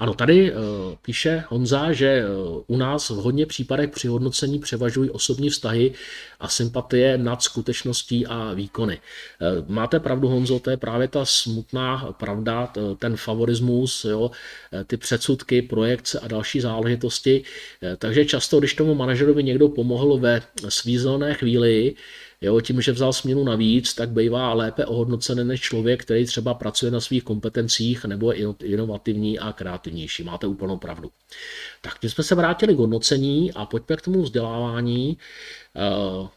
Ano, 0.00 0.14
tady 0.14 0.52
uh, 0.52 0.58
píše 1.02 1.44
Honza, 1.48 1.92
že 1.92 2.24
uh, 2.24 2.62
u 2.66 2.76
nás 2.76 3.10
v 3.10 3.14
hodně 3.14 3.46
případech 3.46 3.90
při 3.90 4.08
hodnocení 4.08 4.58
převažují 4.58 5.10
osobní 5.10 5.50
vztahy 5.50 5.92
a 6.40 6.48
sympatie 6.48 7.18
nad 7.18 7.42
skutečností 7.42 8.26
a 8.26 8.52
výkony. 8.52 8.98
Uh, 8.98 9.68
máte 9.68 10.00
pravdu, 10.00 10.28
Honzo, 10.28 10.60
to 10.60 10.70
je 10.70 10.76
právě 10.76 11.08
ta 11.08 11.24
smutná 11.24 12.14
pravda, 12.18 12.72
ten 12.98 13.16
favorismus, 13.16 14.04
jo, 14.04 14.30
ty 14.86 14.96
předsudky, 14.96 15.62
projekce 15.62 16.20
a 16.20 16.28
další 16.28 16.60
záležitosti. 16.60 17.42
Takže 17.98 18.24
často, 18.24 18.58
když 18.58 18.74
tomu 18.74 18.94
manažerovi 18.94 19.42
někdo 19.42 19.68
pomohl 19.68 20.18
ve 20.18 20.42
svízelné 20.68 21.34
chvíli, 21.34 21.94
Jo, 22.40 22.60
tím, 22.60 22.80
že 22.80 22.92
vzal 22.92 23.12
směnu 23.12 23.44
navíc, 23.44 23.94
tak 23.94 24.10
bývá 24.10 24.54
lépe 24.54 24.86
ohodnocený 24.86 25.44
než 25.44 25.60
člověk, 25.60 26.02
který 26.02 26.26
třeba 26.26 26.54
pracuje 26.54 26.92
na 26.92 27.00
svých 27.00 27.24
kompetencích 27.24 28.04
nebo 28.04 28.32
je 28.32 28.54
inovativní 28.64 29.38
a 29.38 29.52
kreativnější. 29.52 30.22
Máte 30.24 30.46
úplnou 30.46 30.76
pravdu. 30.76 31.10
Tak 31.80 32.02
my 32.02 32.10
jsme 32.10 32.24
se 32.24 32.34
vrátili 32.34 32.74
k 32.74 32.78
hodnocení 32.78 33.52
a 33.52 33.66
pojďme 33.66 33.96
k 33.96 34.02
tomu 34.02 34.22
vzdělávání. 34.22 35.18
Eh, 35.76 36.28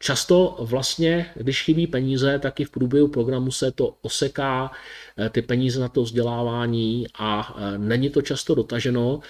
často 0.00 0.56
vlastně, 0.60 1.30
když 1.34 1.62
chybí 1.62 1.86
peníze, 1.86 2.38
tak 2.38 2.60
i 2.60 2.64
v 2.64 2.70
průběhu 2.70 3.08
programu 3.08 3.50
se 3.50 3.72
to 3.72 3.96
oseká 4.02 4.70
eh, 5.18 5.30
ty 5.30 5.42
peníze 5.42 5.80
na 5.80 5.88
to 5.88 6.02
vzdělávání 6.02 7.06
a 7.18 7.56
eh, 7.58 7.78
není 7.78 8.10
to 8.10 8.22
často 8.22 8.54
dotaženo 8.54 9.20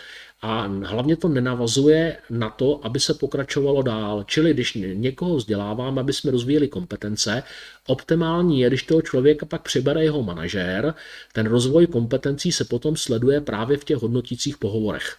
a 0.43 0.67
hlavně 0.67 1.17
to 1.17 1.29
nenavazuje 1.29 2.17
na 2.31 2.51
to, 2.51 2.81
aby 2.87 3.01
se 3.01 3.15
pokračovalo 3.15 3.83
dál. 3.83 4.25
Čili 4.25 4.55
když 4.55 4.79
někoho 4.95 5.37
vzděláváme, 5.37 6.01
aby 6.01 6.13
jsme 6.13 6.31
rozvíjeli 6.31 6.69
kompetence, 6.69 7.43
optimální 7.87 8.61
je, 8.61 8.69
když 8.69 8.83
toho 8.83 9.03
člověka 9.03 9.47
pak 9.47 9.63
přibere 9.63 10.05
jeho 10.05 10.23
manažér, 10.23 10.95
ten 11.33 11.47
rozvoj 11.47 11.87
kompetencí 11.87 12.53
se 12.53 12.65
potom 12.65 12.97
sleduje 12.97 13.41
právě 13.41 13.77
v 13.79 13.85
těch 13.85 13.97
hodnotících 13.97 14.59
pohovorech. 14.59 15.17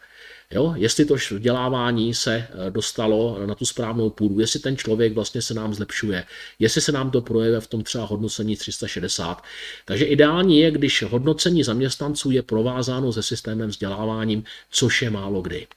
Jo? 0.52 0.74
Jestli 0.78 1.06
to 1.06 1.14
vzdělávání 1.14 2.14
se 2.14 2.36
eh, 2.36 2.72
dostalo 2.72 3.46
na 3.46 3.56
tu 3.56 3.66
správnou 3.66 4.10
půdu, 4.10 4.40
jestli 4.40 4.60
ten 4.60 4.78
člověk 4.78 5.14
vlastně 5.14 5.42
se 5.42 5.54
nám 5.54 5.74
zlepšuje, 5.74 6.24
jestli 6.60 6.82
se 6.82 6.92
nám 6.92 7.12
to 7.12 7.22
projevuje 7.22 7.62
v 7.62 7.68
tom 7.68 7.84
třeba 7.84 8.06
hodnocení 8.06 8.56
360. 8.56 9.44
Takže 9.86 10.06
ideální 10.06 10.60
je, 10.60 10.72
když 10.72 11.04
hodnocení 11.04 11.64
zaměstnanců 11.64 12.32
je 12.32 12.42
provázáno 12.42 13.14
se 13.14 13.24
systémem 13.24 13.70
vzděláváním, 13.70 14.44
což 14.72 15.02
je 15.02 15.10
málo 15.10 15.42
kdy. 15.42 15.68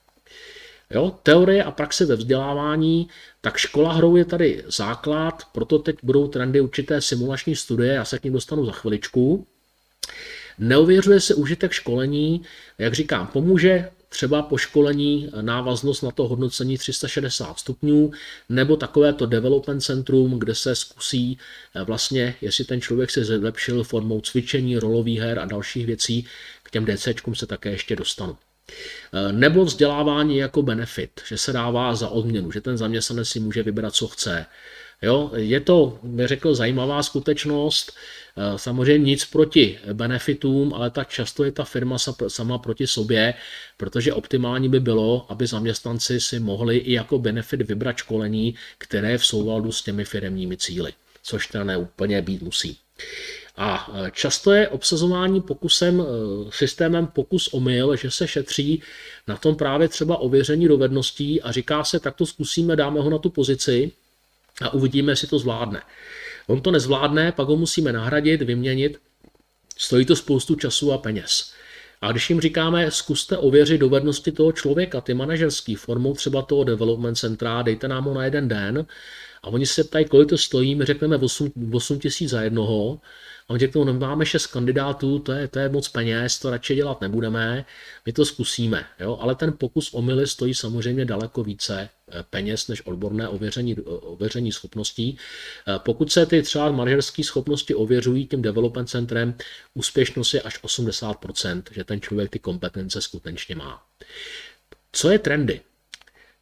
Jo, 0.90 1.18
teorie 1.22 1.64
a 1.64 1.70
praxe 1.70 2.06
ve 2.06 2.16
vzdělávání, 2.16 3.08
tak 3.40 3.56
škola 3.56 3.92
hrou 3.92 4.16
je 4.16 4.24
tady 4.24 4.64
základ, 4.66 5.42
proto 5.52 5.78
teď 5.78 5.96
budou 6.02 6.28
trendy 6.28 6.60
určité 6.60 7.00
simulační 7.00 7.56
studie, 7.56 7.92
já 7.92 8.04
se 8.04 8.18
k 8.18 8.24
ním 8.24 8.32
dostanu 8.32 8.66
za 8.66 8.72
chviličku. 8.72 9.46
Neověřuje 10.58 11.20
se 11.20 11.34
užitek 11.34 11.72
školení, 11.72 12.42
jak 12.78 12.94
říkám, 12.94 13.26
pomůže 13.26 13.90
třeba 14.12 14.42
po 14.42 14.58
školení 14.58 15.30
návaznost 15.40 16.02
na 16.02 16.10
to 16.10 16.28
hodnocení 16.28 16.78
360 16.78 17.58
stupňů, 17.58 18.12
nebo 18.48 18.76
takovéto 18.76 19.26
development 19.26 19.82
centrum, 19.82 20.38
kde 20.38 20.54
se 20.54 20.74
zkusí 20.74 21.38
eh, 21.74 21.84
vlastně, 21.84 22.34
jestli 22.40 22.64
ten 22.64 22.80
člověk 22.80 23.10
se 23.10 23.24
zlepšil 23.24 23.84
formou 23.84 24.20
cvičení, 24.20 24.78
rolových 24.78 25.20
her 25.20 25.38
a 25.38 25.44
dalších 25.44 25.86
věcí, 25.86 26.26
k 26.62 26.70
těm 26.70 26.86
DCčkům 26.86 27.34
se 27.34 27.46
také 27.46 27.70
ještě 27.70 27.96
dostanu. 27.96 28.36
Eh, 29.12 29.32
nebo 29.32 29.64
vzdělávání 29.64 30.36
jako 30.36 30.62
benefit, 30.62 31.20
že 31.28 31.38
se 31.38 31.52
dává 31.52 31.94
za 31.94 32.08
odměnu, 32.08 32.52
že 32.52 32.60
ten 32.60 32.76
zaměstnanec 32.76 33.28
si 33.28 33.40
může 33.40 33.62
vybrat, 33.62 33.94
co 33.94 34.08
chce. 34.08 34.46
Jo, 35.02 35.30
je 35.36 35.60
to, 35.60 35.98
bych 36.02 36.26
řekl, 36.26 36.54
zajímavá 36.54 37.02
skutečnost. 37.02 37.92
Eh, 38.36 38.58
samozřejmě 38.58 39.04
nic 39.04 39.24
proti 39.24 39.78
benefitům, 39.92 40.74
ale 40.74 40.90
tak 40.90 41.08
často 41.08 41.44
je 41.44 41.52
ta 41.52 41.64
firma 41.64 41.96
sama 42.28 42.58
proti 42.58 42.86
sobě, 42.86 43.34
protože 43.76 44.14
optimální 44.14 44.68
by 44.68 44.80
bylo, 44.80 45.26
aby 45.28 45.46
zaměstnanci 45.46 46.20
si 46.20 46.40
mohli 46.40 46.76
i 46.76 46.92
jako 46.92 47.18
benefit 47.18 47.62
vybrat 47.62 47.96
školení, 47.96 48.54
které 48.78 49.18
v 49.18 49.26
souladu 49.26 49.72
s 49.72 49.82
těmi 49.82 50.04
firmními 50.04 50.56
cíly, 50.56 50.92
což 51.22 51.46
teda 51.46 51.64
neúplně 51.64 52.22
být 52.22 52.42
musí. 52.42 52.78
A 53.56 53.92
často 54.12 54.52
je 54.52 54.68
obsazování 54.68 55.40
pokusem, 55.40 56.04
systémem 56.50 57.06
pokus 57.06 57.48
omyl, 57.48 57.96
že 57.96 58.10
se 58.10 58.28
šetří 58.28 58.82
na 59.28 59.36
tom 59.36 59.56
právě 59.56 59.88
třeba 59.88 60.16
ověření 60.16 60.68
dovedností 60.68 61.42
a 61.42 61.52
říká 61.52 61.84
se, 61.84 62.00
tak 62.00 62.16
to 62.16 62.26
zkusíme, 62.26 62.76
dáme 62.76 63.00
ho 63.00 63.10
na 63.10 63.18
tu 63.18 63.30
pozici 63.30 63.92
a 64.60 64.72
uvidíme, 64.72 65.12
jestli 65.12 65.28
to 65.28 65.38
zvládne. 65.38 65.82
On 66.46 66.60
to 66.60 66.70
nezvládne, 66.70 67.32
pak 67.32 67.48
ho 67.48 67.56
musíme 67.56 67.92
nahradit, 67.92 68.42
vyměnit. 68.42 68.98
Stojí 69.76 70.04
to 70.04 70.16
spoustu 70.16 70.54
času 70.54 70.92
a 70.92 70.98
peněz. 70.98 71.52
A 72.00 72.12
když 72.12 72.30
jim 72.30 72.40
říkáme, 72.40 72.90
zkuste 72.90 73.36
ověřit 73.36 73.78
dovednosti 73.78 74.32
toho 74.32 74.52
člověka, 74.52 75.00
ty 75.00 75.14
manažerský 75.14 75.74
formou 75.74 76.14
třeba 76.14 76.42
toho 76.42 76.64
development 76.64 77.18
centra, 77.18 77.62
dejte 77.62 77.88
nám 77.88 78.04
ho 78.04 78.14
na 78.14 78.24
jeden 78.24 78.48
den, 78.48 78.86
a 79.42 79.48
oni 79.48 79.66
se 79.66 79.84
ptají, 79.84 80.04
kolik 80.04 80.28
to 80.28 80.38
stojí, 80.38 80.74
my 80.74 80.84
řekneme 80.84 81.16
8, 81.16 81.52
8 81.72 81.98
tisíc 81.98 82.30
za 82.30 82.42
jednoho, 82.42 83.00
a 83.50 83.52
oni 83.52 83.60
řeknou, 83.60 83.84
no 83.84 83.94
máme 83.94 84.26
šest 84.26 84.46
kandidátů, 84.46 85.18
to 85.18 85.32
je, 85.32 85.48
to 85.48 85.58
je 85.58 85.68
moc 85.68 85.88
peněz, 85.88 86.38
to 86.38 86.50
radši 86.50 86.74
dělat 86.74 87.00
nebudeme, 87.00 87.64
my 88.06 88.12
to 88.12 88.24
zkusíme. 88.24 88.84
Jo? 89.00 89.18
Ale 89.20 89.34
ten 89.34 89.52
pokus 89.58 89.94
o 89.94 90.02
mily 90.02 90.26
stojí 90.26 90.54
samozřejmě 90.54 91.04
daleko 91.04 91.44
více 91.44 91.88
eh, 92.12 92.24
peněz 92.30 92.68
než 92.68 92.86
odborné 92.86 93.28
ověření, 93.28 93.76
ověření 93.84 94.52
schopností. 94.52 95.18
Eh, 95.68 95.78
pokud 95.78 96.12
se 96.12 96.26
ty 96.26 96.42
třeba 96.42 96.70
manažerské 96.70 97.24
schopnosti 97.24 97.74
ověřují 97.74 98.26
tím 98.26 98.42
development 98.42 98.88
centrem, 98.88 99.34
úspěšnost 99.74 100.34
je 100.34 100.42
až 100.42 100.62
80%, 100.62 101.62
že 101.70 101.84
ten 101.84 102.00
člověk 102.00 102.30
ty 102.30 102.38
kompetence 102.38 103.00
skutečně 103.00 103.54
má. 103.56 103.82
Co 104.92 105.10
je 105.10 105.18
trendy? 105.18 105.60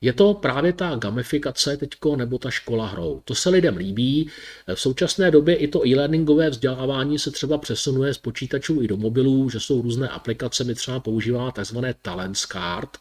Je 0.00 0.12
to 0.12 0.34
právě 0.34 0.72
ta 0.72 0.96
gamifikace 0.96 1.76
teďko 1.76 2.16
nebo 2.16 2.38
ta 2.38 2.50
škola 2.50 2.86
hrou. 2.86 3.22
To 3.24 3.34
se 3.34 3.50
lidem 3.50 3.76
líbí. 3.76 4.30
V 4.74 4.80
současné 4.80 5.30
době 5.30 5.54
i 5.54 5.68
to 5.68 5.86
e-learningové 5.86 6.50
vzdělávání 6.50 7.18
se 7.18 7.30
třeba 7.30 7.58
přesunuje 7.58 8.14
z 8.14 8.18
počítačů 8.18 8.82
i 8.82 8.88
do 8.88 8.96
mobilů, 8.96 9.50
že 9.50 9.60
jsou 9.60 9.82
různé 9.82 10.08
aplikace, 10.08 10.64
my 10.64 10.74
třeba 10.74 11.00
používáme 11.00 11.52
tzv. 11.52 11.78
Talents 12.02 12.46
Card, 12.46 12.96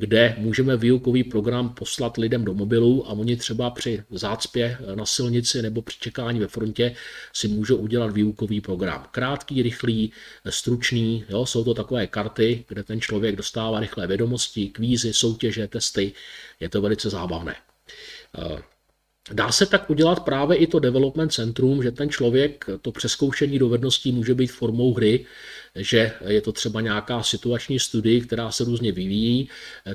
kde 0.00 0.34
můžeme 0.38 0.76
výukový 0.76 1.24
program 1.24 1.68
poslat 1.68 2.16
lidem 2.16 2.44
do 2.44 2.54
mobilu 2.54 3.06
a 3.06 3.10
oni 3.10 3.36
třeba 3.36 3.70
při 3.70 4.04
zácpě 4.10 4.78
na 4.94 5.06
silnici 5.06 5.62
nebo 5.62 5.82
při 5.82 5.98
čekání 6.00 6.40
ve 6.40 6.48
frontě 6.48 6.94
si 7.32 7.48
můžou 7.48 7.76
udělat 7.76 8.12
výukový 8.12 8.60
program. 8.60 9.06
Krátký, 9.10 9.62
rychlý, 9.62 10.12
stručný, 10.48 11.24
jo, 11.28 11.46
jsou 11.46 11.64
to 11.64 11.74
takové 11.74 12.06
karty, 12.06 12.64
kde 12.68 12.82
ten 12.82 13.00
člověk 13.00 13.36
dostává 13.36 13.80
rychlé 13.80 14.06
vědomosti, 14.06 14.68
kvízy, 14.68 15.12
soutěže, 15.12 15.68
testy. 15.68 16.12
Je 16.60 16.68
to 16.68 16.82
velice 16.82 17.10
zábavné. 17.10 17.56
Dá 19.32 19.52
se 19.52 19.66
tak 19.66 19.90
udělat 19.90 20.24
právě 20.24 20.56
i 20.56 20.66
to 20.66 20.78
development 20.78 21.32
centrum, 21.32 21.82
že 21.82 21.90
ten 21.90 22.10
člověk, 22.10 22.64
to 22.82 22.92
přeskoušení 22.92 23.58
dovedností 23.58 24.12
může 24.12 24.34
být 24.34 24.52
formou 24.52 24.94
hry, 24.94 25.26
že 25.74 26.12
je 26.26 26.40
to 26.40 26.52
třeba 26.52 26.80
nějaká 26.80 27.22
situační 27.22 27.78
studie, 27.78 28.20
která 28.20 28.50
se 28.50 28.64
různě 28.64 28.92
vyvíjí, 28.92 29.48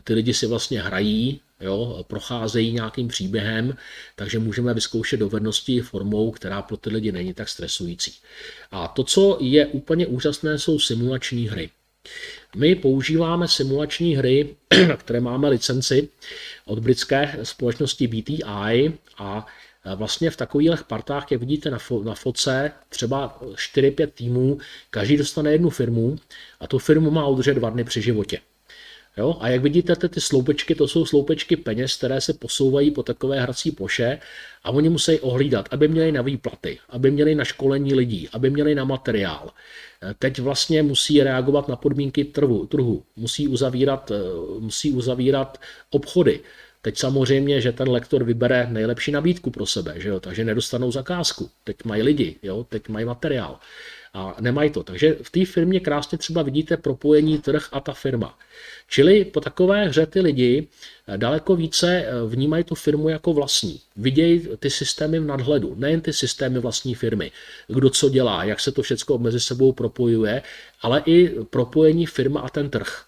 ty 0.03 0.13
lidi 0.13 0.33
si 0.33 0.47
vlastně 0.47 0.81
hrají, 0.81 1.39
jo, 1.61 2.03
procházejí 2.07 2.71
nějakým 2.71 3.07
příběhem, 3.07 3.77
takže 4.15 4.39
můžeme 4.39 4.73
vyzkoušet 4.73 5.19
dovednosti 5.19 5.81
formou, 5.81 6.31
která 6.31 6.61
pro 6.61 6.77
ty 6.77 6.89
lidi 6.89 7.11
není 7.11 7.33
tak 7.33 7.49
stresující. 7.49 8.13
A 8.71 8.87
to, 8.87 9.03
co 9.03 9.37
je 9.41 9.65
úplně 9.65 10.07
úžasné, 10.07 10.59
jsou 10.59 10.79
simulační 10.79 11.47
hry. 11.47 11.69
My 12.55 12.75
používáme 12.75 13.47
simulační 13.47 14.15
hry, 14.15 14.55
které 14.97 15.19
máme 15.19 15.49
licenci 15.49 16.09
od 16.65 16.79
britské 16.79 17.37
společnosti 17.43 18.07
BTI 18.07 18.93
a 19.17 19.45
vlastně 19.95 20.29
v 20.31 20.37
takových 20.37 20.83
partách, 20.83 21.31
jak 21.31 21.39
vidíte 21.39 21.69
na, 21.69 21.77
fo- 21.77 22.03
na 22.03 22.15
foce, 22.15 22.71
třeba 22.89 23.39
4-5 23.41 24.07
týmů, 24.07 24.57
každý 24.89 25.17
dostane 25.17 25.51
jednu 25.51 25.69
firmu 25.69 26.15
a 26.59 26.67
tu 26.67 26.79
firmu 26.79 27.11
má 27.11 27.27
udržet 27.27 27.53
dva 27.53 27.69
dny 27.69 27.83
při 27.83 28.01
životě. 28.01 28.39
Jo? 29.17 29.37
A 29.39 29.49
jak 29.49 29.61
vidíte, 29.61 29.95
ty 29.95 30.21
sloupečky, 30.21 30.75
to 30.75 30.87
jsou 30.87 31.05
sloupečky 31.05 31.55
peněz, 31.57 31.97
které 31.97 32.21
se 32.21 32.33
posouvají 32.33 32.91
po 32.91 33.03
takové 33.03 33.41
hrací 33.41 33.71
ploše 33.71 34.19
a 34.63 34.71
oni 34.71 34.89
musí 34.89 35.19
ohlídat, 35.19 35.69
aby 35.71 35.87
měli 35.87 36.11
na 36.11 36.21
výplaty, 36.21 36.79
aby 36.89 37.11
měli 37.11 37.35
na 37.35 37.43
školení 37.43 37.93
lidí, 37.93 38.29
aby 38.33 38.49
měli 38.49 38.75
na 38.75 38.83
materiál. 38.83 39.49
Teď 40.19 40.39
vlastně 40.39 40.83
musí 40.83 41.23
reagovat 41.23 41.67
na 41.67 41.75
podmínky 41.75 42.23
trhu, 42.23 42.65
trhu. 42.65 43.03
Musí, 43.15 43.47
uzavírat, 43.47 44.11
musí 44.59 44.91
uzavírat 44.91 45.61
obchody. 45.89 46.39
Teď 46.81 46.97
samozřejmě, 46.97 47.61
že 47.61 47.71
ten 47.71 47.89
lektor 47.89 48.23
vybere 48.23 48.67
nejlepší 48.71 49.11
nabídku 49.11 49.51
pro 49.51 49.65
sebe, 49.65 49.93
že 49.97 50.09
jo? 50.09 50.19
takže 50.19 50.45
nedostanou 50.45 50.91
zakázku. 50.91 51.49
Teď 51.63 51.85
mají 51.85 52.01
lidi, 52.01 52.35
jo? 52.43 52.65
teď 52.69 52.89
mají 52.89 53.05
materiál 53.05 53.59
a 54.15 54.35
nemají 54.39 54.69
to. 54.69 54.83
Takže 54.83 55.17
v 55.21 55.29
té 55.29 55.45
firmě 55.45 55.79
krásně 55.79 56.17
třeba 56.17 56.41
vidíte 56.41 56.77
propojení 56.77 57.39
trh 57.39 57.67
a 57.71 57.79
ta 57.79 57.93
firma. 57.93 58.37
Čili 58.89 59.25
po 59.25 59.41
takové 59.41 59.85
hře 59.85 60.05
ty 60.05 60.21
lidi 60.21 60.67
daleko 61.17 61.55
více 61.55 62.05
vnímají 62.27 62.63
tu 62.63 62.75
firmu 62.75 63.09
jako 63.09 63.33
vlastní. 63.33 63.81
Vidějí 63.95 64.47
ty 64.59 64.69
systémy 64.69 65.19
v 65.19 65.25
nadhledu, 65.25 65.75
nejen 65.77 66.01
ty 66.01 66.13
systémy 66.13 66.59
vlastní 66.59 66.95
firmy, 66.95 67.31
kdo 67.67 67.89
co 67.89 68.09
dělá, 68.09 68.43
jak 68.43 68.59
se 68.59 68.71
to 68.71 68.81
všechno 68.81 69.17
mezi 69.17 69.39
sebou 69.39 69.71
propojuje, 69.71 70.41
ale 70.81 71.03
i 71.05 71.29
propojení 71.29 72.05
firma 72.05 72.41
a 72.41 72.49
ten 72.49 72.69
trh. 72.69 73.03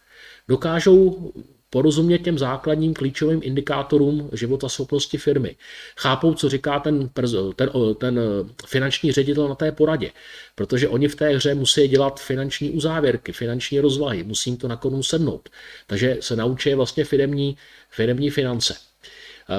Dokážou 0.47 1.31
porozumět 1.69 2.19
těm 2.19 2.37
základním 2.37 2.93
klíčovým 2.93 3.39
indikátorům 3.43 4.29
života 4.33 4.69
schopnosti 4.69 5.17
firmy. 5.17 5.55
Chápou, 5.97 6.33
co 6.33 6.49
říká 6.49 6.79
ten, 6.79 7.09
ten, 7.55 7.69
ten 7.97 8.19
finanční 8.65 9.11
ředitel 9.11 9.47
na 9.47 9.55
té 9.55 9.71
poradě, 9.71 10.11
protože 10.55 10.87
oni 10.87 11.07
v 11.07 11.15
té 11.15 11.29
hře 11.29 11.55
musí 11.55 11.87
dělat 11.87 12.19
finanční 12.19 12.69
uzávěrky, 12.69 13.31
finanční 13.31 13.79
rozvahy, 13.79 14.23
musí 14.23 14.49
jim 14.49 14.57
to 14.57 14.67
nakonec 14.67 15.05
sednout. 15.05 15.49
Takže 15.87 16.17
se 16.19 16.35
naučí 16.35 16.73
vlastně 16.73 17.03
firmní, 17.05 17.57
firmní 17.89 18.29
finance. 18.29 18.75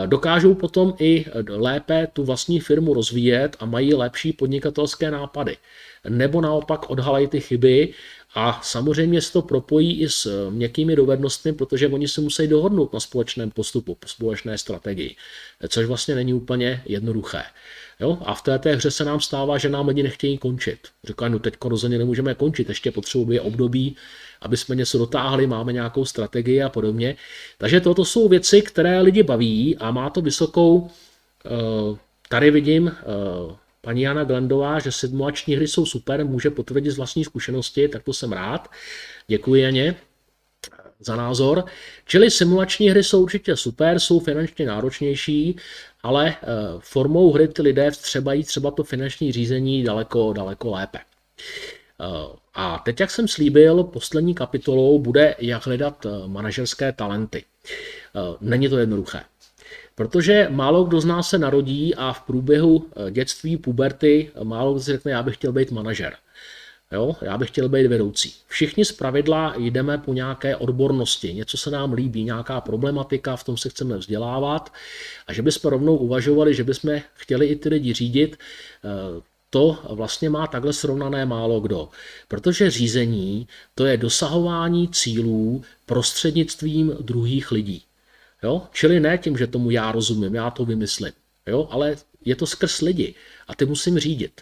Dokážou 0.07 0.55
potom 0.55 0.95
i 0.99 1.25
lépe 1.49 2.09
tu 2.13 2.25
vlastní 2.25 2.61
firmu 2.61 2.95
rozvíjet 2.95 3.57
a 3.61 3.67
mají 3.67 3.95
lepší 3.95 4.33
podnikatelské 4.33 5.11
nápady. 5.11 5.57
Nebo 6.09 6.41
naopak 6.41 6.91
odhalají 6.91 7.27
ty 7.27 7.41
chyby 7.41 7.95
a 8.35 8.61
samozřejmě 8.63 9.23
se 9.23 9.33
to 9.33 9.43
propojí 9.43 10.01
i 10.01 10.09
s 10.09 10.27
eh, 10.27 10.51
měkkými 10.51 10.97
dovednostmi, 10.97 11.53
protože 11.53 11.89
oni 11.89 12.09
se 12.09 12.21
musí 12.21 12.47
dohodnout 12.47 12.93
na 12.93 13.01
společném 13.01 13.51
postupu, 13.51 13.97
společné 14.07 14.59
strategii, 14.59 15.17
což 15.69 15.87
vlastně 15.87 16.15
není 16.15 16.35
úplně 16.35 16.83
jednoduché. 16.87 17.43
Jo? 18.01 18.19
A 18.25 18.35
v 18.35 18.43
té, 18.43 18.59
té 18.59 18.75
hře 18.75 18.91
se 18.91 19.05
nám 19.05 19.21
stává, 19.21 19.59
že 19.59 19.69
nám 19.69 19.89
lidi 19.89 20.03
nechtějí 20.03 20.39
končit. 20.39 20.79
Říkají, 21.05 21.33
no 21.33 21.39
teď 21.39 21.55
rozhodně 21.65 21.99
nemůžeme 21.99 22.35
končit, 22.35 22.69
ještě 22.69 22.91
potřebuje 22.91 23.41
období, 23.41 23.97
aby 24.41 24.57
jsme 24.57 24.77
něco 24.77 24.99
dotáhli, 24.99 25.47
máme 25.47 25.73
nějakou 25.73 26.05
strategii 26.05 26.63
a 26.63 26.69
podobně. 26.69 27.17
Takže 27.59 27.81
toto 27.81 28.05
jsou 28.05 28.29
věci, 28.29 28.63
které 28.63 29.01
lidi 29.01 29.23
baví 29.23 29.77
a 29.77 29.91
má 29.91 30.11
to 30.11 30.21
vysokou, 30.21 30.91
eh, 31.47 31.99
tady 32.29 32.51
vidím, 32.51 32.89
eh, 32.89 33.57
paní 33.81 34.03
Jana 34.03 34.25
Glendová, 34.25 34.79
že 34.79 34.93
simulační 34.93 35.55
hry 35.57 35.69
jsou 35.69 35.87
super, 35.87 36.25
může 36.27 36.51
potvrdit 36.51 36.91
z 36.91 36.97
vlastní 36.97 37.25
zkušenosti, 37.25 37.89
tak 37.89 38.03
to 38.03 38.13
jsem 38.13 38.33
rád. 38.33 38.71
Děkuji 39.29 39.63
Janě 39.63 39.97
za 41.01 41.17
názor. 41.17 41.65
Čili 42.07 42.31
simulační 42.31 42.91
hry 42.91 43.05
jsou 43.05 43.23
určitě 43.23 43.57
super, 43.57 43.99
jsou 43.99 44.21
finančně 44.21 44.67
náročnější, 44.67 45.57
ale 46.03 46.29
eh, 46.29 46.47
formou 46.79 47.33
hry 47.33 47.49
ty 47.49 47.63
lidé 47.63 47.91
vstřebají 47.91 48.45
třeba 48.45 48.71
to 48.71 48.85
finanční 48.85 49.33
řízení 49.33 49.83
daleko, 49.83 50.33
daleko 50.33 50.71
lépe. 50.71 50.99
Eh, 50.99 52.37
a 52.55 52.79
teď, 52.85 53.01
jak 53.01 53.11
jsem 53.11 53.29
slíbil, 53.29 53.85
poslední 53.85 54.35
kapitolou 54.35 54.99
bude, 54.99 55.35
jak 55.39 55.67
hledat 55.67 56.07
eh, 56.07 56.29
manažerské 56.29 56.93
talenty. 56.93 57.45
Není 58.41 58.69
to 58.69 58.79
jednoduché. 58.79 59.21
Protože 59.99 60.47
málo 60.51 60.85
kdo 60.85 61.01
z 61.01 61.05
nás 61.05 61.29
se 61.29 61.39
narodí 61.39 61.95
a 61.95 62.13
v 62.13 62.21
průběhu 62.21 62.87
eh, 62.87 63.11
dětství, 63.11 63.57
puberty, 63.57 64.31
eh, 64.35 64.45
málo 64.45 64.73
kdo 64.73 64.81
si 64.81 64.93
řekne, 64.93 65.13
já 65.13 65.23
bych 65.23 65.35
chtěl 65.35 65.53
být 65.53 65.71
manažer. 65.71 66.17
Jo, 66.93 67.17
já 67.23 67.39
bych 67.39 67.49
chtěl 67.49 67.69
být 67.69 67.87
vedoucí. 67.87 68.35
Všichni 68.47 68.85
z 68.85 68.93
pravidla 68.93 69.55
jdeme 69.57 69.99
po 69.99 70.13
nějaké 70.15 70.57
odbornosti, 70.57 71.35
něco 71.35 71.57
se 71.57 71.71
nám 71.71 71.93
líbí, 71.93 72.25
nějaká 72.25 72.61
problematika, 72.61 73.37
v 73.37 73.45
tom 73.45 73.57
se 73.57 73.69
chceme 73.69 73.97
vzdělávat 73.97 74.73
a 75.27 75.33
že 75.33 75.43
bychom 75.43 75.71
rovnou 75.71 75.97
uvažovali, 75.97 76.55
že 76.55 76.65
bychom 76.65 77.01
chtěli 77.15 77.47
i 77.47 77.57
ty 77.57 77.69
lidi 77.69 77.93
řídit, 77.93 78.37
eh, 78.85 78.89
to 79.51 79.79
vlastně 79.91 80.31
má 80.31 80.47
takhle 80.47 80.73
srovnané 80.73 81.27
málo 81.27 81.61
kdo. 81.61 81.89
Protože 82.29 82.71
řízení 82.71 83.49
to 83.75 83.87
je 83.87 83.97
dosahování 83.97 84.89
cílů 84.89 85.63
prostřednictvím 85.87 86.97
druhých 87.01 87.53
lidí. 87.53 87.88
Jo? 88.43 88.63
Čili 88.73 89.01
ne 89.01 89.19
tím, 89.19 89.37
že 89.37 89.47
tomu 89.47 89.71
já 89.71 89.93
rozumím, 89.93 90.35
já 90.35 90.51
to 90.51 90.65
vymyslím, 90.65 91.13
jo? 91.47 91.69
ale 91.71 91.97
je 92.25 92.37
to 92.37 92.47
skrz 92.47 92.81
lidi 92.81 93.15
a 93.49 93.55
ty 93.55 93.67
musím 93.67 93.99
řídit. 93.99 94.41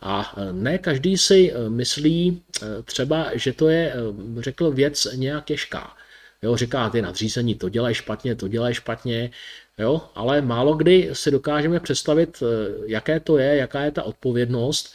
A 0.00 0.34
e, 0.36 0.52
ne 0.52 0.78
každý 0.78 1.18
si 1.18 1.52
e, 1.52 1.68
myslí 1.68 2.42
e, 2.62 2.82
třeba, 2.82 3.30
že 3.34 3.52
to 3.52 3.68
je, 3.68 3.94
řekl, 4.38 4.70
věc 4.70 5.08
nějak 5.14 5.44
těžká. 5.44 5.96
Jo, 6.42 6.56
říká, 6.56 6.90
ty 6.90 7.02
nadřízení, 7.02 7.54
to 7.54 7.68
dělají 7.68 7.94
špatně, 7.94 8.34
to 8.34 8.48
dělají 8.48 8.74
špatně, 8.74 9.30
jo, 9.78 10.02
ale 10.14 10.40
málo 10.40 10.74
kdy 10.74 11.10
si 11.12 11.30
dokážeme 11.30 11.80
představit, 11.80 12.42
jaké 12.86 13.20
to 13.20 13.38
je, 13.38 13.56
jaká 13.56 13.80
je 13.80 13.90
ta 13.90 14.02
odpovědnost. 14.02 14.94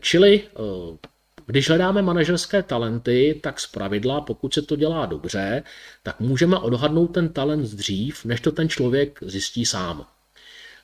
Čili 0.00 0.42
když 1.46 1.68
hledáme 1.68 2.02
manažerské 2.02 2.62
talenty, 2.62 3.40
tak 3.42 3.60
z 3.60 3.66
pravidla, 3.66 4.20
pokud 4.20 4.54
se 4.54 4.62
to 4.62 4.76
dělá 4.76 5.06
dobře, 5.06 5.62
tak 6.02 6.20
můžeme 6.20 6.58
odhadnout 6.58 7.06
ten 7.06 7.28
talent 7.28 7.70
dřív, 7.70 8.24
než 8.24 8.40
to 8.40 8.52
ten 8.52 8.68
člověk 8.68 9.18
zjistí 9.22 9.66
sám. 9.66 10.06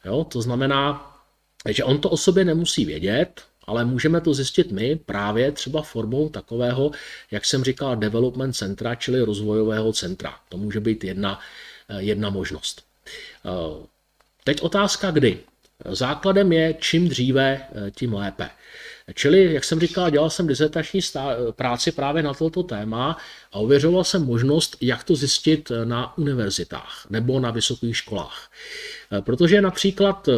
Jo, 0.05 0.25
to 0.25 0.43
znamená, 0.43 1.17
že 1.69 1.85
on 1.85 2.01
to 2.01 2.11
o 2.11 2.17
sobě 2.17 2.45
nemusí 2.45 2.85
vědět, 2.85 3.43
ale 3.67 3.85
můžeme 3.85 4.21
to 4.21 4.35
zjistit 4.35 4.73
my 4.73 4.97
právě 4.97 5.53
třeba 5.53 5.83
formou 5.83 6.29
takového, 6.29 6.91
jak 7.31 7.45
jsem 7.45 7.65
říkal, 7.65 7.97
development 7.97 8.57
centra, 8.57 8.95
čili 8.95 9.21
rozvojového 9.21 9.93
centra. 9.93 10.35
To 10.49 10.57
může 10.57 10.81
být 10.81 11.05
jedna, 11.05 11.41
jedna 11.99 12.31
možnost. 12.31 12.85
Teď 14.45 14.61
otázka 14.61 15.11
kdy. 15.11 15.39
Základem 15.85 16.53
je 16.53 16.75
čím 16.79 17.09
dříve, 17.09 17.67
tím 17.95 18.15
lépe. 18.15 18.51
Čili, 19.15 19.55
jak 19.55 19.65
jsem 19.65 19.81
říkal, 19.81 20.11
dělal 20.11 20.31
jsem 20.31 20.47
dizertační 20.47 21.01
práci 21.53 21.93
právě 21.93 22.23
na 22.23 22.35
toto 22.35 22.63
téma 22.63 23.17
a 23.53 23.59
ověřoval 23.59 24.05
jsem 24.05 24.25
možnost, 24.25 24.77
jak 24.81 25.05
to 25.05 25.15
zjistit 25.15 25.73
na 25.85 26.19
univerzitách 26.19 27.07
nebo 27.11 27.41
na 27.41 27.51
vysokých 27.51 27.97
školách. 27.97 28.51
Protože 29.21 29.61
například, 29.61 30.29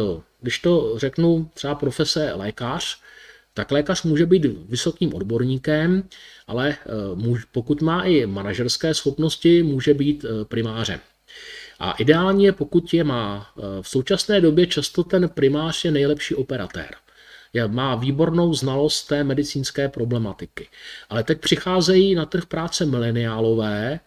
když 0.41 0.59
to 0.59 0.93
řeknu 0.99 1.49
třeba 1.53 1.75
profese 1.75 2.33
lékař, 2.33 2.97
tak 3.53 3.71
lékař 3.71 4.03
může 4.03 4.25
být 4.25 4.45
vysokým 4.69 5.13
odborníkem, 5.13 6.03
ale 6.47 6.77
pokud 7.51 7.81
má 7.81 8.03
i 8.03 8.25
manažerské 8.25 8.93
schopnosti, 8.93 9.63
může 9.63 9.93
být 9.93 10.25
primářem. 10.43 10.99
A 11.79 11.91
ideální 11.91 12.43
je, 12.43 12.51
pokud 12.51 12.93
je 12.93 13.03
má. 13.03 13.53
V 13.81 13.89
současné 13.89 14.41
době 14.41 14.67
často 14.67 15.03
ten 15.03 15.29
primář 15.29 15.85
je 15.85 15.91
nejlepší 15.91 16.35
operatér 16.35 16.95
má 17.67 17.95
výbornou 17.95 18.53
znalost 18.53 19.03
té 19.07 19.23
medicínské 19.23 19.89
problematiky. 19.89 20.67
Ale 21.09 21.23
teď 21.23 21.39
přicházejí 21.39 22.15
na 22.15 22.25
trh 22.25 22.45
práce 22.45 22.85
mileniálové, 22.85 23.99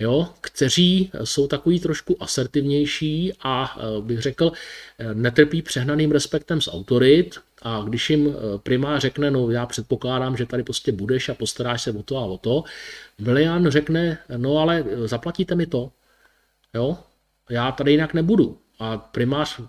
jo, 0.00 0.28
kteří 0.40 1.10
jsou 1.24 1.46
takový 1.46 1.80
trošku 1.80 2.22
asertivnější 2.22 3.32
a 3.40 3.76
eh, 3.76 4.02
bych 4.02 4.22
řekl, 4.22 4.52
eh, 4.98 5.14
netrpí 5.14 5.62
přehnaným 5.62 6.10
respektem 6.12 6.60
z 6.60 6.68
autorit, 6.68 7.38
a 7.62 7.82
když 7.86 8.10
jim 8.10 8.28
eh, 8.28 8.58
primá 8.58 8.98
řekne, 8.98 9.30
no 9.30 9.50
já 9.50 9.66
předpokládám, 9.66 10.36
že 10.36 10.46
tady 10.46 10.62
prostě 10.62 10.92
budeš 10.92 11.28
a 11.28 11.34
postaráš 11.34 11.82
se 11.82 11.92
o 11.92 12.02
to 12.02 12.16
a 12.16 12.24
o 12.24 12.38
to, 12.38 12.64
Milian 13.18 13.70
řekne, 13.70 14.18
no 14.36 14.58
ale 14.58 14.84
zaplatíte 15.04 15.54
mi 15.54 15.66
to, 15.66 15.92
jo, 16.74 16.98
já 17.50 17.72
tady 17.72 17.90
jinak 17.92 18.14
nebudu 18.14 18.58
a 18.80 18.96
primář 18.98 19.60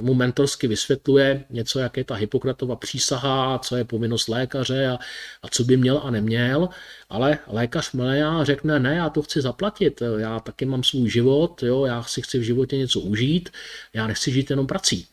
mu 0.00 0.14
mentorsky 0.14 0.66
vysvětluje 0.66 1.44
něco, 1.50 1.78
jak 1.78 1.96
je 1.96 2.04
ta 2.04 2.14
Hippokratova 2.14 2.76
přísaha, 2.76 3.58
co 3.58 3.76
je 3.76 3.84
povinnost 3.84 4.28
lékaře 4.28 4.86
a, 4.86 4.98
a 5.42 5.48
co 5.48 5.64
by 5.64 5.76
měl 5.76 6.00
a 6.04 6.10
neměl, 6.10 6.68
ale 7.08 7.38
lékař 7.46 7.92
Meleja 7.92 8.44
řekne, 8.44 8.80
ne, 8.80 8.94
já 8.94 9.10
to 9.10 9.22
chci 9.22 9.40
zaplatit, 9.40 10.02
já 10.18 10.40
taky 10.40 10.64
mám 10.64 10.82
svůj 10.82 11.10
život, 11.10 11.62
jo, 11.62 11.84
já 11.84 12.02
si 12.02 12.22
chci 12.22 12.38
v 12.38 12.42
životě 12.42 12.76
něco 12.76 13.00
užít, 13.00 13.48
já 13.94 14.06
nechci 14.06 14.32
žít 14.32 14.50
jenom 14.50 14.66
prací. 14.66 15.06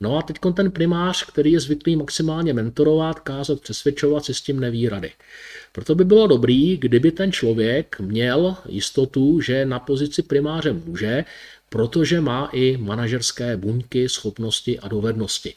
No 0.00 0.18
a 0.18 0.22
teď 0.22 0.36
ten 0.54 0.70
primář, 0.70 1.24
který 1.24 1.52
je 1.52 1.60
zvyklý 1.60 1.96
maximálně 1.96 2.52
mentorovat, 2.52 3.20
kázat, 3.20 3.60
přesvědčovat, 3.60 4.24
si 4.24 4.34
s 4.34 4.42
tím 4.42 4.60
neví 4.60 4.88
rady. 4.88 5.12
Proto 5.72 5.94
by 5.94 6.04
bylo 6.04 6.26
dobrý, 6.26 6.76
kdyby 6.76 7.10
ten 7.10 7.32
člověk 7.32 8.00
měl 8.00 8.56
jistotu, 8.68 9.40
že 9.40 9.64
na 9.64 9.78
pozici 9.78 10.22
primáře 10.22 10.72
může, 10.72 11.24
protože 11.74 12.20
má 12.20 12.48
i 12.52 12.76
manažerské 12.76 13.56
buňky, 13.56 14.08
schopnosti 14.08 14.78
a 14.78 14.88
dovednosti. 14.88 15.54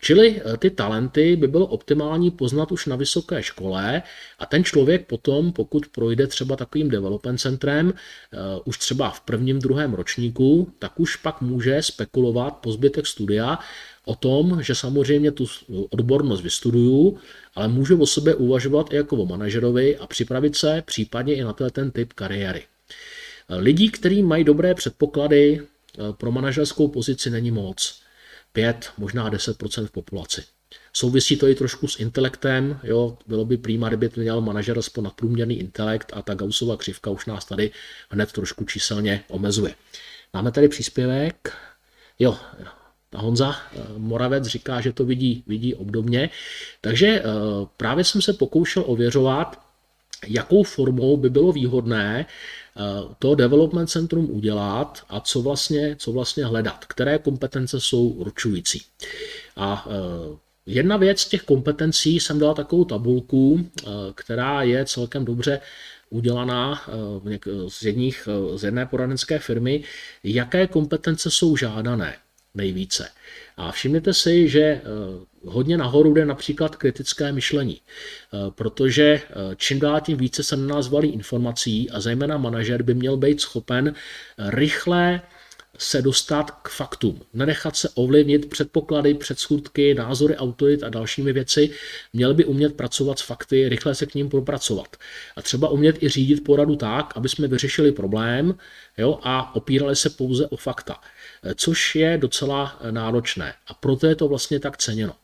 Čili 0.00 0.40
eh, 0.40 0.56
ty 0.56 0.70
talenty 0.70 1.36
by 1.36 1.48
bylo 1.48 1.66
optimální 1.66 2.30
poznat 2.30 2.72
už 2.72 2.86
na 2.86 2.96
vysoké 2.96 3.42
škole 3.42 4.02
a 4.38 4.46
ten 4.46 4.64
člověk 4.64 5.06
potom, 5.06 5.52
pokud 5.52 5.86
projde 5.88 6.26
třeba 6.26 6.56
takovým 6.56 6.88
development 6.88 7.40
centrem, 7.40 7.92
eh, 7.92 8.36
už 8.64 8.78
třeba 8.78 9.10
v 9.10 9.20
prvním, 9.20 9.58
druhém 9.58 9.94
ročníku, 9.94 10.72
tak 10.78 11.00
už 11.00 11.16
pak 11.16 11.40
může 11.40 11.82
spekulovat 11.82 12.56
po 12.56 12.72
zbytek 12.72 13.06
studia 13.06 13.58
o 14.04 14.14
tom, 14.14 14.62
že 14.62 14.74
samozřejmě 14.74 15.30
tu 15.30 15.46
odbornost 15.90 16.40
vystuduju, 16.40 17.18
ale 17.54 17.68
můžu 17.68 18.00
o 18.00 18.06
sobě 18.06 18.34
uvažovat 18.34 18.92
i 18.92 18.96
jako 18.96 19.16
o 19.16 19.26
manažerovi 19.26 19.96
a 19.96 20.06
připravit 20.06 20.56
se 20.56 20.82
případně 20.86 21.34
i 21.34 21.44
na 21.44 21.52
ten 21.52 21.90
typ 21.90 22.12
kariéry. 22.12 22.71
Lidí, 23.48 23.90
kteří 23.90 24.22
mají 24.22 24.44
dobré 24.44 24.74
předpoklady 24.74 25.60
eh, 25.60 26.12
pro 26.12 26.32
manažerskou 26.32 26.88
pozici, 26.88 27.30
není 27.30 27.50
moc. 27.50 28.02
5, 28.52 28.90
možná 28.98 29.28
10 29.28 29.56
v 29.86 29.90
populaci. 29.90 30.44
Souvisí 30.92 31.36
to 31.36 31.48
i 31.48 31.54
trošku 31.54 31.88
s 31.88 32.00
intelektem, 32.00 32.80
jo, 32.82 33.18
bylo 33.26 33.44
by 33.44 33.56
prýma, 33.56 33.88
kdyby 33.88 34.10
měl 34.16 34.40
manažer 34.40 34.78
aspoň 34.78 35.04
nadprůměrný 35.04 35.58
intelekt 35.58 36.12
a 36.14 36.22
ta 36.22 36.34
Gaussova 36.34 36.76
křivka 36.76 37.10
už 37.10 37.26
nás 37.26 37.44
tady 37.44 37.70
hned 38.10 38.32
trošku 38.32 38.64
číselně 38.64 39.24
omezuje. 39.28 39.74
Máme 40.32 40.52
tady 40.52 40.68
příspěvek, 40.68 41.52
jo, 42.18 42.38
Honza 43.14 43.56
eh, 43.56 43.80
Moravec 43.96 44.44
říká, 44.44 44.80
že 44.80 44.92
to 44.92 45.04
vidí, 45.04 45.44
vidí 45.46 45.74
obdobně, 45.74 46.30
takže 46.80 47.06
eh, 47.06 47.22
právě 47.76 48.04
jsem 48.04 48.22
se 48.22 48.32
pokoušel 48.32 48.84
ověřovat, 48.86 49.60
jakou 50.26 50.62
formou 50.62 51.16
by 51.16 51.30
bylo 51.30 51.52
výhodné 51.52 52.26
to 53.18 53.34
development 53.34 53.90
centrum 53.90 54.30
udělat 54.30 55.02
a 55.08 55.20
co 55.20 55.42
vlastně, 55.42 55.96
co 55.98 56.12
vlastně 56.12 56.44
hledat, 56.44 56.84
které 56.84 57.18
kompetence 57.18 57.80
jsou 57.80 58.08
určující. 58.08 58.82
A 59.56 59.86
eh, 59.88 60.36
Jedna 60.66 60.96
věc 60.96 61.20
z 61.20 61.28
těch 61.28 61.42
kompetencí 61.42 62.20
jsem 62.20 62.38
dala 62.38 62.54
takovou 62.54 62.84
tabulku, 62.84 63.60
eh, 63.66 63.86
která 64.14 64.62
je 64.62 64.84
celkem 64.84 65.24
dobře 65.24 65.60
udělaná 66.10 66.82
z, 67.68 67.82
jedních, 67.82 68.28
z 68.56 68.64
jedné 68.64 68.86
poradenské 68.86 69.38
firmy, 69.38 69.84
jaké 70.24 70.66
kompetence 70.66 71.30
jsou 71.30 71.56
žádané 71.56 72.16
nejvíce. 72.54 73.08
A 73.56 73.72
všimněte 73.72 74.14
si, 74.14 74.48
že 74.48 74.60
eh, 74.60 74.82
hodně 75.44 75.76
nahoru 75.76 76.14
jde 76.14 76.24
například 76.24 76.76
kritické 76.76 77.32
myšlení, 77.32 77.80
eh, 77.80 78.36
protože 78.50 79.04
eh, 79.04 79.22
čím 79.56 79.80
dál 79.80 80.00
tím 80.00 80.16
více 80.16 80.42
se 80.42 80.56
na 80.56 80.74
nás 80.74 80.88
valí 80.88 81.08
informací 81.08 81.90
a 81.90 82.00
zejména 82.00 82.38
manažer 82.38 82.82
by 82.82 82.94
měl 82.94 83.16
být 83.16 83.40
schopen 83.40 83.94
rychle 84.38 85.22
se 85.78 86.02
dostat 86.02 86.50
k 86.50 86.68
faktům, 86.68 87.20
nenechat 87.34 87.76
se 87.76 87.88
ovlivnit 87.94 88.50
předpoklady, 88.50 89.14
předsudky, 89.14 89.94
názory 89.94 90.36
autorit 90.36 90.82
a 90.82 90.88
dalšími 90.88 91.32
věci. 91.32 91.70
Měl 92.12 92.34
by 92.34 92.44
umět 92.44 92.76
pracovat 92.76 93.18
s 93.18 93.22
fakty, 93.22 93.68
rychle 93.68 93.94
se 93.94 94.06
k 94.06 94.14
ním 94.14 94.28
propracovat. 94.28 94.96
A 95.36 95.42
třeba 95.42 95.68
umět 95.68 96.02
i 96.02 96.08
řídit 96.08 96.44
poradu 96.44 96.76
tak, 96.76 97.12
aby 97.16 97.28
jsme 97.28 97.48
vyřešili 97.48 97.92
problém 97.92 98.54
jo, 98.98 99.18
a 99.22 99.56
opírali 99.56 99.96
se 99.96 100.10
pouze 100.10 100.46
o 100.46 100.56
fakta 100.56 101.00
což 101.54 101.94
je 101.94 102.18
docela 102.18 102.78
náročné 102.90 103.54
a 103.66 103.74
proto 103.74 104.06
je 104.06 104.16
to 104.16 104.28
vlastně 104.28 104.60
tak 104.60 104.76
ceněno. 104.76 105.14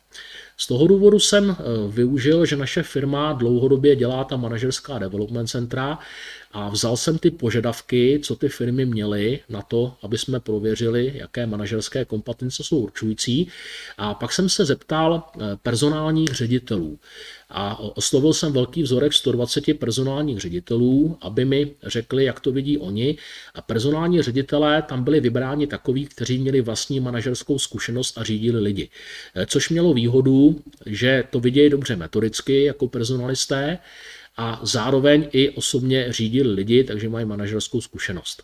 Z 0.57 0.67
toho 0.67 0.87
důvodu 0.87 1.19
jsem 1.19 1.51
eh, 1.51 1.63
využil, 1.89 2.47
že 2.47 2.57
naše 2.57 2.83
firma 2.83 3.33
dlouhodobě 3.33 3.97
dělá 3.97 4.25
ta 4.25 4.37
manažerská 4.37 4.99
development 4.99 5.49
centra 5.49 5.99
a 6.53 6.69
vzal 6.69 6.97
jsem 6.97 7.19
ty 7.19 7.31
požadavky, 7.31 8.21
co 8.23 8.37
ty 8.37 8.49
firmy 8.49 8.87
měly 8.87 9.41
na 9.49 9.63
to, 9.63 9.95
aby 10.03 10.19
jsme 10.19 10.41
prověřili, 10.41 11.13
jaké 11.15 11.47
manažerské 11.47 12.05
kompetence 12.05 12.65
jsou 12.65 12.79
určující. 12.79 13.49
A 13.99 14.15
pak 14.15 14.33
jsem 14.33 14.49
se 14.49 14.65
zeptal 14.65 15.23
eh, 15.35 15.41
personálních 15.63 16.29
ředitelů. 16.29 16.99
A 17.51 17.79
oslovil 17.79 18.33
jsem 18.33 18.53
velký 18.53 18.83
vzorek 18.83 19.13
120 19.13 19.79
personálních 19.79 20.41
ředitelů, 20.41 21.19
aby 21.21 21.45
mi 21.45 21.71
řekli, 21.83 22.25
jak 22.25 22.41
to 22.41 22.53
vidí 22.53 22.79
oni. 22.79 23.17
A 23.55 23.63
personální 23.63 24.23
ředitelé 24.23 24.83
tam 24.83 25.05
byli 25.05 25.21
vybráni 25.21 25.67
takoví, 25.67 26.07
kteří 26.07 26.39
měli 26.39 26.61
vlastní 26.61 27.01
manažerskou 27.01 27.59
zkušenost 27.59 28.19
a 28.19 28.25
řídili 28.25 28.61
lidi. 28.61 28.89
Eh, 29.35 29.47
což 29.47 29.69
mělo 29.71 29.95
výhodu, 29.95 30.63
že 30.87 31.25
to 31.31 31.41
vidějí 31.41 31.71
dobře 31.71 31.97
metodicky 31.97 32.65
jako 32.65 32.89
personalisté, 32.89 33.79
a 34.39 34.61
zároveň 34.63 35.29
i 35.33 35.51
osobně 35.51 36.13
řídili 36.13 36.55
lidi, 36.55 36.85
takže 36.85 37.09
mají 37.09 37.27
manažerskou 37.27 37.81
zkušenost. 37.81 38.43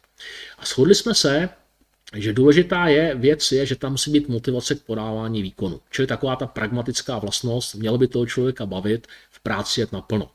A 0.59 0.65
shodli 0.65 0.95
jsme 0.95 1.15
se, 1.15 1.49
že 2.17 2.33
důležitá 2.33 2.87
je 2.87 3.15
věc 3.15 3.53
je, 3.53 3.67
že 3.67 3.77
tam 3.77 3.93
musí 3.93 4.11
být 4.11 4.29
motivace 4.29 4.75
k 4.75 4.83
podávání 4.83 5.43
výkonu. 5.43 5.81
Čili 5.91 6.07
taková 6.07 6.37
ta 6.37 6.47
pragmatická 6.47 7.19
vlastnost, 7.19 7.75
mělo 7.75 7.99
by 7.99 8.09
toho 8.09 8.27
člověka 8.27 8.67
bavit 8.67 9.07
v 9.31 9.41
práci 9.41 9.81
jet 9.81 9.93
naplno. 9.93 10.31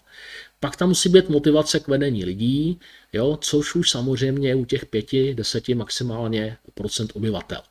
Pak 0.60 0.76
tam 0.76 0.90
musí 0.90 1.10
být 1.10 1.30
motivace 1.30 1.80
k 1.80 1.88
vedení 1.88 2.26
lidí, 2.26 2.80
jo, 3.14 3.38
což 3.41 3.76
už 3.76 3.90
samozřejmě 3.90 4.56
u 4.56 4.65
těch 4.65 4.86
pěti, 4.86 5.34
deseti 5.34 5.76
maximálně 5.76 6.57
procent 6.73 7.11
obyvatel. 7.15 7.61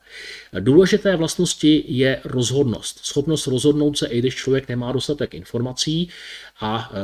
Důležité 0.61 1.17
vlastnosti 1.17 1.85
je 1.89 2.21
rozhodnost. 2.25 2.99
Schopnost 3.05 3.47
rozhodnout 3.47 3.99
se, 3.99 4.07
i 4.07 4.19
když 4.19 4.35
člověk 4.35 4.69
nemá 4.69 4.93
dostatek 4.93 5.35
informací 5.35 6.09
a 6.61 6.91
e, 6.93 6.97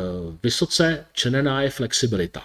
vysoce 0.43 1.07
čenená 1.13 1.63
je 1.63 1.71
flexibilita. 1.71 2.43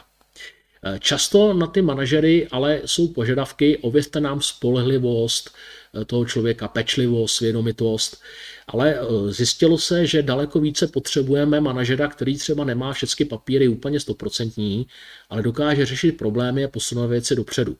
Eh, 0.83 0.99
často 0.99 1.53
na 1.53 1.67
ty 1.67 1.81
manažery 1.81 2.47
ale 2.51 2.81
jsou 2.85 3.07
požadavky, 3.07 3.77
ověřte 3.77 4.19
nám 4.19 4.41
spolehlivost 4.41 5.49
eh, 5.49 5.78
toho 6.05 6.25
člověka, 6.25 6.67
pečlivost, 6.67 7.35
svědomitost, 7.35 8.21
ale 8.67 8.95
eh, 8.95 9.31
zjistilo 9.31 9.77
se, 9.77 10.07
že 10.07 10.23
daleko 10.23 10.59
více 10.59 10.87
potřebujeme 10.87 11.59
manažera, 11.61 12.07
který 12.07 12.37
třeba 12.37 12.63
nemá 12.63 12.93
všechny 12.93 13.25
papíry 13.25 13.67
úplně 13.67 13.99
stoprocentní, 13.99 14.87
ale 15.29 15.41
dokáže 15.41 15.85
řešit 15.85 16.11
problémy 16.11 16.63
a 16.65 16.67
posunout 16.67 17.07
věci 17.07 17.35
dopředu. 17.35 17.77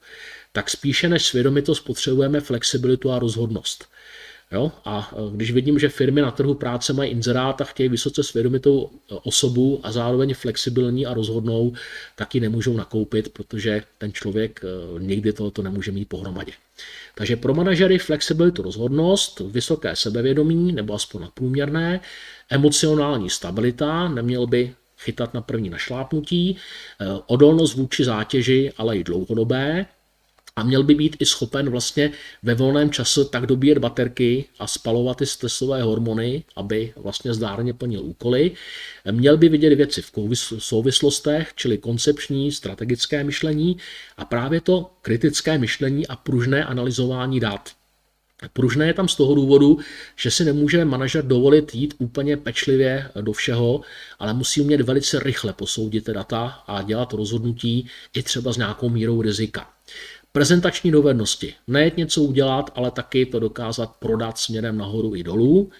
Tak 0.51 0.69
spíše 0.69 1.09
než 1.09 1.25
svědomitost 1.25 1.79
potřebujeme 1.79 2.41
flexibilitu 2.41 3.11
a 3.11 3.19
rozhodnost. 3.19 3.85
Jo? 4.51 4.71
A 4.85 5.11
e, 5.13 5.35
když 5.35 5.51
vidím, 5.51 5.79
že 5.79 5.89
firmy 5.89 6.21
na 6.21 6.31
trhu 6.31 6.53
práce 6.53 6.93
mají 6.93 7.11
inzerát 7.11 7.61
a 7.61 7.63
chtějí 7.63 7.89
vysoce 7.89 8.23
svědomitou 8.23 8.89
e, 8.89 9.15
osobu 9.23 9.79
a 9.83 9.91
zároveň 9.91 10.33
flexibilní 10.33 11.05
a 11.05 11.13
rozhodnou, 11.13 11.73
tak 12.15 12.35
ji 12.35 12.41
nemůžou 12.41 12.77
nakoupit, 12.77 13.33
protože 13.33 13.83
ten 13.97 14.13
člověk 14.13 14.61
e, 14.63 14.99
nikdy 14.99 15.33
tohoto 15.33 15.61
nemůže 15.61 15.91
mít 15.91 16.09
pohromadě. 16.09 16.51
Takže 17.15 17.35
pro 17.35 17.53
manažery 17.53 17.97
flexibilitu, 17.97 18.61
rozhodnost, 18.61 19.39
vysoké 19.39 19.95
sebevědomí 19.95 20.71
nebo 20.71 20.93
aspoň 20.93 21.21
nadprůměrné, 21.21 21.99
emocionální 22.49 23.29
stabilita, 23.29 24.07
neměl 24.07 24.47
by 24.47 24.73
chytat 24.97 25.33
na 25.33 25.41
první 25.41 25.69
našlápnutí, 25.69 26.57
odolnost 27.25 27.75
vůči 27.75 28.03
zátěži, 28.03 28.71
ale 28.77 28.97
i 28.97 29.03
dlouhodobé, 29.03 29.85
a 30.59 30.63
měl 30.63 30.83
by 30.83 30.95
být 30.95 31.17
i 31.19 31.25
schopen 31.25 31.69
vlastně 31.69 32.11
ve 32.43 32.55
volném 32.55 32.91
čase 32.91 33.25
tak 33.25 33.45
dobíjet 33.45 33.77
baterky 33.77 34.45
a 34.59 34.67
spalovat 34.67 35.17
ty 35.17 35.25
stresové 35.25 35.83
hormony, 35.83 36.43
aby 36.55 36.93
vlastně 36.95 37.33
zdárně 37.33 37.73
plnil 37.73 38.01
úkoly. 38.01 38.51
Měl 39.11 39.37
by 39.37 39.49
vidět 39.49 39.75
věci 39.75 40.01
v 40.01 40.11
souvislostech, 40.57 41.51
čili 41.55 41.77
koncepční, 41.77 42.51
strategické 42.51 43.23
myšlení 43.23 43.77
a 44.17 44.25
právě 44.25 44.61
to 44.61 44.91
kritické 45.01 45.57
myšlení 45.57 46.07
a 46.07 46.15
pružné 46.15 46.65
analyzování 46.65 47.39
dat. 47.39 47.69
Pružné 48.53 48.87
je 48.87 48.93
tam 48.93 49.07
z 49.07 49.15
toho 49.15 49.35
důvodu, 49.35 49.79
že 50.15 50.31
si 50.31 50.45
nemůže 50.45 50.85
manažer 50.85 51.25
dovolit 51.25 51.75
jít 51.75 51.93
úplně 51.97 52.37
pečlivě 52.37 53.09
do 53.21 53.33
všeho, 53.33 53.81
ale 54.19 54.33
musí 54.33 54.61
umět 54.61 54.81
velice 54.81 55.19
rychle 55.19 55.53
posoudit 55.53 56.09
data 56.09 56.63
a 56.67 56.81
dělat 56.81 57.13
rozhodnutí 57.13 57.87
i 58.13 58.23
třeba 58.23 58.53
s 58.53 58.57
nějakou 58.57 58.89
mírou 58.89 59.21
rizika. 59.21 59.78
Prezentační 60.31 60.91
dovednosti. 60.91 61.53
Nejet 61.67 61.97
něco 61.97 62.21
udělat, 62.21 62.71
ale 62.75 62.91
taky 62.91 63.25
to 63.25 63.39
dokázat 63.39 63.95
prodat 63.99 64.37
směrem 64.37 64.77
nahoru 64.77 65.15
i 65.15 65.23
dolů. 65.23 65.71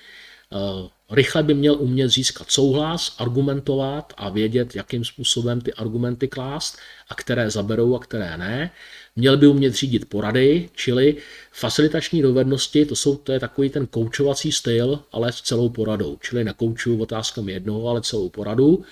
Eh, 0.53 0.89
rychle 1.11 1.43
by 1.43 1.53
měl 1.53 1.76
umět 1.80 2.09
získat 2.09 2.51
souhlas, 2.51 3.15
argumentovat 3.19 4.13
a 4.17 4.30
vědět, 4.30 4.76
jakým 4.76 5.05
způsobem 5.05 5.61
ty 5.61 5.73
argumenty 5.73 6.27
klást 6.27 6.77
a 7.09 7.15
které 7.15 7.49
zaberou 7.49 7.95
a 7.95 7.99
které 7.99 8.38
ne. 8.38 8.71
Měl 9.15 9.38
by 9.38 9.47
umět 9.47 9.73
řídit 9.73 10.09
porady, 10.09 10.69
čili 10.76 11.15
facilitační 11.51 12.21
dovednosti, 12.21 12.85
to, 12.85 12.95
jsou, 12.95 13.15
to 13.15 13.31
je 13.31 13.39
takový 13.39 13.69
ten 13.69 13.88
koučovací 13.88 14.51
styl, 14.51 14.99
ale 15.11 15.31
s 15.31 15.41
celou 15.41 15.69
poradou. 15.69 16.17
Čili 16.21 16.43
nekoučuju 16.43 17.01
otázkami 17.01 17.51
jednoho, 17.51 17.88
ale 17.88 18.01
celou 18.01 18.30
poradu 18.30 18.84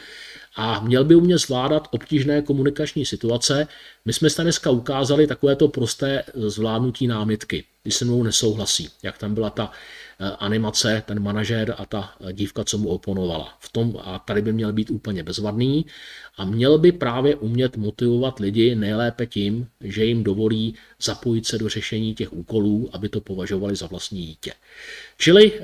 a 0.57 0.79
měl 0.79 1.03
by 1.03 1.15
umět 1.15 1.37
zvládat 1.37 1.87
obtížné 1.91 2.41
komunikační 2.41 3.05
situace. 3.05 3.67
My 4.05 4.13
jsme 4.13 4.29
se 4.29 4.43
dneska 4.43 4.69
ukázali 4.69 5.27
takovéto 5.27 5.67
prosté 5.67 6.23
zvládnutí 6.35 7.07
námitky, 7.07 7.63
když 7.83 7.95
se 7.95 8.05
mnou 8.05 8.23
nesouhlasí, 8.23 8.89
jak 9.03 9.17
tam 9.17 9.33
byla 9.33 9.49
ta 9.49 9.71
eh, 10.19 10.31
animace, 10.39 11.03
ten 11.05 11.19
manažer 11.19 11.75
a 11.77 11.85
ta 11.85 12.13
dívka, 12.31 12.63
co 12.63 12.77
mu 12.77 12.89
oponovala. 12.89 13.57
V 13.59 13.71
tom, 13.71 13.99
a 14.03 14.19
tady 14.19 14.41
by 14.41 14.53
měl 14.53 14.73
být 14.73 14.89
úplně 14.89 15.23
bezvadný 15.23 15.85
a 16.37 16.45
měl 16.45 16.77
by 16.77 16.91
právě 16.91 17.35
umět 17.35 17.77
motivovat 17.77 18.39
lidi 18.39 18.75
nejlépe 18.75 19.25
tím, 19.25 19.67
že 19.81 20.05
jim 20.05 20.23
dovolí 20.23 20.75
zapojit 21.01 21.45
se 21.45 21.57
do 21.57 21.69
řešení 21.69 22.15
těch 22.15 22.33
úkolů, 22.33 22.89
aby 22.93 23.09
to 23.09 23.21
považovali 23.21 23.75
za 23.75 23.87
vlastní 23.87 24.25
dítě. 24.25 24.53
Čili 25.17 25.53
eh, 25.53 25.63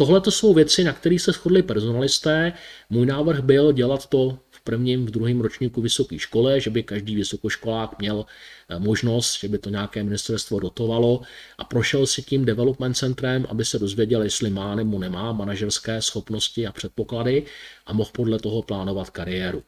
Tohle 0.00 0.20
to 0.20 0.30
jsou 0.30 0.54
věci, 0.54 0.84
na 0.84 0.92
kterých 0.92 1.22
se 1.22 1.32
shodli 1.32 1.62
personalisté. 1.62 2.52
Můj 2.90 3.06
návrh 3.06 3.40
byl 3.40 3.72
dělat 3.72 4.06
to 4.06 4.38
v 4.50 4.60
prvním, 4.60 5.06
v 5.06 5.10
druhém 5.10 5.40
ročníku 5.40 5.80
vysoké 5.80 6.18
škole, 6.18 6.60
že 6.60 6.70
by 6.70 6.82
každý 6.82 7.16
vysokoškolák 7.16 7.98
měl 7.98 8.26
eh, 8.68 8.78
možnost, 8.78 9.40
že 9.40 9.48
by 9.48 9.58
to 9.58 9.70
nějaké 9.70 10.02
ministerstvo 10.02 10.60
dotovalo 10.60 11.20
a 11.58 11.64
prošel 11.64 12.06
si 12.06 12.22
tím 12.22 12.44
development 12.44 12.96
centrem, 12.96 13.46
aby 13.48 13.64
se 13.64 13.78
dozvěděl, 13.78 14.22
jestli 14.22 14.50
má 14.50 14.74
nebo 14.74 14.98
nemá 14.98 15.32
manažerské 15.32 16.02
schopnosti 16.02 16.66
a 16.66 16.72
předpoklady 16.72 17.44
a 17.86 17.92
mohl 17.92 18.10
podle 18.12 18.38
toho 18.38 18.62
plánovat 18.62 19.10
kariéru. 19.10 19.62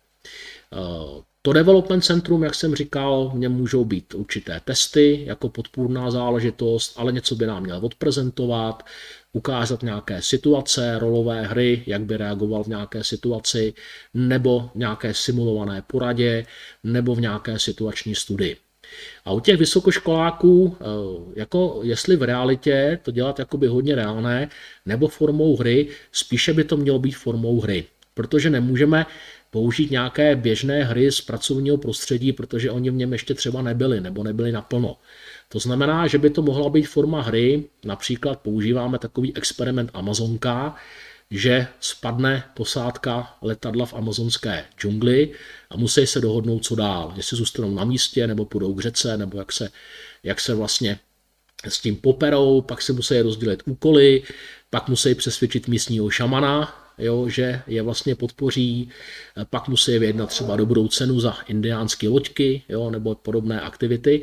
Eh, 0.72 1.22
to 1.44 1.52
development 1.52 2.04
centrum, 2.04 2.42
jak 2.42 2.54
jsem 2.54 2.74
říkal, 2.74 3.30
v 3.34 3.38
něm 3.38 3.52
můžou 3.52 3.84
být 3.84 4.14
určité 4.14 4.60
testy 4.64 5.22
jako 5.26 5.48
podpůrná 5.48 6.10
záležitost, 6.10 6.92
ale 6.96 7.12
něco 7.12 7.34
by 7.34 7.46
nám 7.46 7.62
měl 7.62 7.78
odprezentovat, 7.82 8.82
ukázat 9.32 9.82
nějaké 9.82 10.22
situace, 10.22 10.98
rolové 10.98 11.42
hry, 11.42 11.82
jak 11.86 12.02
by 12.02 12.16
reagoval 12.16 12.64
v 12.64 12.66
nějaké 12.66 13.04
situaci, 13.04 13.74
nebo 14.14 14.70
nějaké 14.74 15.14
simulované 15.14 15.82
poradě, 15.86 16.46
nebo 16.84 17.14
v 17.14 17.20
nějaké 17.20 17.58
situační 17.58 18.14
studii. 18.14 18.56
A 19.24 19.32
u 19.32 19.40
těch 19.40 19.56
vysokoškoláků, 19.56 20.76
eh, 20.80 20.84
jako 21.36 21.80
jestli 21.82 22.16
v 22.16 22.22
realitě 22.22 22.98
to 23.02 23.10
dělat 23.10 23.38
jakoby 23.38 23.66
hodně 23.66 23.94
reálné, 23.94 24.48
nebo 24.86 25.08
formou 25.08 25.56
hry, 25.56 25.88
spíše 26.12 26.52
by 26.52 26.64
to 26.64 26.76
mělo 26.76 26.98
být 26.98 27.16
formou 27.16 27.60
hry. 27.60 27.84
Protože 28.14 28.50
nemůžeme 28.50 29.06
použít 29.50 29.90
nějaké 29.90 30.36
běžné 30.36 30.84
hry 30.84 31.12
z 31.12 31.20
pracovního 31.20 31.76
prostředí, 31.76 32.32
protože 32.32 32.70
oni 32.70 32.90
v 32.90 32.94
něm 32.94 33.12
ještě 33.12 33.34
třeba 33.34 33.62
nebyli 33.62 34.00
nebo 34.00 34.24
nebyli 34.24 34.52
naplno. 34.52 34.96
To 35.52 35.58
znamená, 35.58 36.06
že 36.06 36.18
by 36.18 36.30
to 36.30 36.42
mohla 36.42 36.70
být 36.70 36.82
forma 36.82 37.22
hry, 37.22 37.64
například 37.84 38.40
používáme 38.40 38.98
takový 38.98 39.36
experiment 39.36 39.90
Amazonka, 39.94 40.74
že 41.30 41.66
spadne 41.80 42.44
posádka 42.54 43.36
letadla 43.42 43.86
v 43.86 43.94
amazonské 43.94 44.64
džungli 44.78 45.30
a 45.70 45.76
musí 45.76 46.06
se 46.06 46.20
dohodnout, 46.20 46.64
co 46.64 46.74
dál. 46.74 47.12
Jestli 47.16 47.36
zůstanou 47.36 47.70
na 47.70 47.84
místě, 47.84 48.26
nebo 48.26 48.44
půjdou 48.44 48.74
k 48.74 48.80
řece, 48.80 49.16
nebo 49.16 49.38
jak 49.38 49.52
se, 49.52 49.70
jak 50.22 50.40
se 50.40 50.54
vlastně 50.54 50.98
s 51.68 51.80
tím 51.80 51.96
poperou, 51.96 52.60
pak 52.60 52.82
se 52.82 52.92
musí 52.92 53.20
rozdělit 53.20 53.62
úkoly, 53.66 54.22
pak 54.70 54.88
musí 54.88 55.14
přesvědčit 55.14 55.68
místního 55.68 56.10
šamana, 56.10 56.81
jo, 57.02 57.28
že 57.28 57.62
je 57.66 57.82
vlastně 57.82 58.14
podpoří, 58.14 58.88
pak 59.50 59.68
musí 59.68 59.98
vyjednat 59.98 60.28
třeba 60.28 60.56
dobrou 60.56 60.88
cenu 60.88 61.20
za 61.20 61.36
indiánské 61.46 62.08
loďky 62.08 62.62
jo, 62.68 62.90
nebo 62.90 63.14
podobné 63.14 63.60
aktivity. 63.60 64.22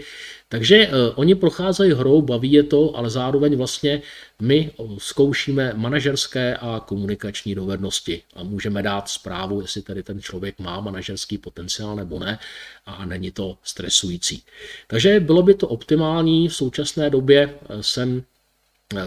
Takže 0.49 0.87
uh, 0.87 0.93
oni 1.15 1.35
procházejí 1.35 1.93
hrou, 1.93 2.21
baví 2.21 2.51
je 2.51 2.63
to, 2.63 2.97
ale 2.97 3.09
zároveň 3.09 3.57
vlastně 3.57 4.01
my 4.41 4.71
zkoušíme 4.97 5.73
manažerské 5.75 6.57
a 6.57 6.79
komunikační 6.85 7.55
dovednosti 7.55 8.21
a 8.35 8.43
můžeme 8.43 8.83
dát 8.83 9.09
zprávu, 9.09 9.61
jestli 9.61 9.81
tady 9.81 10.03
ten 10.03 10.21
člověk 10.21 10.59
má 10.59 10.79
manažerský 10.79 11.37
potenciál 11.37 11.95
nebo 11.95 12.19
ne 12.19 12.39
a 12.85 13.05
není 13.05 13.31
to 13.31 13.57
stresující. 13.63 14.43
Takže 14.87 15.19
bylo 15.19 15.41
by 15.41 15.53
to 15.53 15.67
optimální, 15.67 16.47
v 16.47 16.55
současné 16.55 17.09
době 17.09 17.53
jsem 17.81 18.23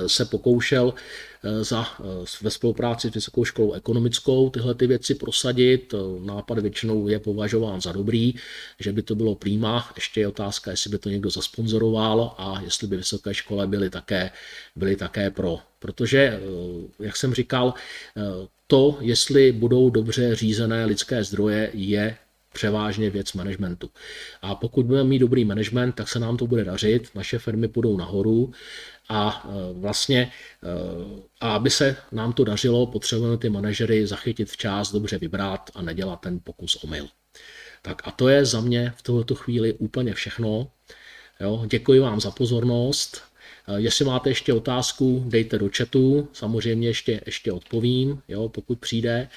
se 0.06 0.24
pokoušel 0.24 0.94
Eh, 0.94 1.31
za, 1.62 1.86
eh, 2.01 2.24
ve 2.43 2.51
spolupráci 2.51 3.10
s 3.10 3.14
Vysokou 3.14 3.44
školou 3.44 3.73
ekonomickou 3.73 4.51
tyhle 4.51 4.74
ty 4.74 4.86
věci 4.86 5.14
prosadit. 5.14 5.94
Eh, 5.94 6.27
nápad 6.27 6.59
většinou 6.59 7.09
je 7.09 7.19
považován 7.19 7.81
za 7.81 7.93
dobrý, 7.93 8.35
že 8.81 8.93
by 8.93 9.02
to 9.02 9.14
bylo 9.14 9.35
prýma. 9.35 9.93
Ještě 9.97 10.20
je 10.20 10.28
otázka, 10.28 10.70
jestli 10.70 10.90
by 10.90 10.98
to 10.98 11.09
někdo 11.09 11.31
zasponzoroval 11.31 12.35
a 12.39 12.60
jestli 12.64 12.86
by 12.86 12.97
vysoké 12.97 13.35
škole 13.35 13.66
byly 13.66 13.90
také, 13.90 14.31
byly 14.77 14.97
také 14.97 15.31
pro. 15.31 15.59
Protože, 15.78 16.40
jak 16.98 17.16
jsem 17.16 17.35
říkal, 17.35 17.74
to, 18.66 18.98
jestli 19.01 19.52
budou 19.52 19.90
dobře 19.90 20.35
řízené 20.35 20.85
lidské 20.85 21.24
zdroje, 21.24 21.70
je 21.74 22.16
převážně 22.52 23.10
věc 23.10 23.32
managementu. 23.32 23.90
A 24.43 24.55
pokud 24.55 24.86
budeme 24.86 25.09
mít 25.09 25.19
dobrý 25.19 25.44
management, 25.44 25.93
tak 25.93 26.09
se 26.09 26.19
nám 26.19 26.36
to 26.36 26.47
bude 26.47 26.64
dařit, 26.64 27.09
naše 27.14 27.39
firmy 27.39 27.69
půjdou 27.69 27.97
nahoru 27.97 28.52
a 29.09 29.48
vlastně, 29.73 30.31
a 31.43 31.55
aby 31.55 31.70
se 31.70 31.97
nám 32.12 32.32
to 32.32 32.44
dařilo, 32.44 32.86
potřebujeme 32.86 33.39
ty 33.39 33.48
manažery 33.48 34.06
zachytit 34.06 34.51
včas, 34.51 34.93
dobře 34.93 35.19
vybrat 35.19 35.70
a 35.74 35.82
nedělat 35.82 36.20
ten 36.20 36.40
pokus 36.44 36.85
omyl. 36.85 37.09
Tak 37.82 38.02
a 38.05 38.10
to 38.10 38.28
je 38.28 38.44
za 38.44 38.60
mě 38.60 38.93
v 38.97 39.02
tuto 39.02 39.35
chvíli 39.35 39.73
úplně 39.73 40.14
všechno. 40.14 40.70
Jo, 41.40 41.64
děkuji 41.66 42.01
vám 42.01 42.20
za 42.20 42.31
pozornost. 42.31 43.23
Jestli 43.77 44.05
máte 44.05 44.31
ještě 44.31 44.52
otázku, 44.52 45.24
dejte 45.27 45.59
do 45.59 45.70
chatu, 45.77 46.28
samozřejmě 46.32 46.89
ještě, 46.89 47.20
ještě 47.27 47.52
odpovím, 47.52 48.23
jo, 48.28 48.48
pokud 48.48 48.78
přijde. 48.78 49.28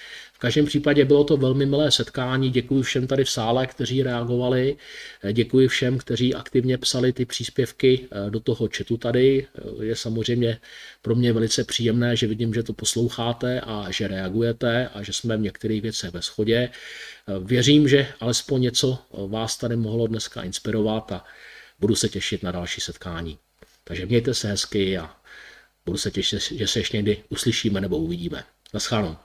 Každém 0.45 0.65
případě 0.65 1.05
bylo 1.05 1.23
to 1.23 1.37
velmi 1.37 1.65
milé 1.65 1.91
setkání, 1.91 2.49
děkuji 2.49 2.83
všem 2.83 3.07
tady 3.07 3.23
v 3.23 3.29
sále, 3.29 3.67
kteří 3.67 4.03
reagovali, 4.03 4.77
děkuji 5.33 5.67
všem, 5.67 5.97
kteří 5.97 6.35
aktivně 6.35 6.77
psali 6.77 7.13
ty 7.13 7.25
příspěvky 7.25 8.07
do 8.29 8.39
toho 8.39 8.69
chatu 8.77 8.97
tady. 8.97 9.47
Je 9.81 9.95
samozřejmě 9.95 10.57
pro 11.01 11.15
mě 11.15 11.33
velice 11.33 11.63
příjemné, 11.63 12.15
že 12.15 12.27
vidím, 12.27 12.53
že 12.53 12.63
to 12.63 12.73
posloucháte 12.73 13.61
a 13.61 13.91
že 13.91 14.07
reagujete 14.07 14.87
a 14.87 15.03
že 15.03 15.13
jsme 15.13 15.37
v 15.37 15.41
některých 15.41 15.81
věcech 15.81 16.11
ve 16.11 16.21
shodě. 16.21 16.69
Věřím, 17.43 17.87
že 17.87 18.07
alespoň 18.19 18.61
něco 18.61 18.99
vás 19.27 19.57
tady 19.57 19.75
mohlo 19.75 20.07
dneska 20.07 20.43
inspirovat 20.43 21.11
a 21.11 21.25
budu 21.79 21.95
se 21.95 22.09
těšit 22.09 22.43
na 22.43 22.51
další 22.51 22.81
setkání. 22.81 23.37
Takže 23.83 24.05
mějte 24.05 24.33
se 24.33 24.47
hezky 24.47 24.97
a 24.97 25.15
budu 25.85 25.97
se 25.97 26.11
těšit, 26.11 26.51
že 26.51 26.67
se 26.67 26.79
ještě 26.79 26.97
někdy 26.97 27.23
uslyšíme 27.29 27.81
nebo 27.81 27.97
uvidíme. 27.97 28.43
Naschledanou. 28.73 29.15